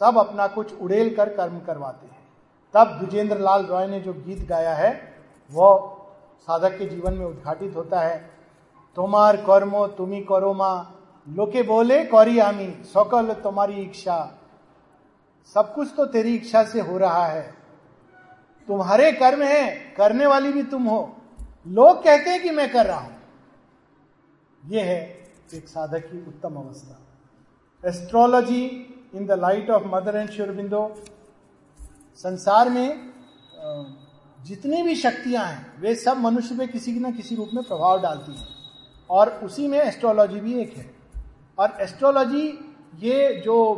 सब 0.00 0.18
अपना 0.18 0.46
कुछ 0.46 0.80
उड़ेल 0.80 1.14
कर 1.16 1.34
कर्म 1.36 1.58
करवाते 1.60 2.06
हैं। 2.06 2.18
तब 2.74 2.96
द्विजेंद्र 2.98 3.38
लाल 3.38 3.64
रॉय 3.66 3.86
ने 3.86 4.00
जो 4.00 4.12
गीत 4.12 4.46
गाया 4.48 4.74
है, 4.74 4.92
वो 5.50 5.96
साधक 6.48 6.78
के 6.78 6.86
जीवन 6.86 7.14
में 7.14 7.26
उद्घाटित 7.26 7.76
होता 7.76 8.00
है। 8.00 8.30
तुम्हार 8.96 9.36
कर्मो 9.42 9.86
तुम्ही 9.98 10.20
करो 10.22 10.52
मा 10.54 10.72
लोके 11.26 11.62
बोले 11.62 12.02
कौरी 12.04 12.38
आमी 12.40 12.66
सकल 12.86 13.32
तुम्हारी 13.42 13.82
इच्छा 13.82 14.18
सब 15.54 15.72
कुछ 15.74 15.88
तो 15.96 16.04
तेरी 16.08 16.34
इच्छा 16.36 16.62
से 16.64 16.80
हो 16.80 16.98
रहा 16.98 17.26
है 17.26 17.42
तुम्हारे 18.68 19.10
कर्म 19.12 19.42
है 19.42 19.70
करने 19.96 20.26
वाली 20.26 20.52
भी 20.52 20.62
तुम 20.72 20.84
हो 20.86 21.00
लोग 21.68 22.02
कहते 22.04 22.30
हैं 22.30 22.42
कि 22.42 22.50
मैं 22.50 22.70
कर 22.72 22.86
रहा 22.86 22.98
हूँ 22.98 23.18
यह 24.62 24.84
है 24.84 25.00
एक 25.54 25.68
साधक 25.68 26.06
की 26.06 26.18
उत्तम 26.28 26.56
अवस्था 26.56 27.88
astrology 27.88 28.64
in 29.14 29.26
the 29.26 29.38
light 29.38 29.70
of 29.70 29.86
mother 29.86 30.16
and 30.16 30.30
Sri Aurobindo 30.30 30.86
संसार 32.18 32.68
में 32.70 33.12
जितनी 34.38 34.82
भी 34.82 34.94
शक्तियाँ 34.96 35.44
हैं 35.44 35.80
वे 35.80 35.94
सब 35.96 36.18
मनुष्य 36.20 36.54
में 36.54 36.68
किसी 36.68 36.98
न 36.98 37.12
किसी 37.12 37.36
रूप 37.36 37.50
में 37.54 37.62
प्रभाव 37.64 38.00
डालती 38.02 38.32
हैं 38.32 38.59
और 39.10 39.28
उसी 39.44 39.66
में 39.68 39.78
एस्ट्रोलॉजी 39.78 40.40
भी 40.40 40.54
एक 40.54 40.76
है। 40.76 40.90
और 41.58 41.76
एस्ट्रोलॉजी 41.80 42.46
ये 42.98 43.40
जो 43.44 43.76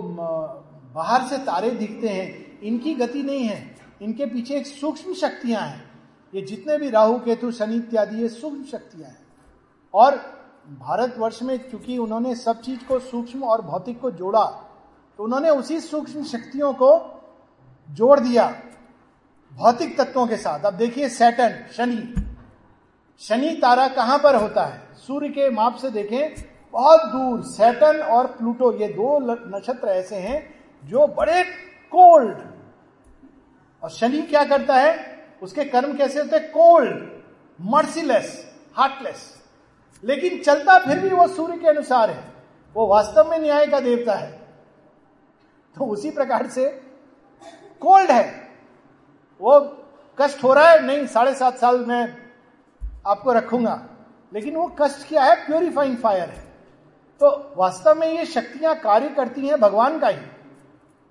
बाहर 0.94 1.26
से 1.28 1.38
तारे 1.38 1.70
दिखते 1.70 2.08
हैं, 2.08 2.60
इनकी 2.60 2.94
गति 2.94 3.22
नहीं 3.22 3.44
है। 3.44 3.76
इनके 4.02 4.26
पीछे 4.26 4.54
एक 4.54 4.66
सूक्ष्म 4.66 5.14
शक्तियाँ 5.14 5.62
हैं। 5.62 5.90
ये 6.32 6.42
जितने 6.42 6.76
भी 6.78 6.90
राहु, 6.90 7.18
केतु, 7.18 7.50
शनि 7.52 7.76
इत्यादि, 7.76 8.20
ये 8.22 8.28
सूक्ष्म 8.28 8.64
शक्तियाँ 8.64 9.08
हैं। 9.08 9.18
और 9.94 10.16
भारतवर्ष 10.80 11.42
में 11.42 11.56
चूँकि 11.70 11.96
उन्होंने 11.98 12.34
सब 12.34 12.60
चीज़ 12.60 12.84
को 12.84 12.98
सूक्ष्म 13.00 13.44
और 13.44 13.62
भौतिक 13.62 14.00
को 14.00 14.10
जोड़ा 14.10 14.44
तो 15.18 15.24
उन्होंने 15.24 15.50
उसी 15.50 15.80
सूक्ष्म 15.80 16.22
शक्तियों 16.24 16.72
को 16.72 16.90
जोड़ 17.88 18.18
दिया, 18.20 18.46
भौतिक 19.52 19.96
तत्वों 19.98 20.26
के 20.26 20.36
साथ। 20.36 20.64
अब 20.64 20.74
देखिए 20.74 21.08
सैटन 21.08 21.64
शनि। 21.72 22.21
शनि 23.28 23.58
तारा 23.62 23.88
कहाँ 23.88 24.18
पर 24.18 24.34
होता 24.34 24.64
है? 24.64 24.94
सूर्य 24.94 25.28
के 25.28 25.50
माप 25.50 25.76
से 25.76 25.90
देखें, 25.90 26.34
बहुत 26.72 27.00
दूर 27.00 27.42
सैटन 27.42 28.00
और 28.00 28.26
प्लूटो, 28.26 28.72
ये 28.72 28.88
दो 28.88 29.18
नक्षत्र 29.56 29.88
ऐसे 29.88 30.16
हैं 30.16 30.64
जो 30.84 31.06
बड़े 31.06 31.44
कोल्ड। 31.90 32.38
और 33.82 33.90
शनि 33.90 34.22
क्या 34.22 34.44
करता 34.44 34.74
है? 34.74 35.24
उसके 35.42 35.64
कर्म 35.64 35.96
कैसे 35.96 36.20
होते 36.20 36.36
हैं? 36.36 36.50
Cold, 36.50 37.22
merciless, 37.60 38.54
heartless. 38.76 39.42
लेकिन 40.04 40.38
चलता 40.38 40.78
फिर 40.78 40.98
भी 40.98 41.08
वो 41.08 41.28
सूर्य 41.28 41.56
के 41.56 41.68
अनुसार 41.68 42.10
है। 42.10 42.24
वो 42.74 42.86
वास्तव 42.86 43.30
में 43.30 43.38
न्याय 43.38 43.66
का 43.66 43.80
देवता 43.80 44.14
है। 44.14 44.32
तो 45.76 45.84
उसी 45.84 46.10
प्रकार 46.10 46.46
से 46.46 46.68
कोल्ड 47.80 48.10
है। 48.10 48.48
वो 49.40 49.60
कष्ट 50.20 50.44
हो 50.44 50.54
रहा 50.54 50.68
है? 50.68 50.86
नहीं, 50.86 51.06
साढ़े 51.06 51.34
सात 51.34 51.58
साल 51.58 51.84
में 51.88 52.21
आपको 53.06 53.32
रखूँगा। 53.32 53.88
लेकिन 54.34 54.56
वो 54.56 54.76
कष्ट 54.82 55.08
क्या 55.08 55.24
है 55.24 55.46
प्योरीफाइंग 55.46 55.96
फायर 55.96 56.28
है। 56.28 56.52
तो 57.20 57.54
वास्तव 57.56 57.94
में 57.94 58.18
ये 58.18 58.26
शक्तियाँ 58.26 58.74
कार्य 58.74 59.08
करती 59.08 59.48
हैं 59.48 59.60
भगवान 59.60 59.98
का 59.98 60.08
ही। 60.08 60.20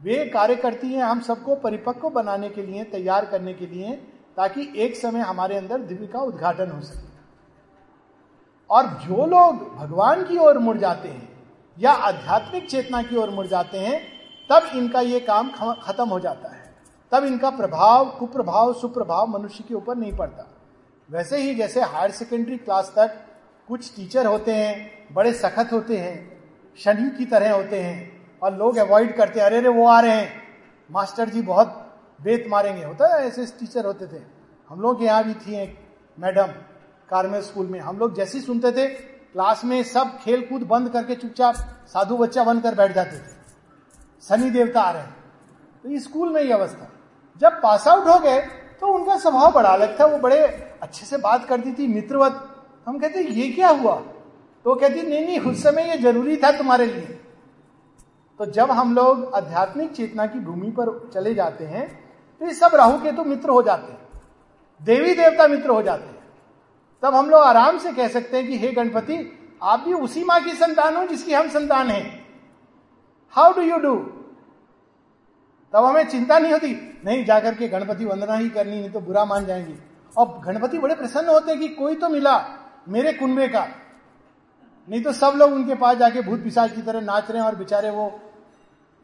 वे 0.02 0.26
कार्य 0.26 0.56
करती 0.56 0.94
हैं 0.94 1.04
हम 1.04 1.20
सबको 1.20 1.56
परिपक्व 1.56 2.10
बनाने 2.10 2.50
के 2.50 2.64
लिए, 2.64 2.84
तैयार 2.84 3.26
करने 3.26 3.54
के 3.54 3.68
लिए, 3.68 3.96
ताकि 4.38 4.74
एक 4.76 4.96
समय 4.96 5.20
हमारे 5.20 5.56
अंदर 5.56 5.80
दिव्य 5.80 6.08
का 6.08 6.20
उद्घाटन 6.20 6.72
हो 6.72 6.82
सके। 6.82 7.12
और 8.70 8.86
जो 8.86 9.26
लोग 9.26 9.76
भगवान 9.76 10.24
की 10.24 10.38
ओर 10.38 10.58
मुड़ 10.58 10.78
जाते 10.78 11.08
हैं, 11.08 11.30
या 11.80 11.92
आध्यात्मिक 11.92 12.70
चेतना 12.70 13.04
की 13.04 13.16
ओर 13.16 13.30
मुड़ 13.30 13.48
जाते 13.48 13.78
हैं, 13.78 14.02
तब 14.50 14.64
इनका 14.76 15.02
ये 15.02 15.20
काम 15.20 15.52
खत्म 15.82 16.10
हो 16.10 16.20
जाता 16.20 16.56
है। 16.56 16.76
तब 17.12 17.24
इनका 17.24 17.50
प्रभाव, 17.50 18.10
कुप्रभाव, 18.10 18.74
सुप्रभाव 18.74 19.28
मनुष्य 19.28 19.64
के 19.68 19.74
ऊपर 19.74 19.96
नहीं 19.96 20.18
पड़ता। 20.18 20.51
वैसे 21.12 21.38
ही 21.38 21.56
जैसे 21.56 21.82
हायर 21.82 22.12
सेकेंडरी 22.12 22.58
क्लास 22.58 22.94
तक 22.96 23.26
कुछ 23.68 23.96
टीचर 23.96 24.26
होते 24.26 24.54
हैं, 24.54 25.08
बड़े 25.12 25.34
सखत 25.34 25.70
होते 25.74 25.98
हैं, 25.98 26.44
शनि 26.78 27.18
की 27.18 27.26
तरह 27.26 27.54
होते 27.54 27.80
हैं 27.80 28.30
और 28.44 28.56
लोग 28.56 28.78
अवॉइड 28.78 29.18
करते 29.18 29.40
हैं, 29.40 29.48
अरे 29.48 29.58
अरे, 29.58 29.68
वो 29.68 29.88
आ 29.88 30.00
रहे 30.00 30.12
हैं। 30.12 30.44
मास्टर 30.92 31.30
जी 31.30 31.42
बहुत 31.42 32.00
बेत 32.22 32.46
मारेंगे। 32.48 32.84
होता 32.84 33.16
है 33.16 33.28
ऐसे 33.28 33.46
टीचर 33.46 33.86
होते 33.86 34.08
थे। 34.08 34.22
हम 34.70 34.82
लोग 34.82 35.00
के 35.00 35.06
यहाँ 35.06 35.24
भी 35.24 35.34
थी 35.34 35.56
एक 35.56 35.80
मैडम 36.20 36.48
कार्मेल 37.10 37.42
स्कूल 37.42 37.68
में। 37.68 37.80
हम 37.80 37.98
लोग 37.98 38.16
जैसे 38.16 38.40
सुनते 38.40 38.72
थे, 38.72 38.88
क्लास 38.88 39.66
में 39.66 39.84
सब 39.84 40.20
खेल 40.20 40.42
कूद 40.42 40.62
बंद 40.62 40.90
करके 40.90 41.16
चुपचाप 41.16 41.56
साधु 41.88 42.18
बच्चा 42.18 42.44
बनकर 42.44 42.76
बैठ 42.76 42.92
जाते 42.92 43.18
थे। 43.18 43.32
शनि 44.30 44.50
देवता 44.50 44.82
आ 44.82 44.92
रहे 44.92 45.02
हैं। 45.02 45.16
तो 45.84 46.00
स्कूल 46.00 46.34
में 46.34 46.44
ही 46.44 46.52
अवस्था। 46.52 46.88
जब 47.38 47.62
पास 47.62 47.88
आउट 47.88 48.08
हो 48.08 48.20
गए 48.20 48.42
तो 48.82 48.88
उनका 48.88 49.18
स्वभाव 49.18 49.52
बड़ा 49.52 49.70
अलग 49.70 50.00
था। 50.00 50.06
वो 50.06 50.18
बड़े 50.18 50.71
अच्छे 50.82 51.06
से 51.06 51.18
बात 51.18 51.46
करती 51.46 51.72
थी, 51.74 51.88
मित्रवत। 51.88 52.48
हम 52.88 53.00
कहते, 53.00 53.20
ये 53.22 53.52
क्या 53.52 53.70
हुआ? 53.70 53.96
तो 54.66 54.76
कहती, 54.76 55.02
नहीं 55.02 55.26
नहीं, 55.26 55.40
उस 55.40 55.64
समय 55.64 55.90
ये 55.90 55.98
ज़रूरी 55.98 56.38
था 56.38 56.52
तुम्हारे 56.52 56.86
लिए। 56.86 57.18
तो 58.40 58.46
जब 58.46 58.72
हम 58.72 58.94
लोग 58.96 59.34
आध्यात्मिक 59.34 59.92
चेतना 59.92 60.26
की 60.26 60.40
भूमि 60.40 60.70
पर 60.70 61.10
चले 61.14 61.34
जाते 61.34 61.66
हैं 61.66 61.88
तो 62.42 62.46
ये 62.46 62.54
सब 62.54 62.76
राहु 62.76 62.98
के 62.98 63.12
तो 63.12 63.24
मित्र 63.24 63.50
हो 63.50 63.62
जाते 63.62 63.92
हैं। 63.92 64.22
देवी 64.82 65.14
देवता 65.16 65.48
मित्र 65.48 65.70
हो 65.70 65.82
जाते 65.82 66.04
हैं। 66.04 66.24
तब 67.04 67.16
हम 67.16 67.30
लोग 67.30 67.42
आराम 67.42 67.78
से 67.78 67.92
कह 67.94 68.08
सकते 68.08 68.38
हैं 68.38 68.48
कि, 68.48 68.58
हे 68.58 68.72
गणपति, 68.72 69.18
आप 69.64 69.80
भी 69.80 69.94
उसी 69.94 70.24
माँ 70.24 70.40
की 70.42 70.52
संतान 70.52 70.96
हो 70.96 71.06
जिसकी 71.08 71.34
हम 71.34 71.50
संतान 71.50 71.88
हैं। 71.88 72.26
हाउ 73.30 73.54
डू 73.54 73.62
यू 73.62 73.78
डू 73.78 73.96
तब 75.74 75.86
हमें 75.86 76.04
चिंता 76.08 76.40
नहीं 76.40 76.54
होती, 76.54 77.02
नहीं, 77.06 77.26
जाकर 77.26 77.56
के 77.56 77.68
गणपति 77.68 78.06
वंदना 78.06 78.36
ही 78.36 78.50
करनी, 78.50 78.80
नहीं 78.80 78.90
तो 78.90 79.00
बुरा 79.00 79.26
मान 79.26 79.46
जाएँगे। 79.46 79.91
और 80.18 80.40
गणपति 80.46 80.80
बड़े 80.80 80.96
प्रसन्न 80.96 81.30
होते 81.30 81.56
कि 81.56 81.68
कोई 81.70 81.96
तो 81.96 82.10
मिला 82.10 82.38
मेरे 82.90 83.14
कुंबे 83.14 83.48
का। 83.48 83.68
नहीं 84.88 85.02
तो 85.04 85.14
सब 85.14 85.34
लोग 85.36 85.52
उनके 85.54 85.76
पास 85.76 85.98
जाके 85.98 86.22
भूत 86.22 86.44
पिशाच 86.44 86.72
की 86.72 86.82
तरह 86.82 87.02
नाच 87.02 87.30
रहे 87.30 87.40
हैं 87.40 87.48
और 87.48 87.56
बेचारे 87.56 87.90
वो 87.90 88.12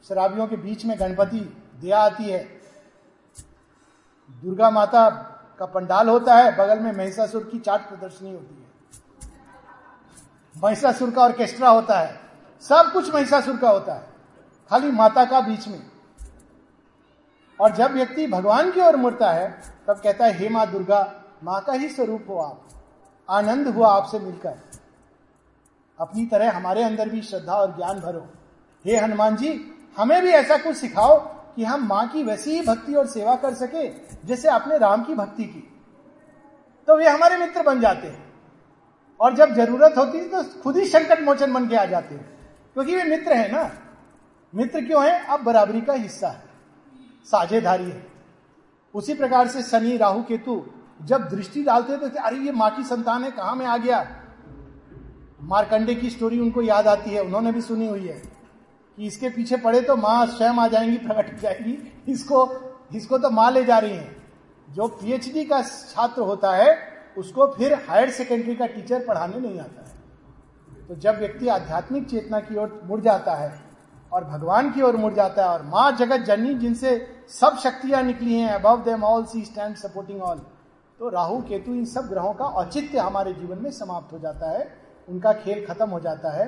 शराबियों 0.05 0.47
के 0.47 0.55
बीच 0.57 0.85
में 0.85 0.99
गणपति 0.99 1.39
दिया 1.79 1.99
आती 1.99 2.23
है। 2.23 2.39
दुर्गा 4.29 4.69
माता 4.69 5.09
का 5.59 5.65
पंडाल 5.65 6.09
होता 6.09 6.35
है, 6.35 6.55
बगल 6.57 6.79
में 6.79 6.91
महिषासुर 6.93 7.43
की 7.43 7.59
चाट 7.59 7.87
प्रदर्शनी 7.89 8.31
होती 8.31 8.55
है। 8.55 8.65
महिषासुर 10.55 11.11
का 11.11 11.21
ऑर्केस्ट्रा 11.21 11.69
होता 11.69 11.99
है, 11.99 12.19
सब 12.63 12.91
कुछ 12.93 13.13
महिषासुर 13.13 13.57
का 13.57 13.69
होता 13.69 13.93
है, 13.93 14.07
खाली 14.71 14.91
माता 14.91 15.25
का 15.25 15.41
बीच 15.41 15.67
में। 15.67 15.79
और 17.59 17.71
जब 17.71 17.91
व्यक्ति 17.91 18.27
भगवान 18.27 18.71
की 18.71 18.81
ओर 18.81 18.95
मुड़ता 18.95 19.31
है, 19.31 19.61
तब 19.87 19.93
कहता 19.93 20.25
है, 20.25 20.33
हे 20.33 20.49
माँ 20.49 20.71
दुर्गा, 20.71 21.23
माँ 21.43 21.61
का 21.61 21.73
ही 21.73 21.89
स्वरूप 21.89 22.25
हो 22.29 22.37
आप। 22.37 22.67
आनंद 23.29 23.67
हुआ 23.67 23.89
आपसे 23.89 24.19
मिलकर। 24.19 24.57
अपनी 25.99 26.25
तरह 26.25 26.57
हमारे 26.57 26.83
अंदर 26.83 27.09
भी 27.09 27.21
श्रद्धा 27.21 27.53
और 27.53 27.77
ज्ञान 27.77 27.99
भरो। 27.99 28.29
हे 28.85 28.97
हनुमान 28.97 29.35
जी, 29.35 29.71
हमें 29.97 30.21
भी 30.21 30.29
ऐसा 30.29 30.57
कुछ 30.57 30.77
सिखाओ 30.77 31.17
कि 31.55 31.63
हम 31.63 31.87
माँ 31.87 32.07
की 32.07 32.23
वैसी 32.23 32.51
ही 32.51 32.61
भक्ति 32.61 32.93
और 32.93 33.07
सेवा 33.07 33.35
कर 33.35 33.53
सके, 33.53 33.89
जैसे 34.25 34.49
आपने 34.49 34.77
राम 34.77 35.03
की 35.03 35.15
भक्ति 35.15 35.43
की। 35.43 35.73
तो 36.87 36.97
वे 36.97 37.09
हमारे 37.09 37.37
मित्र 37.37 37.63
बन 37.63 37.81
जाते 37.81 38.07
हैं। 38.07 38.33
और 39.19 39.35
जब 39.35 39.53
ज़रूरत 39.53 39.93
होती 39.97 40.17
है 40.17 40.29
तो 40.29 40.61
खुद 40.61 40.77
ही 40.77 40.85
संकट 40.87 41.21
मोचन 41.21 41.53
बन 41.53 41.67
के 41.67 41.75
आ 41.75 41.85
जाते 41.85 42.15
हैं। 42.15 42.55
क्योंकि 42.73 42.95
वे 42.95 43.03
मित्र 43.03 43.33
हैं 43.33 43.51
ना। 43.51 43.71
मित्र 44.55 44.81
क्यों 44.81 45.05
है? 45.05 45.25
अब 45.25 45.43
बराबरी 45.43 45.81
का 45.81 45.93
हिस्सा 45.93 46.27
है। 46.27 46.46
साझेदारी 47.27 47.83
है। 47.83 48.05
उसी 48.95 49.13
प्रकार 49.13 49.47
से 49.47 49.61
शनि, 49.61 49.97
राहु, 49.97 50.23
केतु 50.23 50.65
जब 51.01 51.27
दृष्टि 51.29 51.63
डालते 51.63 51.97
तो 51.97 52.21
अरे, 52.21 52.37
ये 52.37 52.51
माँ 52.51 52.75
की 52.75 52.83
संतान 52.83 53.23
है, 53.23 53.31
कहा 53.31 53.55
में 53.55 53.65
आ 53.65 53.77
गया? 53.77 54.07
मारकंडे 55.41 55.95
की 55.95 56.09
स्टोरी 56.09 56.39
उनको 56.39 56.61
याद 56.61 56.87
आती 56.87 57.09
है, 57.09 57.21
उन्होंने 57.21 57.51
भी 57.51 57.61
सुनी 57.61 57.87
हुई 57.87 58.07
है 58.07 58.21
कि 58.97 59.07
इसके 59.07 59.29
पीछे 59.29 59.57
पड़े 59.57 59.81
तो 59.81 59.95
माँ 59.95 60.25
स्वयं 60.27 60.53
आ 60.53 60.67
जाएँगी, 60.67 60.97
प्रकट 60.97 61.39
जाएगी, 61.39 61.93
इसको 62.07 62.49
इसको 62.95 63.17
तो 63.17 63.29
माँ 63.29 63.51
ले 63.51 63.63
जा 63.65 63.77
रही 63.79 63.91
है। 63.91 64.15
जो 64.69 64.87
पीएचडी 64.87 65.43
का 65.45 65.61
छात्र 65.61 66.21
होता 66.21 66.51
है, 66.51 66.77
उसको 67.17 67.47
फिर 67.47 67.73
हायर 67.73 68.09
सेकेंडरी 68.09 68.55
का 68.55 68.65
टीचर 68.65 69.05
पढ़ाने 69.05 69.39
नहीं 69.39 69.59
आता 69.59 69.81
है। 69.81 70.87
तो 70.87 70.95
जब 70.95 71.19
व्यक्ति 71.19 71.47
आध्यात्मिक 71.47 72.09
चेतना 72.09 72.39
की 72.39 72.57
ओर 72.57 72.81
मुड़ 72.83 72.99
जाता 73.01 73.35
है 73.35 73.66
और 74.11 74.23
भगवान 74.23 74.71
की 74.71 74.81
ओर 74.81 74.95
मुड़ 74.97 75.13
जाता 75.13 75.43
है 75.43 75.49
और 75.49 75.63
माँ 75.65 75.91
जगत 75.91 76.25
जननी 76.25 76.53
जिनसे 76.55 76.99
सब 77.29 77.57
शक्तियाँ 77.57 78.03
निकली 78.03 78.33
हैं 78.33 78.49
above 78.49 78.83
them 78.83 79.03
all 79.03 79.25
she 79.25 79.43
stands 79.45 79.75
supporting 79.75 80.21
all 80.21 80.41
तो 80.99 81.09
राहु, 81.09 81.41
केतु, 81.41 81.73
इन 81.73 81.85
सब 81.85 82.07
ग्रहों 82.09 82.33
का 82.33 82.45
औचित्य 82.45 82.99
हमारे 82.99 83.33
जीवन 83.33 83.57
में 83.61 83.71
समाप्त 83.71 84.13
हो 84.13 84.19
जाता 84.19 84.49
है, 84.51 84.67
उनका 85.07 85.33
खेल 85.33 85.65
खत्म 85.65 85.89
हो 85.89 85.99
जाता 85.99 86.31
है। 86.31 86.45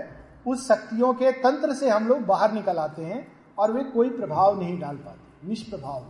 उस 0.47 0.67
शक्तियों 0.67 1.13
के 1.13 1.31
तंत्र 1.41 1.73
से 1.73 1.89
हम 1.89 2.07
लोग 2.07 2.21
बाहर 2.25 2.51
निकल 2.53 2.77
आते 2.77 3.03
हैं 3.03 3.25
और 3.57 3.71
वे 3.71 3.83
कोई 3.83 4.09
प्रभाव 4.09 4.59
नहीं 4.59 4.79
डाल 4.79 4.95
पाते, 4.97 5.47
निष्प्रभाव। 5.47 6.05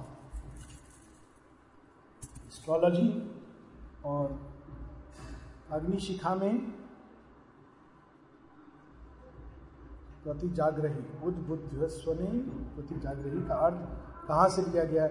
एस्ट्रोलॉजी 2.47 3.09
और 4.05 4.39
अग्निशिखा 5.71 6.35
में 6.35 6.73
प्रति 10.23 10.47
जागरही 10.49 11.01
बुद्ध 11.21 11.37
बुद्ध 11.37 11.87
स्वने 11.87 12.29
प्रति 12.75 12.95
जागरही 12.99 13.41
का 13.47 13.55
अर्थ 13.55 14.27
कहाँ 14.27 14.47
से 14.49 14.61
लिया 14.61 14.83
गया? 14.83 15.07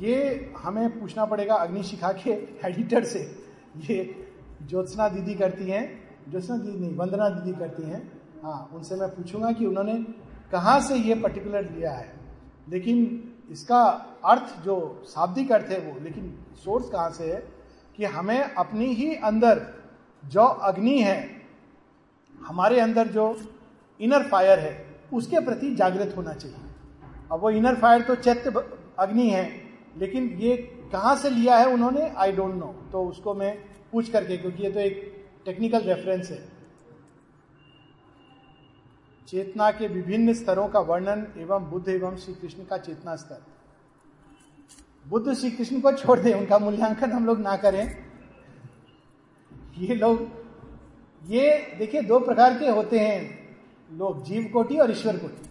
ये 0.00 0.52
हमें 0.58 1.00
पूछना 1.00 1.24
पड़ेगा 1.24 1.54
अग्निशिखा 1.54 2.12
के 2.12 2.30
एडिटर 2.66 3.04
से। 3.04 3.20
ये 3.90 4.26
ज्योत्सना 4.62 5.08
दीदी 5.08 5.34
करती 5.34 5.64
हैं, 5.64 5.84
ज्योत्सना 6.30 6.56
दीदी 6.56 6.78
नहीं, 6.78 6.96
वंदना 6.96 7.28
दीदी 7.28 7.58
करती 7.58 7.82
हैं। 7.82 8.00
हाँ 8.42 8.70
उनसे 8.74 8.96
मैं 8.96 9.08
पूछूँगा 9.08 9.52
कि 9.52 9.66
उन्होंने 9.66 9.94
कहाँ 10.52 10.80
से 10.80 10.96
ये 10.96 11.14
पर्टिकुलर 11.14 11.70
लिया 11.70 11.92
है। 11.92 12.12
लेकिन 12.68 12.98
इसका 13.50 13.82
अर्थ 14.24 14.62
जो 14.64 15.02
शाब्दिक 15.06 15.52
अर्थ 15.52 15.66
है 15.66 15.78
वो, 15.80 15.98
लेकिन 16.00 16.38
सोर्स 16.64 16.88
कहाँ 16.90 17.10
से 17.10 17.32
है 17.32 17.40
कि 17.96 18.04
हमें 18.04 18.40
अपनी 18.40 18.86
ही 18.86 19.14
अंदर 19.14 19.66
जो 20.24 20.40
अग्नि 20.40 20.98
है, 21.00 21.18
हमारे 22.46 22.80
अंदर 22.80 23.08
जो 23.08 23.36
इनर 24.00 24.28
फायर 24.28 24.58
है, 24.58 24.72
उसके 25.12 25.40
प्रति 25.40 25.74
जागृत 25.74 26.14
होना 26.16 26.32
चाहिए। 26.34 26.56
अब 27.32 27.40
वो 27.40 27.50
इनर 27.52 27.74
फायर 27.76 28.02
तो 28.02 28.14
चैत्य 28.16 28.50
अग्नि 28.98 29.28
है, 29.30 29.44
लेकिन 29.98 30.28
ये 30.38 30.56
कहाँ 30.92 31.16
से 31.16 31.30
लिया 31.30 31.56
है 31.56 31.66
उन्होंने 31.68 32.08
आई 32.08 32.32
डोंट 32.32 32.54
नो 32.54 32.74
तो 32.92 33.04
उसको 33.04 33.34
मैं 33.34 33.56
पूछ 33.92 34.10
करके, 34.10 34.36
क्योंकि 34.36 34.62
ये 34.62 34.70
तो 34.70 34.80
एक 34.80 35.26
टेक्निकल 35.44 35.80
रेफरेंस 35.82 36.30
है। 36.30 36.42
चेतना 39.28 39.70
के 39.70 39.86
विभिन्न 39.88 40.32
स्तरों 40.34 40.68
का 40.68 40.80
वर्णन 40.82 41.26
एवं 41.38 41.70
बुद्ध 41.70 41.88
एवं 41.88 42.16
श्री 42.16 42.34
कृष्ण 42.34 42.64
का 42.64 42.78
चेतना 42.78 43.14
स्तर। 43.16 43.42
बुद्ध 45.06 45.32
श्री 45.34 45.50
कृष्ण 45.50 45.80
को 45.80 45.92
छोड़ 45.92 46.18
दे, 46.20 46.32
उनका 46.32 46.58
मूल्यांकन 46.58 47.12
हम 47.12 47.26
लोग 47.26 47.40
ना 47.40 47.56
करें। 47.56 47.84
ये 49.78 49.94
लोग, 49.94 50.28
ये 51.22 51.74
देखिए 51.78 52.02
दो 52.02 52.18
प्रकार 52.20 52.58
के 52.58 52.68
होते 52.68 52.98
हैं। 52.98 53.43
लोग 53.90 54.24
जीव 54.24 54.50
कोटि 54.52 54.76
और 54.76 54.90
ईश्वर 54.90 55.16
कोटि। 55.16 55.48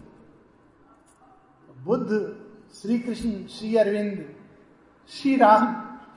बुद्ध 1.82 2.08
श्री 2.74 2.98
कृष्ण 2.98 3.46
श्री 3.46 3.76
अरविंद, 3.76 4.34
श्री 5.10 5.36
राम, 5.36 5.66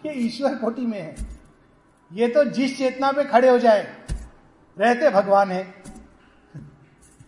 ये 0.05 0.13
ईश्वर 0.13 0.55
कोटि 0.55 0.85
में 0.85 0.99
है। 1.01 1.15
ये 2.11 2.27
तो 2.27 2.43
जिस 2.43 2.77
चेतना 2.77 3.11
पे 3.11 3.23
खड़े 3.23 3.49
हो 3.49 3.57
जाए, 3.59 3.83
रहते 4.77 5.09
भगवान 5.09 5.51
है। 5.51 5.83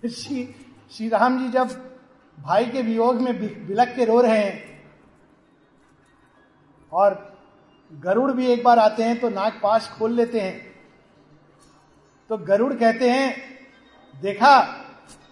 श्री 0.10 0.56
श्री 0.92 1.10
राम 1.10 1.40
जी 1.40 1.52
जब 1.52 1.70
भाई 2.38 2.66
के 2.66 2.82
वियोग 2.82 3.22
में 3.22 3.68
बिलक 3.68 3.94
के 3.96 4.06
रो 4.06 4.22
रहे 4.22 4.38
हैं, 4.38 4.84
और 6.94 7.38
गरुड़ 7.92 8.32
भी 8.32 8.48
एक 8.48 8.64
बार 8.64 8.80
आते 8.80 9.04
हैं 9.04 9.20
तो 9.20 9.30
नाक 9.30 9.60
पास 9.64 9.90
खोल 9.98 10.12
लेते 10.12 10.40
हैं 10.40 10.76
तो 12.30 12.38
गरुड़ 12.38 12.74
कहते 12.74 13.10
हैं 13.10 13.59
देखा, 14.22 14.86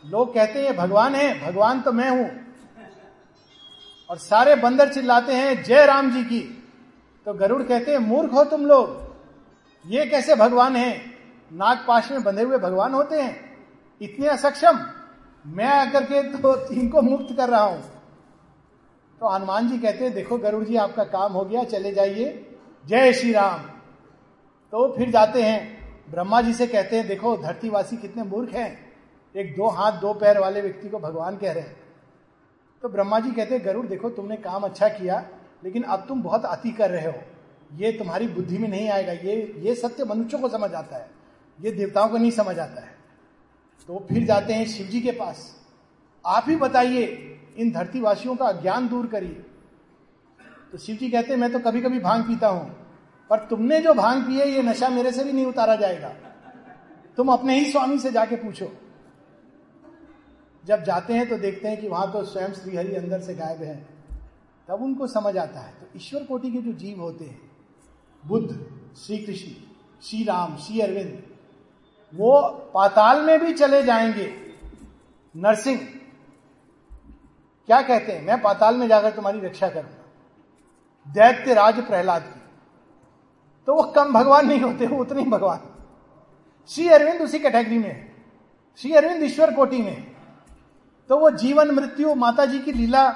लोग 0.06 0.34
कहते 0.34 0.64
हैं, 0.64 0.78
भगवान 0.78 1.16
है, 1.16 1.48
भगवान 1.48 1.82
तो 1.82 1.92
मैं 1.92 2.10
हूँ। 2.10 2.30
और 4.10 4.18
सारे 4.18 4.56
बंदर 4.56 4.94
चिल्लाते 4.94 5.34
हैं, 5.34 5.64
जय 5.64 5.86
राम 5.86 6.12
जी 6.12 6.24
की। 6.24 6.64
तो 7.26 7.34
गरुड़ 7.34 7.64
कहते 7.64 7.92
हैं, 7.92 8.00
मूर्ख 8.00 8.34
हो 8.34 8.44
तुम 8.44 8.66
लोग। 8.66 9.08
ये 9.86 10.06
कैसे 10.06 10.36
भगवान 10.36 10.76
है? 10.76 11.02
नागपाश 11.54 12.12
में 12.12 12.24
बंधे 12.24 12.44
हुए 12.44 12.58
भगवान 12.58 12.94
होते 12.94 13.22
हैं? 13.22 13.58
इतने 14.02 14.28
असक्षम? 14.28 14.90
मैं 15.46 15.66
आकर 15.66 16.04
के 16.04 16.24
तो 16.24 16.74
इनको 16.74 17.02
मुक्त 17.02 17.38
कर 17.38 17.50
रहा 17.50 17.62
हूँ। 17.62 17.82
तो 19.20 19.28
हनुमान 19.28 19.68
जी 19.68 19.80
कहते 19.80 20.04
हैं, 20.06 20.14
देखो 20.14 20.38
गरुड़ 20.38 20.64
जी, 20.64 20.76
आपका 20.76 21.04
काम 21.04 21.34
हो 21.34 21.46
गया, 21.46 21.64
चले 21.64 21.92
जाइए। 21.92 22.56
जय 22.86 23.14
श्री 23.14 23.32
राम। 23.32 23.60
तो 24.72 24.96
फिर 24.98 25.12
जाते 25.12 25.44
हैं 25.44 25.77
ब्रह्मा 26.10 26.42
जी 26.42 26.54
से 26.54 26.68
कहते 26.68 26.96
हैं, 26.96 27.08
देखो, 27.08 27.38
धरतीवासी 27.38 27.98
कितने 27.98 28.24
मूर्ख 28.24 28.54
हैं। 28.54 28.94
एक 29.36 29.56
दो 29.56 29.68
हाथ, 29.68 29.92
दो 29.92 30.14
पैर 30.14 30.40
वाले 30.40 30.62
व्यक्ति 30.62 30.90
को 30.90 31.00
भगवान 31.00 31.38
कह 31.38 31.52
रहे 31.52 31.64
हैं। 31.64 31.78
तो 32.82 32.90
ब्रह्मा 32.90 33.20
जी 33.20 33.32
कहते 33.32 33.56
हैं, 33.56 33.66
गरुड़, 33.66 33.86
देखो, 33.86 34.10
तुमने 34.10 34.38
काम 34.38 34.64
अच्छा 34.64 34.88
किया, 34.88 35.30
लेकिन 35.64 35.84
अब 35.84 36.06
तुम 36.08 36.24
बहुत 36.24 36.46
अति 36.46 36.72
कर 36.72 36.90
रहे 36.90 37.06
हो। 37.06 37.14
ये 37.74 37.92
तुम्हारी 37.92 38.28
बुद्धि 38.28 38.58
में 38.58 38.70
नहीं 38.70 38.90
आएगा। 38.90 39.12
ये 39.12 39.56
ये 39.58 39.76
सत्य 39.76 40.06
मनुष्यों 40.06 40.42
को 40.42 40.50
समझ 40.50 40.74
आता 40.74 40.98
है। 40.98 41.10
ये 41.62 41.72
देवताओं 41.72 42.10
को 42.10 42.18
नहीं 42.18 42.32
समझ 42.32 42.60
आता 42.60 42.82
है। 42.82 42.98
तो 43.88 44.06
फिर 44.10 44.26
जाते 44.26 44.54
हैं 44.54 44.66
शिव 44.66 44.88
जी 44.88 45.02
के 45.02 45.12
पास। 45.12 45.62
आप 46.26 46.46
ही 46.48 46.56
बताइए, 46.56 47.04
इन 47.58 47.72
धरतीवासियों 47.72 48.36
का 48.36 48.52
ज्ञान 48.52 48.88
दूर 48.88 49.08
करिए। 49.08 49.44
तो 50.72 50.78
शिव 50.78 50.96
जी 50.96 51.10
कहते 51.10 51.34
हैं, 51.34 51.40
मैं 51.40 51.52
तो 51.52 51.60
कभी 51.60 51.82
कभी 51.82 52.00
भाँग 52.00 52.24
पीता 52.24 52.48
हूँ। 52.48 52.77
पर 53.30 53.40
तुमने 53.40 53.80
जो 53.82 53.94
भाँग 53.94 54.24
पिए 54.24 54.46
ये 54.46 54.62
नशा 54.64 54.90
मेरे 54.90 55.12
से 55.12 55.24
भी 55.24 55.32
नहीं 55.32 55.46
उतारा 55.46 55.76
जाएगा। 55.76 56.10
तुम 57.18 57.32
अपने 57.32 57.60
ही 57.60 57.72
स्वामी 57.72 58.00
से 58.00 58.12
जाके 58.12 58.36
पूछो। 58.36 58.72
जब 60.66 60.84
जाते 60.84 61.14
हैं 61.14 61.30
तो 61.30 61.38
देखते 61.38 61.68
हैं 61.68 61.82
कि 61.82 61.88
वहाँ 61.88 62.12
तो 62.12 62.24
स्वयं 62.24 62.54
श्रीहरि 62.54 62.96
अंदर 62.96 63.22
से 63.22 63.36
गायब 63.36 63.64
है। 63.64 63.76
तब 64.68 64.82
उनको 64.82 65.08
समझ 65.08 65.38
आता 65.38 65.60
है। 65.60 65.74
तो 65.74 65.88
ईश्वर 65.96 66.24
कोटि 66.24 66.52
के 66.52 66.58
जो 66.58 66.72
जीव 66.72 67.02
होते 67.02 67.26
हैं, 67.26 67.52
बुद्ध 68.26 68.50
श्री 68.98 69.18
कृष्ण 69.18 69.52
श्री 70.02 70.24
राम 70.24 70.58
श्री 70.58 70.80
अरविंद 70.80 71.24
वो 72.14 72.42
पाताल 72.74 73.22
में 73.22 73.40
भी 73.40 73.54
चले 73.54 73.84
जाएँगे। 73.84 74.34
नरसिंह, 75.36 75.80
क्या 77.68 77.82
कहते 77.82 78.12
हैं? 78.12 78.26
मैं 78.26 78.42
पाताल 78.42 78.76
में 78.76 78.88
जाकर 78.88 79.12
तुम्हारी 79.12 79.40
रक्षा 79.40 79.70
करूँगा। 79.70 81.14
दैत्य 81.14 81.54
राज 81.54 81.86
प्रहलाद 81.88 82.22
की। 82.22 82.37
तो 83.68 83.76
वो 83.76 83.84
कम 83.84 84.14
भगवान 84.14 84.48
नहीं 84.48 84.60
होते, 84.60 84.88
वो 84.88 85.02
उतने 85.02 85.22
ही 85.22 85.30
भगवान 85.30 85.60
श्री 86.70 86.88
अरविंद 86.90 87.22
उसी 87.22 87.40
कैटेगरी 87.40 87.78
में 87.78 88.12
श्री 88.80 88.94
अरविंद 88.94 89.24
ईश्वर 89.24 89.54
कोटि 89.54 89.82
में 89.82 90.18
तो 91.10 91.18
वो 91.18 91.30
जीवन, 91.32 91.72
मृत्यु 91.72 92.16
माता 92.16 92.46
जी 92.46 92.60
की 92.60 92.72
लीला, 92.72 93.08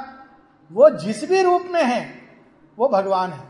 वो 0.71 0.89
जिस 0.89 1.23
भी 1.29 1.41
रूप 1.41 1.63
में 1.71 1.83
है, 1.83 2.01
वो 2.77 2.87
भगवान 2.89 3.31
है। 3.31 3.47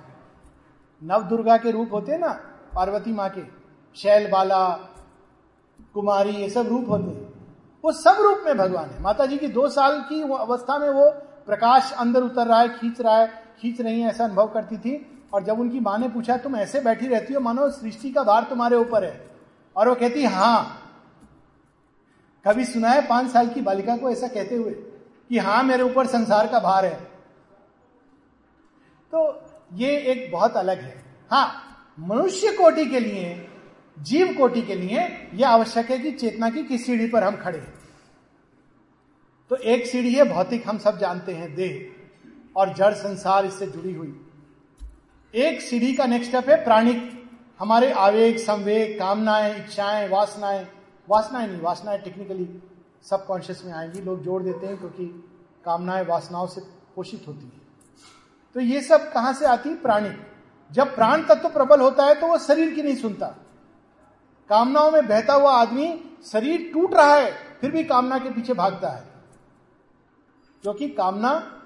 नव 1.01 1.23
दुर्गा 1.23 1.57
के 1.57 1.71
रूप 1.71 1.93
होते 1.93 2.11
हैं 2.11 2.19
ना, 2.19 2.31
पार्वती 2.75 3.13
माँ 3.13 3.29
के, 3.29 3.41
शैल, 3.95 4.29
बाला, 4.31 4.69
कुमारी, 5.93 6.31
ये 6.31 6.49
सब 6.49 6.67
रूप 6.67 6.89
होते 6.89 7.09
हैं। 7.11 7.29
वो 7.83 7.91
सब 7.91 8.21
रूप 8.21 8.41
में 8.45 8.57
भगवान 8.57 8.89
है। 8.89 9.01
माता 9.01 9.25
जी 9.25 9.37
की 9.37 9.47
दो 9.47 9.67
साल 9.69 10.01
की 10.01 10.23
वो 10.23 10.35
अवस्था 10.35 10.77
में 10.77 10.89
वो 10.89 11.09
प्रकाश 11.45 11.91
अंदर 11.91 12.23
उतर 12.23 12.47
रहा 12.47 12.59
है, 12.59 12.69
खींच 12.69 13.01
रहा 13.01 13.17
है, 13.17 13.27
खींच 13.61 13.81
रही 13.81 14.01
है, 14.01 14.09
ऐसा 14.09 14.23
अनुभव 14.23 14.47
करती 14.47 14.77
थी। 14.77 15.20
और 15.33 15.43
जब 15.43 15.59
उनकी 15.59 15.79
माँ 15.79 15.97
ने 15.97 16.09
पूछा, 16.09 16.37
तुम 16.37 16.55
ऐसे 16.55 16.81
बैठी 16.81 17.07
रहती 17.07 17.33
हो? 17.33 17.39
मानो 17.39 17.69
सृष्टि 17.69 18.11
का 18.11 18.23
भार 18.23 18.43
तुम्हारे 18.43 18.75
ऊपर 18.75 19.03
है। 19.03 19.29
और 19.75 19.89
वो 19.89 19.95
कहती 19.95 20.23
हाँ। 20.23 20.77
कभी 22.47 22.65
सुना 22.65 22.89
है 22.89 23.07
पाँच 23.07 23.31
साल 23.31 23.49
की 23.49 23.61
बालिका 23.61 23.97
को 23.97 24.09
ऐसा 24.09 24.27
कहते 24.27 24.55
हुए 24.55 24.71
कि 25.29 25.37
हाँ 25.37 25.63
मेरे 25.63 25.83
ऊपर 25.83 26.07
संसार 26.07 26.47
का 26.47 26.59
भार 26.59 26.85
है। 26.85 26.99
तो 29.13 29.43
ये 29.73 29.97
एक 29.97 30.31
बहुत 30.31 30.57
अलग 30.57 30.79
है। 30.79 31.03
हाँ 31.31 31.61
मनुष्य 31.99 32.51
कोटि 32.51 32.85
के 32.85 32.99
लिए, 32.99 33.47
जीव 33.99 34.33
कोटि 34.37 34.61
के 34.61 34.75
लिए 34.75 35.29
यह 35.33 35.49
आवश्यक 35.49 35.91
है 35.91 35.99
कि 35.99 36.11
चेतना 36.11 36.49
की 36.49 36.63
किस 36.63 36.85
सीढ़ी 36.85 37.07
पर 37.07 37.23
हम 37.23 37.35
खड़े 37.35 37.59
हैं। 37.59 37.73
तो 39.49 39.55
एक 39.55 39.85
सीढ़ी 39.87 40.13
है, 40.13 40.23
भौतिक, 40.23 40.67
हम 40.67 40.77
सब 40.77 40.97
जानते 40.97 41.31
हैं, 41.31 41.55
देह 41.55 41.91
और 42.55 42.73
जड़ 42.73 42.93
संसार 42.93 43.45
इससे 43.45 43.67
जुड़ी 43.67 43.93
हुई। 43.93 44.20
एक 45.33 45.61
सीढ़ी 45.61 45.93
का 45.93 46.05
नेक्स्ट 46.05 46.29
स्टेप 46.29 46.49
है 46.49 46.63
प्राणिक। 46.63 47.29
हमारे 47.59 47.91
आवेग, 47.91 48.37
संवेग, 48.37 48.99
कामनाएँ, 48.99 49.55
इच्छाएँ, 49.55 50.07
वासनाएँ। 50.09 50.67
वासनाएँ 51.09 51.47
नहीं, 51.47 51.61
वासनाएँ 51.61 51.99
टेक्निकली 51.99 52.47
सबकॉन्शियस 53.03 53.65
में 53.65 53.73
आएँगी, 53.73 54.01
लोग 54.01 54.23
जोड़ 54.23 54.43
देते 54.43 54.67
हैं 54.67 54.77
क्योंकि 54.77 55.05
कामनाएँ, 55.65 56.05
वासनाओं 56.05 56.47
से 56.47 56.61
पोषित 56.95 57.23
होती 57.27 57.45
है। 57.45 57.61
तो 58.55 58.59
ये 58.59 58.81
सब 58.81 59.11
कहाँ 59.13 59.33
से 59.33 59.45
आती 59.45 59.69
है? 59.69 59.75
प्राणिक। 59.75 60.17
जब 60.71 60.95
प्राण 60.95 61.23
तत्व 61.23 61.35
तो 61.35 61.49
प्रबल 61.49 61.79
होता 61.79 62.05
है 62.05 62.15
तो 62.15 62.27
वह 62.27 62.37
शरीर 62.37 62.73
की 62.73 62.83
नहीं 62.83 62.95
सुनता। 62.95 63.27
कामनाओं 64.49 64.91
में 64.91 65.07
बहता 65.07 65.33
हुआ 65.33 65.51
आदमी 65.51 65.87
शरीर 66.25 66.69
टूट 66.73 66.93
रहा 66.93 67.15
है, 67.15 67.31
फिर 67.61 67.71
भी 67.71 67.83
कामना 67.83 68.17
के 68.19 68.29
पीछे 68.29 68.53
भागता 68.53 68.89
है। 68.89 69.03
क्योंकि 70.63 70.89
कामना 70.89 71.60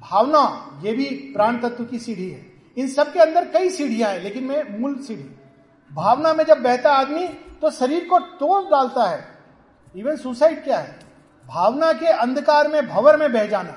भावना, 0.00 0.70
ये 0.82 0.92
भी 0.92 1.04
प्राण 1.10 1.58
तत्व 1.58 1.84
की 1.84 1.98
सीढ़ी 1.98 2.30
है। 2.30 2.52
इन 2.78 2.88
सब 2.88 3.12
के 3.12 3.18
अंदर 3.18 3.48
कई 3.48 3.70
सीढ़ियाँ 3.70 4.10
हैं, 4.10 4.20
लेकिन 4.20 4.44
मैं 4.44 4.80
मूल 4.80 4.98
सीढ़ी। 4.98 5.30
भावना 5.92 6.32
में 6.32 6.44
जब 6.44 6.62
बहता 6.62 6.92
आदमी 6.92 7.28
तो 7.28 7.70
शरीर 7.70 8.08
को 8.08 8.18
तोड़ 8.18 8.64
डालता 8.64 9.04
है। 9.04 9.24
इवन 9.96 10.16
सुसाइड 10.16 10.64
क्या 10.64 10.78
है? 10.78 10.98
भावना 11.48 11.92
के 11.92 12.06
अंधकार 12.06 12.68
में, 12.68 12.88
भवर 12.88 13.16
में 13.16 13.32
बह 13.32 13.46
जाना। 13.46 13.76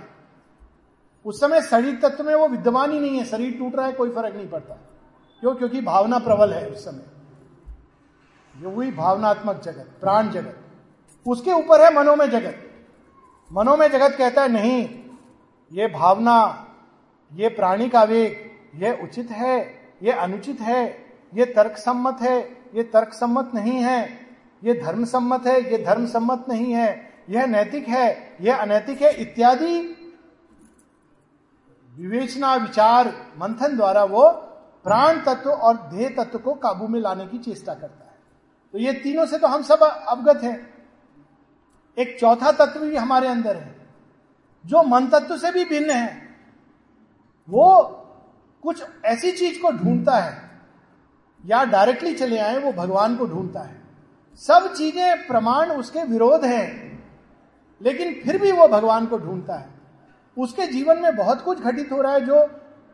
उस 1.26 1.40
समय 1.40 1.62
शरीर 1.62 2.00
तत्व 2.04 2.24
में 2.24 2.36
वो 2.36 2.48
विद्यमान 2.48 2.92
ही 2.92 3.00
नहीं 3.00 3.18
है, 3.18 3.26
शरीर 3.26 3.58
टूट 3.58 3.76
रहा 3.76 3.86
है, 3.86 3.94
कोई 3.94 4.10
फ़र्क 4.10 4.36
नहीं 4.36 4.50
पड़ता। 4.50 4.74
क्यों? 5.40 5.56
क्योंकि 5.56 5.82
भावना 5.82 6.20
प्रबल 6.20 6.54
है 6.54 6.70
उस 6.70 6.86
समय। 6.86 7.06
जो 8.62 8.70
हुई 8.70 8.92
भावनात्मक 8.92 9.62
जगत, 9.62 9.98
प्राण 10.02 10.30
जगत। 10.30 10.58
उसके 11.28 11.52
ऊपर 11.52 11.82
है 11.82 11.94
मनोमय 11.94 12.28
जगत। 12.28 12.56
मनोमय 13.54 13.90
जगत 13.90 14.16
कहता 14.18 14.42
है, 14.42 14.48
नहीं 14.48 15.03
ये 15.74 15.88
भावना, 15.88 16.68
ये 17.34 17.50
प्राणी 17.50 17.90
का 17.90 18.04
वेग, 18.04 18.52
ये 18.84 19.04
उचित 19.04 19.32
है, 19.32 19.82
ये 20.04 20.12
अनुचित 20.12 20.62
है, 20.62 21.06
ये 21.34 21.46
तर्क 21.46 21.78
सम्मत 21.78 22.18
है, 22.22 22.42
ये 22.76 22.84
तर्क 22.84 23.14
सम्मत 23.14 23.52
नहीं 23.56 23.72
है, 23.72 24.20
ये 24.64 24.74
धर्म 24.74 25.06
सम्मत 25.06 25.48
है, 25.48 25.72
ये 25.72 25.78
धर्म 25.84 26.06
सम्मत 26.06 26.46
नहीं 26.50 26.74
है, 26.74 27.14
यह 27.30 27.46
नैतिक 27.46 27.88
है, 27.88 28.38
यह 28.42 28.56
अनैतिक 28.56 29.02
है, 29.02 29.14
इत्यादि 29.14 29.98
विवेचना, 31.96 32.56
विचार, 32.56 33.08
मंथन 33.38 33.76
द्वारा 33.78 34.04
वो 34.04 34.30
प्राण 34.86 35.20
तत्व 35.22 35.50
और 35.50 35.78
देह 35.78 36.10
तत्व 36.18 36.40
को 36.40 36.54
काबू 36.54 36.88
में 36.88 37.00
लाने 37.00 37.28
की 37.28 37.38
चेष्टा 37.38 37.74
करता 37.74 38.06
है। 38.06 38.18
तो 38.74 38.80
ये 38.80 38.94
तीनों 38.94 39.26
से 39.26 39.38
तो 39.38 39.48
हम 39.48 39.62
सब 39.62 39.80
अवगत 40.08 40.44
हैं। 40.44 40.74
एक 41.98 42.20
चौथा 42.20 42.52
तत्व 42.52 42.80
भी 42.80 42.96
हमारे 42.96 43.28
अंदर 43.28 43.56
है। 43.56 43.73
जो 44.66 44.84
मन 44.84 45.08
तत्व 45.08 45.38
से 45.38 45.52
भी 45.52 45.66
भिन्न 45.66 45.90
है, 45.90 46.36
वो 47.50 47.82
कुछ 48.64 48.84
ऐसी 49.06 49.32
चीज़ 49.32 49.62
को 49.62 49.72
ढूंढता 49.72 50.18
है, 50.18 50.52
या 51.44 51.64
डायरेक्टली 51.64 52.14
चले 52.14 52.38
आए, 52.38 52.58
वो 52.58 52.72
भगवान 52.72 53.16
को 53.16 53.26
ढूंढता 53.26 53.60
है। 53.60 53.82
सब 54.36 54.74
चीज़ें 54.74 55.28
प्रमाण 55.28 55.72
उसके 55.72 56.04
विरोध 56.04 56.46
हैं, 56.46 56.68
लेकिन 57.82 58.14
फिर 58.14 58.42
भी 58.42 58.52
वो 58.52 58.68
भगवान 58.68 59.06
को 59.06 59.18
ढूंढता 59.18 59.56
है। 59.56 59.70
उसके 60.38 60.68
जीवन 60.68 61.00
में 61.00 61.16
बहुत 61.16 61.42
कुछ 61.42 61.60
घटित 61.60 61.92
हो 61.92 62.02
रहा 62.02 62.14
है 62.14 62.26
जो 62.26 62.46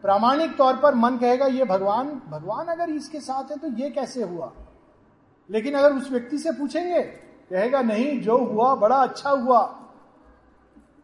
प्रामाणिक 0.04 0.56
तौर 0.58 0.76
पर 0.76 0.96
मन 0.96 1.18
कहेगा, 1.18 1.46
ये 1.46 1.66
भगवान 1.66 2.22
भगवान 2.30 2.68
अगर 2.68 2.90
इसके 2.90 3.20
साथ 3.20 3.52
है 3.52 3.58
तो 3.58 3.68
ये 3.68 3.90
कैसे 3.90 4.24
हुआ? 4.24 4.52
लेकिन 5.50 5.74
अगर 5.74 5.94
उस 5.94 6.12
व्यक्ति 6.12 6.38
से 6.38 6.52
पूछेंगे, 6.52 7.02
कहेगा, 7.02 7.82
नहीं, 7.82 8.22
जो 8.22 8.38
हुआ, 8.38 8.76
बड़ा 8.76 8.96
अच्छा 8.96 9.30
हुआ। 9.30 9.79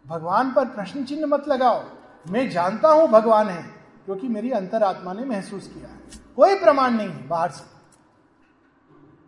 भगवान 0.05 0.51
पर 0.53 0.65
प्रश्न 0.65 1.03
चिन्ह 1.03 1.27
मत 1.27 1.47
लगाओ। 1.47 1.83
मैं 2.29 2.49
जानता 2.49 2.89
हूँ 2.89 3.07
भगवान 3.07 3.47
है, 3.47 3.61
क्योंकि 4.05 4.27
मेरी 4.27 4.51
अंतरात्मा 4.51 5.13
ने 5.13 5.25
महसूस 5.25 5.67
किया 5.67 5.87
है। 5.87 5.99
कोई 6.35 6.55
प्रमाण 6.55 6.91
नहीं 6.91 7.09
है 7.09 7.27
बाहर 7.27 7.49
से। 7.49 7.63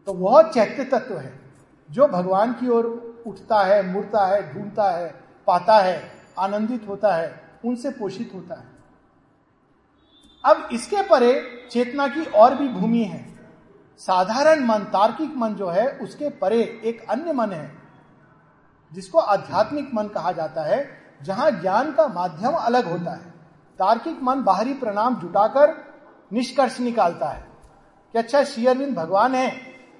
तो 0.08 0.14
वह 0.14 0.42
चैत्य 0.52 0.84
तत्व 0.84 1.18
है, 1.18 1.40
जो 1.90 2.08
भगवान 2.08 2.54
की 2.54 2.70
ओर 2.70 2.86
उठता 3.28 3.64
है, 3.64 3.94
मुड़ता 3.94 4.26
है, 4.26 4.54
ढूंढता 4.54 4.90
है, 4.92 5.08
पाता 5.48 5.80
है, 5.80 6.12
आनंदित 6.40 6.88
होता 6.88 7.16
है, 7.16 7.42
उनसे 7.66 7.90
पोषित 7.90 8.32
होता 8.34 8.56
है। 8.56 8.76
अब 10.44 10.70
इसके 10.72 11.02
परे 11.02 11.34
चेतना 11.72 12.08
की 12.08 12.26
और 12.26 12.56
भी 12.56 12.68
भूमि 12.68 13.04
है। 13.04 13.26
साधारण 13.98 14.66
मन, 14.66 14.80
तार्किक 14.80 15.36
मन 15.36 15.54
जो 15.54 15.68
है, 15.68 15.88
उसके 15.90 16.30
परे 16.30 16.62
एक 16.86 17.10
अन्य 17.10 17.34
मन 17.34 17.52
है 17.52 17.87
जिसको 18.92 19.20
आध्यात्मिक 19.20 19.90
मन 19.94 20.08
कहा 20.08 20.32
जाता 20.32 20.64
है 20.64 20.86
जहाँ 21.22 21.50
ज्ञान 21.52 21.92
का 21.92 22.08
माध्यम 22.08 22.54
अलग 22.54 22.86
होता 22.86 23.12
है। 23.12 23.34
तार्किक 23.80 24.22
मन 24.24 24.42
बाहरी 24.44 24.74
प्रणाम 24.74 25.16
जुटाकर 25.16 25.76
निष्कर्ष 26.32 26.80
निकालता 26.80 27.30
है 27.30 27.46
कि 28.14 28.20
अच्छा 28.20 28.44
शेयरविंद 28.44 28.96
भगवान 28.96 29.36
है 29.36 29.50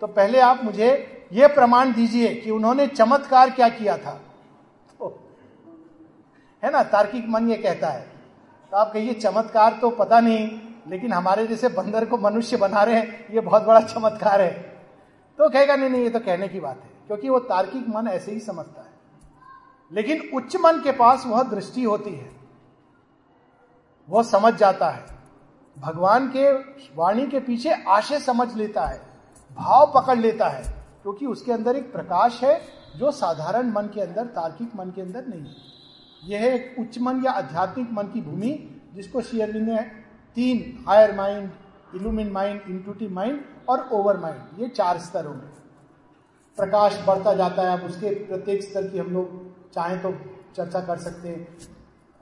तो 0.02 0.08
पहले 0.08 0.40
आप 0.40 0.64
मुझे 0.64 0.90
यह 1.34 1.48
प्रमाण 1.48 1.94
दीजिए 1.94 2.34
कि 2.36 2.52
उन्होंने 2.52 2.88
चमत्कार 2.88 3.50
क्या 3.50 3.70
किया 3.70 3.98
था। 3.98 4.12
तो, 5.00 5.08
है 6.64 6.72
ना? 6.72 6.84
तार्किक 6.84 7.26
मन 7.30 7.50
ये 7.50 7.58
कहता 7.58 7.88
है। 7.88 8.02
तो 8.72 8.78
आप 8.78 8.92
कहिए 8.94 9.14
चमत्कार 9.14 9.78
तो 9.82 9.90
पता 9.90 10.20
नहीं 10.20 10.50
लेकिन 10.88 11.14
हमारे 11.14 11.46
जैसे 11.48 11.70
बंदर 11.70 12.06
को 12.06 12.18
मनुष्य 12.18 12.58
बना 12.58 12.84
रहे 12.84 12.96
हैं 12.96 13.34
ये 13.34 13.42
बहुत 13.42 13.64
बड़ा 13.64 13.80
चमत्कार 13.80 14.42
है। 14.42 14.52
तो 15.40 15.50
कहेगा 15.50 15.76
नहीं 15.76 15.90
नहीं 15.90 16.04
ये 16.04 16.10
तो 16.10 16.20
कहने 16.20 16.48
की 16.48 16.60
बात 16.60 16.82
है। 16.84 16.87
क्योंकि 17.08 17.30
वो 17.30 17.40
तार्किक 17.40 17.90
मन 17.90 18.08
ऐसे 18.08 18.32
ही 18.32 18.40
समझता 18.40 18.82
है। 18.82 18.92
लेकिन 19.92 20.30
उच्च 20.34 20.56
मन 20.56 20.82
के 20.84 20.92
पास 20.92 21.24
वह 21.28 21.44
दृष्टि 21.44 21.84
होती 21.84 22.16
है। 22.16 22.32
वह 24.10 24.24
समझ 24.24 24.54
जाता 24.54 24.90
है। 24.90 25.06
भगवान 25.80 26.28
के 26.36 26.54
वाणी 26.96 27.28
के 27.28 27.40
पीछे 27.40 27.72
आशय 27.88 28.20
समझ 28.20 28.56
लेता 28.56 28.86
है। 28.86 29.02
भाव 29.58 29.92
पकड़ 29.96 30.18
लेता 30.18 30.50
है। 30.50 30.88
क्योंकि 31.02 31.26
उसके 31.26 31.52
अंदर 31.52 31.76
एक 31.76 31.92
प्रकाश 31.92 32.44
है 32.44 32.62
जो 32.96 33.12
साधारण 33.12 33.72
मन 33.72 33.84
के 33.84 34.02
अंदर, 34.02 34.26
तार्किक 34.26 34.76
मन 34.76 34.90
के 34.90 35.02
अंदर 35.02 35.26
नहीं 35.28 35.42
है। 35.42 35.56
यह 36.24 36.40
है 36.40 36.56
एक 36.56 36.76
उच्च 36.80 37.00
मन 37.00 37.24
या 37.26 37.32
आध्यात्मिक 37.32 37.92
मन 37.92 38.04
की 38.04 38.22
भूमि 38.22 38.82
जिसको 38.94 39.22
शेयरविंद 39.22 39.70
ने 39.70 39.82
तीन 40.36 40.86
higher 40.88 41.16
mind 41.16 41.52
illumined 41.96 42.32
mind 42.32 42.62
intuitive 42.62 43.12
mind 43.12 43.46
और 43.70 43.90
ओवर 43.92 44.18
माइंड 44.18 44.60
ये 44.60 44.70
चार 44.70 44.98
स्तरों 44.98 45.34
में। 45.34 45.50
प्रकाश 46.58 47.00
बढ़ता 47.08 47.34
जाता 47.34 47.62
है, 47.62 47.78
अब 47.78 47.86
उसके 47.86 48.10
प्रत्येक 48.26 48.62
स्तर 48.64 48.88
की 48.88 48.98
हम 48.98 49.08
लोग 49.08 49.74
चाहें 49.74 50.02
तो 50.02 50.12
चर्चा 50.56 50.80
कर 50.80 50.98
सकते 50.98 51.30
हैं। 51.30 51.58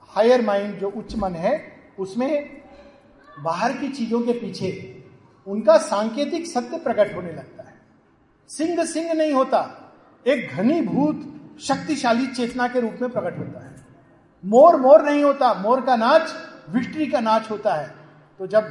हायर 0.09 0.41
माइंड 0.41 0.79
जो 0.79 0.89
उच्च 0.89 1.15
मन 1.15 1.35
है, 1.35 1.53
उसमें 1.99 2.61
बाहर 3.43 3.73
की 3.73 3.89
चीज़ों 3.89 4.21
के 4.21 4.33
पीछे 4.33 4.71
उनका 5.47 5.77
सांकेतिक 5.77 6.47
सत्य 6.47 6.77
प्रकट 6.79 7.15
होने 7.15 7.31
लगता 7.31 7.63
है। 7.63 7.73
सिंह 8.49 8.83
सिंह 8.85 9.13
नहीं 9.13 9.33
होता, 9.33 9.61
एक 10.25 10.51
घनीभूत, 10.51 11.31
शक्तिशाली 11.61 12.27
चेतना 12.27 12.67
के 12.67 12.79
रूप 12.79 12.97
में 13.01 13.09
प्रकट 13.09 13.37
होता 13.37 13.65
है। 13.65 13.73
मोर 14.43 14.75
मोर 14.75 15.01
नहीं 15.01 15.23
होता, 15.23 15.53
मोर 15.53 15.81
का 15.81 15.95
नाच, 15.95 16.33
विक्ट्री 16.69 17.07
का 17.07 17.19
नाच 17.19 17.49
होता 17.51 17.73
है। 17.73 17.93
तो 18.39 18.47
जब 18.47 18.63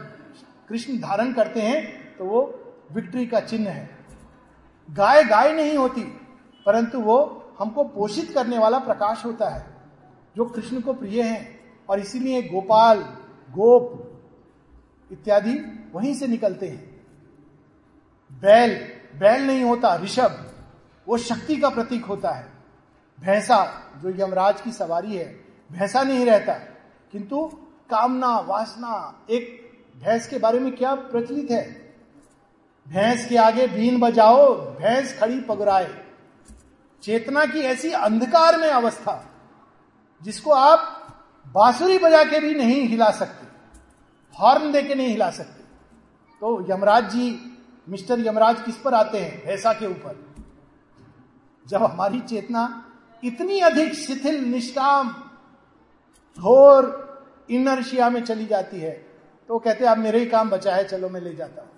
कृष्ण 0.69 0.99
धारण 0.99 1.32
करते 1.32 1.61
हैं 1.61 2.16
तो 2.16 2.24
वो 2.24 2.43
विक्ट्री 2.93 3.27
का 3.27 3.41
चिन्ह 3.41 3.70
है। 3.70 3.94
गाय 4.89 5.24
गाय 5.24 5.52
नहीं 5.52 5.77
होती, 5.77 6.02
परंतु 6.66 7.01
वो 7.01 7.40
हमको 7.59 7.85
पोषित 7.85 8.31
करने 8.35 8.59
वाला 8.59 8.78
प्रकाश 8.78 9.24
होता 9.24 9.48
है, 9.48 9.66
जो 10.36 10.44
कृष्ण 10.44 10.81
को 10.81 10.93
प्रिय 10.93 11.23
है, 11.23 11.61
और 11.89 12.01
इसीलिए 12.01 12.43
गोपाल, 12.43 12.98
गोप 13.51 14.01
इत्यादि 15.12 15.55
वहीं 15.94 16.15
से 16.15 16.27
निकलते 16.27 16.69
हैं। 16.69 17.06
बैल 18.31 18.90
बैल 19.20 19.47
नहीं 19.47 19.62
होता, 19.65 19.94
ऋषभ, 19.97 20.51
वो 21.09 21.19
शक्ति 21.19 21.56
का 21.56 21.69
प्रतीक 21.69 22.05
होता 22.05 22.31
है। 22.31 22.52
भैंसा, 23.20 23.90
जो 24.02 24.11
यमराज 24.11 24.61
की 24.61 24.73
सवारी 24.73 25.16
है, 25.16 25.27
भैंसा 25.73 26.02
नहीं 26.02 26.27
रहता, 26.27 26.52
किंतु 27.12 27.47
कामना, 27.90 28.39
वासना, 28.39 29.27
एक 29.31 29.61
भैंस 29.97 30.28
के 30.28 30.39
बारे 30.39 30.59
में 30.59 30.77
क्या 30.77 30.94
प्रचलित 30.94 31.51
है? 31.51 31.84
भैंस 32.86 33.27
के 33.28 33.36
आगे 33.36 33.66
बीन 33.66 33.98
बजाओ, 34.01 34.55
भैंस 34.55 35.19
खड़ी 35.20 35.40
पगराए। 35.40 35.89
चेतना 37.02 37.44
की 37.47 37.61
ऐसी 37.62 37.90
अंधकार 37.93 38.56
में 38.56 38.69
अवस्था, 38.69 39.15
जिसको 40.23 40.51
आप 40.52 40.90
बांसुरी 41.47 41.98
बजा 41.98 42.23
के 42.24 42.40
भी 42.40 42.55
नहीं 42.55 42.81
हिला 42.89 43.11
सकते, 43.12 43.47
हॉर्न 44.36 44.73
दे 44.73 44.82
के 44.82 44.94
नहीं 44.94 45.09
हिला 45.09 45.31
सकते। 45.31 45.62
तो 46.43 46.66
यमराज 46.70 47.11
जी, 47.11 47.39
मिस्टर 47.89 48.27
यमराज 48.27 48.62
किस 48.62 48.77
पर 48.77 48.94
आते 48.94 49.19
हैं? 49.19 49.44
भैंसा 49.47 49.73
के 49.73 49.86
ऊपर। 49.86 50.23
जब 51.66 51.82
हमारी 51.82 52.20
चेतना 52.23 52.62
इतनी 53.23 53.61
अधिक 53.62 53.94
शिथिल, 53.97 54.44
निष्काम, 54.44 55.15
घोर, 56.39 57.47
इनर्शिया 57.51 58.09
में 58.11 58.23
चली 58.24 58.47
जाती 58.47 58.81
है 58.81 58.93
तो 59.48 59.59
कहते 59.59 59.85
आप 59.85 59.98
मेरे 59.98 60.19
ही 60.19 60.27
काम 60.27 60.51
बचा 60.51 60.74
है, 60.74 60.85
चलो 60.85 61.09
मैं 61.09 61.20
ले 61.20 61.35
जाता 61.35 61.62
हूँ। 61.62 61.70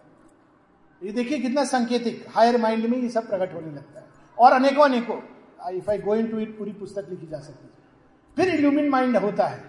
ये 1.03 1.13
देखिए 1.13 1.39
कितना 1.39 1.65
संकेतिक 1.65 2.27
हायर 2.31 2.61
माइंड 2.61 2.87
में 2.87 2.99
ये 2.99 3.09
सब 3.09 3.29
प्रकट 3.29 3.55
होने 3.55 3.67
लगता 3.67 4.01
है। 4.01 4.07
और 4.39 4.53
अनेकों 4.53 4.85
अनेकों 4.85 5.19
if 5.77 5.91
I 5.91 5.99
going 5.99 6.31
to 6.31 6.39
it 6.39 6.59
पूरी 6.59 6.73
पुस्तक 6.73 7.07
लिखी 7.11 7.27
जा 7.27 7.39
सकती 7.39 7.65
है। 7.65 7.77
फिर 8.37 8.55
इल्यूमिन 8.55 8.89
माइंड 8.89 9.17
होता 9.17 9.47
है। 9.47 9.65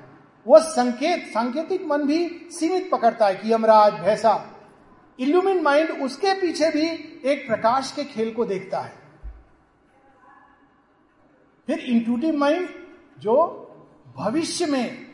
वो 0.48 0.60
संकेत, 0.60 1.28
सांकेतिक 1.28 1.86
मन 1.86 2.04
भी 2.04 2.48
सीमित 2.52 2.90
पकड़ता 2.92 3.26
है 3.28 3.36
कि 3.36 3.54
यमराज, 3.54 3.94
भैसा। 3.94 4.56
इल्यूमिन 5.20 5.62
माइंड 5.62 5.90
उसके 5.90 6.34
पीछे 6.42 6.70
भी 6.70 6.90
एक 7.26 7.48
प्रकाश 7.48 7.92
के 7.92 8.04
खेल 8.04 8.34
को 8.34 8.46
देखता 8.46 8.80
है। 8.80 8.94
फिर 11.68 11.80
इंटूटिव 11.80 12.36
माइंड 12.36 12.70
जो 13.20 13.64
भविष्य 14.18 14.66
में, 14.66 15.08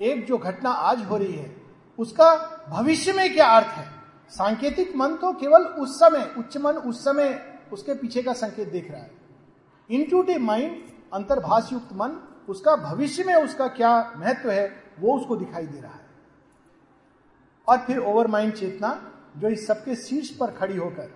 एक 0.00 0.26
जो 0.26 0.38
घटना 0.38 0.70
आज 0.70 1.04
हो 1.04 1.16
रही 1.16 1.32
है, 1.32 1.56
उसका 1.98 2.34
भविष्य 2.68 3.12
में 3.12 3.34
क्या 3.34 3.46
अर्थ 3.46 3.66
है? 3.66 4.01
सांकेतिक 4.32 4.96
मन 4.96 5.16
तो 5.16 5.32
केवल 5.32 5.62
उस 5.64 6.00
समय, 6.00 6.34
उच्च 6.38 6.56
मन 6.56 6.72
उस 6.72 7.04
समय 7.04 7.60
उसके 7.72 7.94
पीछे 7.94 8.22
का 8.22 8.32
संकेत 8.32 8.68
देख 8.68 8.90
रहा 8.90 9.00
है। 9.00 9.10
इंटूटिव 9.90 10.38
माइंड 10.38 10.84
अंतर्भाष 11.14 11.72
युक्त 11.72 11.88
मन, 11.92 12.28
उसका 12.48 12.76
भविष्य 12.76 13.24
में 13.24 13.34
उसका 13.34 13.68
क्या 13.68 14.12
महत्व 14.16 14.50
है, 14.50 14.82
वो 15.00 15.20
उसको 15.20 15.36
दिखाई 15.36 15.66
दे 15.66 15.80
रहा 15.80 15.92
है। 15.92 16.06
और 17.68 17.78
फिर 17.78 17.98
ओवर 17.98 18.26
माइंड 18.26 18.52
चेतना, 18.52 19.12
जो 19.36 19.48
इस 19.48 19.66
सबके 19.66 19.96
शीर्ष 19.96 20.28
पर 20.28 20.50
खड़ी 20.50 20.76
होकर, 20.76 21.14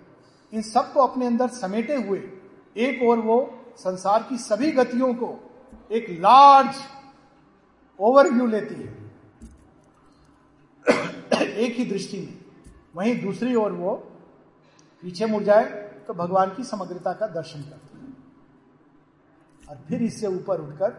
इन 0.53 0.63
सबको 0.63 1.01
अपने 1.01 1.27
अंदर 1.27 1.49
समेटे 1.49 1.95
हुए, 1.95 2.19
एक 2.77 3.03
और 3.03 3.19
वो 3.19 3.65
संसार 3.77 4.27
की 4.29 4.39
सभी 4.39 4.73
गतियों 4.73 5.15
को 5.15 5.51
एक 5.93 6.07
लार्ज 6.11 6.77
ओवरव्यू 8.01 8.47
लेती 8.47 8.75
है। 8.75 9.13
एक 11.43 11.77
ही 11.77 11.85
दृष्टि 11.85 12.21
में। 12.21 12.36
वहीं 12.97 13.21
दूसरी 13.23 13.55
ओर 13.55 13.73
वो 13.73 13.95
पीछे 15.03 15.27
मुड़ 15.27 15.43
जाए 15.43 15.65
तो 16.07 16.15
भगवान 16.15 16.55
की 16.57 16.65
समग्रता 16.65 17.13
का 17.13 17.27
दर्शन 17.29 17.63
करती 17.63 17.99
है। 17.99 19.69
और 19.69 19.77
फिर 19.89 20.03
इससे 20.03 20.27
ऊपर 20.29 20.61
उठकर 20.61 20.91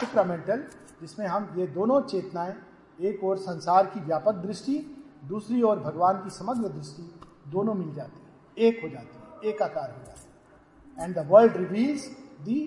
सुप्रामेंटल 0.00 0.64
जिसमें 1.00 1.26
हम 1.26 1.54
ये 1.56 1.66
दोनों 1.68 2.00
चेतनाएँ, 2.02 2.54
एक 2.98 3.24
और 3.24 3.36
संसार 3.38 3.86
की 3.86 4.00
व्यापक 4.00 4.34
दृष्टि, 4.36 4.78
दूसरी 5.24 5.62
ओर 5.62 5.78
भगवान 5.80 6.22
की 6.24 6.30
समग्र 6.30 6.68
दृष्टि, 6.68 7.02
दोनों 7.48 7.74
मिल 7.74 7.92
जाती 7.94 8.20
है। 8.20 8.68
एक 8.68 8.82
हो 8.82 8.88
जाती 8.88 9.16
है 9.16 9.50
एक 9.50 9.62
आकार 9.62 9.90
हो 9.90 10.04
जाती 10.06 10.98
है। 10.98 11.04
And 11.04 11.14
the 11.16 11.26
world 11.30 11.56
reveals 11.56 12.08
the 12.42 12.58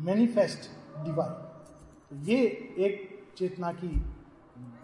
manifest 0.00 0.70
divine 1.04 1.32
तो 2.10 2.16
ये 2.30 2.38
एक 2.78 3.34
चेतना 3.38 3.72
की 3.74 3.88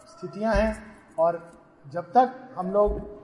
स्थितियाँ 0.09 0.55
हैं, 0.55 0.75
और 1.19 1.51
जब 1.87 2.13
तक 2.13 2.35
हम 2.57 2.71
लोग 2.73 3.19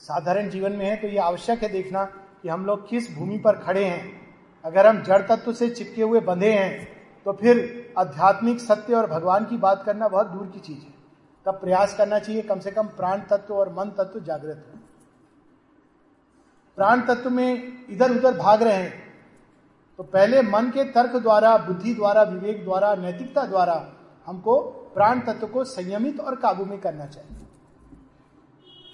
साधारण 0.00 0.48
जीवन 0.50 0.72
में 0.72 0.84
है 0.86 0.96
तो 0.96 1.08
ये 1.08 1.18
आवश्यक 1.18 1.62
है 1.62 1.68
देखना 1.68 2.04
कि 2.04 2.48
हम 2.48 2.64
लोग 2.66 2.88
किस 2.88 3.14
भूमि 3.16 3.38
पर 3.38 3.58
खड़े 3.58 3.84
हैं। 3.84 4.20
अगर 4.64 4.86
हम 4.86 5.02
जड़ 5.02 5.20
तत्व 5.22 5.52
से 5.52 5.68
चिपके 5.70 6.02
हुए 6.02 6.20
बंधे 6.20 6.52
हैं 6.52 6.88
तो 7.26 7.32
फिर 7.32 7.94
आध्यात्मिक 7.98 8.60
सत्य 8.60 8.94
और 8.94 9.06
भगवान 9.06 9.44
की 9.44 9.56
बात 9.58 9.82
करना 9.86 10.08
बहुत 10.08 10.26
दूर 10.26 10.46
की 10.46 10.60
चीज़ 10.60 10.78
है। 10.78 10.92
तब 11.46 11.54
प्रयास 11.54 11.96
करना 11.96 12.18
चाहिए, 12.18 12.42
कम 12.42 12.60
से 12.60 12.70
कम 12.70 12.86
प्राण 12.88 13.20
तत्व 13.30 13.54
और 13.54 13.72
मन 13.72 13.90
तत्व 13.98 14.20
जागृत 14.20 14.64
हो। 14.66 14.78
प्राण 16.78 17.00
तत्व 17.00 17.30
में 17.30 17.86
इधर 17.90 18.10
उधर 18.10 18.36
भाग 18.38 18.62
रहे 18.62 18.74
हैं 18.74 19.00
तो 19.98 20.02
पहले 20.04 20.42
मन 20.42 20.70
के 20.70 20.84
तर्क 20.84 21.16
द्वारा, 21.16 21.56
बुद्धि 21.56 21.94
द्वारा, 21.94 22.22
विवेक 22.22 22.64
द्वारा, 22.64 22.94
नैतिकता 22.94 23.44
द्वारा 23.46 23.74
हमको 24.26 24.60
प्राण 24.94 25.20
तत्व 25.20 25.46
को 25.46 25.64
संयमित 25.64 26.20
और 26.20 26.36
काबू 26.36 26.64
में 26.64 26.80
करना 26.80 27.06
चाहिए। 27.06 27.41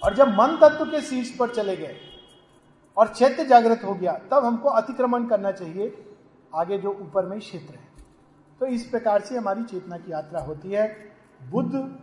और 0.03 0.15
जब 0.15 0.27
मन 0.27 0.57
तत्व 0.61 0.85
के 0.85 1.01
शीर्ष 1.01 1.29
पर 1.29 1.49
चले 1.49 1.75
गए 1.75 1.95
और 2.97 3.07
चैत्य 3.07 3.45
जागृत 3.45 3.81
हो 3.83 3.93
गया, 3.93 4.19
तब 4.31 4.45
हमको 4.45 4.69
अतिक्रमण 4.69 5.27
करना 5.27 5.51
चाहिए। 5.51 6.05
आगे 6.55 6.77
जो 6.77 6.89
ऊपर 6.89 7.25
में 7.25 7.39
क्षेत्र 7.39 7.75
है। 7.75 7.89
तो 8.59 8.65
इस 8.65 8.85
प्रकार 8.85 9.21
से 9.21 9.37
हमारी 9.37 9.63
चेतना 9.63 9.97
की 9.97 10.11
यात्रा 10.11 10.41
होती 10.41 10.71
है। 10.71 11.11
बुद्ध 11.49 11.99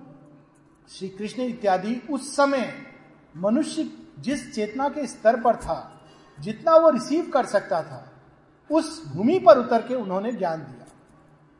श्री 0.88 1.08
कृष्ण 1.08 1.42
इत्यादि 1.42 2.02
उस 2.10 2.36
समय 2.36 2.74
मनुष्य 3.36 3.92
जिस 4.18 4.54
चेतना 4.54 4.88
के 4.88 5.06
स्तर 5.06 5.40
पर 5.40 5.56
था, 5.56 6.00
जितना 6.40 6.76
वो 6.76 6.90
रिसीव 6.90 7.30
कर 7.34 7.46
सकता 7.46 7.82
था, 7.82 8.12
उस 8.70 9.14
भूमि 9.14 9.38
पर 9.38 9.58
उतर 9.58 9.82
के 9.82 9.94
उन्होंने 9.94 10.32
ज्ञान 10.32 10.60
दिया। 10.60 10.86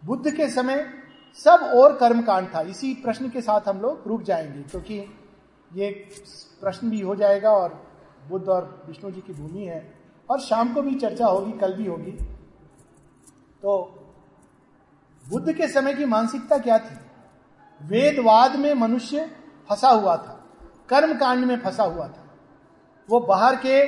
बुद्ध 0.04 0.30
के 0.30 0.48
समय 0.48 0.86
सब 1.34 1.70
और 1.74 1.96
कर्मकांड 1.96 2.54
था। 2.54 2.60
इसी 2.60 2.94
प्रश्न 2.94 3.28
के 3.28 3.40
साथ 3.40 3.60
हम 3.68 3.80
लोग 3.80 4.02
रुक 4.06 4.22
जाएँगे, 4.22 4.62
क्योंकि 4.62 5.18
ये 5.74 5.90
प्रश्न 6.60 6.90
भी 6.90 7.01
हो 7.01 7.16
जाएगा 7.16 7.51
और 7.51 7.86
बुद्ध 8.28 8.48
और 8.48 8.84
विष्णु 8.86 9.10
जी 9.10 9.20
की 9.20 9.32
भूमि 9.32 9.64
है। 9.64 9.94
और 10.30 10.40
शाम 10.40 10.74
को 10.74 10.82
भी 10.82 10.94
चर्चा 10.94 11.26
होगी, 11.26 11.52
कल 11.52 11.74
भी 11.74 11.86
होगी। 11.86 12.12
तो 13.62 13.98
बुद्ध 15.28 15.52
के 15.52 15.68
समय 15.68 15.94
की 15.94 16.05
मानसिकता 16.05 16.59
क्या 16.59 16.78
थी? 16.78 16.97
वेदवाद 17.82 18.56
में 18.56 18.74
मनुष्य 18.74 19.36
फंसा 19.68 19.88
हुआ 19.88 20.16
था 20.16 20.44
कर्म 20.88 21.18
कांड 21.18 21.44
में 21.44 21.60
फंसा 21.60 21.82
हुआ 21.82 22.09
था। 22.09 22.34
वो 23.10 23.20
बाहर 23.20 23.56
के 23.56 23.86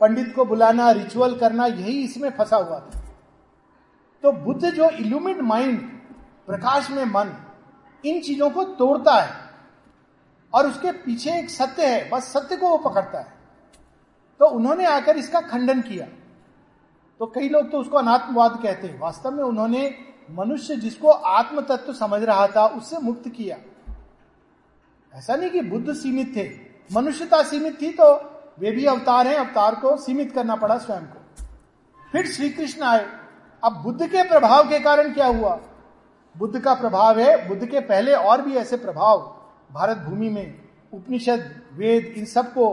पंडित 0.00 0.32
को 0.36 0.44
बुलाना 0.44 0.90
रिचुअल 0.90 1.38
करना, 1.38 1.66
यही 1.66 2.04
इसमें 2.04 2.30
फंसा 2.30 2.56
हुआ 2.56 2.80
था। 2.80 3.02
तो 4.22 4.32
बुद्ध 4.32 4.70
जो 4.70 4.90
इल्यूमिड 4.90 5.40
माइंड 5.40 5.80
प्रकाश 6.46 6.90
में 6.90 7.04
मन, 7.04 7.32
इन 8.04 8.20
चीज़ों 8.20 8.50
को 8.50 8.64
तोड़ता 8.64 9.14
है। 9.14 9.45
और 10.56 10.66
उसके 10.66 10.92
पीछे 10.92 11.38
एक 11.38 11.50
सत्य 11.50 11.86
है, 11.86 12.10
बस 12.10 12.22
सत्य 12.22 12.56
को 12.56 12.68
वो 12.68 12.78
पकड़ता 12.78 13.18
है। 13.18 13.32
तो 14.40 14.46
उन्होंने 14.46 14.86
आकर 14.86 15.16
इसका 15.16 15.40
खंडन 15.40 15.80
किया। 15.80 16.06
तो 17.18 17.26
कई 17.26 17.48
लोग 17.48 17.70
तो 17.70 17.78
उसको 17.78 17.96
अनात्मवाद 17.96 18.60
कहते 18.62 18.86
हैं। 18.86 19.00
वास्तव 19.00 19.30
में 19.30 19.44
उन्होंने 19.44 19.98
मनुष्य 20.30 20.76
जिसको 20.76 21.08
आत्म 21.08 21.60
तत्व 21.60 21.92
समझ 21.92 22.22
रहा 22.22 22.46
था, 22.46 22.66
उससे 22.66 22.98
मुक्त 22.98 23.28
किया। 23.28 23.56
ऐसा 25.14 25.36
नहीं 25.36 25.50
कि 25.50 25.60
बुद्ध 25.60 25.94
सीमित 25.94 26.36
थे। 26.36 26.50
मनुष्यता 26.92 27.42
सीमित 27.42 27.82
थी 27.82 27.92
तो 27.92 28.14
वे 28.58 28.70
भी 28.70 28.84
अवतार 28.84 29.26
हैं, 29.26 29.34
अवतार 29.34 29.74
को 29.74 29.96
सीमित 29.96 30.32
करना 30.32 30.56
पड़ा 30.56 30.78
स्वयं 30.78 31.02
को। 31.02 31.44
फिर 32.12 32.26
श्री 32.26 32.50
कृष्ण 32.50 32.82
आए। 32.82 33.06
अब 33.64 33.72
बुद्ध 33.72 34.06
के 34.06 34.22
प्रभाव 34.22 34.68
के 34.68 34.80
कारण 34.80 35.12
क्या 35.12 35.26
हुआ? 35.26 35.60
बुद्ध 36.36 36.60
का 36.60 36.74
प्रभाव 36.74 37.18
है, 37.18 37.48
बुद्ध 37.48 37.66
के 37.66 37.80
पहले 37.80 38.12
और 38.12 38.42
भी 38.42 38.54
ऐसे 38.54 38.76
प्रभाव। 38.76 39.35
भारत 39.70 39.96
भूमि 39.98 40.28
में 40.28 40.54
उपनिषद, 40.92 41.50
वेद, 41.72 42.04
इन 42.16 42.24
सबको 42.24 42.68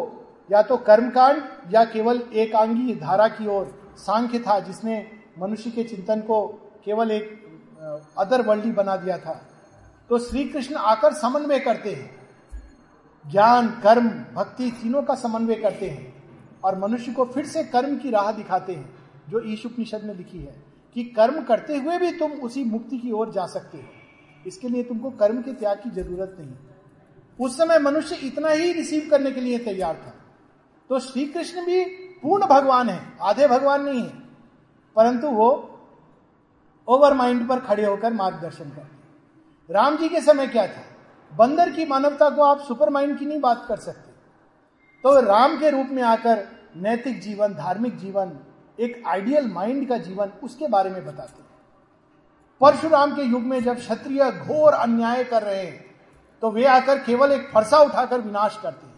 या 0.51 0.61
तो 0.61 0.77
कर्मकांड 0.77 1.41
या 1.73 1.83
केवल 1.85 2.21
एकांगी 2.33 2.95
धारा 2.95 3.27
की 3.27 3.47
ओर 3.47 3.93
सांख्य 3.97 4.39
था, 4.39 4.59
जिसने 4.59 5.05
मनुष्य 5.39 5.71
के 5.71 5.83
चिंतन 5.83 6.21
को 6.21 6.45
केवल 6.85 7.11
एक 7.11 7.39
अदर 8.17 8.41
वर्ल्डी 8.41 8.71
बना 8.71 8.95
दिया 8.95 9.17
था। 9.17 9.33
तो 10.09 10.17
श्री 10.19 10.43
कृष्ण 10.43 10.75
आकर 10.75 11.13
समन्वय 11.13 11.59
करते 11.59 11.91
हैं। 11.91 12.09
ज्ञान, 13.25 13.67
कर्म, 13.83 14.09
भक्ति 14.35 14.69
तीनों 14.71 15.01
का 15.03 15.15
समन्वय 15.15 15.55
करते 15.55 15.89
हैं 15.89 16.13
और 16.63 16.77
मनुष्य 16.79 17.11
को 17.11 17.25
फिर 17.25 17.45
से 17.45 17.63
कर्म 17.63 17.97
की 17.97 18.09
राह 18.09 18.31
दिखाते 18.31 18.73
हैं, 18.73 18.89
जो 19.29 19.41
ईश 19.45 19.65
उपनिषद 19.65 20.03
में 20.03 20.13
लिखी 20.15 20.39
है 20.39 20.55
कि 20.95 21.03
कर्म 21.15 21.41
करते 21.43 21.77
हुए 21.77 21.97
भी 21.97 22.11
तुम 22.11 22.31
उसी 22.41 22.63
मुक्ति 22.63 22.97
की 22.97 23.11
ओर 23.11 23.31
जा 23.31 23.45
सकते 23.45 23.77
हो। 23.77 23.83
इसके 24.45 24.69
लिए 24.69 24.83
तुमको 24.83 25.09
कर्म 25.11 25.41
के 25.41 25.53
त्याग 25.53 25.77
की 25.77 25.89
ज़रूरत 25.91 26.35
नहीं। 26.39 26.53
उस 27.39 27.57
समय 27.57 27.79
मनुष्य 27.79 28.15
इतना 28.17 28.49
ही 28.49 28.71
रिसीव 28.73 29.09
करने 29.09 29.31
के 29.31 29.41
लिए 29.41 29.57
तैयार 29.57 29.95
था। 29.95 30.13
तो 30.89 30.99
श्री 30.99 31.25
कृष्ण 31.25 31.65
भी 31.65 31.83
पूर्ण 32.23 32.45
भगवान 32.45 32.89
है, 32.89 33.01
आधे 33.21 33.47
भगवान 33.47 33.83
नहीं 33.83 34.01
है, 34.01 34.13
परंतु 34.95 35.27
वो 35.27 35.49
ओवर 36.87 37.13
माइंड 37.13 37.47
पर 37.49 37.59
खड़े 37.59 37.85
होकर 37.85 38.13
मार्गदर्शन 38.13 38.69
करते 38.69 39.73
राम 39.73 39.97
जी 39.97 40.09
के 40.09 40.21
समय 40.21 40.47
क्या 40.47 40.65
था? 40.67 40.83
बंदर 41.31 41.69
की 41.71 41.85
मानवता 41.85 42.29
को 42.29 42.43
आप 42.43 42.59
सुपर 42.59 42.89
माइंड 42.89 43.17
की 43.19 43.25
नहीं 43.25 43.39
बात 43.39 43.65
कर 43.67 43.77
सकते। 43.77 44.11
तो 45.03 45.19
राम 45.21 45.59
के 45.59 45.69
रूप 45.69 45.87
में 45.91 46.01
आकर 46.03 46.43
नैतिक 46.75 47.19
जीवन, 47.21 47.53
धार्मिक 47.53 47.97
जीवन, 47.97 48.37
एक 48.79 49.03
आइडियल 49.07 49.47
माइंड 49.47 49.87
का 49.89 49.97
जीवन 49.97 50.31
उसके 50.43 50.67
बारे 50.67 50.89
में 50.89 51.05
बताते 51.05 51.41
परशुराम 52.61 53.15
के 53.15 53.21
युग 53.21 53.41
में 53.41 53.63
जब 53.63 53.77
क्षत्रिय 53.77 54.31
घोर 54.31 54.73
अन्याय 54.73 55.23
कर 55.23 55.43
रहे 55.43 55.63
हैं 55.65 55.82
तो 56.43 56.51
वे 56.51 56.65
आकर 56.65 56.99
केवल 56.99 57.31
एक 57.31 57.51
फरसा 57.53 57.77
उठाकर 57.77 58.21
विनाश 58.21 58.59
करते 58.63 58.87
हैं। 58.87 58.95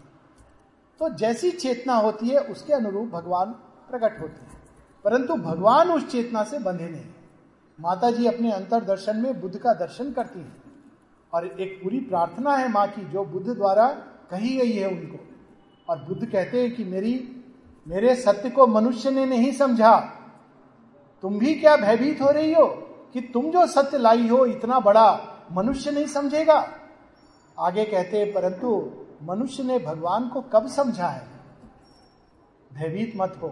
तो 0.98 1.08
जैसी 1.08 1.50
चेतना 1.50 1.94
होती 1.94 2.28
है, 2.28 2.38
उसके 2.38 2.72
अनुरूप 2.72 3.08
भगवान 3.08 3.50
प्रकट 3.90 4.20
होते 4.20 4.44
हैं। 4.44 4.62
परंतु 5.04 5.34
भगवान 5.34 5.90
उस 5.90 6.10
चेतना 6.10 6.42
से 6.42 6.58
बंधे 6.58 6.88
नहीं। 6.88 7.04
माता 7.80 8.10
जी 8.10 8.26
अपने 8.26 8.52
अंतर 8.52 8.84
दर्शन 8.84 9.16
में 9.16 9.40
बुद्ध 9.40 9.58
का 9.58 9.74
दर्शन 9.74 10.12
करती 10.12 10.40
हैं। 10.40 10.62
और 11.32 11.46
एक 11.46 11.80
पूरी 11.82 12.00
प्रार्थना 12.00 12.56
है 12.56 12.68
माँ 12.68 12.88
की, 12.88 13.04
जो 13.04 13.24
बुद्ध 13.24 13.46
द्वारा 13.46 13.88
कही 14.30 14.56
गई 14.56 14.72
है 14.72 14.88
उनको। 14.88 15.28
और 15.88 15.98
बुद्ध 15.98 16.26
कहते 16.26 16.62
हैं 16.62 16.76
कि 16.76 16.84
मेरी, 16.84 17.44
मेरे 17.88 18.16
सत्य 18.16 18.50
को 18.50 18.66
मनुष्य 18.66 19.10
ने 19.10 19.26
नहीं 19.26 19.52
समझा। 19.52 20.00
तुम 21.22 21.38
भी 21.38 21.54
क्या 21.54 21.76
भयभीत 21.76 22.22
हो 22.22 22.30
रही 22.30 22.54
हो 22.54 22.66
कि 23.12 23.20
तुम 23.20 23.50
जो 23.50 23.66
सत्य 23.66 23.98
लाई 23.98 24.28
हो, 24.28 24.46
इतना 24.46 24.80
बड़ा 24.80 25.20
मनुष्य 25.52 25.90
नहीं 25.90 26.06
समझेगा? 26.06 26.72
आगे 27.58 27.84
कहते 27.84 28.18
हैं, 28.18 28.32
परंतु 28.32 28.92
मनुष्य 29.22 29.62
ने 29.62 29.78
भगवान 29.78 30.28
को 30.28 30.40
कब 30.42 30.66
समझा 30.68 31.08
है? 31.08 31.26
भयभीत 32.70 33.12
मत 33.16 33.38
हो। 33.42 33.48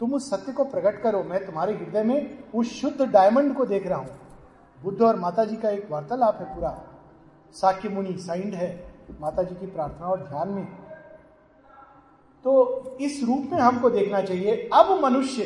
तुम 0.00 0.14
उस 0.14 0.30
सत्य 0.30 0.52
को 0.52 0.64
प्रकट 0.64 1.02
करो। 1.02 1.22
मैं 1.22 1.44
तुम्हारे 1.46 1.74
हृदय 1.74 2.02
में 2.02 2.52
उस 2.54 2.72
शुद्ध 2.72 3.02
डायमंड 3.02 3.54
को 3.54 3.66
देख 3.66 3.86
रहा 3.86 3.98
हूँ। 3.98 4.18
बुद्ध 4.78 5.00
और 5.02 5.16
माता 5.16 5.44
जी 5.44 5.56
का 5.56 5.70
एक 5.70 5.90
वार्तालाप 5.90 6.40
है 6.40 6.54
पूरा। 6.54 6.70
साक्य 7.54 7.88
मुनि 7.88 8.16
साइंड 8.18 8.54
है 8.54 8.68
माता 9.20 9.42
जी 9.42 9.54
की 9.54 9.66
प्रार्थना 9.66 10.06
और 10.06 10.20
ध्यान 10.20 10.48
में। 10.48 10.64
तो 12.44 12.96
इस 13.00 13.22
रूप 13.24 13.48
में 13.52 13.58
हमको 13.58 13.90
देखना 13.90 14.20
चाहिए, 14.22 14.68
अब 14.74 14.90
मनुष्य 15.04 15.42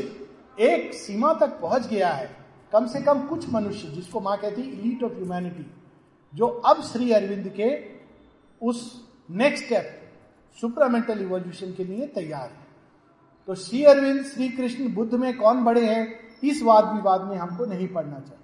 एक 0.60 0.94
सीमा 0.94 1.32
तक 1.32 1.60
पहुँच 1.60 1.86
गया 1.86 2.08
है। 2.08 2.28
कम 2.72 2.86
से 2.86 3.00
कम 3.00 3.26
कुछ 3.26 3.48
मनुष्य 3.52 3.88
जिसको 3.88 4.20
माँ 4.20 4.36
कहती 4.38 4.62
इलीट 4.62 5.02
ऑफ़ 5.02 5.12
ह्यूमैनिटी 5.12 5.66
जो 6.32 6.46
अब 6.46 6.82
श्री 6.82 7.12
अरविंद 7.12 7.48
के 7.48 7.70
उस 8.62 9.08
नेक्स्ट 9.30 9.64
स्टेप 9.64 10.12
सुपरामेंटल 10.60 11.20
इवोल्यूशन 11.20 11.72
के 11.72 11.84
लिए 11.84 12.06
तैयार 12.06 12.48
है। 12.50 12.66
तो 13.46 13.54
श्री 13.54 13.84
अरविंद, 13.84 14.24
श्री 14.24 14.48
कृष्ण 14.48 14.94
बुद्ध 14.94 15.14
में 15.14 15.36
कौन 15.36 15.64
बड़े 15.64 15.86
हैं, 15.86 16.18
इस 16.44 16.62
वाद 16.62 16.92
विवाद 16.94 17.22
में 17.22 17.36
हमको 17.36 17.66
नहीं 17.66 17.88
पढ़ना 17.88 18.18
चाहिए। 18.18 18.36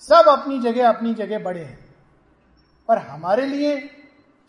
सब 0.00 0.28
अपनी 0.28 0.60
जगह 0.60 0.88
अपनी 0.88 1.14
जगह 1.14 1.38
बड़े 1.38 1.64
हैं। 1.64 1.94
पर 2.88 2.98
हमारे 2.98 3.46
लिए 3.46 3.80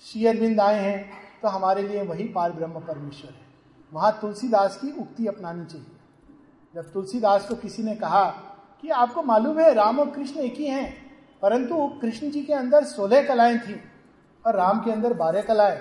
श्री 0.01 0.25
अरविंद 0.25 0.59
आए 0.59 0.79
हैं 0.79 1.11
तो 1.41 1.47
हमारे 1.47 1.87
लिए 1.87 2.03
वही 2.03 2.23
पार 2.23 2.51
ब्रह्म 2.51 2.79
परमेश्वर 2.79 3.31
है। 3.31 3.45
वहाँ 3.93 4.17
तुलसीदास 4.21 4.77
की 4.77 4.91
उक्ति 4.91 5.27
अपनानी 5.27 5.65
चाहिए। 5.65 5.97
जब 6.75 6.91
तुलसीदास 6.91 7.47
को 7.47 7.55
किसी 7.55 7.83
ने 7.83 7.95
कहा 7.95 8.25
कि 8.81 8.89
आपको 8.89 9.23
मालूम 9.23 9.59
है, 9.59 9.73
राम 9.73 9.99
और 9.99 10.09
कृष्ण 10.09 10.39
एक 10.39 10.55
ही 10.55 10.65
हैं, 10.65 11.11
परंतु 11.41 11.87
कृष्ण 12.01 12.31
जी 12.31 12.43
के 12.43 12.53
अंदर 12.53 12.83
सोलह 12.83 13.27
कलाएँ 13.27 13.57
थी। 13.59 13.81
और 14.45 14.55
राम 14.55 14.79
के 14.79 14.91
अंदर 14.91 15.13
बारह 15.13 15.41
कलाएँ 15.41 15.77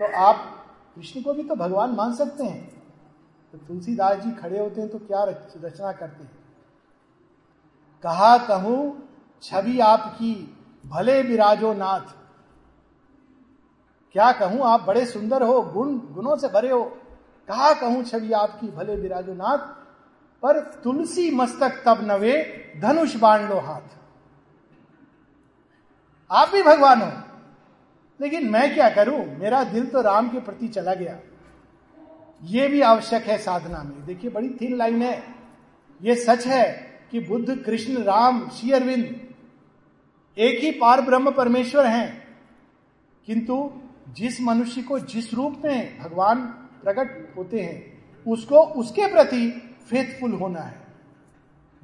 तो 0.00 0.12
आप 0.16 0.54
कृष्ण 0.96 1.22
को 1.22 1.32
भी 1.34 1.42
तो 1.42 1.54
भगवान 1.54 1.90
मान 1.90 2.14
सकते 2.14 2.44
हैं। 2.44 2.82
तो 3.52 3.58
तुलसीदास 3.58 4.18
जी 4.18 4.30
खड़े 4.30 4.58
होते 4.58 4.80
हैं 4.80 4.90
तो 4.90 4.98
क्या 4.98 5.24
रचना 5.24 5.92
करते 5.92 6.22
हैं? 6.22 6.30
कहा, 8.04 8.38
कहूँ, 8.38 9.08
छवि 9.42 9.80
आपकी, 9.80 10.56
भले 10.86 11.22
विराजो 11.22 11.72
नाथ। 11.72 12.14
क्या 14.12 14.32
कहूँ, 14.32 14.60
आप 14.62 14.80
बड़े 14.80 15.06
सुंदर 15.06 15.42
हो, 15.42 15.62
गुण, 15.62 15.98
गुणों 15.98 16.36
से 16.36 16.48
भरे 16.48 16.70
हो। 16.70 16.84
कहा, 17.48 17.72
कहूँ, 17.74 18.02
छवि 18.04 18.32
आपकी, 18.32 18.66
भले 18.66 18.96
विराजो 18.96 19.34
नाथ। 19.34 19.58
पर 20.42 20.60
तुलसी 20.84 21.30
मस्तक 21.30 21.82
तब 21.86 21.98
नवे, 22.02 22.34
धनुष 22.82 23.16
बाण 23.16 23.48
लो 23.48 23.58
हाथ। 23.58 23.96
आप 26.30 26.48
भी 26.48 26.62
भगवान 26.62 27.02
हो। 27.02 27.27
लेकिन 28.20 28.50
मैं 28.50 28.74
क्या 28.74 28.90
करूँ? 28.90 29.38
मेरा 29.38 29.64
दिल 29.64 29.86
तो 29.86 30.00
राम 30.00 30.28
के 30.28 30.40
प्रति 30.40 30.68
चला 30.68 30.94
गया। 30.94 31.20
यह 32.44 32.68
भी 32.68 32.80
आवश्यक 32.80 33.24
है 33.24 33.38
साधना 33.38 33.82
में। 33.82 34.06
देखिए, 34.06 34.30
बड़ी 34.30 34.50
थिन 34.50 34.76
लाइन 34.76 35.02
है। 35.02 35.22
यह 36.02 36.14
सच 36.14 36.46
है 36.46 36.98
कि 37.10 37.20
बुद्ध, 37.20 37.62
कृष्ण, 37.66 38.02
राम, 38.02 38.48
श्री 38.48 38.70
अरविंद 38.70 39.34
एक 40.38 40.60
ही 40.60 40.70
पार 40.70 41.00
ब्रह्म 41.00 41.30
परमेश्वर 41.30 41.86
हैं। 41.86 42.38
किंतु 43.26 43.72
जिस 44.08 44.40
मनुष्य 44.40 44.82
को 44.82 44.98
जिस 44.98 45.34
रूप 45.34 45.62
में 45.64 45.98
भगवान 45.98 46.40
प्रकट 46.84 47.36
होते 47.36 47.60
हैं, 47.60 48.04
उसको 48.26 48.60
उसके 48.60 49.06
प्रति 49.06 49.76
फेथफुल 49.90 50.32
होना 50.32 50.60
है। 50.60 50.82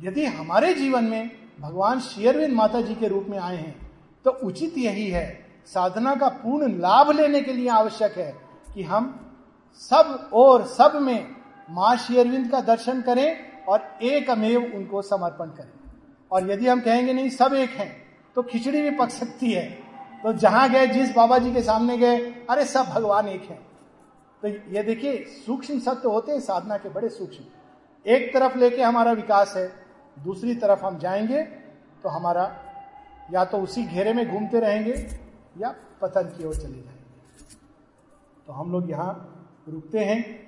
यदि 0.01 0.27
हमारे 0.27 0.75
जीवन 0.75 1.05
में 1.05 1.31
भगवान 1.61 2.01
शेयरविंद 2.01 2.53
माता 2.53 2.81
जी 2.81 2.95
के 2.95 3.09
रूप 3.09 3.27
में 3.29 3.39
आए 3.39 3.57
हैं 3.57 3.91
तो 4.25 4.31
उचित 4.31 4.79
यही 4.79 5.11
है 5.11 5.44
साधना 5.67 6.15
का 6.15 6.29
पूर्ण 6.29 6.79
लाभ 6.79 7.11
लेने 7.11 7.41
के 7.41 7.53
लिए 7.53 7.69
आवश्यक 7.69 8.13
है 8.13 8.35
कि 8.75 8.83
हम 8.83 9.35
सब 9.75 10.31
और 10.33 10.67
सब 10.67 10.93
में 10.95 11.29
माँ 11.71 11.97
श्री 11.97 12.19
अरविंद 12.19 12.51
का 12.51 12.61
दर्शन 12.61 13.03
करें 13.03 13.63
और 13.65 13.99
एक 14.03 14.31
अमेव 14.31 14.73
उनको 14.75 15.03
समर्पण 15.03 15.47
करें। 15.47 15.71
और 16.33 16.51
यदि 16.51 16.67
हम 16.67 16.81
कहेंगे 16.81 17.13
नहीं, 17.13 17.31
सब 17.31 17.53
एक 17.55 17.71
हैं 17.71 18.05
तो 18.37 18.43
खिचड़ी 18.43 18.83
भी 18.83 18.91
पक 18.91 19.11
सकती 19.11 19.53
है। 19.53 19.71
तो 20.23 20.33
जहाँ 20.33 20.69
गए, 20.71 20.87
जिस 20.87 21.15
बाबा 21.15 21.39
जी 21.39 21.53
के 21.53 21.63
सामने 21.63 21.99
गए, 21.99 22.19
अरे 22.51 22.65
सब 22.65 22.87
भगवान 22.87 23.29
एक 23.29 23.43
हैं। 23.43 23.67
तो 24.43 24.49
ये 24.49 24.83
देखिए, 24.83 25.25
सूक्ष्म 25.47 25.79
सत्य 25.79 26.09
होते 26.09 26.33
हैं, 26.33 26.41
साधना 26.41 26.77
के 26.77 26.89
बड़े 26.89 27.09
सूक्ष्म। 27.09 27.45
एक 28.07 28.35
तरफ़ 28.35 28.59
लेके 28.59 28.83
हमारा 28.83 29.13
विकास 29.13 29.57
है, 29.57 29.73
दूसरी 30.19 30.55
तरफ़ 30.55 30.85
हम 30.85 30.99
जाएँगे 30.99 31.43
तो 32.03 32.09
हमारा 32.09 32.53
या 33.33 33.45
तो 33.45 33.59
उसी 33.59 33.83
घेरे 33.83 34.13
में 34.13 34.29
घूमते 34.29 34.61
रहेंगे 34.61 35.24
या 35.59 35.75
पतन 36.03 36.23
की 36.23 36.45
ओर 36.45 36.55
चले 36.55 36.83
जाएँगे। 36.83 37.05
तो 38.47 38.53
हम 38.53 38.73
लोग 38.73 38.91
यहाँ 38.91 39.31
रुकते 39.69 39.99
हैं। 39.99 40.44